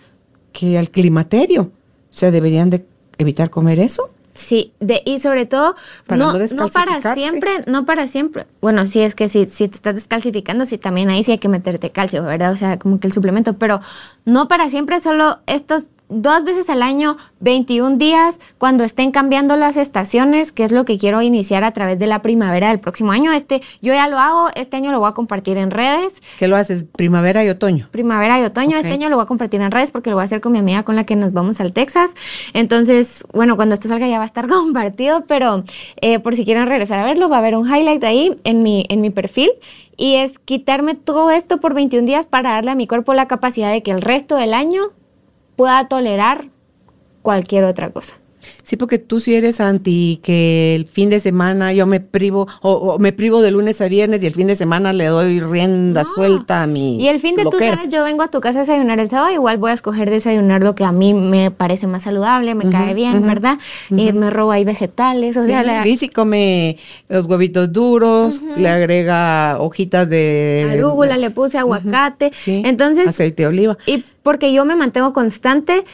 que 0.53 0.79
al 0.79 0.91
climaterio, 0.91 1.63
o 1.63 1.71
sea, 2.11 2.31
deberían 2.31 2.71
de 2.71 2.85
evitar 3.19 3.51
comer 3.51 3.79
eso. 3.81 4.11
Sí, 4.39 4.73
de, 4.79 5.03
y 5.05 5.19
sobre 5.19 5.47
todo, 5.47 5.75
no, 6.09 6.33
no, 6.33 6.69
para 6.69 7.15
siempre, 7.17 7.51
no 7.67 7.85
para 7.85 8.07
siempre. 8.07 8.47
Bueno, 8.61 8.87
sí, 8.87 9.01
es 9.01 9.17
que 9.17 9.29
si, 9.29 9.47
si 9.47 9.67
te 9.67 9.75
estás 9.75 9.97
descalcificando, 9.97 10.65
sí, 10.65 10.79
también 10.79 11.11
ahí 11.11 11.25
sí 11.25 11.33
hay 11.33 11.39
que 11.39 11.49
meterte 11.49 11.91
calcio, 11.91 12.23
¿verdad? 12.23 12.53
O 12.53 12.57
sea, 12.57 12.79
como 12.79 13.01
que 13.01 13.09
el 13.09 13.13
suplemento, 13.13 13.55
pero 13.55 13.81
no 14.25 14.47
para 14.47 14.71
siempre, 14.71 15.01
solo 15.01 15.41
estos 15.49 15.87
dos 16.09 16.45
veces 16.45 16.69
al 16.71 16.83
año, 16.83 17.17
21 17.41 17.97
días, 17.97 18.39
cuando 18.59 18.85
estén 18.85 19.11
cambiando 19.11 19.57
las 19.57 19.77
estaciones, 19.77 20.53
que 20.53 20.65
es 20.65 20.73
lo 20.73 20.85
que 20.85 20.99
quiero 20.99 21.23
iniciar 21.23 21.65
a 21.65 21.73
través 21.73 21.99
de 21.99 22.07
la 22.07 22.23
primavera 22.23 22.69
del 22.69 22.81
próximo 22.81 23.13
año. 23.13 23.33
Este, 23.33 23.61
yo 23.83 23.93
ya 23.93 24.09
lo 24.09 24.19
hago, 24.19 24.49
este 24.55 24.77
año 24.77 24.91
lo 24.93 25.01
voy 25.01 25.09
a 25.11 25.13
compartir 25.13 25.57
en 25.59 25.71
redes. 25.71 26.15
¿Qué 26.39 26.49
lo 26.49 26.57
haces? 26.57 26.85
¿Primavera 26.85 27.45
y 27.45 27.49
otoño? 27.49 27.89
Primavera 27.91 28.41
y 28.41 28.45
otoño. 28.45 28.77
Este 28.77 28.93
año 28.93 29.09
lo 29.09 29.17
voy 29.17 29.25
a 29.25 29.27
compartir 29.27 29.61
en 29.61 29.71
redes 29.71 29.91
porque 29.91 30.11
lo 30.11 30.17
voy 30.17 30.23
a 30.23 30.25
hacer 30.25 30.41
con 30.41 30.53
mi 30.53 30.59
amiga 30.59 30.83
con 30.83 30.97
la 30.97 31.05
que 31.05 31.17
nos 31.17 31.33
vamos 31.33 31.61
al 31.61 31.73
Texas. 31.73 32.11
Entonces, 32.55 33.25
bueno, 33.33 33.57
cuando 33.57 33.75
esto 33.75 33.89
salga 33.89 34.09
ya 34.09 34.19
va 34.19 34.25
a 34.25 34.27
estar 34.27 34.49
compartido, 34.49 35.25
pero 35.27 35.65
eh, 36.01 36.19
por 36.19 36.35
si 36.35 36.45
quieren 36.45 36.67
regresar 36.67 37.01
a 37.01 37.05
verlo, 37.05 37.29
va 37.29 37.37
a 37.37 37.39
haber 37.41 37.57
un 37.57 37.67
highlight 37.67 38.03
ahí 38.05 38.35
en 38.45 38.63
mi, 38.63 38.87
en 38.89 39.01
mi 39.01 39.11
perfil 39.11 39.51
y 39.97 40.15
es 40.15 40.39
quitarme 40.39 40.95
todo 40.95 41.31
esto 41.31 41.61
por 41.61 41.75
21 41.75 42.07
días 42.07 42.27
para 42.27 42.53
darle 42.53 42.71
a 42.71 42.75
mi 42.77 42.87
cuerpo 42.87 43.15
la 43.15 43.27
capacidad 43.27 43.73
de 43.73 43.83
que 43.83 43.91
el 43.91 44.01
resto 44.01 44.37
del 44.37 44.55
año 44.55 44.93
pueda 45.59 45.89
tolerar 45.89 46.45
cualquier 47.21 47.65
otra 47.65 47.91
cosa. 47.91 48.15
Sí, 48.63 48.77
porque 48.77 48.99
tú 48.99 49.19
sí 49.19 49.35
eres 49.35 49.61
anti 49.61 50.21
que 50.23 50.75
el 50.77 50.87
fin 50.87 51.11
de 51.11 51.19
semana 51.19 51.73
yo 51.73 51.87
me 51.87 51.99
privo 52.01 52.47
o, 52.63 52.99
me 52.99 53.13
privo 53.13 53.43
de 53.43 53.51
lunes 53.51 53.81
a 53.81 53.89
viernes 53.89 54.23
y 54.23 54.27
el 54.27 54.35
fin 54.35 54.47
de 54.47 54.55
semana 54.55 54.93
le 54.93 55.07
doy 55.07 55.41
rienda 55.41 56.05
suelta 56.05 56.63
a 56.63 56.67
mi 56.67 57.03
Y 57.03 57.09
el 57.09 57.19
fin 57.19 57.35
de 57.35 57.43
tú 57.45 57.59
sabes, 57.59 57.91
yo 57.91 58.05
vengo 58.05 58.23
a 58.23 58.29
tu 58.29 58.41
casa 58.41 58.61
a 58.61 58.63
desayunar 58.63 59.01
el 59.01 59.09
sábado, 59.09 59.33
igual 59.33 59.59
voy 59.59 59.73
a 59.73 59.75
escoger 59.75 60.09
desayunar 60.11 60.63
lo 60.63 60.77
que 60.77 60.85
a 60.85 60.93
mí 60.93 61.15
me 61.15 61.51
parece 61.51 61.87
más 61.87 62.03
saludable, 62.03 62.55
me 62.55 62.71
cae 62.71 62.95
bien, 62.95 63.27
¿verdad? 63.27 63.59
Y 63.91 64.13
me 64.13 64.31
robo 64.31 64.53
ahí 64.53 64.65
vegetales, 64.65 65.37
o 65.37 65.45
sea, 65.45 65.83
sí, 65.83 66.09
come 66.09 66.77
los 67.09 67.27
huevitos 67.27 67.73
duros, 67.73 68.41
le 68.57 68.69
agrega 68.69 69.59
hojitas 69.61 70.09
de 70.09 70.69
arúgula, 70.71 71.17
le 71.17 71.31
puse 71.31 71.59
aguacate, 71.59 72.31
entonces 72.47 73.09
aceite 73.09 73.43
de 73.43 73.49
oliva. 73.49 73.79
Y 73.87 74.05
porque 74.29 74.53
yo 74.53 74.67
me 74.67 74.77
mantengo 74.77 75.15
constante 75.15 75.87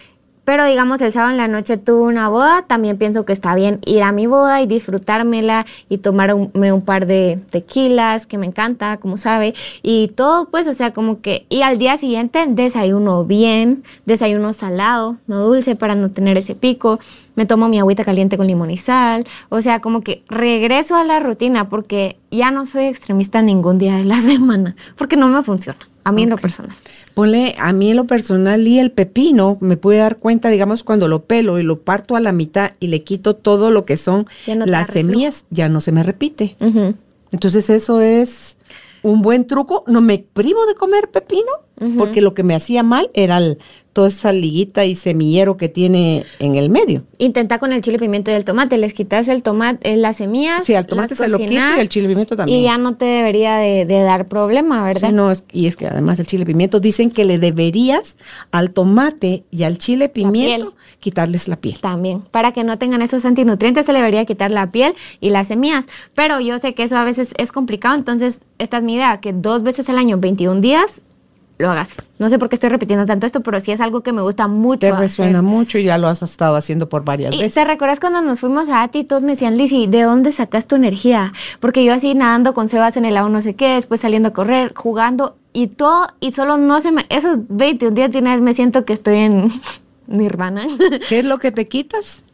pero 0.44 0.66
digamos, 0.66 1.00
el 1.00 1.12
sábado 1.12 1.30
en 1.30 1.38
la 1.38 1.48
noche 1.48 1.78
tuve 1.78 2.02
una 2.02 2.28
boda, 2.28 2.62
también 2.66 2.98
pienso 2.98 3.24
que 3.24 3.32
está 3.32 3.54
bien 3.54 3.80
ir 3.86 4.02
a 4.02 4.12
mi 4.12 4.26
boda 4.26 4.60
y 4.60 4.66
disfrutármela 4.66 5.64
y 5.88 5.98
tomarme 5.98 6.72
un 6.72 6.82
par 6.82 7.06
de 7.06 7.40
tequilas, 7.50 8.26
que 8.26 8.36
me 8.36 8.46
encanta, 8.46 8.98
como 8.98 9.16
sabe, 9.16 9.54
y 9.82 10.08
todo 10.08 10.50
pues, 10.50 10.68
o 10.68 10.74
sea, 10.74 10.92
como 10.92 11.22
que, 11.22 11.46
y 11.48 11.62
al 11.62 11.78
día 11.78 11.96
siguiente 11.96 12.44
desayuno 12.46 13.24
bien, 13.24 13.84
desayuno 14.04 14.52
salado, 14.52 15.16
no 15.26 15.40
dulce 15.40 15.76
para 15.76 15.94
no 15.94 16.10
tener 16.10 16.36
ese 16.36 16.54
pico, 16.54 16.98
me 17.36 17.46
tomo 17.46 17.68
mi 17.68 17.78
agüita 17.78 18.04
caliente 18.04 18.36
con 18.36 18.46
limón 18.46 18.70
y 18.70 18.76
sal, 18.76 19.26
o 19.48 19.62
sea, 19.62 19.80
como 19.80 20.02
que 20.02 20.24
regreso 20.28 20.96
a 20.96 21.04
la 21.04 21.20
rutina 21.20 21.70
porque 21.70 22.18
ya 22.30 22.50
no 22.50 22.66
soy 22.66 22.84
extremista 22.84 23.40
ningún 23.40 23.78
día 23.78 23.96
de 23.96 24.04
la 24.04 24.20
semana, 24.20 24.76
porque 24.96 25.16
no 25.16 25.28
me 25.28 25.42
funciona, 25.42 25.78
a 26.04 26.12
mí 26.12 26.22
en 26.22 26.30
lo 26.30 26.36
personal. 26.36 26.76
Ponle 27.14 27.54
a 27.58 27.72
mí 27.72 27.90
en 27.90 27.96
lo 27.96 28.04
personal 28.04 28.66
y 28.66 28.78
el 28.78 28.90
pepino, 28.90 29.58
me 29.60 29.76
pude 29.76 29.96
dar 29.98 30.18
cuenta, 30.18 30.48
digamos, 30.50 30.82
cuando 30.82 31.08
lo 31.08 31.24
pelo 31.24 31.58
y 31.58 31.62
lo 31.62 31.80
parto 31.80 32.16
a 32.16 32.20
la 32.20 32.32
mitad 32.32 32.72
y 32.80 32.88
le 32.88 33.00
quito 33.00 33.34
todo 33.36 33.70
lo 33.70 33.84
que 33.84 33.96
son 33.96 34.26
las 34.46 34.88
semillas, 34.88 35.46
ya 35.50 35.68
no 35.68 35.80
se 35.80 35.92
me 35.92 36.02
repite. 36.02 36.56
Entonces 37.32 37.70
eso 37.70 38.00
es 38.00 38.56
un 39.02 39.22
buen 39.22 39.46
truco. 39.46 39.84
No 39.86 40.00
me 40.00 40.18
privo 40.18 40.66
de 40.66 40.74
comer 40.74 41.10
pepino, 41.10 41.50
porque 41.98 42.20
lo 42.20 42.34
que 42.34 42.42
me 42.42 42.54
hacía 42.54 42.82
mal 42.82 43.10
era 43.14 43.38
el, 43.38 43.58
toda 43.94 44.08
esa 44.08 44.32
liguita 44.32 44.84
y 44.84 44.94
semillero 44.94 45.56
que 45.56 45.68
tiene 45.68 46.24
en 46.38 46.56
el 46.56 46.68
medio. 46.68 47.04
Intenta 47.18 47.58
con 47.58 47.72
el 47.72 47.80
chile 47.80 47.98
pimiento 47.98 48.30
y 48.30 48.34
el 48.34 48.44
tomate, 48.44 48.76
les 48.76 48.92
quitas 48.92 49.28
el 49.28 49.42
tomate, 49.42 49.92
eh, 49.92 49.96
las 49.96 50.16
semillas. 50.16 50.64
Sí, 50.64 50.74
al 50.74 50.86
tomate 50.86 51.14
se 51.14 51.28
lo 51.28 51.38
quita 51.38 51.76
y 51.78 51.80
el 51.80 51.88
chile 51.88 52.08
pimiento 52.08 52.36
también. 52.36 52.58
Y 52.58 52.62
ya 52.64 52.76
no 52.76 52.96
te 52.96 53.04
debería 53.04 53.56
de, 53.56 53.84
dar 53.86 54.26
problema, 54.26 54.84
¿verdad? 54.84 55.08
Sí, 55.08 55.14
no, 55.14 55.32
y 55.52 55.66
es 55.66 55.76
que 55.76 55.86
además 55.86 56.18
el 56.18 56.26
chile 56.26 56.44
pimiento 56.44 56.80
dicen 56.80 57.10
que 57.10 57.24
le 57.24 57.38
deberías 57.38 58.16
al 58.50 58.72
tomate 58.72 59.44
y 59.50 59.62
al 59.62 59.78
chile 59.78 60.08
pimiento 60.08 60.74
quitarles 60.98 61.48
la 61.48 61.56
piel. 61.56 61.78
También, 61.80 62.20
para 62.20 62.52
que 62.52 62.64
no 62.64 62.78
tengan 62.78 63.00
esos 63.00 63.24
antinutrientes 63.24 63.86
se 63.86 63.92
le 63.92 63.98
debería 63.98 64.24
quitar 64.24 64.50
la 64.50 64.70
piel 64.70 64.94
y 65.20 65.30
las 65.30 65.48
semillas. 65.48 65.86
Pero 66.14 66.40
yo 66.40 66.58
sé 66.58 66.74
que 66.74 66.82
eso 66.82 66.96
a 66.96 67.04
veces 67.04 67.30
es 67.38 67.52
complicado, 67.52 67.94
entonces 67.94 68.40
esta 68.58 68.78
es 68.78 68.82
mi 68.82 68.94
idea, 68.94 69.20
que 69.20 69.32
dos 69.32 69.62
veces 69.62 69.88
al 69.88 69.98
año, 69.98 70.18
21 70.18 70.60
días, 70.60 71.00
lo 71.58 71.70
hagas. 71.70 71.96
No 72.18 72.28
sé 72.28 72.38
por 72.38 72.48
qué 72.48 72.56
estoy 72.56 72.70
repitiendo 72.70 73.06
tanto 73.06 73.26
esto, 73.26 73.40
pero 73.42 73.60
sí 73.60 73.70
es 73.70 73.80
algo 73.80 74.02
que 74.02 74.12
me 74.12 74.22
gusta 74.22 74.48
mucho. 74.48 74.80
Te 74.80 74.92
resuena 74.92 75.42
mucho 75.42 75.78
y 75.78 75.84
ya 75.84 75.98
lo 75.98 76.08
has 76.08 76.22
estado 76.22 76.56
haciendo 76.56 76.88
por 76.88 77.04
varias 77.04 77.36
veces. 77.36 77.54
¿Te 77.54 77.64
recuerdas 77.64 78.00
cuando 78.00 78.22
nos 78.22 78.40
fuimos 78.40 78.68
a 78.68 78.82
Ati 78.82 79.00
y 79.00 79.04
todos 79.04 79.22
me 79.22 79.32
decían, 79.32 79.56
Lizzy, 79.56 79.86
¿de 79.86 80.02
dónde 80.02 80.32
sacas 80.32 80.66
tu 80.66 80.76
energía? 80.76 81.32
Porque 81.60 81.84
yo 81.84 81.92
así 81.92 82.14
nadando 82.14 82.54
con 82.54 82.68
Sebas 82.68 82.96
en 82.96 83.04
el 83.04 83.16
agua 83.16 83.30
no 83.30 83.42
sé 83.42 83.54
qué, 83.54 83.74
después 83.74 84.00
saliendo 84.00 84.30
a 84.30 84.32
correr, 84.32 84.72
jugando 84.74 85.36
y 85.52 85.68
todo, 85.68 86.08
y 86.20 86.32
solo 86.32 86.56
no 86.56 86.80
se 86.80 86.90
me... 86.90 87.06
Esos 87.08 87.38
21 87.48 87.94
días 87.94 88.10
de 88.10 88.20
me 88.22 88.54
siento 88.54 88.84
que 88.84 88.92
estoy 88.92 89.18
en 89.18 89.52
nirvana. 90.08 90.66
¿Qué 91.08 91.20
es 91.20 91.24
lo 91.24 91.38
que 91.38 91.52
te 91.52 91.68
quitas? 91.68 92.24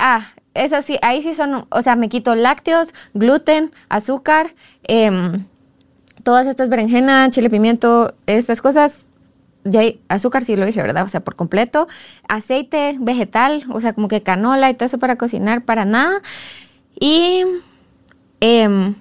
Ah, 0.00 0.32
eso 0.54 0.82
sí, 0.82 0.98
ahí 1.02 1.22
sí 1.22 1.34
son, 1.34 1.66
o 1.68 1.82
sea, 1.82 1.94
me 1.94 2.08
quito 2.08 2.34
lácteos, 2.34 2.92
gluten, 3.14 3.70
azúcar, 3.88 4.54
eh, 4.88 5.40
todas 6.28 6.46
estas 6.46 6.68
berenjena, 6.68 7.30
chile, 7.30 7.48
pimiento, 7.48 8.14
estas 8.26 8.60
cosas, 8.60 8.96
ya 9.64 9.80
hay 9.80 10.02
azúcar, 10.08 10.44
sí 10.44 10.56
lo 10.56 10.66
dije, 10.66 10.82
¿verdad? 10.82 11.04
O 11.04 11.08
sea, 11.08 11.20
por 11.20 11.36
completo. 11.36 11.88
Aceite 12.28 12.98
vegetal, 13.00 13.64
o 13.70 13.80
sea, 13.80 13.94
como 13.94 14.08
que 14.08 14.22
canola 14.22 14.68
y 14.68 14.74
todo 14.74 14.84
eso 14.84 14.98
para 14.98 15.16
cocinar, 15.16 15.64
para 15.64 15.86
nada. 15.86 16.20
Y 17.00 17.44
em, 18.40 18.94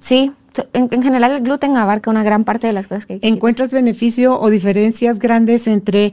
sí, 0.00 0.30
en, 0.74 1.02
general 1.02 1.32
el 1.32 1.42
gluten 1.42 1.76
abarca 1.76 2.08
una 2.08 2.22
gran 2.22 2.44
parte 2.44 2.68
de 2.68 2.72
las 2.72 2.86
cosas 2.86 3.04
que... 3.04 3.18
¿Encuentras 3.22 3.72
beneficio 3.72 4.40
o 4.40 4.48
diferencias 4.48 5.18
grandes 5.18 5.66
entre 5.66 6.12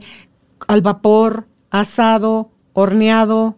al 0.66 0.82
vapor, 0.82 1.46
asado, 1.70 2.50
horneado 2.72 3.54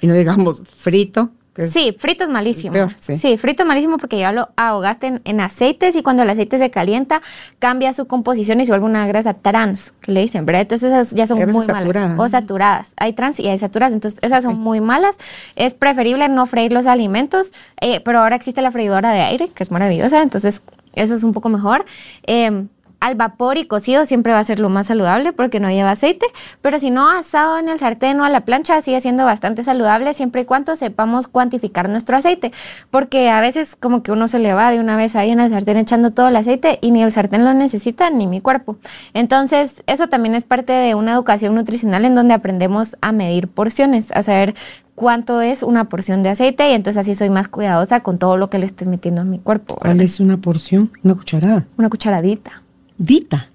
y 0.00 0.06
no 0.06 0.14
digamos 0.14 0.62
frito? 0.62 1.32
Sí, 1.68 1.94
frito 1.98 2.24
es 2.24 2.30
malísimo. 2.30 2.88
sí. 2.98 3.36
frito 3.38 3.62
es 3.62 3.68
malísimo 3.68 3.98
porque 3.98 4.18
ya 4.18 4.32
lo 4.32 4.48
ahogaste 4.56 5.20
en, 5.24 5.40
aceites 5.40 5.94
y 5.96 6.02
cuando 6.02 6.22
el 6.22 6.30
aceite 6.30 6.58
se 6.58 6.70
calienta 6.70 7.22
cambia 7.58 7.92
su 7.92 8.06
composición 8.06 8.60
y 8.60 8.66
se 8.66 8.72
vuelve 8.72 8.86
una 8.86 9.06
grasa 9.06 9.34
trans, 9.34 9.92
que 10.00 10.12
le 10.12 10.20
dicen, 10.20 10.46
¿verdad? 10.46 10.62
Entonces 10.62 10.90
esas 10.90 11.10
ya 11.10 11.26
son 11.26 11.50
muy 11.50 11.66
malas. 11.66 12.14
O 12.18 12.28
saturadas. 12.28 12.92
Hay 12.96 13.12
trans 13.12 13.38
y 13.40 13.48
hay 13.48 13.58
saturadas, 13.58 13.92
entonces 13.92 14.20
esas 14.22 14.44
son 14.44 14.58
muy 14.58 14.80
malas. 14.80 15.16
Es 15.56 15.74
preferible 15.74 16.28
no 16.28 16.46
freír 16.46 16.72
los 16.72 16.86
alimentos, 16.86 17.52
eh, 17.80 18.00
pero 18.00 18.20
ahora 18.20 18.36
existe 18.36 18.62
la 18.62 18.70
freidora 18.70 19.12
de 19.12 19.20
aire, 19.20 19.48
que 19.48 19.62
es 19.62 19.70
maravillosa, 19.70 20.22
entonces 20.22 20.62
eso 20.94 21.14
es 21.14 21.22
un 21.22 21.32
poco 21.32 21.48
mejor. 21.48 21.84
Eh, 22.26 22.66
al 23.00 23.14
vapor 23.14 23.58
y 23.58 23.66
cocido 23.66 24.04
siempre 24.04 24.32
va 24.32 24.38
a 24.38 24.44
ser 24.44 24.60
lo 24.60 24.68
más 24.68 24.86
saludable 24.86 25.32
porque 25.32 25.60
no 25.60 25.70
lleva 25.70 25.90
aceite, 25.90 26.26
pero 26.62 26.78
si 26.78 26.90
no 26.90 27.10
asado 27.10 27.58
en 27.58 27.68
el 27.68 27.78
sartén 27.78 28.20
o 28.20 28.24
a 28.24 28.30
la 28.30 28.42
plancha 28.42 28.80
sigue 28.80 29.00
siendo 29.00 29.24
bastante 29.24 29.62
saludable 29.62 30.14
siempre 30.14 30.42
y 30.42 30.44
cuando 30.44 30.76
sepamos 30.76 31.28
cuantificar 31.28 31.88
nuestro 31.88 32.16
aceite, 32.16 32.52
porque 32.90 33.30
a 33.30 33.40
veces 33.40 33.76
como 33.78 34.02
que 34.02 34.12
uno 34.12 34.28
se 34.28 34.38
le 34.38 34.54
va 34.54 34.70
de 34.70 34.80
una 34.80 34.96
vez 34.96 35.16
ahí 35.16 35.30
en 35.30 35.40
el 35.40 35.50
sartén 35.50 35.76
echando 35.76 36.10
todo 36.10 36.28
el 36.28 36.36
aceite 36.36 36.78
y 36.80 36.90
ni 36.90 37.02
el 37.02 37.12
sartén 37.12 37.44
lo 37.44 37.52
necesita 37.54 38.10
ni 38.10 38.26
mi 38.26 38.40
cuerpo. 38.40 38.76
Entonces, 39.12 39.82
eso 39.86 40.08
también 40.08 40.34
es 40.34 40.44
parte 40.44 40.72
de 40.72 40.94
una 40.94 41.12
educación 41.12 41.54
nutricional 41.54 42.04
en 42.04 42.14
donde 42.14 42.34
aprendemos 42.34 42.96
a 43.00 43.12
medir 43.12 43.48
porciones, 43.48 44.10
a 44.12 44.22
saber 44.22 44.54
cuánto 44.94 45.40
es 45.40 45.62
una 45.62 45.88
porción 45.88 46.22
de 46.22 46.30
aceite 46.30 46.70
y 46.70 46.72
entonces 46.72 47.00
así 47.00 47.14
soy 47.14 47.30
más 47.30 47.48
cuidadosa 47.48 48.00
con 48.00 48.18
todo 48.18 48.36
lo 48.36 48.50
que 48.50 48.58
le 48.58 48.66
estoy 48.66 48.86
metiendo 48.86 49.22
a 49.22 49.24
mi 49.24 49.38
cuerpo. 49.38 49.76
¿Cuál 49.76 50.00
es 50.00 50.20
una 50.20 50.36
porción? 50.36 50.90
Una 51.02 51.14
cucharada. 51.14 51.64
Una 51.76 51.88
cucharadita. 51.88 52.63
Dita. 52.98 53.48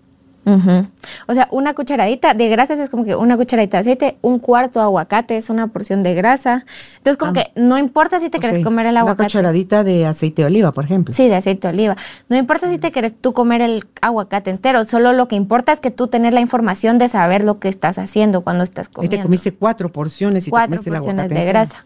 O 1.28 1.34
sea, 1.34 1.48
una 1.52 1.74
cucharadita 1.74 2.34
de 2.34 2.50
grasas 2.50 2.80
es 2.80 2.90
como 2.90 3.04
que 3.04 3.16
una 3.16 3.38
cucharadita 3.38 3.78
de 3.78 3.82
aceite, 3.82 4.18
un 4.22 4.40
cuarto 4.40 4.80
de 4.80 4.86
aguacate 4.86 5.38
es 5.38 5.50
una 5.50 5.68
porción 5.68 6.02
de 6.04 6.16
grasa. 6.16 6.66
Entonces, 6.98 7.18
como 7.18 7.32
ah. 7.32 7.34
que 7.36 7.52
no 7.60 7.78
importa 7.78 8.20
si 8.20 8.30
te 8.30 8.40
quieres 8.40 8.64
comer 8.64 8.88
el 8.88 8.98
aguacate. 8.98 9.22
Una 9.22 9.28
cucharadita 9.28 9.84
de 9.84 10.06
aceite 10.06 10.42
de 10.42 10.48
oliva, 10.48 10.72
por 10.72 10.86
ejemplo. 10.86 11.14
Sí, 11.14 11.28
de 11.28 11.36
aceite 11.36 11.68
de 11.68 11.74
oliva. 11.74 11.96
No 12.30 12.38
importa 12.38 12.70
si 12.70 12.78
te 12.78 12.92
quieres 12.92 13.14
tú 13.20 13.34
comer 13.34 13.62
el 13.62 13.86
aguacate 14.02 14.50
entero, 14.50 14.86
solo 14.86 15.14
lo 15.14 15.28
que 15.28 15.36
importa 15.36 15.72
es 15.72 15.80
que 15.80 15.92
tú 15.92 16.08
tenés 16.08 16.34
la 16.34 16.42
información 16.42 16.98
de 16.98 17.10
saber 17.10 17.44
lo 17.44 17.60
que 17.60 17.70
estás 17.70 17.98
haciendo 18.00 18.42
cuando 18.42 18.64
estás 18.64 18.90
comiendo. 18.90 19.16
Y 19.16 19.18
te 19.18 19.24
comiste 19.24 19.54
cuatro 19.54 19.92
porciones 19.92 20.48
y 20.48 20.50
cuatro 20.50 20.82
te 20.82 20.90
porciones 20.90 21.30
de 21.30 21.46
grasa. 21.46 21.86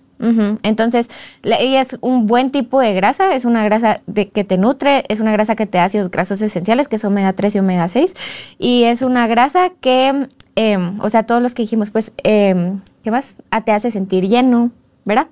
Entonces, 0.63 1.09
ella 1.43 1.81
es 1.81 1.97
un 2.01 2.27
buen 2.27 2.49
tipo 2.49 2.79
de 2.79 2.93
grasa, 2.93 3.35
es 3.35 3.45
una 3.45 3.63
grasa 3.65 4.01
de, 4.07 4.29
que 4.29 4.43
te 4.43 4.57
nutre, 4.57 5.03
es 5.09 5.19
una 5.19 5.31
grasa 5.31 5.55
que 5.55 5.65
te 5.65 5.77
da 5.77 5.85
ácidos 5.85 6.09
grasos 6.09 6.41
esenciales, 6.41 6.87
que 6.87 6.95
es 6.95 7.03
omega 7.03 7.33
3 7.33 7.55
y 7.55 7.59
omega 7.59 7.87
6, 7.87 8.13
y 8.57 8.83
es 8.83 9.01
una 9.01 9.27
grasa 9.27 9.71
que, 9.81 10.29
em, 10.55 10.99
o 11.01 11.09
sea, 11.09 11.23
todos 11.23 11.41
los 11.41 11.53
que 11.53 11.63
dijimos, 11.63 11.91
pues, 11.91 12.11
eh, 12.23 12.73
¿qué 13.03 13.11
más? 13.11 13.35
Ah, 13.51 13.61
te 13.61 13.71
hace 13.71 13.91
sentir 13.91 14.27
lleno, 14.27 14.71
¿verdad? 15.05 15.27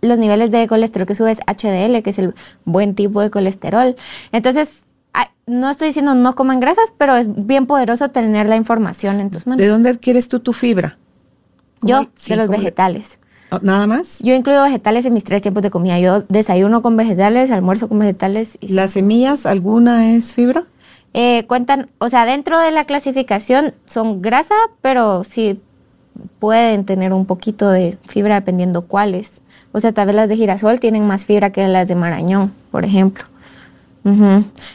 Los 0.00 0.18
niveles 0.18 0.50
de 0.50 0.66
colesterol 0.66 1.06
que 1.06 1.14
subes 1.14 1.40
HDL, 1.46 2.02
que 2.02 2.10
es 2.10 2.18
el 2.18 2.34
buen 2.64 2.94
tipo 2.94 3.20
de 3.20 3.30
colesterol. 3.30 3.94
Entonces, 4.32 4.84
no 5.50 5.68
estoy 5.68 5.88
diciendo 5.88 6.14
no 6.14 6.34
coman 6.34 6.60
grasas, 6.60 6.92
pero 6.96 7.16
es 7.16 7.26
bien 7.28 7.66
poderoso 7.66 8.10
tener 8.10 8.48
la 8.48 8.56
información 8.56 9.20
en 9.20 9.30
tus 9.30 9.46
manos. 9.46 9.58
¿De 9.58 9.66
dónde 9.66 9.90
adquieres 9.90 10.28
tú 10.28 10.40
tu 10.40 10.52
fibra? 10.52 10.96
Yo, 11.82 12.08
de 12.28 12.36
los 12.36 12.48
vegetales. 12.48 13.18
¿Nada 13.62 13.86
más? 13.86 14.20
Yo 14.22 14.34
incluyo 14.34 14.62
vegetales 14.62 15.04
en 15.04 15.14
mis 15.14 15.24
tres 15.24 15.42
tiempos 15.42 15.62
de 15.62 15.70
comida. 15.70 15.98
Yo 15.98 16.22
desayuno 16.28 16.82
con 16.82 16.96
vegetales, 16.96 17.50
almuerzo 17.50 17.88
con 17.88 17.98
vegetales. 17.98 18.56
Y 18.60 18.68
¿Las 18.68 18.92
semillas, 18.92 19.46
alguna 19.46 20.14
es 20.14 20.34
fibra? 20.34 20.64
Eh, 21.12 21.44
cuentan, 21.46 21.88
o 21.98 22.08
sea, 22.08 22.24
dentro 22.24 22.60
de 22.60 22.70
la 22.70 22.84
clasificación 22.84 23.74
son 23.84 24.22
grasa, 24.22 24.54
pero 24.80 25.24
sí 25.24 25.60
pueden 26.38 26.84
tener 26.84 27.12
un 27.12 27.26
poquito 27.26 27.68
de 27.70 27.98
fibra 28.06 28.36
dependiendo 28.36 28.82
cuáles. 28.82 29.42
O 29.72 29.80
sea, 29.80 29.92
tal 29.92 30.06
vez 30.06 30.16
las 30.16 30.28
de 30.28 30.36
girasol 30.36 30.78
tienen 30.80 31.06
más 31.06 31.24
fibra 31.24 31.50
que 31.50 31.66
las 31.66 31.88
de 31.88 31.94
marañón, 31.94 32.52
por 32.70 32.84
ejemplo. 32.84 33.24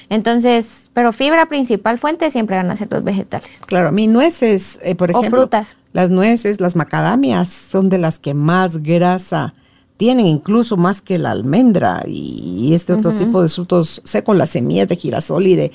Entonces, 0.10 0.92
pero 0.94 1.12
fibra 1.12 1.48
principal 1.48 1.98
fuente 1.98 2.30
siempre 2.32 2.56
van 2.56 2.70
a 2.70 2.78
ser 2.78 2.90
los 2.92 3.04
vegetales. 3.04 3.60
Claro, 3.66 3.92
mí 3.92 4.08
nueces, 4.08 4.80
eh, 4.84 4.96
por 4.96 5.10
ejemplo. 5.12 5.40
O 5.40 5.42
frutas. 5.42 5.76
Las 5.96 6.10
nueces, 6.10 6.60
las 6.60 6.76
macadamias 6.76 7.48
son 7.48 7.88
de 7.88 7.98
las 7.98 8.20
que 8.20 8.34
más 8.34 8.84
grasa 8.84 9.54
tienen, 9.96 10.26
incluso 10.26 10.76
más 10.76 11.02
que 11.02 11.18
la 11.18 11.32
almendra 11.32 12.04
y, 12.06 12.74
este 12.74 12.92
otro 12.92 13.14
tipo 13.14 13.42
de 13.42 13.48
frutos 13.48 14.02
secos, 14.04 14.36
las 14.36 14.50
semillas 14.50 14.90
de 14.90 14.98
girasol 14.98 15.48
y 15.48 15.56
de 15.56 15.72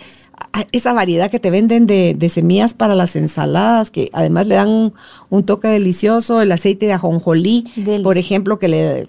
esa 0.72 0.92
variedad 0.92 1.30
que 1.30 1.40
te 1.40 1.50
venden 1.50 1.86
de, 1.86 2.28
semillas 2.28 2.74
para 2.74 2.94
las 2.94 3.16
ensaladas, 3.16 3.90
que 3.90 4.10
además 4.12 4.46
le 4.46 4.56
dan 4.56 4.92
un, 5.30 5.44
toque 5.46 5.68
delicioso, 5.68 6.42
el 6.42 6.52
aceite 6.52 6.84
de 6.84 6.92
ajonjolí, 6.92 7.64
por 8.02 8.18
ejemplo, 8.18 8.58
que 8.58 8.68
le... 8.68 9.08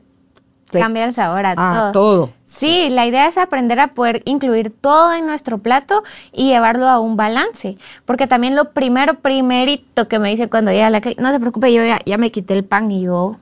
Cambia 0.71 1.03
el 1.03 1.13
sabor 1.13 1.45
a, 1.45 1.89
a 1.89 1.91
todo. 1.91 2.29
Sí, 2.51 2.89
la 2.89 3.07
idea 3.07 3.27
es 3.27 3.37
aprender 3.37 3.79
a 3.79 3.87
poder 3.87 4.21
incluir 4.25 4.71
todo 4.71 5.13
en 5.13 5.25
nuestro 5.25 5.59
plato 5.59 6.03
y 6.33 6.49
llevarlo 6.49 6.87
a 6.89 6.99
un 6.99 7.15
balance. 7.15 7.77
Porque 8.05 8.27
también 8.27 8.55
lo 8.55 8.71
primero, 8.71 9.15
primerito 9.15 10.07
que 10.09 10.19
me 10.19 10.29
dice 10.29 10.49
cuando 10.49 10.71
llega 10.71 10.87
a 10.87 10.89
la 10.89 11.01
no 11.17 11.31
se 11.31 11.39
preocupe, 11.39 11.73
yo 11.73 11.81
ya, 11.83 12.17
me 12.17 12.29
quité 12.29 12.53
el 12.53 12.65
pan 12.65 12.91
y 12.91 13.03
yo, 13.03 13.37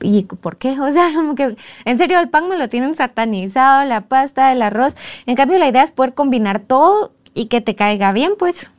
¿y 0.00 0.24
por 0.24 0.56
qué? 0.56 0.80
O 0.80 0.90
sea, 0.90 1.12
como 1.14 1.34
que 1.34 1.56
en 1.84 1.98
serio 1.98 2.18
el 2.20 2.30
pan 2.30 2.48
me 2.48 2.56
lo 2.56 2.68
tienen 2.70 2.94
satanizado, 2.94 3.84
la 3.84 4.00
pasta, 4.00 4.50
el 4.50 4.62
arroz. 4.62 4.96
En 5.26 5.36
cambio, 5.36 5.58
la 5.58 5.68
idea 5.68 5.82
es 5.82 5.90
poder 5.90 6.14
combinar 6.14 6.58
todo 6.58 7.12
y 7.34 7.46
que 7.46 7.60
te 7.60 7.74
caiga 7.74 8.12
bien, 8.12 8.32
pues. 8.38 8.72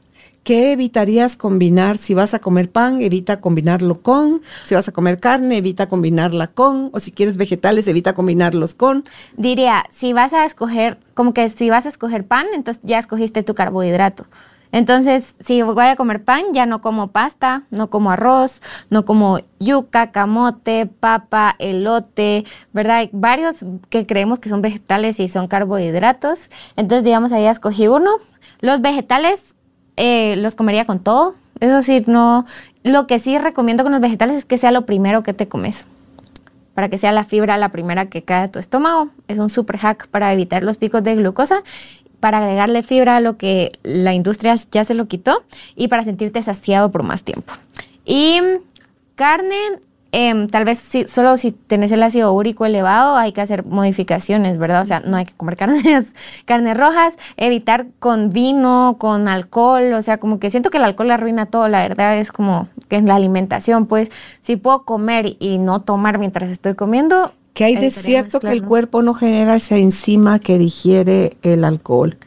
¿Qué 0.43 0.71
evitarías 0.71 1.37
combinar? 1.37 1.97
Si 1.97 2.13
vas 2.13 2.33
a 2.33 2.39
comer 2.39 2.71
pan, 2.71 3.01
evita 3.01 3.41
combinarlo 3.41 4.01
con. 4.01 4.41
Si 4.63 4.73
vas 4.73 4.87
a 4.87 4.91
comer 4.91 5.19
carne, 5.19 5.57
evita 5.57 5.87
combinarla 5.87 6.47
con. 6.47 6.89
O 6.93 6.99
si 6.99 7.11
quieres 7.11 7.37
vegetales, 7.37 7.87
evita 7.87 8.13
combinarlos 8.13 8.73
con. 8.73 9.03
Diría, 9.37 9.83
si 9.89 10.13
vas 10.13 10.33
a 10.33 10.45
escoger, 10.45 10.97
como 11.13 11.33
que 11.33 11.49
si 11.49 11.69
vas 11.69 11.85
a 11.85 11.89
escoger 11.89 12.25
pan, 12.25 12.47
entonces 12.53 12.81
ya 12.83 12.97
escogiste 12.99 13.43
tu 13.43 13.53
carbohidrato. 13.53 14.25
Entonces, 14.71 15.33
si 15.39 15.61
voy 15.63 15.85
a 15.85 15.95
comer 15.95 16.23
pan, 16.23 16.43
ya 16.53 16.65
no 16.65 16.79
como 16.79 17.07
pasta, 17.07 17.63
no 17.71 17.89
como 17.89 18.11
arroz, 18.11 18.61
no 18.89 19.03
como 19.03 19.39
yuca, 19.59 20.11
camote, 20.11 20.85
papa, 20.85 21.55
elote, 21.57 22.45
¿verdad? 22.71 22.97
Hay 22.97 23.09
varios 23.11 23.65
que 23.89 24.05
creemos 24.05 24.39
que 24.39 24.49
son 24.49 24.61
vegetales 24.61 25.19
y 25.19 25.27
son 25.27 25.47
carbohidratos. 25.47 26.49
Entonces, 26.75 27.03
digamos, 27.03 27.31
ahí 27.31 27.45
escogí 27.45 27.87
uno. 27.87 28.11
Los 28.61 28.81
vegetales 28.81 29.55
eh, 29.99 30.37
los 30.37 30.55
comería 30.55 30.85
con 30.85 30.99
todo. 30.99 31.35
Eso 31.59 31.83
sí, 31.83 32.03
no. 32.07 32.45
Lo 32.83 33.05
que 33.05 33.19
sí 33.19 33.37
recomiendo 33.37 33.83
con 33.83 33.91
los 33.91 33.99
vegetales 33.99 34.37
es 34.37 34.45
que 34.45 34.57
sea 34.57 34.71
lo 34.71 34.85
primero 34.85 35.23
que 35.23 35.33
te 35.33 35.49
comes. 35.49 35.87
Para 36.73 36.87
que 36.87 36.97
sea 36.97 37.11
la 37.11 37.25
fibra 37.25 37.57
la 37.57 37.69
primera 37.69 38.05
que 38.05 38.23
cae 38.23 38.45
a 38.45 38.47
tu 38.51 38.59
estómago. 38.59 39.09
Es 39.27 39.39
un 39.39 39.49
super 39.49 39.77
hack 39.77 40.07
para 40.07 40.31
evitar 40.31 40.63
los 40.63 40.77
picos 40.77 41.03
de 41.03 41.15
glucosa. 41.15 41.63
Para 42.21 42.37
agregarle 42.37 42.81
fibra 42.81 43.17
a 43.17 43.19
lo 43.19 43.35
que 43.35 43.73
la 43.83 44.13
industria 44.13 44.55
ya 44.71 44.85
se 44.85 44.93
lo 44.93 45.09
quitó. 45.09 45.43
Y 45.75 45.89
para 45.89 46.05
sentirte 46.05 46.41
saciado 46.41 46.91
por 46.91 47.03
más 47.03 47.23
tiempo. 47.23 47.51
Y 48.05 48.39
carne, 49.15 49.81
Em, 50.11 50.47
tal 50.47 50.65
vez 50.65 50.79
si, 50.79 51.07
solo 51.07 51.37
si 51.37 51.51
tenés 51.51 51.91
el 51.91 52.01
ácido 52.01 52.33
úrico 52.33 52.65
elevado 52.65 53.15
hay 53.15 53.31
que 53.31 53.41
hacer 53.41 53.63
modificaciones, 53.63 54.57
¿verdad? 54.57 54.81
O 54.81 54.85
sea, 54.85 55.01
no 55.01 55.17
hay 55.17 55.25
que 55.25 55.33
comer 55.33 55.55
carnes, 55.57 56.07
carnes 56.45 56.75
rojas, 56.77 57.15
evitar 57.37 57.87
con 57.99 58.31
vino, 58.31 58.97
con 58.99 59.27
alcohol, 59.27 59.93
o 59.93 60.01
sea, 60.01 60.17
como 60.17 60.39
que 60.39 60.49
siento 60.49 60.71
que 60.71 60.77
el 60.77 60.83
alcohol 60.83 61.11
arruina 61.11 61.45
todo, 61.45 61.67
la 61.67 61.83
verdad 61.83 62.17
es 62.17 62.31
como 62.31 62.67
que 62.87 62.95
en 62.95 63.05
la 63.05 63.15
alimentación, 63.15 63.85
pues 63.85 64.09
si 64.41 64.55
puedo 64.55 64.83
comer 64.83 65.35
y 65.39 65.59
no 65.59 65.81
tomar 65.81 66.17
mientras 66.17 66.49
estoy 66.49 66.73
comiendo. 66.73 67.31
Que 67.53 67.65
hay 67.65 67.75
de 67.75 67.91
cierto 67.91 68.39
que 68.39 68.51
el 68.51 68.63
cuerpo 68.63 69.01
no 69.01 69.13
genera 69.13 69.55
esa 69.55 69.75
enzima 69.75 70.39
que 70.39 70.57
digiere 70.57 71.37
el 71.41 71.65
alcohol. 71.65 72.17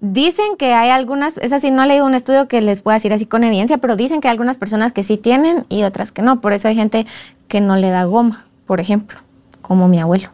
Dicen 0.00 0.56
que 0.56 0.74
hay 0.74 0.90
algunas, 0.90 1.36
es 1.38 1.52
así, 1.52 1.70
no 1.72 1.82
he 1.82 1.86
leído 1.88 2.06
un 2.06 2.14
estudio 2.14 2.46
que 2.46 2.60
les 2.60 2.80
pueda 2.80 2.94
decir 2.94 3.12
así 3.12 3.26
con 3.26 3.42
evidencia, 3.42 3.78
pero 3.78 3.96
dicen 3.96 4.20
que 4.20 4.28
hay 4.28 4.32
algunas 4.32 4.56
personas 4.56 4.92
que 4.92 5.02
sí 5.02 5.16
tienen 5.16 5.66
y 5.68 5.82
otras 5.82 6.12
que 6.12 6.22
no. 6.22 6.40
Por 6.40 6.52
eso 6.52 6.68
hay 6.68 6.76
gente 6.76 7.06
que 7.48 7.60
no 7.60 7.76
le 7.76 7.90
da 7.90 8.04
goma, 8.04 8.46
por 8.66 8.78
ejemplo, 8.80 9.18
como 9.60 9.88
mi 9.88 9.98
abuelo. 9.98 10.30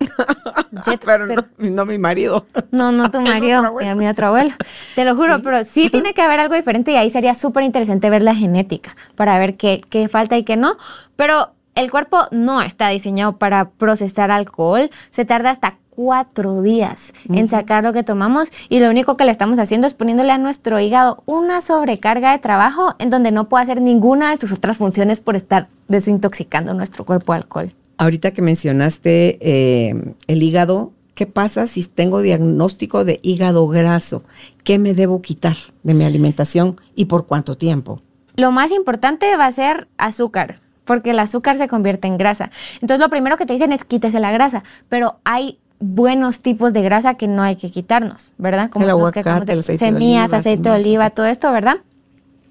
pero, 1.04 1.26
no, 1.58 1.86
mi 1.86 1.98
marido. 1.98 2.46
No, 2.70 2.92
no 2.92 3.10
tu 3.10 3.20
marido, 3.22 3.74
mi 3.96 4.08
otro 4.08 4.28
abuelo. 4.28 4.52
Te 4.94 5.04
lo 5.04 5.14
juro, 5.14 5.40
pero 5.42 5.64
sí 5.64 5.88
tiene 5.90 6.12
que 6.12 6.22
haber 6.22 6.40
algo 6.40 6.54
diferente 6.54 6.92
y 6.92 6.96
ahí 6.96 7.10
sería 7.10 7.34
súper 7.34 7.62
interesante 7.62 8.10
ver 8.10 8.22
la 8.22 8.34
genética 8.34 8.96
para 9.14 9.38
ver 9.38 9.56
qué, 9.56 9.80
qué 9.88 10.08
falta 10.08 10.36
y 10.36 10.42
qué 10.42 10.56
no. 10.56 10.76
Pero 11.14 11.52
el 11.76 11.90
cuerpo 11.90 12.18
no 12.32 12.62
está 12.62 12.88
diseñado 12.88 13.36
para 13.36 13.70
procesar 13.70 14.32
alcohol. 14.32 14.90
Se 15.10 15.24
tarda 15.24 15.50
hasta 15.50 15.78
cuatro 15.90 16.60
días 16.62 17.12
en 17.28 17.48
sacar 17.48 17.84
lo 17.84 17.92
que 17.92 18.02
tomamos 18.02 18.48
y 18.68 18.80
lo 18.80 18.90
único 18.90 19.16
que 19.16 19.24
le 19.24 19.30
estamos 19.30 19.58
haciendo 19.58 19.86
es 19.86 19.94
poniéndole 19.94 20.32
a 20.32 20.38
nuestro 20.38 20.78
hígado 20.78 21.22
una 21.24 21.60
sobrecarga 21.60 22.32
de 22.32 22.38
trabajo 22.38 22.94
en 22.98 23.10
donde 23.10 23.32
no 23.32 23.48
puede 23.48 23.64
hacer 23.64 23.80
ninguna 23.80 24.30
de 24.30 24.36
sus 24.36 24.52
otras 24.52 24.76
funciones 24.76 25.20
por 25.20 25.36
estar 25.36 25.68
desintoxicando 25.88 26.74
nuestro 26.74 27.04
cuerpo 27.04 27.32
de 27.32 27.38
alcohol. 27.38 27.72
Ahorita 27.98 28.32
que 28.32 28.42
mencionaste 28.42 29.38
eh, 29.40 30.14
el 30.26 30.42
hígado, 30.42 30.92
¿qué 31.14 31.26
pasa 31.26 31.66
si 31.66 31.82
tengo 31.84 32.20
diagnóstico 32.20 33.06
de 33.06 33.20
hígado 33.22 33.66
graso? 33.68 34.22
¿Qué 34.64 34.78
me 34.78 34.92
debo 34.92 35.22
quitar 35.22 35.56
de 35.82 35.94
mi 35.94 36.04
alimentación 36.04 36.76
y 36.94 37.06
por 37.06 37.26
cuánto 37.26 37.56
tiempo? 37.56 38.00
Lo 38.36 38.52
más 38.52 38.70
importante 38.70 39.34
va 39.38 39.46
a 39.46 39.52
ser 39.52 39.88
azúcar, 39.96 40.60
porque 40.86 41.10
el 41.10 41.18
azúcar 41.18 41.56
se 41.58 41.68
convierte 41.68 42.08
en 42.08 42.16
grasa. 42.16 42.50
Entonces 42.80 43.00
lo 43.00 43.10
primero 43.10 43.36
que 43.36 43.44
te 43.44 43.52
dicen 43.52 43.72
es 43.72 43.84
quítese 43.84 44.20
la 44.20 44.32
grasa, 44.32 44.62
pero 44.88 45.16
hay 45.24 45.58
buenos 45.78 46.40
tipos 46.40 46.72
de 46.72 46.80
grasa 46.80 47.14
que 47.14 47.28
no 47.28 47.42
hay 47.42 47.56
que 47.56 47.70
quitarnos, 47.70 48.32
¿verdad? 48.38 48.70
Como 48.70 48.86
el 48.86 48.92
aguacate, 48.92 49.62
semillas, 49.62 50.32
aceite 50.32 50.70
de 50.70 50.74
oliva, 50.74 51.10
todo 51.10 51.26
esto, 51.26 51.52
¿verdad? 51.52 51.78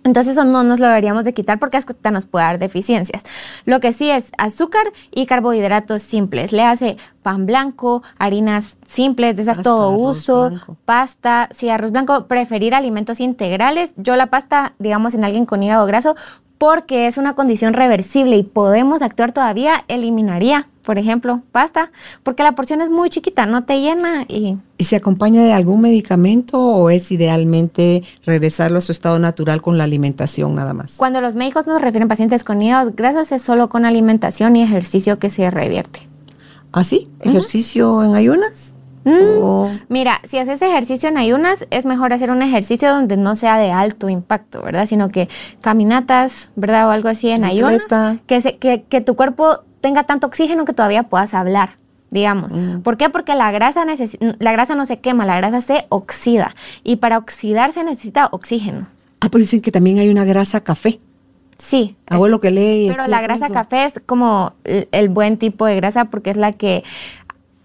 Entonces 0.06 0.34
eso 0.38 0.46
no 0.46 0.64
nos 0.64 0.80
lo 0.80 0.86
deberíamos 0.86 1.26
de 1.26 1.34
quitar 1.34 1.58
porque 1.58 1.78
hasta 1.78 2.12
nos 2.12 2.28
puede 2.28 2.46
dar 2.46 2.60
deficiencias. 2.60 3.24
Lo 3.66 3.80
que 3.80 3.92
sí 3.92 4.12
es 4.12 4.30
azúcar 4.38 4.86
y 5.10 5.26
carbohidratos 5.26 6.04
simples. 6.04 6.52
Le 6.52 6.62
hace 6.62 6.98
pan 7.24 7.48
blanco, 7.48 8.04
harinas 8.20 8.78
simples, 8.88 9.36
de 9.36 9.42
esas 9.42 9.64
todo 9.64 9.90
uso, 9.90 10.52
pasta, 10.86 11.50
sí, 11.52 11.70
arroz 11.70 11.92
blanco, 11.92 12.28
preferir 12.28 12.76
alimentos 12.76 13.20
integrales. 13.20 13.94
Yo 13.98 14.16
la 14.16 14.28
pasta, 14.28 14.76
digamos, 14.78 15.16
en 15.16 15.26
alguien 15.26 15.48
con 15.48 15.64
hígado 15.64 15.88
graso, 15.88 16.16
porque 16.58 17.08
es 17.08 17.18
una 17.18 17.34
condición 17.34 17.74
reversible 17.74 18.38
y 18.38 18.44
podemos 18.44 19.02
actuar 19.02 19.32
todavía, 19.32 19.84
eliminaría, 19.88 20.68
por 20.84 20.98
ejemplo, 20.98 21.42
pasta, 21.52 21.92
porque 22.24 22.44
la 22.44 22.54
porción 22.54 22.82
es 22.82 22.90
muy 22.90 23.10
chiquita, 23.10 23.46
no 23.46 23.64
te 23.66 23.82
llena 23.82 24.26
y... 24.28 24.58
¿Y 24.78 24.84
se 24.86 24.96
acompaña 24.96 25.44
de 25.44 25.54
algún 25.54 25.82
medicamento 25.82 26.60
o 26.60 26.90
es 26.90 27.12
idealmente 27.12 28.04
regresarlo 28.26 28.78
a 28.78 28.82
su 28.82 28.92
estado 28.92 29.20
natural 29.20 29.62
con 29.62 29.78
la 29.78 29.84
alimentación 29.84 30.56
nada 30.56 30.74
más? 30.74 30.98
Cuando 30.98 31.22
los 31.22 31.36
médicos 31.36 31.68
nos 31.68 31.82
refieren 31.82 32.06
a 32.06 32.10
pacientes 32.10 32.44
con 32.44 32.62
hígado 32.62 32.92
grasos 32.96 33.32
es 33.32 33.42
solo 33.42 33.70
con 33.70 33.86
alimentación 33.86 34.56
y 34.56 34.64
ejercicio 34.64 35.18
que 35.18 35.30
se 35.30 35.50
revierte. 35.50 36.08
¿Ah, 36.72 36.84
sí? 36.84 37.08
¿Ejercicio 37.22 38.04
en 38.04 38.16
ayunas? 38.16 38.75
Mm, 39.06 39.82
mira, 39.88 40.20
si 40.24 40.40
haces 40.40 40.62
ejercicio 40.62 41.08
en 41.08 41.18
ayunas, 41.18 41.68
es 41.70 41.86
mejor 41.86 42.12
hacer 42.12 42.32
un 42.32 42.42
ejercicio 42.42 42.90
donde 42.90 43.18
no 43.18 43.36
sea 43.36 43.58
de 43.58 43.72
alto 43.72 44.10
impacto, 44.10 44.64
¿verdad? 44.64 44.88
Sino 44.88 45.10
que 45.10 45.30
caminatas, 45.62 46.52
¿verdad? 46.56 46.88
O 46.88 46.92
algo 46.92 47.08
así 47.08 47.30
en 47.30 47.44
ayunas. 47.44 47.84
Que, 48.26 48.42
que, 48.60 48.84
que, 48.84 49.02
tu 49.02 49.16
cuerpo 49.16 49.60
tenga 49.80 50.04
tanto 50.04 50.26
oxígeno 50.28 50.66
que 50.66 50.74
todavía 50.74 51.04
puedas 51.04 51.36
hablar, 51.36 51.78
digamos. 52.10 52.54
Mm. 52.54 52.82
¿Por 52.82 52.98
qué? 52.98 53.10
Porque 53.10 53.36
la 53.36 53.52
grasa, 53.52 53.86
la 54.40 54.52
grasa 54.52 54.76
no 54.76 54.86
se 54.88 55.00
quema, 55.00 55.26
la 55.26 55.38
grasa 55.38 55.62
se 55.62 55.86
oxida. 55.90 56.56
Y 56.84 56.96
para 56.98 57.20
oxidarse 57.20 57.84
necesita 57.84 58.30
oxígeno. 58.32 58.88
Ah, 59.20 59.30
pues 59.30 59.44
dicen 59.44 59.62
que 59.62 59.72
también 59.72 60.00
hay 60.00 60.10
una 60.10 60.26
grasa 60.26 60.62
café. 60.62 61.00
Sí. 61.58 61.96
Abuelo 62.08 62.40
que 62.40 62.52
lee. 62.52 62.92
Pero 62.92 63.08
la 63.08 63.22
grasa 63.22 63.50
café 63.50 63.86
es 63.86 63.94
como 64.06 64.54
el, 64.64 65.10
buen 65.10 65.38
tipo 65.38 65.66
de 65.66 65.76
grasa 65.76 66.06
porque 66.06 66.30
es 66.30 66.38
la 66.38 66.52
que 66.52 66.84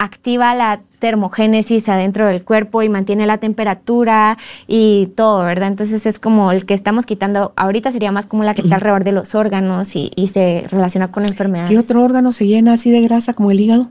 activa 0.00 0.54
la 0.54 0.80
termogénesis 0.98 1.88
adentro 1.88 2.26
del 2.26 2.42
cuerpo 2.42 2.82
y 2.82 2.88
mantiene 2.88 3.26
la 3.26 3.38
temperatura 3.38 4.38
y 4.66 5.08
todo, 5.14 5.44
¿verdad? 5.44 5.68
Entonces 5.68 6.06
es 6.06 6.18
como 6.18 6.52
el 6.52 6.64
que 6.64 6.74
estamos 6.74 7.06
quitando, 7.06 7.52
ahorita 7.56 7.92
sería 7.92 8.10
más 8.10 8.26
como 8.26 8.42
la 8.42 8.54
que 8.54 8.62
está 8.62 8.76
alrededor 8.76 9.04
de 9.04 9.12
los 9.12 9.34
órganos 9.34 9.94
y, 9.94 10.10
se 10.30 10.64
relaciona 10.70 11.10
con 11.10 11.24
enfermedades. 11.24 11.70
¿Qué 11.70 11.78
otro 11.78 12.02
órgano 12.02 12.30
se 12.30 12.46
llena 12.46 12.74
así 12.74 12.90
de 12.90 13.00
grasa 13.00 13.34
como 13.34 13.50
el 13.50 13.60
hígado? 13.60 13.88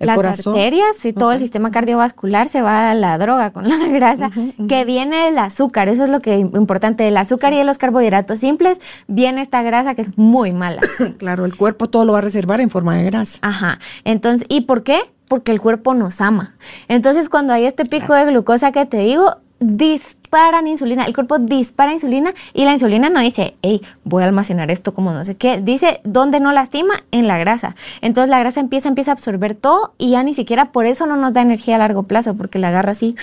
las 0.00 0.46
arterias 0.46 1.04
y 1.04 1.12
todo 1.12 1.32
el 1.32 1.40
sistema 1.40 1.72
cardiovascular 1.72 2.46
se 2.46 2.62
va 2.62 2.92
a 2.92 2.94
la 2.94 3.18
droga 3.18 3.50
con 3.50 3.68
la 3.68 3.76
grasa, 3.88 4.30
que 4.68 4.84
viene 4.84 5.28
el 5.28 5.38
azúcar, 5.38 5.88
eso 5.88 6.04
es 6.04 6.10
lo 6.10 6.20
que 6.20 6.34
es 6.34 6.40
importante, 6.40 7.02
del 7.02 7.16
azúcar 7.16 7.52
y 7.52 7.56
de 7.56 7.64
los 7.64 7.78
carbohidratos 7.78 8.38
simples, 8.38 8.80
viene 9.08 9.42
esta 9.42 9.62
grasa 9.62 9.96
que 9.96 10.02
es 10.02 10.16
muy 10.16 10.52
mala. 10.52 10.82
claro, 11.18 11.44
el 11.44 11.56
cuerpo 11.56 11.88
todo 11.88 12.04
lo 12.04 12.12
va 12.12 12.18
a 12.18 12.22
reservar 12.22 12.60
en 12.60 12.70
forma 12.70 12.96
de 12.96 13.04
grasa. 13.04 13.38
Ajá, 13.42 13.80
entonces, 14.04 14.46
¿y 14.48 14.62
por 14.62 14.84
qué? 14.84 15.00
Porque 15.28 15.52
el 15.52 15.60
cuerpo 15.60 15.94
nos 15.94 16.20
ama. 16.20 16.54
Entonces, 16.88 17.28
cuando 17.28 17.52
hay 17.52 17.66
este 17.66 17.84
pico 17.84 18.14
de 18.14 18.24
glucosa 18.24 18.72
que 18.72 18.86
te 18.86 18.98
digo, 18.98 19.36
disparan 19.60 20.68
insulina, 20.68 21.04
el 21.04 21.14
cuerpo 21.14 21.38
dispara 21.38 21.92
insulina 21.92 22.32
y 22.52 22.64
la 22.64 22.72
insulina 22.72 23.10
no 23.10 23.20
dice, 23.20 23.56
hey, 23.62 23.82
voy 24.04 24.22
a 24.22 24.26
almacenar 24.26 24.70
esto 24.70 24.94
como 24.94 25.12
no 25.12 25.24
sé 25.24 25.36
qué, 25.36 25.60
dice, 25.60 26.00
¿dónde 26.04 26.40
no 26.40 26.52
lastima? 26.52 26.94
En 27.10 27.26
la 27.26 27.38
grasa. 27.38 27.74
Entonces 28.00 28.30
la 28.30 28.38
grasa 28.38 28.60
empieza, 28.60 28.88
empieza 28.88 29.10
a 29.10 29.14
absorber 29.14 29.54
todo 29.54 29.94
y 29.98 30.12
ya 30.12 30.22
ni 30.22 30.34
siquiera 30.34 30.70
por 30.72 30.86
eso 30.86 31.06
no 31.06 31.16
nos 31.16 31.32
da 31.32 31.42
energía 31.42 31.76
a 31.76 31.78
largo 31.78 32.04
plazo, 32.04 32.34
porque 32.34 32.58
la 32.58 32.68
agarra 32.68 32.92
así. 32.92 33.16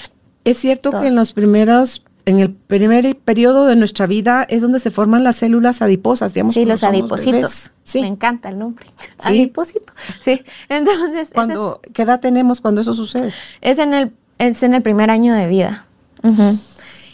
Es 0.43 0.57
cierto 0.57 0.91
que 0.99 1.07
en 1.07 1.15
los 1.15 1.33
primeros 1.33 2.03
en 2.25 2.39
el 2.39 2.53
primer 2.53 3.15
periodo 3.17 3.67
de 3.67 3.75
nuestra 3.75 4.07
vida 4.07 4.45
es 4.49 4.61
donde 4.61 4.79
se 4.79 4.89
forman 4.89 5.23
las 5.23 5.37
células 5.37 5.81
adiposas, 5.81 6.33
digamos. 6.33 6.55
Sí, 6.55 6.65
los 6.65 6.83
adipocitos. 6.83 7.71
Sí. 7.83 8.01
Me 8.01 8.07
encanta 8.07 8.49
el 8.49 8.57
nombre. 8.57 8.87
Adipocito. 9.19 9.93
Sí. 10.21 10.41
Entonces. 10.69 11.29
Cuando, 11.33 11.81
¿Qué 11.93 12.01
edad 12.01 12.19
tenemos 12.19 12.61
cuando 12.61 12.81
eso 12.81 12.93
sucede? 12.93 13.31
Es 13.61 13.77
en 13.77 13.93
el, 13.93 14.11
es 14.39 14.63
en 14.63 14.73
el 14.73 14.81
primer 14.81 15.11
año 15.11 15.33
de 15.33 15.47
vida. 15.47 15.85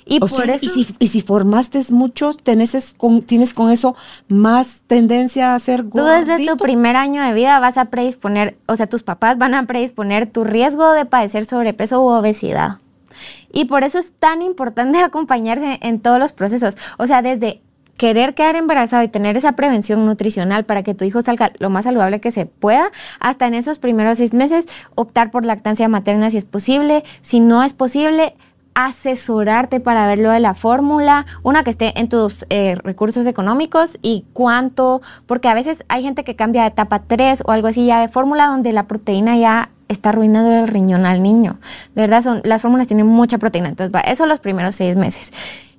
Y, 0.06 0.20
por 0.20 0.50
eso, 0.50 0.66
y, 0.66 0.70
si, 0.70 0.96
y 1.00 1.08
si 1.08 1.22
formaste 1.22 1.82
mucho, 1.90 2.34
tienes 2.34 2.94
con, 2.98 3.22
tienes 3.22 3.54
con 3.54 3.70
eso 3.70 3.96
más 4.30 4.82
tendencia 4.88 5.54
a 5.54 5.60
ser 5.60 5.84
gordito. 5.84 6.04
Tú 6.04 6.26
desde 6.26 6.48
tu 6.48 6.58
primer 6.58 6.96
año 6.96 7.22
de 7.22 7.34
vida 7.34 7.60
vas 7.60 7.78
a 7.78 7.86
predisponer, 7.86 8.58
o 8.68 8.76
sea, 8.76 8.88
tus 8.88 9.04
papás 9.04 9.38
van 9.38 9.54
a 9.54 9.68
predisponer 9.68 10.32
tu 10.32 10.44
riesgo 10.44 10.92
de 10.94 11.06
padecer 11.06 11.46
sobrepeso 11.46 12.02
u 12.02 12.08
obesidad. 12.08 12.80
Y 13.52 13.66
por 13.66 13.84
eso 13.84 14.00
es 14.00 14.14
tan 14.14 14.42
importante 14.42 15.00
acompañarse 15.04 15.80
en 15.82 16.00
todos 16.00 16.20
los 16.20 16.34
procesos. 16.34 16.78
O 16.98 17.08
sea, 17.08 17.22
desde 17.22 17.62
querer 17.98 18.34
quedar 18.34 18.56
embarazado 18.56 19.04
y 19.04 19.10
tener 19.10 19.38
esa 19.38 19.52
prevención 19.52 20.06
nutricional 20.06 20.66
para 20.66 20.82
que 20.82 20.96
tu 20.96 21.06
hijo 21.06 21.22
salga 21.22 21.52
lo 21.60 21.70
más 21.70 21.86
saludable 21.86 22.20
que 22.20 22.32
se 22.32 22.48
pueda, 22.48 22.90
hasta 23.20 23.46
en 23.46 23.54
esos 23.54 23.78
primeros 23.78 24.18
seis 24.18 24.34
meses 24.34 24.66
optar 24.96 25.30
por 25.30 25.46
lactancia 25.46 25.88
materna 25.88 26.32
si 26.32 26.38
es 26.38 26.46
posible, 26.46 27.04
si 27.22 27.40
no 27.42 27.62
es 27.62 27.74
posible, 27.74 28.36
asesorarte 28.74 29.80
para 29.80 30.08
ver 30.08 30.20
lo 30.20 30.32
de 30.32 30.40
la 30.40 30.54
fórmula, 30.54 31.26
una 31.44 31.64
que 31.64 31.72
esté 31.72 32.00
en 32.00 32.10
tus 32.10 32.46
eh, 32.50 32.76
recursos 32.84 33.26
económicos 33.26 33.98
y 34.02 34.26
cuánto, 34.34 35.02
porque 35.26 35.50
a 35.50 35.54
veces 35.54 35.84
hay 35.88 36.04
gente 36.04 36.24
que 36.24 36.36
cambia 36.36 36.64
de 36.64 36.70
etapa 36.70 37.04
3 37.04 37.44
o 37.46 37.52
algo 37.52 37.68
así 37.68 37.86
ya 37.86 38.00
de 38.00 38.08
fórmula 38.08 38.48
donde 38.48 38.74
la 38.74 38.88
proteína 38.88 39.38
ya 39.38 39.70
está 39.92 40.10
arruinando 40.10 40.52
el 40.52 40.68
riñón 40.68 41.06
al 41.06 41.22
niño. 41.22 41.58
De 41.96 42.02
verdad, 42.02 42.22
son, 42.22 42.42
las 42.44 42.62
fórmulas 42.62 42.88
tienen 42.88 43.08
mucha 43.08 43.38
proteína. 43.38 43.70
Entonces, 43.70 43.94
va, 43.94 44.02
eso 44.02 44.26
los 44.26 44.40
primeros 44.40 44.76
seis 44.76 44.96
meses. 44.96 45.32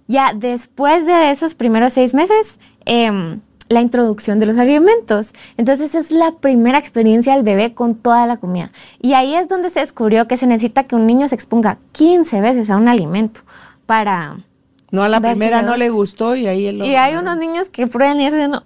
Ya 0.08 0.32
después 0.34 1.06
de 1.06 1.30
esos 1.30 1.54
primeros 1.54 1.92
seis 1.92 2.14
meses, 2.14 2.58
em, 2.84 3.40
la 3.68 3.80
introducción 3.80 4.38
de 4.38 4.46
los 4.46 4.58
alimentos. 4.58 5.32
Entonces, 5.56 5.94
es 5.94 6.10
la 6.10 6.32
primera 6.32 6.78
experiencia 6.78 7.34
del 7.34 7.42
bebé 7.42 7.74
con 7.74 7.94
toda 7.94 8.26
la 8.26 8.36
comida. 8.36 8.70
Y 9.00 9.14
ahí 9.14 9.34
es 9.34 9.48
donde 9.48 9.70
se 9.70 9.80
descubrió 9.80 10.28
que 10.28 10.36
se 10.36 10.46
necesita 10.46 10.84
que 10.84 10.94
un 10.94 11.06
niño 11.06 11.26
se 11.28 11.34
exponga 11.34 11.78
15 11.92 12.40
veces 12.40 12.70
a 12.70 12.76
un 12.76 12.88
alimento 12.88 13.40
para... 13.86 14.36
No, 14.90 15.02
a 15.02 15.08
la 15.08 15.20
primera 15.20 15.62
no 15.62 15.78
le 15.78 15.88
gustó 15.88 16.36
y 16.36 16.46
ahí 16.46 16.66
el 16.66 16.84
Y 16.84 16.96
hay 16.96 17.16
unos 17.16 17.38
niños 17.38 17.70
que 17.70 17.86
prueban 17.86 18.20
y 18.20 18.28
no, 18.28 18.62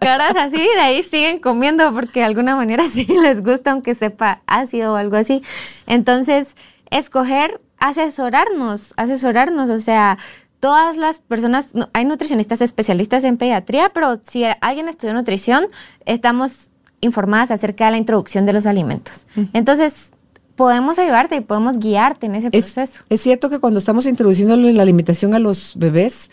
caras 0.00 0.34
así, 0.36 0.58
de 0.58 0.80
ahí 0.80 1.02
siguen 1.02 1.38
comiendo 1.38 1.92
porque 1.92 2.20
de 2.20 2.26
alguna 2.26 2.56
manera 2.56 2.84
sí 2.88 3.06
les 3.06 3.42
gusta, 3.42 3.72
aunque 3.72 3.94
sepa 3.94 4.42
ácido 4.46 4.94
o 4.94 4.96
algo 4.96 5.16
así. 5.16 5.42
Entonces, 5.86 6.56
escoger, 6.90 7.60
asesorarnos, 7.78 8.94
asesorarnos, 8.96 9.70
o 9.70 9.80
sea, 9.80 10.18
todas 10.60 10.96
las 10.96 11.18
personas, 11.20 11.68
hay 11.92 12.04
nutricionistas 12.04 12.60
especialistas 12.60 13.24
en 13.24 13.36
pediatría, 13.36 13.90
pero 13.90 14.20
si 14.22 14.44
alguien 14.60 14.88
estudió 14.88 15.14
nutrición, 15.14 15.66
estamos 16.06 16.70
informadas 17.00 17.50
acerca 17.50 17.86
de 17.86 17.92
la 17.92 17.98
introducción 17.98 18.46
de 18.46 18.52
los 18.52 18.66
alimentos. 18.66 19.26
Entonces, 19.52 20.10
podemos 20.56 20.98
ayudarte 20.98 21.36
y 21.36 21.40
podemos 21.42 21.78
guiarte 21.78 22.26
en 22.26 22.34
ese 22.34 22.50
proceso. 22.50 23.04
Es, 23.08 23.20
cierto 23.20 23.50
que 23.50 23.60
cuando 23.60 23.78
estamos 23.78 24.06
introduciendo 24.06 24.56
la 24.56 24.82
alimentación 24.82 25.34
a 25.34 25.38
los 25.38 25.74
bebés, 25.76 26.30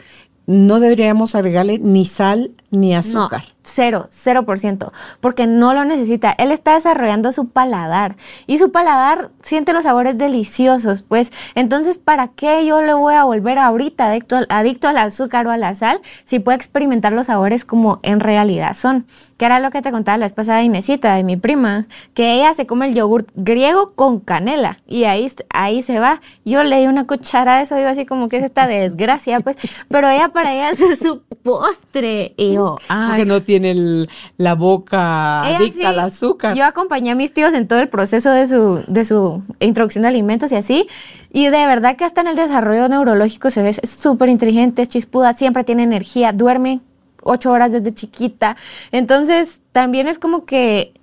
no 0.47 0.79
deberíamos 0.79 1.35
agregarle 1.35 1.77
ni 1.79 2.05
sal 2.05 2.51
ni 2.73 2.95
azúcar. 2.95 3.43
Cero, 3.65 4.07
cero 4.09 4.45
por 4.45 4.59
ciento, 4.59 4.91
porque 5.21 5.47
no 5.47 5.73
lo 5.73 5.85
necesita. 5.85 6.31
Él 6.37 6.51
está 6.51 6.73
desarrollando 6.73 7.31
su 7.31 7.47
paladar 7.47 8.17
y 8.45 8.57
su 8.57 8.73
paladar 8.73 9.29
siente 9.41 9.71
los 9.71 9.83
sabores 9.83 10.17
deliciosos, 10.17 11.01
pues 11.01 11.31
entonces, 11.55 11.97
¿para 11.97 12.27
qué 12.27 12.65
yo 12.65 12.81
le 12.81 12.93
voy 12.93 13.13
a 13.13 13.23
volver 13.23 13.59
ahorita 13.59 14.07
adicto, 14.07 14.39
adicto 14.49 14.89
al 14.89 14.97
azúcar 14.97 15.47
o 15.47 15.51
a 15.51 15.57
la 15.57 15.75
sal 15.75 16.01
si 16.25 16.39
puede 16.39 16.57
experimentar 16.57 17.13
los 17.13 17.27
sabores 17.27 17.63
como 17.63 17.99
en 18.03 18.19
realidad 18.19 18.73
son? 18.73 19.05
Que 19.37 19.45
era 19.45 19.59
lo 19.59 19.71
que 19.71 19.81
te 19.81 19.91
contaba 19.91 20.17
la 20.17 20.25
vez 20.25 20.33
pasada 20.33 20.57
de 20.57 20.65
Inesita, 20.65 21.15
de 21.15 21.23
mi 21.23 21.37
prima, 21.37 21.87
que 22.13 22.33
ella 22.33 22.53
se 22.53 22.65
come 22.65 22.87
el 22.87 22.95
yogurt 22.95 23.29
griego 23.35 23.93
con 23.93 24.19
canela 24.19 24.77
y 24.87 25.05
ahí, 25.05 25.31
ahí 25.53 25.83
se 25.83 25.99
va. 25.99 26.19
Yo 26.43 26.63
le 26.63 26.81
di 26.81 26.87
una 26.87 27.07
cuchara 27.07 27.57
de 27.57 27.63
eso, 27.63 27.75
digo 27.75 27.87
así 27.87 28.05
como 28.05 28.27
que 28.27 28.37
es 28.37 28.43
esta 28.43 28.67
desgracia, 28.67 29.39
pues, 29.39 29.57
pero 29.87 30.09
ella 30.09 30.29
para 30.29 30.53
ella 30.53 30.71
es 30.71 30.99
su 30.99 31.21
postre 31.43 32.33
y 32.35 32.57
Porque 32.87 33.25
no 33.25 33.41
tiene 33.41 34.05
la 34.37 34.55
boca 34.55 35.41
adicta 35.41 35.89
al 35.89 35.99
azúcar. 35.99 36.55
Yo 36.55 36.65
acompañé 36.65 37.11
a 37.11 37.15
mis 37.15 37.33
tíos 37.33 37.53
en 37.53 37.67
todo 37.67 37.79
el 37.79 37.89
proceso 37.89 38.29
de 38.31 38.47
su, 38.47 38.83
de 38.87 39.05
su 39.05 39.43
introducción 39.59 40.03
de 40.03 40.09
alimentos 40.09 40.51
y 40.51 40.55
así. 40.55 40.87
Y 41.31 41.45
de 41.45 41.67
verdad 41.67 41.95
que 41.95 42.05
hasta 42.05 42.21
en 42.21 42.27
el 42.27 42.35
desarrollo 42.35 42.87
neurológico 42.87 43.49
se 43.49 43.63
ve 43.63 43.73
súper 43.73 44.29
inteligente, 44.29 44.81
es 44.81 44.89
chispuda, 44.89 45.33
siempre 45.33 45.63
tiene 45.63 45.83
energía, 45.83 46.31
duerme 46.31 46.81
ocho 47.23 47.51
horas 47.51 47.71
desde 47.71 47.91
chiquita. 47.93 48.55
Entonces, 48.91 49.59
también 49.71 50.07
es 50.07 50.19
como 50.19 50.45
que 50.45 50.93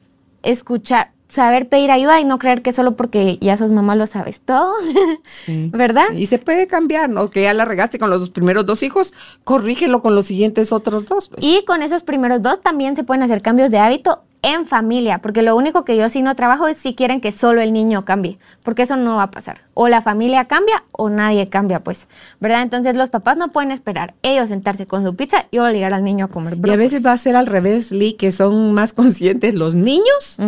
escuchar, 0.42 1.12
saber 1.30 1.68
pedir 1.68 1.90
ayuda 1.90 2.20
y 2.20 2.24
no 2.24 2.38
creer 2.38 2.62
que 2.62 2.72
solo 2.72 2.96
porque 2.96 3.38
ya 3.40 3.56
sos 3.56 3.72
mamá 3.72 3.94
lo 3.94 4.06
sabes 4.06 4.40
todo, 4.40 4.74
¿verdad? 5.46 6.12
Y 6.14 6.26
se 6.26 6.38
puede 6.38 6.66
cambiar, 6.66 7.08
¿no? 7.10 7.30
Que 7.30 7.42
ya 7.42 7.54
la 7.54 7.64
regaste 7.64 7.98
con 7.98 8.10
los 8.10 8.30
primeros 8.30 8.66
dos 8.66 8.82
hijos, 8.82 9.14
corrígelo 9.44 10.02
con 10.02 10.14
los 10.14 10.26
siguientes 10.26 10.72
otros 10.72 11.06
dos. 11.06 11.28
Pues. 11.28 11.44
Y 11.44 11.64
con 11.64 11.82
esos 11.82 12.02
primeros 12.02 12.42
dos 12.42 12.60
también 12.60 12.96
se 12.96 13.04
pueden 13.04 13.22
hacer 13.22 13.42
cambios 13.42 13.70
de 13.70 13.78
hábito 13.78 14.22
en 14.42 14.66
familia, 14.66 15.18
porque 15.18 15.42
lo 15.42 15.56
único 15.56 15.84
que 15.84 15.96
yo 15.96 16.08
sí 16.08 16.22
no 16.22 16.34
trabajo 16.34 16.66
es 16.66 16.76
si 16.76 16.94
quieren 16.94 17.20
que 17.20 17.32
solo 17.32 17.60
el 17.60 17.72
niño 17.72 18.04
cambie, 18.04 18.38
porque 18.64 18.82
eso 18.82 18.96
no 18.96 19.16
va 19.16 19.24
a 19.24 19.30
pasar. 19.30 19.60
O 19.74 19.88
la 19.88 20.02
familia 20.02 20.46
cambia 20.46 20.82
o 20.92 21.10
nadie 21.10 21.48
cambia, 21.48 21.82
pues, 21.82 22.08
¿verdad? 22.40 22.62
Entonces 22.62 22.94
los 22.94 23.10
papás 23.10 23.36
no 23.36 23.48
pueden 23.48 23.70
esperar 23.70 24.14
ellos 24.22 24.48
sentarse 24.48 24.86
con 24.86 25.04
su 25.04 25.14
pizza 25.14 25.46
y 25.50 25.58
obligar 25.58 25.92
al 25.92 26.04
niño 26.04 26.26
a 26.26 26.28
comer. 26.28 26.56
Y 26.64 26.70
a 26.70 26.76
veces 26.76 27.04
va 27.04 27.12
a 27.12 27.18
ser 27.18 27.36
al 27.36 27.46
revés, 27.46 27.92
Lee, 27.92 28.14
que 28.14 28.32
son 28.32 28.72
más 28.72 28.92
conscientes 28.94 29.54
los 29.54 29.74
niños, 29.74 30.38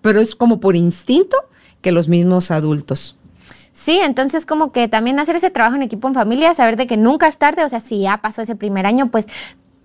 pero 0.00 0.20
es 0.20 0.34
como 0.34 0.60
por 0.60 0.76
instinto 0.76 1.36
que 1.80 1.92
los 1.92 2.08
mismos 2.08 2.50
adultos. 2.50 3.16
Sí, 3.72 3.98
entonces 3.98 4.46
como 4.46 4.70
que 4.70 4.86
también 4.86 5.18
hacer 5.18 5.34
ese 5.34 5.50
trabajo 5.50 5.74
en 5.74 5.82
equipo 5.82 6.06
en 6.06 6.14
familia, 6.14 6.54
saber 6.54 6.76
de 6.76 6.86
que 6.86 6.96
nunca 6.96 7.26
es 7.26 7.38
tarde, 7.38 7.64
o 7.64 7.68
sea, 7.68 7.80
si 7.80 8.02
ya 8.02 8.18
pasó 8.18 8.40
ese 8.40 8.54
primer 8.54 8.86
año, 8.86 9.10
pues 9.10 9.26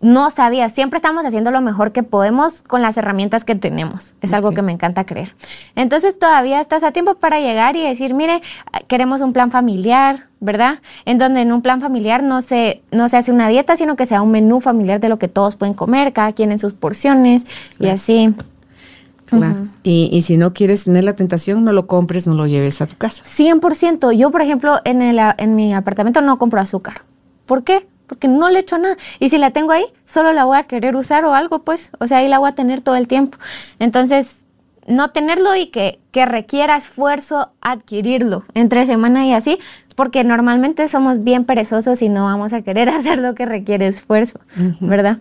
no 0.01 0.29
sabía, 0.29 0.69
siempre 0.69 0.97
estamos 0.97 1.25
haciendo 1.25 1.51
lo 1.51 1.59
mejor 1.61 1.91
que 1.91 2.03
podemos 2.03 2.61
con 2.61 2.81
las 2.81 2.95
herramientas 2.95 3.43
que 3.43 3.55
tenemos. 3.55 4.13
Es 4.21 4.31
algo 4.31 4.51
que 4.51 4.61
me 4.61 4.71
encanta 4.71 5.05
creer. 5.05 5.35
Entonces 5.75 6.17
todavía 6.17 6.61
estás 6.61 6.83
a 6.83 6.91
tiempo 6.91 7.15
para 7.15 7.39
llegar 7.39 7.75
y 7.75 7.83
decir, 7.83 8.13
mire, 8.13 8.41
queremos 8.87 9.19
un 9.19 9.33
plan 9.33 9.51
familiar, 9.51 10.27
¿verdad? 10.39 10.79
En 11.03 11.17
donde 11.17 11.41
en 11.41 11.51
un 11.51 11.61
plan 11.61 11.81
familiar 11.81 12.23
no 12.23 12.41
se, 12.41 12.81
no 12.91 13.09
se 13.09 13.17
hace 13.17 13.31
una 13.31 13.49
dieta, 13.49 13.75
sino 13.75 13.97
que 13.97 14.05
sea 14.05 14.21
un 14.21 14.31
menú 14.31 14.61
familiar 14.61 15.01
de 15.01 15.09
lo 15.09 15.19
que 15.19 15.27
todos 15.27 15.57
pueden 15.57 15.73
comer, 15.73 16.13
cada 16.13 16.31
quien 16.31 16.51
en 16.51 16.59
sus 16.59 16.73
porciones 16.73 17.45
y 17.77 17.87
así. 17.87 18.33
y, 19.83 20.09
y, 20.11 20.21
si 20.21 20.37
no 20.37 20.53
quieres 20.53 20.85
tener 20.85 21.03
la 21.03 21.13
tentación, 21.13 21.65
no 21.65 21.73
lo 21.73 21.87
compres, 21.87 22.25
no 22.25 22.35
lo 22.35 22.47
lleves 22.47 22.81
a 22.81 22.87
tu 22.87 22.95
casa. 22.95 23.23
100%. 23.25 24.13
Yo, 24.13 24.31
por 24.31 24.41
ejemplo, 24.41 24.77
en, 24.85 25.01
el, 25.01 25.19
en 25.37 25.55
mi 25.55 25.73
apartamento 25.73 26.21
no 26.21 26.39
compro 26.39 26.61
azúcar. 26.61 27.01
¿Por 27.45 27.63
qué? 27.63 27.85
Porque 28.09 28.27
no 28.27 28.49
le 28.49 28.59
echo 28.59 28.77
nada. 28.77 28.97
Y 29.19 29.29
si 29.29 29.37
la 29.37 29.51
tengo 29.51 29.71
ahí, 29.71 29.85
solo 30.05 30.33
la 30.33 30.43
voy 30.43 30.57
a 30.57 30.63
querer 30.63 30.97
usar 30.97 31.23
o 31.23 31.33
algo, 31.33 31.63
pues, 31.63 31.91
o 31.99 32.07
sea, 32.07 32.17
ahí 32.17 32.27
la 32.27 32.39
voy 32.39 32.49
a 32.49 32.55
tener 32.55 32.81
todo 32.81 32.97
el 32.97 33.07
tiempo. 33.07 33.37
Entonces, 33.79 34.39
no 34.87 35.11
tenerlo 35.11 35.55
y 35.55 35.67
que, 35.67 35.99
que 36.11 36.25
requiera 36.25 36.75
esfuerzo 36.75 37.51
adquirirlo 37.61 38.43
entre 38.55 38.85
semana 38.87 39.25
y 39.25 39.33
así, 39.33 39.59
porque 39.95 40.23
normalmente 40.23 40.87
somos 40.89 41.23
bien 41.23 41.45
perezosos 41.45 42.01
y 42.01 42.09
no 42.09 42.25
vamos 42.25 42.51
a 42.51 42.63
querer 42.63 42.89
hacer 42.89 43.19
lo 43.19 43.35
que 43.35 43.45
requiere 43.45 43.87
esfuerzo, 43.87 44.39
¿verdad? 44.81 45.19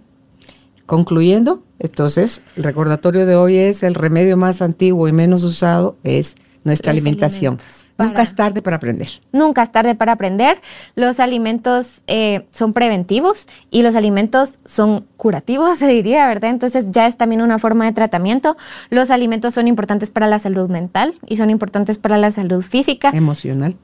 Concluyendo, 0.87 1.63
entonces, 1.79 2.43
el 2.57 2.65
recordatorio 2.65 3.27
de 3.27 3.37
hoy 3.37 3.59
es 3.59 3.83
el 3.83 3.95
remedio 3.95 4.37
más 4.39 4.63
antiguo 4.63 5.07
y 5.07 5.13
menos 5.13 5.45
usado 5.45 5.97
es 6.03 6.37
nuestra 6.65 6.93
alimentación. 6.93 7.59
Nunca 7.99 8.23
es 8.23 8.35
tarde 8.35 8.63
para 8.63 8.77
aprender. 8.77 9.09
Nunca 9.33 9.63
es 9.63 9.73
tarde 9.73 9.95
para 9.95 10.13
aprender. 10.13 10.61
Los 10.95 11.19
alimentos 11.19 12.03
eh, 12.07 12.47
son 12.53 12.73
preventivos 12.73 13.47
y 13.71 13.83
los 13.83 13.97
alimentos 13.97 14.61
son 14.65 15.07
curativos, 15.17 15.79
se 15.79 15.89
diría, 15.89 16.27
¿verdad? 16.29 16.51
Entonces 16.51 16.87
ya 16.91 17.07
es 17.07 17.17
también 17.17 17.43
una 17.43 17.59
forma 17.59 17.85
de 17.87 17.93
tratamiento. 17.93 18.57
Los 18.91 19.11
alimentos 19.11 19.55
son 19.55 19.69
importantes 19.69 20.11
para 20.11 20.27
la 20.27 20.39
salud 20.39 20.69
mental 20.71 21.15
y 21.27 21.37
son 21.37 21.51
importantes 21.51 21.99
para 21.99 22.19
la 22.19 22.31
salud 22.31 22.63
física. 22.63 23.11
Emocional. 23.11 23.77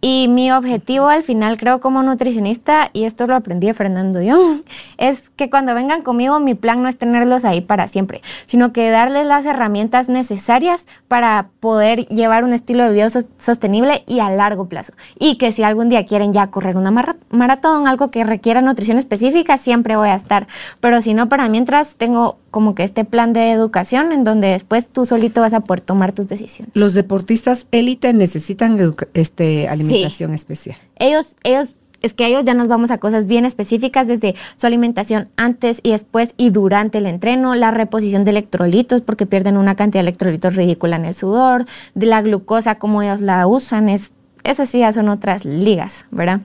Y 0.00 0.28
mi 0.28 0.50
objetivo 0.50 1.08
al 1.08 1.22
final, 1.22 1.58
creo, 1.58 1.80
como 1.80 2.02
nutricionista, 2.02 2.88
y 2.92 3.04
esto 3.04 3.26
lo 3.26 3.34
aprendí 3.34 3.72
Fernando 3.74 4.22
Young, 4.22 4.62
es 4.98 5.22
que 5.36 5.50
cuando 5.50 5.74
vengan 5.74 6.02
conmigo, 6.02 6.40
mi 6.40 6.54
plan 6.54 6.82
no 6.82 6.88
es 6.88 6.96
tenerlos 6.96 7.44
ahí 7.44 7.60
para 7.60 7.88
siempre, 7.88 8.22
sino 8.46 8.72
que 8.72 8.88
darles 8.90 9.26
las 9.26 9.44
herramientas 9.44 10.08
necesarias 10.08 10.86
para 11.08 11.50
poder 11.60 12.06
llevar 12.06 12.44
un 12.44 12.54
estilo 12.54 12.84
de 12.84 12.92
vida 12.92 13.10
sostenible 13.38 14.02
y 14.06 14.20
a 14.20 14.30
largo 14.30 14.68
plazo. 14.68 14.94
Y 15.18 15.36
que 15.36 15.52
si 15.52 15.62
algún 15.62 15.88
día 15.88 16.06
quieren 16.06 16.32
ya 16.32 16.46
correr 16.48 16.76
una 16.76 16.90
maratón, 17.30 17.86
algo 17.86 18.10
que 18.10 18.24
requiera 18.24 18.62
nutrición 18.62 18.96
específica, 18.96 19.58
siempre 19.58 19.96
voy 19.96 20.08
a 20.08 20.14
estar. 20.14 20.46
Pero 20.80 21.02
si 21.02 21.14
no, 21.14 21.28
para 21.28 21.48
mientras 21.48 21.96
tengo 21.96 22.38
como 22.50 22.74
que 22.74 22.84
este 22.84 23.04
plan 23.04 23.32
de 23.32 23.52
educación 23.52 24.12
en 24.12 24.24
donde 24.24 24.48
después 24.48 24.86
tú 24.86 25.06
solito 25.06 25.40
vas 25.40 25.52
a 25.52 25.60
poder 25.60 25.80
tomar 25.80 26.12
tus 26.12 26.28
decisiones. 26.28 26.72
Los 26.74 26.94
deportistas 26.94 27.66
élite 27.70 28.12
necesitan 28.12 28.78
este, 29.14 29.68
alimentación 29.68 30.34
especial. 30.34 30.76
Ellos, 30.96 31.36
ellos, 31.44 31.70
es 32.02 32.14
que 32.14 32.26
ellos 32.26 32.44
ya 32.44 32.54
nos 32.54 32.68
vamos 32.68 32.90
a 32.90 32.98
cosas 32.98 33.26
bien 33.26 33.44
específicas 33.44 34.06
desde 34.06 34.34
su 34.56 34.66
alimentación 34.66 35.28
antes 35.36 35.80
y 35.82 35.90
después 35.90 36.34
y 36.36 36.50
durante 36.50 36.98
el 36.98 37.06
entreno, 37.06 37.54
la 37.54 37.70
reposición 37.70 38.24
de 38.24 38.30
electrolitos 38.30 39.00
porque 39.00 39.26
pierden 39.26 39.56
una 39.56 39.76
cantidad 39.76 40.02
de 40.02 40.08
electrolitos 40.08 40.56
ridícula 40.56 40.96
en 40.96 41.04
el 41.04 41.14
sudor, 41.14 41.64
de 41.94 42.06
la 42.06 42.22
glucosa, 42.22 42.76
como 42.76 43.02
ellos 43.02 43.20
la 43.20 43.46
usan, 43.46 43.88
es, 43.88 44.12
esas 44.44 44.68
sí 44.68 44.80
ya 44.80 44.92
son 44.92 45.08
otras 45.08 45.44
ligas, 45.44 46.06
¿verdad? 46.10 46.40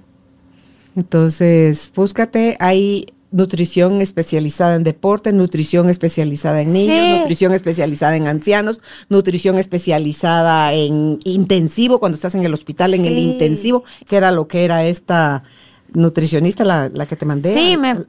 Entonces, 0.95 1.91
búscate, 1.94 2.56
hay 2.60 3.07
nutrición 3.36 4.02
especializada 4.02 4.76
en 4.76 4.84
deporte, 4.84 5.34
nutrición 5.34 5.90
especializada 5.90 6.62
en 6.62 6.72
niños, 6.72 7.20
nutrición 7.20 7.53
especializada 7.53 8.16
en 8.16 8.28
ancianos, 8.28 8.80
nutrición 9.10 9.57
especializada 9.57 10.72
en 10.72 11.20
intensivo, 11.26 11.99
cuando 11.99 12.16
estás 12.16 12.34
en 12.36 12.45
el 12.45 12.53
hospital, 12.53 12.94
en 12.94 13.06
el 13.06 13.18
intensivo, 13.18 13.84
que 14.07 14.16
era 14.16 14.32
lo 14.32 14.48
que 14.48 14.64
era 14.64 14.86
esta 14.86 15.44
nutricionista, 15.94 16.64
la, 16.64 17.06
que 17.07 17.18
te 17.18 17.26
mandé. 17.26 17.53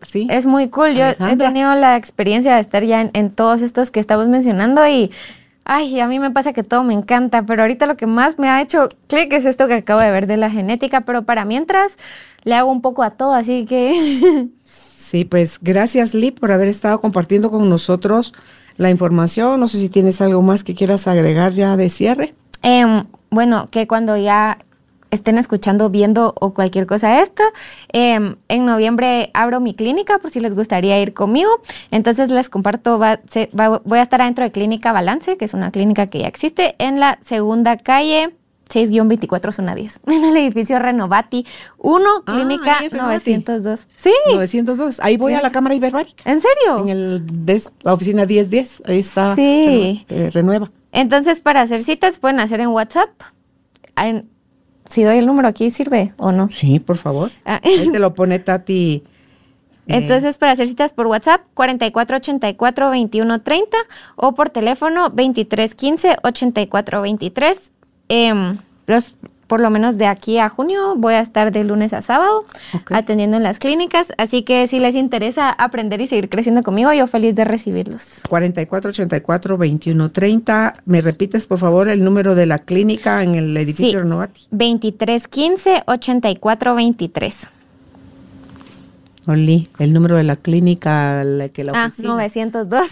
Sí, 0.03 0.28
es 0.31 0.47
muy 0.47 0.69
cool. 0.69 0.94
Yo 0.94 1.07
he 1.07 1.36
tenido 1.36 1.74
la 1.74 1.97
experiencia 1.97 2.55
de 2.55 2.61
estar 2.61 2.85
ya 2.85 3.11
en, 3.12 3.31
todos 3.31 3.62
estos 3.62 3.90
que 3.90 4.01
estamos 4.01 4.28
mencionando 4.28 4.86
y... 4.86 5.11
Ay, 5.69 5.98
a 5.98 6.07
mí 6.07 6.20
me 6.20 6.31
pasa 6.31 6.53
que 6.53 6.62
todo 6.62 6.85
me 6.85 6.94
encanta, 6.94 7.43
pero 7.43 7.62
ahorita 7.62 7.86
lo 7.86 7.97
que 7.97 8.07
más 8.07 8.39
me 8.39 8.48
ha 8.48 8.62
hecho 8.62 8.89
clic 9.09 9.32
es 9.32 9.47
esto 9.47 9.66
que 9.66 9.74
acabo 9.74 10.01
de 10.01 10.12
ver 10.12 10.28
de 10.28 10.36
la 10.36 10.48
genética, 10.48 11.01
pero 11.01 11.24
para 11.24 11.44
mientras 11.44 11.97
le 12.44 12.55
hago 12.55 12.70
un 12.70 12.82
poco 12.82 13.03
a 13.03 13.11
todo, 13.11 13.32
así 13.32 13.66
que 13.66 14.47
Sí, 14.97 15.24
pues 15.24 15.59
gracias 15.60 16.14
Lee 16.14 16.31
por 16.31 16.51
haber 16.51 16.68
estado 16.68 17.01
compartiendo 17.01 17.51
con 17.51 17.68
nosotros 17.68 18.32
la 18.77 18.90
información. 18.90 19.60
No 19.60 19.68
sé 19.68 19.78
si 19.78 19.89
tienes 19.89 20.20
algo 20.20 20.43
más 20.43 20.64
que 20.64 20.74
quieras 20.74 21.06
agregar 21.06 21.52
ya 21.52 21.77
de 21.77 21.90
cierre. 21.90 22.35
Em, 22.62 23.05
bueno, 23.31 23.68
que 23.70 23.86
cuando 23.86 24.16
ya 24.16 24.59
estén 25.10 25.39
escuchando, 25.39 25.90
viendo 25.90 26.35
o 26.40 26.52
cualquier 26.52 26.86
cosa 26.86 27.23
esto, 27.23 27.43
em, 27.93 28.36
en 28.48 28.66
noviembre 28.66 29.31
abro 29.35 29.60
mi 29.60 29.74
clínica 29.74 30.18
por 30.18 30.31
si 30.31 30.40
les 30.40 30.55
gustaría 30.55 31.01
ir 31.01 31.14
conmigo. 31.14 31.51
Entonces 31.90 32.31
les 32.31 32.48
comparto, 32.48 32.98
voy 32.98 33.98
a 33.98 34.02
estar 34.02 34.20
adentro 34.20 34.44
de 34.44 34.51
Clínica 34.51 34.93
Balance, 34.93 35.36
que 35.36 35.44
es 35.44 35.55
una 35.55 35.70
clínica 35.70 36.06
que 36.06 36.20
ya 36.20 36.27
existe, 36.27 36.74
en 36.78 37.01
la 37.01 37.18
segunda 37.24 37.77
calle 37.77 38.35
6-24 38.69 39.53
zona 39.53 39.75
10, 39.75 40.01
en 40.07 40.25
el 40.25 40.37
edificio 40.37 40.79
Renovati 40.79 41.47
1, 41.79 42.05
ah, 42.05 42.33
clínica 42.33 42.81
902. 42.91 43.87
Sí. 43.97 44.13
902. 44.33 45.01
Ahí 45.01 45.17
voy 45.17 45.35
a 45.35 45.43
la 45.43 45.51
Cámara 45.51 45.75
Iberbárica. 45.75 46.23
¿En 46.25 46.41
serio? 46.41 46.83
En 46.83 46.89
el 46.89 47.23
la 47.83 47.93
oficina 47.93 48.27
1010. 48.27 48.83
Ahí 48.87 48.99
está. 48.99 49.35
Sí. 49.35 50.05
Eh, 50.09 50.31
renueva. 50.33 50.71
Entonces, 50.93 51.41
para 51.41 51.63
hacer 51.63 51.83
citas 51.83 52.19
pueden 52.19 52.41
hacer 52.41 52.61
en 52.61 52.69
WhatsApp. 52.69 53.11
si 54.87 55.03
doy 55.03 55.19
el 55.19 55.27
número 55.27 55.49
aquí, 55.49 55.71
¿sirve 55.71 56.15
o 56.17 56.33
no? 56.33 56.49
Sí, 56.51 56.81
por 56.81 56.97
favor. 56.97 57.31
Ah. 57.45 57.61
Ahí 57.63 57.91
te 57.91 57.99
lo 57.99 58.15
pone 58.15 58.39
Tati. 58.39 59.03
Eh. 59.89 59.99
Entonces, 59.99 60.39
para 60.39 60.53
hacer 60.53 60.67
citas 60.67 60.93
por 60.93 61.07
WhatsApp, 61.07 61.43
4484-2130 61.55 63.67
o 64.17 64.35
por 64.35 64.51
teléfono 64.51 65.13
2315-8423 65.13 67.71
Em, 68.09 68.57
los, 68.87 69.15
por 69.47 69.61
lo 69.61 69.70
menos 69.70 69.97
de 69.99 70.07
aquí 70.07 70.39
a 70.39 70.49
junio 70.49 70.95
voy 70.97 71.12
a 71.15 71.20
estar 71.20 71.53
de 71.53 71.62
lunes 71.65 71.93
a 71.93 72.01
sábado 72.03 72.45
atendiendo 72.91 73.37
en 73.37 73.43
las 73.43 73.59
clínicas, 73.59 74.12
así 74.19 74.43
que 74.43 74.69
si 74.69 74.78
les 74.81 74.95
interesa 74.95 75.51
aprender 75.51 76.01
y 76.01 76.07
seguir 76.07 76.28
creciendo 76.28 76.62
conmigo, 76.62 76.93
yo 76.93 77.07
feliz 77.07 77.35
de 77.35 77.45
recibirlos. 77.45 78.23
4484-2130, 78.28 80.74
¿me 80.85 81.01
repites 81.01 81.47
por 81.47 81.59
favor 81.59 81.89
el 81.89 82.05
número 82.05 82.35
de 82.35 82.45
la 82.47 82.59
clínica 82.59 83.23
en 83.23 83.35
el 83.35 83.57
edificio 83.57 83.93
sí, 83.93 83.99
Renovati? 83.99 84.43
2315-8423. 84.53 87.51
Oli, 89.27 89.69
el 89.81 89.93
número 89.93 90.16
de 90.16 90.23
la 90.23 90.36
clínica, 90.36 91.24
la 91.24 91.48
que 91.48 91.65
la 91.65 91.73
Ah, 91.74 91.90
902. 92.01 92.86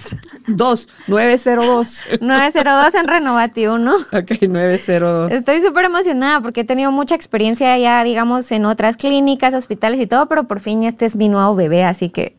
2, 0.49 0.89
902. 1.07 2.05
902 2.21 2.95
en 2.95 3.09
Renovati 3.09 3.67
1. 3.69 3.95
Ok, 4.13 4.43
902. 4.49 5.33
Estoy 5.33 5.61
súper 5.61 5.85
emocionada 5.85 6.41
porque 6.41 6.63
he 6.63 6.65
tenido 6.65 6.91
mucha 6.91 7.15
experiencia 7.15 7.79
ya, 7.79 8.03
digamos, 8.03 8.51
en 8.53 8.67
otras 8.67 8.97
clínicas, 8.97 9.55
hospitales 9.55 10.01
y 10.01 10.07
todo, 10.07 10.27
pero 10.27 10.45
por 10.45 10.61
fin 10.61 10.83
este 10.83 11.05
es 11.07 11.15
mi 11.15 11.29
nuevo 11.29 11.55
bebé, 11.55 11.85
así 11.85 12.11
que 12.11 12.35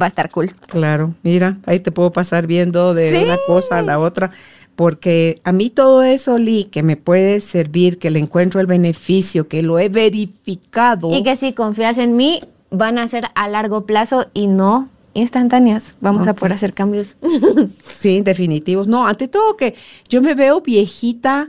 va 0.00 0.06
a 0.06 0.08
estar 0.08 0.30
cool. 0.30 0.52
Claro, 0.68 1.14
mira, 1.22 1.58
ahí 1.66 1.80
te 1.80 1.90
puedo 1.92 2.12
pasar 2.12 2.46
viendo 2.46 2.94
de 2.94 3.24
una 3.24 3.38
cosa 3.46 3.78
a 3.78 3.82
la 3.82 3.98
otra, 3.98 4.30
porque 4.76 5.40
a 5.44 5.52
mí 5.52 5.68
todo 5.68 6.02
eso, 6.02 6.38
Lee, 6.38 6.64
que 6.64 6.82
me 6.82 6.96
puede 6.96 7.40
servir, 7.40 7.98
que 7.98 8.10
le 8.10 8.18
encuentro 8.20 8.60
el 8.60 8.66
beneficio, 8.66 9.48
que 9.48 9.62
lo 9.62 9.78
he 9.78 9.88
verificado. 9.88 11.10
Y 11.12 11.22
que 11.22 11.36
si 11.36 11.52
confías 11.52 11.98
en 11.98 12.16
mí, 12.16 12.40
van 12.72 12.98
a 12.98 13.06
ser 13.06 13.26
a 13.34 13.48
largo 13.48 13.86
plazo 13.86 14.26
y 14.34 14.46
no 14.48 14.88
instantáneas. 15.14 15.96
Vamos 16.00 16.26
a 16.26 16.34
poder 16.34 16.54
hacer 16.54 16.72
cambios. 16.72 17.16
sí, 17.82 18.22
definitivos. 18.22 18.88
No, 18.88 19.06
ante 19.06 19.28
todo 19.28 19.56
que 19.56 19.74
yo 20.08 20.22
me 20.22 20.34
veo 20.34 20.60
viejita 20.62 21.48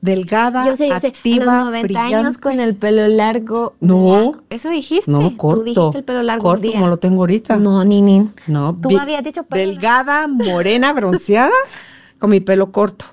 delgada, 0.00 0.64
yo 0.66 0.76
sé, 0.76 0.88
yo 0.88 1.00
sé. 1.00 1.08
activa, 1.08 1.52
a 1.52 1.56
los 1.56 1.64
90 1.66 1.86
brillante. 1.86 2.14
años 2.14 2.38
con 2.38 2.60
el 2.60 2.74
pelo 2.74 3.06
largo. 3.08 3.74
No. 3.80 4.32
Eso 4.50 4.70
dijiste. 4.70 5.10
No, 5.10 5.36
corto. 5.36 5.60
Tú 5.60 5.64
dijiste 5.64 5.98
el 5.98 6.04
pelo 6.04 6.22
largo 6.22 6.44
Corto 6.44 6.62
día. 6.62 6.72
como 6.72 6.88
lo 6.88 6.96
tengo 6.98 7.22
ahorita. 7.22 7.56
No, 7.56 7.84
ni 7.84 8.02
ni. 8.02 8.28
No, 8.46 8.76
Tú 8.80 8.96
habías 8.98 9.22
dicho 9.24 9.42
pelo 9.42 9.68
delgada, 9.68 10.26
morena, 10.26 10.92
bronceada, 10.92 11.52
con 12.18 12.30
mi 12.30 12.40
pelo 12.40 12.72
corto, 12.72 13.06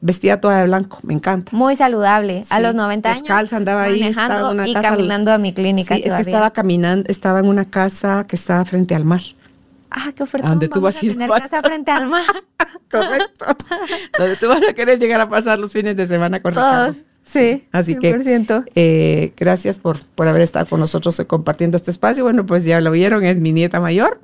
vestida 0.00 0.40
toda 0.40 0.58
de 0.58 0.64
blanco, 0.64 0.98
me 1.02 1.14
encanta. 1.14 1.54
Muy 1.54 1.76
saludable. 1.76 2.44
a 2.50 2.60
los 2.60 2.74
90 2.74 3.08
años. 3.08 3.22
descalza, 3.22 3.56
andaba 3.56 3.84
ahí, 3.84 4.02
estaba 4.02 4.26
en 4.26 4.40
manejando 4.40 4.50
una 4.52 4.68
y 4.68 4.74
casa 4.74 4.90
caminando 4.90 5.32
a 5.32 5.38
mi 5.38 5.52
clínica 5.52 5.94
Sí, 5.96 6.02
es 6.04 6.14
que 6.14 6.20
estaba 6.20 6.50
caminando, 6.52 7.10
estaba 7.10 7.40
en 7.40 7.46
una 7.46 7.64
casa 7.64 8.24
que 8.28 8.36
estaba 8.36 8.64
frente 8.64 8.94
al 8.94 9.04
mar. 9.04 9.20
Ah, 9.90 10.12
qué 10.14 10.22
oferta. 10.22 10.46
¿A 10.46 10.50
dónde 10.50 10.68
tú 10.68 10.80
vas 10.80 11.02
a 11.02 11.06
ir? 11.06 11.12
tener 11.12 11.28
casa 11.28 11.62
frente 11.62 11.90
al 11.90 12.06
mar. 12.06 12.24
Correcto. 12.90 13.44
Donde 14.18 14.36
tú 14.36 14.48
vas 14.48 14.62
a 14.68 14.72
querer 14.72 14.98
llegar 14.98 15.20
a 15.20 15.28
pasar 15.28 15.58
los 15.58 15.72
fines 15.72 15.96
de 15.96 16.06
semana 16.06 16.40
con 16.40 16.52
Ricardo. 16.52 16.92
Todos. 16.92 17.04
Sí, 17.24 17.64
Así 17.70 17.94
100%. 17.94 18.64
que 18.64 18.70
eh, 18.74 19.32
gracias 19.36 19.78
por, 19.78 19.98
por 20.14 20.26
haber 20.26 20.42
estado 20.42 20.66
con 20.66 20.80
nosotros 20.80 21.20
compartiendo 21.26 21.76
este 21.76 21.90
espacio. 21.90 22.24
Bueno, 22.24 22.46
pues 22.46 22.64
ya 22.64 22.80
lo 22.80 22.90
vieron, 22.90 23.24
es 23.24 23.38
mi 23.38 23.52
nieta 23.52 23.80
mayor, 23.80 24.20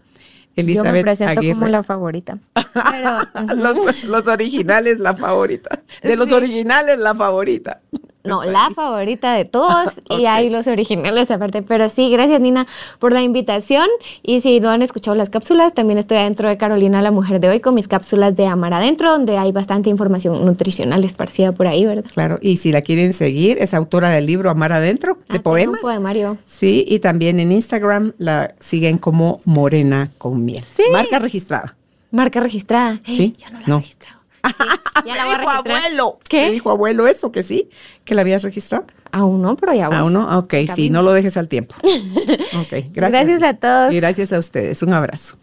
Yo 0.56 0.62
me 0.64 0.72
Elizabeth 0.72 1.02
presento 1.02 1.40
Aguirre. 1.40 1.54
como 1.54 1.68
la 1.68 1.82
favorita. 1.82 2.38
Pero, 2.54 3.54
los, 3.56 4.04
los 4.04 4.26
originales, 4.26 4.98
la 4.98 5.14
favorita. 5.14 5.82
De 6.02 6.16
los 6.16 6.28
Sí. 6.28 6.34
originales, 6.34 6.98
la 6.98 7.14
favorita. 7.14 7.80
No, 8.26 8.44
la 8.44 8.70
favorita 8.74 9.32
de 9.34 9.44
todos 9.44 9.92
y 10.18 10.26
hay 10.26 10.50
los 10.50 10.66
originales 10.66 11.30
aparte. 11.30 11.62
Pero 11.62 11.88
sí, 11.88 12.10
gracias 12.10 12.40
Nina 12.40 12.66
por 12.98 13.12
la 13.12 13.22
invitación. 13.22 13.86
Y 14.22 14.40
si 14.40 14.60
no 14.60 14.70
han 14.70 14.82
escuchado 14.82 15.14
las 15.14 15.30
cápsulas, 15.30 15.74
también 15.74 15.98
estoy 15.98 16.18
adentro 16.18 16.48
de 16.48 16.56
Carolina, 16.56 17.02
la 17.02 17.10
mujer 17.10 17.40
de 17.40 17.48
hoy, 17.48 17.60
con 17.60 17.74
mis 17.74 17.88
cápsulas 17.88 18.36
de 18.36 18.46
Amar 18.46 18.74
Adentro, 18.74 19.10
donde 19.10 19.38
hay 19.38 19.52
bastante 19.52 19.90
información 19.90 20.44
nutricional 20.44 21.04
esparcida 21.04 21.52
por 21.52 21.66
ahí, 21.66 21.84
¿verdad? 21.84 22.04
Claro, 22.12 22.38
y 22.40 22.56
si 22.58 22.72
la 22.72 22.82
quieren 22.82 23.12
seguir, 23.12 23.58
es 23.60 23.74
autora 23.74 24.10
del 24.10 24.26
libro 24.26 24.50
Amar 24.50 24.72
Adentro, 24.72 25.18
Ah, 25.28 25.34
de 25.34 25.38
tengo 25.38 25.42
poemas. 25.44 25.74
Un 25.76 25.80
poemario. 25.82 26.38
Sí, 26.46 26.84
y 26.88 26.98
también 26.98 27.40
en 27.40 27.52
Instagram 27.52 28.12
la 28.18 28.54
siguen 28.60 28.98
como 28.98 29.40
Morena 29.44 30.10
con 30.18 30.44
Miel. 30.44 30.62
Sí. 30.76 30.82
Marca 30.92 31.18
registrada. 31.18 31.76
Marca 32.10 32.40
registrada. 32.40 33.00
Sí, 33.04 33.34
Yo 33.38 33.46
no 33.52 33.60
la 33.60 33.66
no. 33.66 33.76
he 33.76 33.80
registrado. 33.80 34.15
Sí, 34.48 34.54
ya 35.06 35.16
la 35.16 35.24
voy 35.24 35.34
a 35.34 35.38
Me 35.38 35.38
dijo 35.40 35.50
registrar. 35.50 35.76
abuelo. 35.82 36.18
¿Qué? 36.28 36.46
Me 36.46 36.50
dijo 36.52 36.70
abuelo 36.70 37.06
eso, 37.06 37.32
que 37.32 37.42
sí, 37.42 37.68
que 38.04 38.14
la 38.14 38.20
habías 38.22 38.42
registrado. 38.42 38.84
Aún 39.12 39.42
no, 39.42 39.56
pero 39.56 39.72
ya 39.74 39.88
voy. 39.88 39.96
Aún 39.98 40.12
no, 40.12 40.38
ok, 40.38 40.54
sí, 40.74 40.90
no 40.90 41.02
lo 41.02 41.12
dejes 41.12 41.36
al 41.36 41.48
tiempo. 41.48 41.74
Ok, 41.84 42.84
gracias. 42.92 43.26
Gracias 43.26 43.42
a 43.42 43.54
todos. 43.54 43.92
Y 43.92 43.96
gracias 43.96 44.32
a 44.32 44.38
ustedes. 44.38 44.82
Un 44.82 44.92
abrazo. 44.94 45.36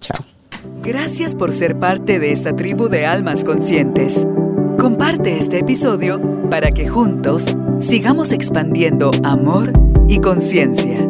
Chao. 0.00 0.24
Gracias 0.82 1.34
por 1.34 1.52
ser 1.52 1.78
parte 1.78 2.18
de 2.18 2.32
esta 2.32 2.56
tribu 2.56 2.88
de 2.88 3.06
almas 3.06 3.44
conscientes. 3.44 4.26
Comparte 4.78 5.38
este 5.38 5.58
episodio 5.60 6.20
para 6.50 6.70
que 6.72 6.88
juntos 6.88 7.56
sigamos 7.78 8.32
expandiendo 8.32 9.10
amor 9.22 9.72
y 10.08 10.20
conciencia. 10.20 11.06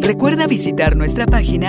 Recuerda 0.00 0.46
visitar 0.46 0.96
nuestra 0.96 1.26
página 1.26 1.68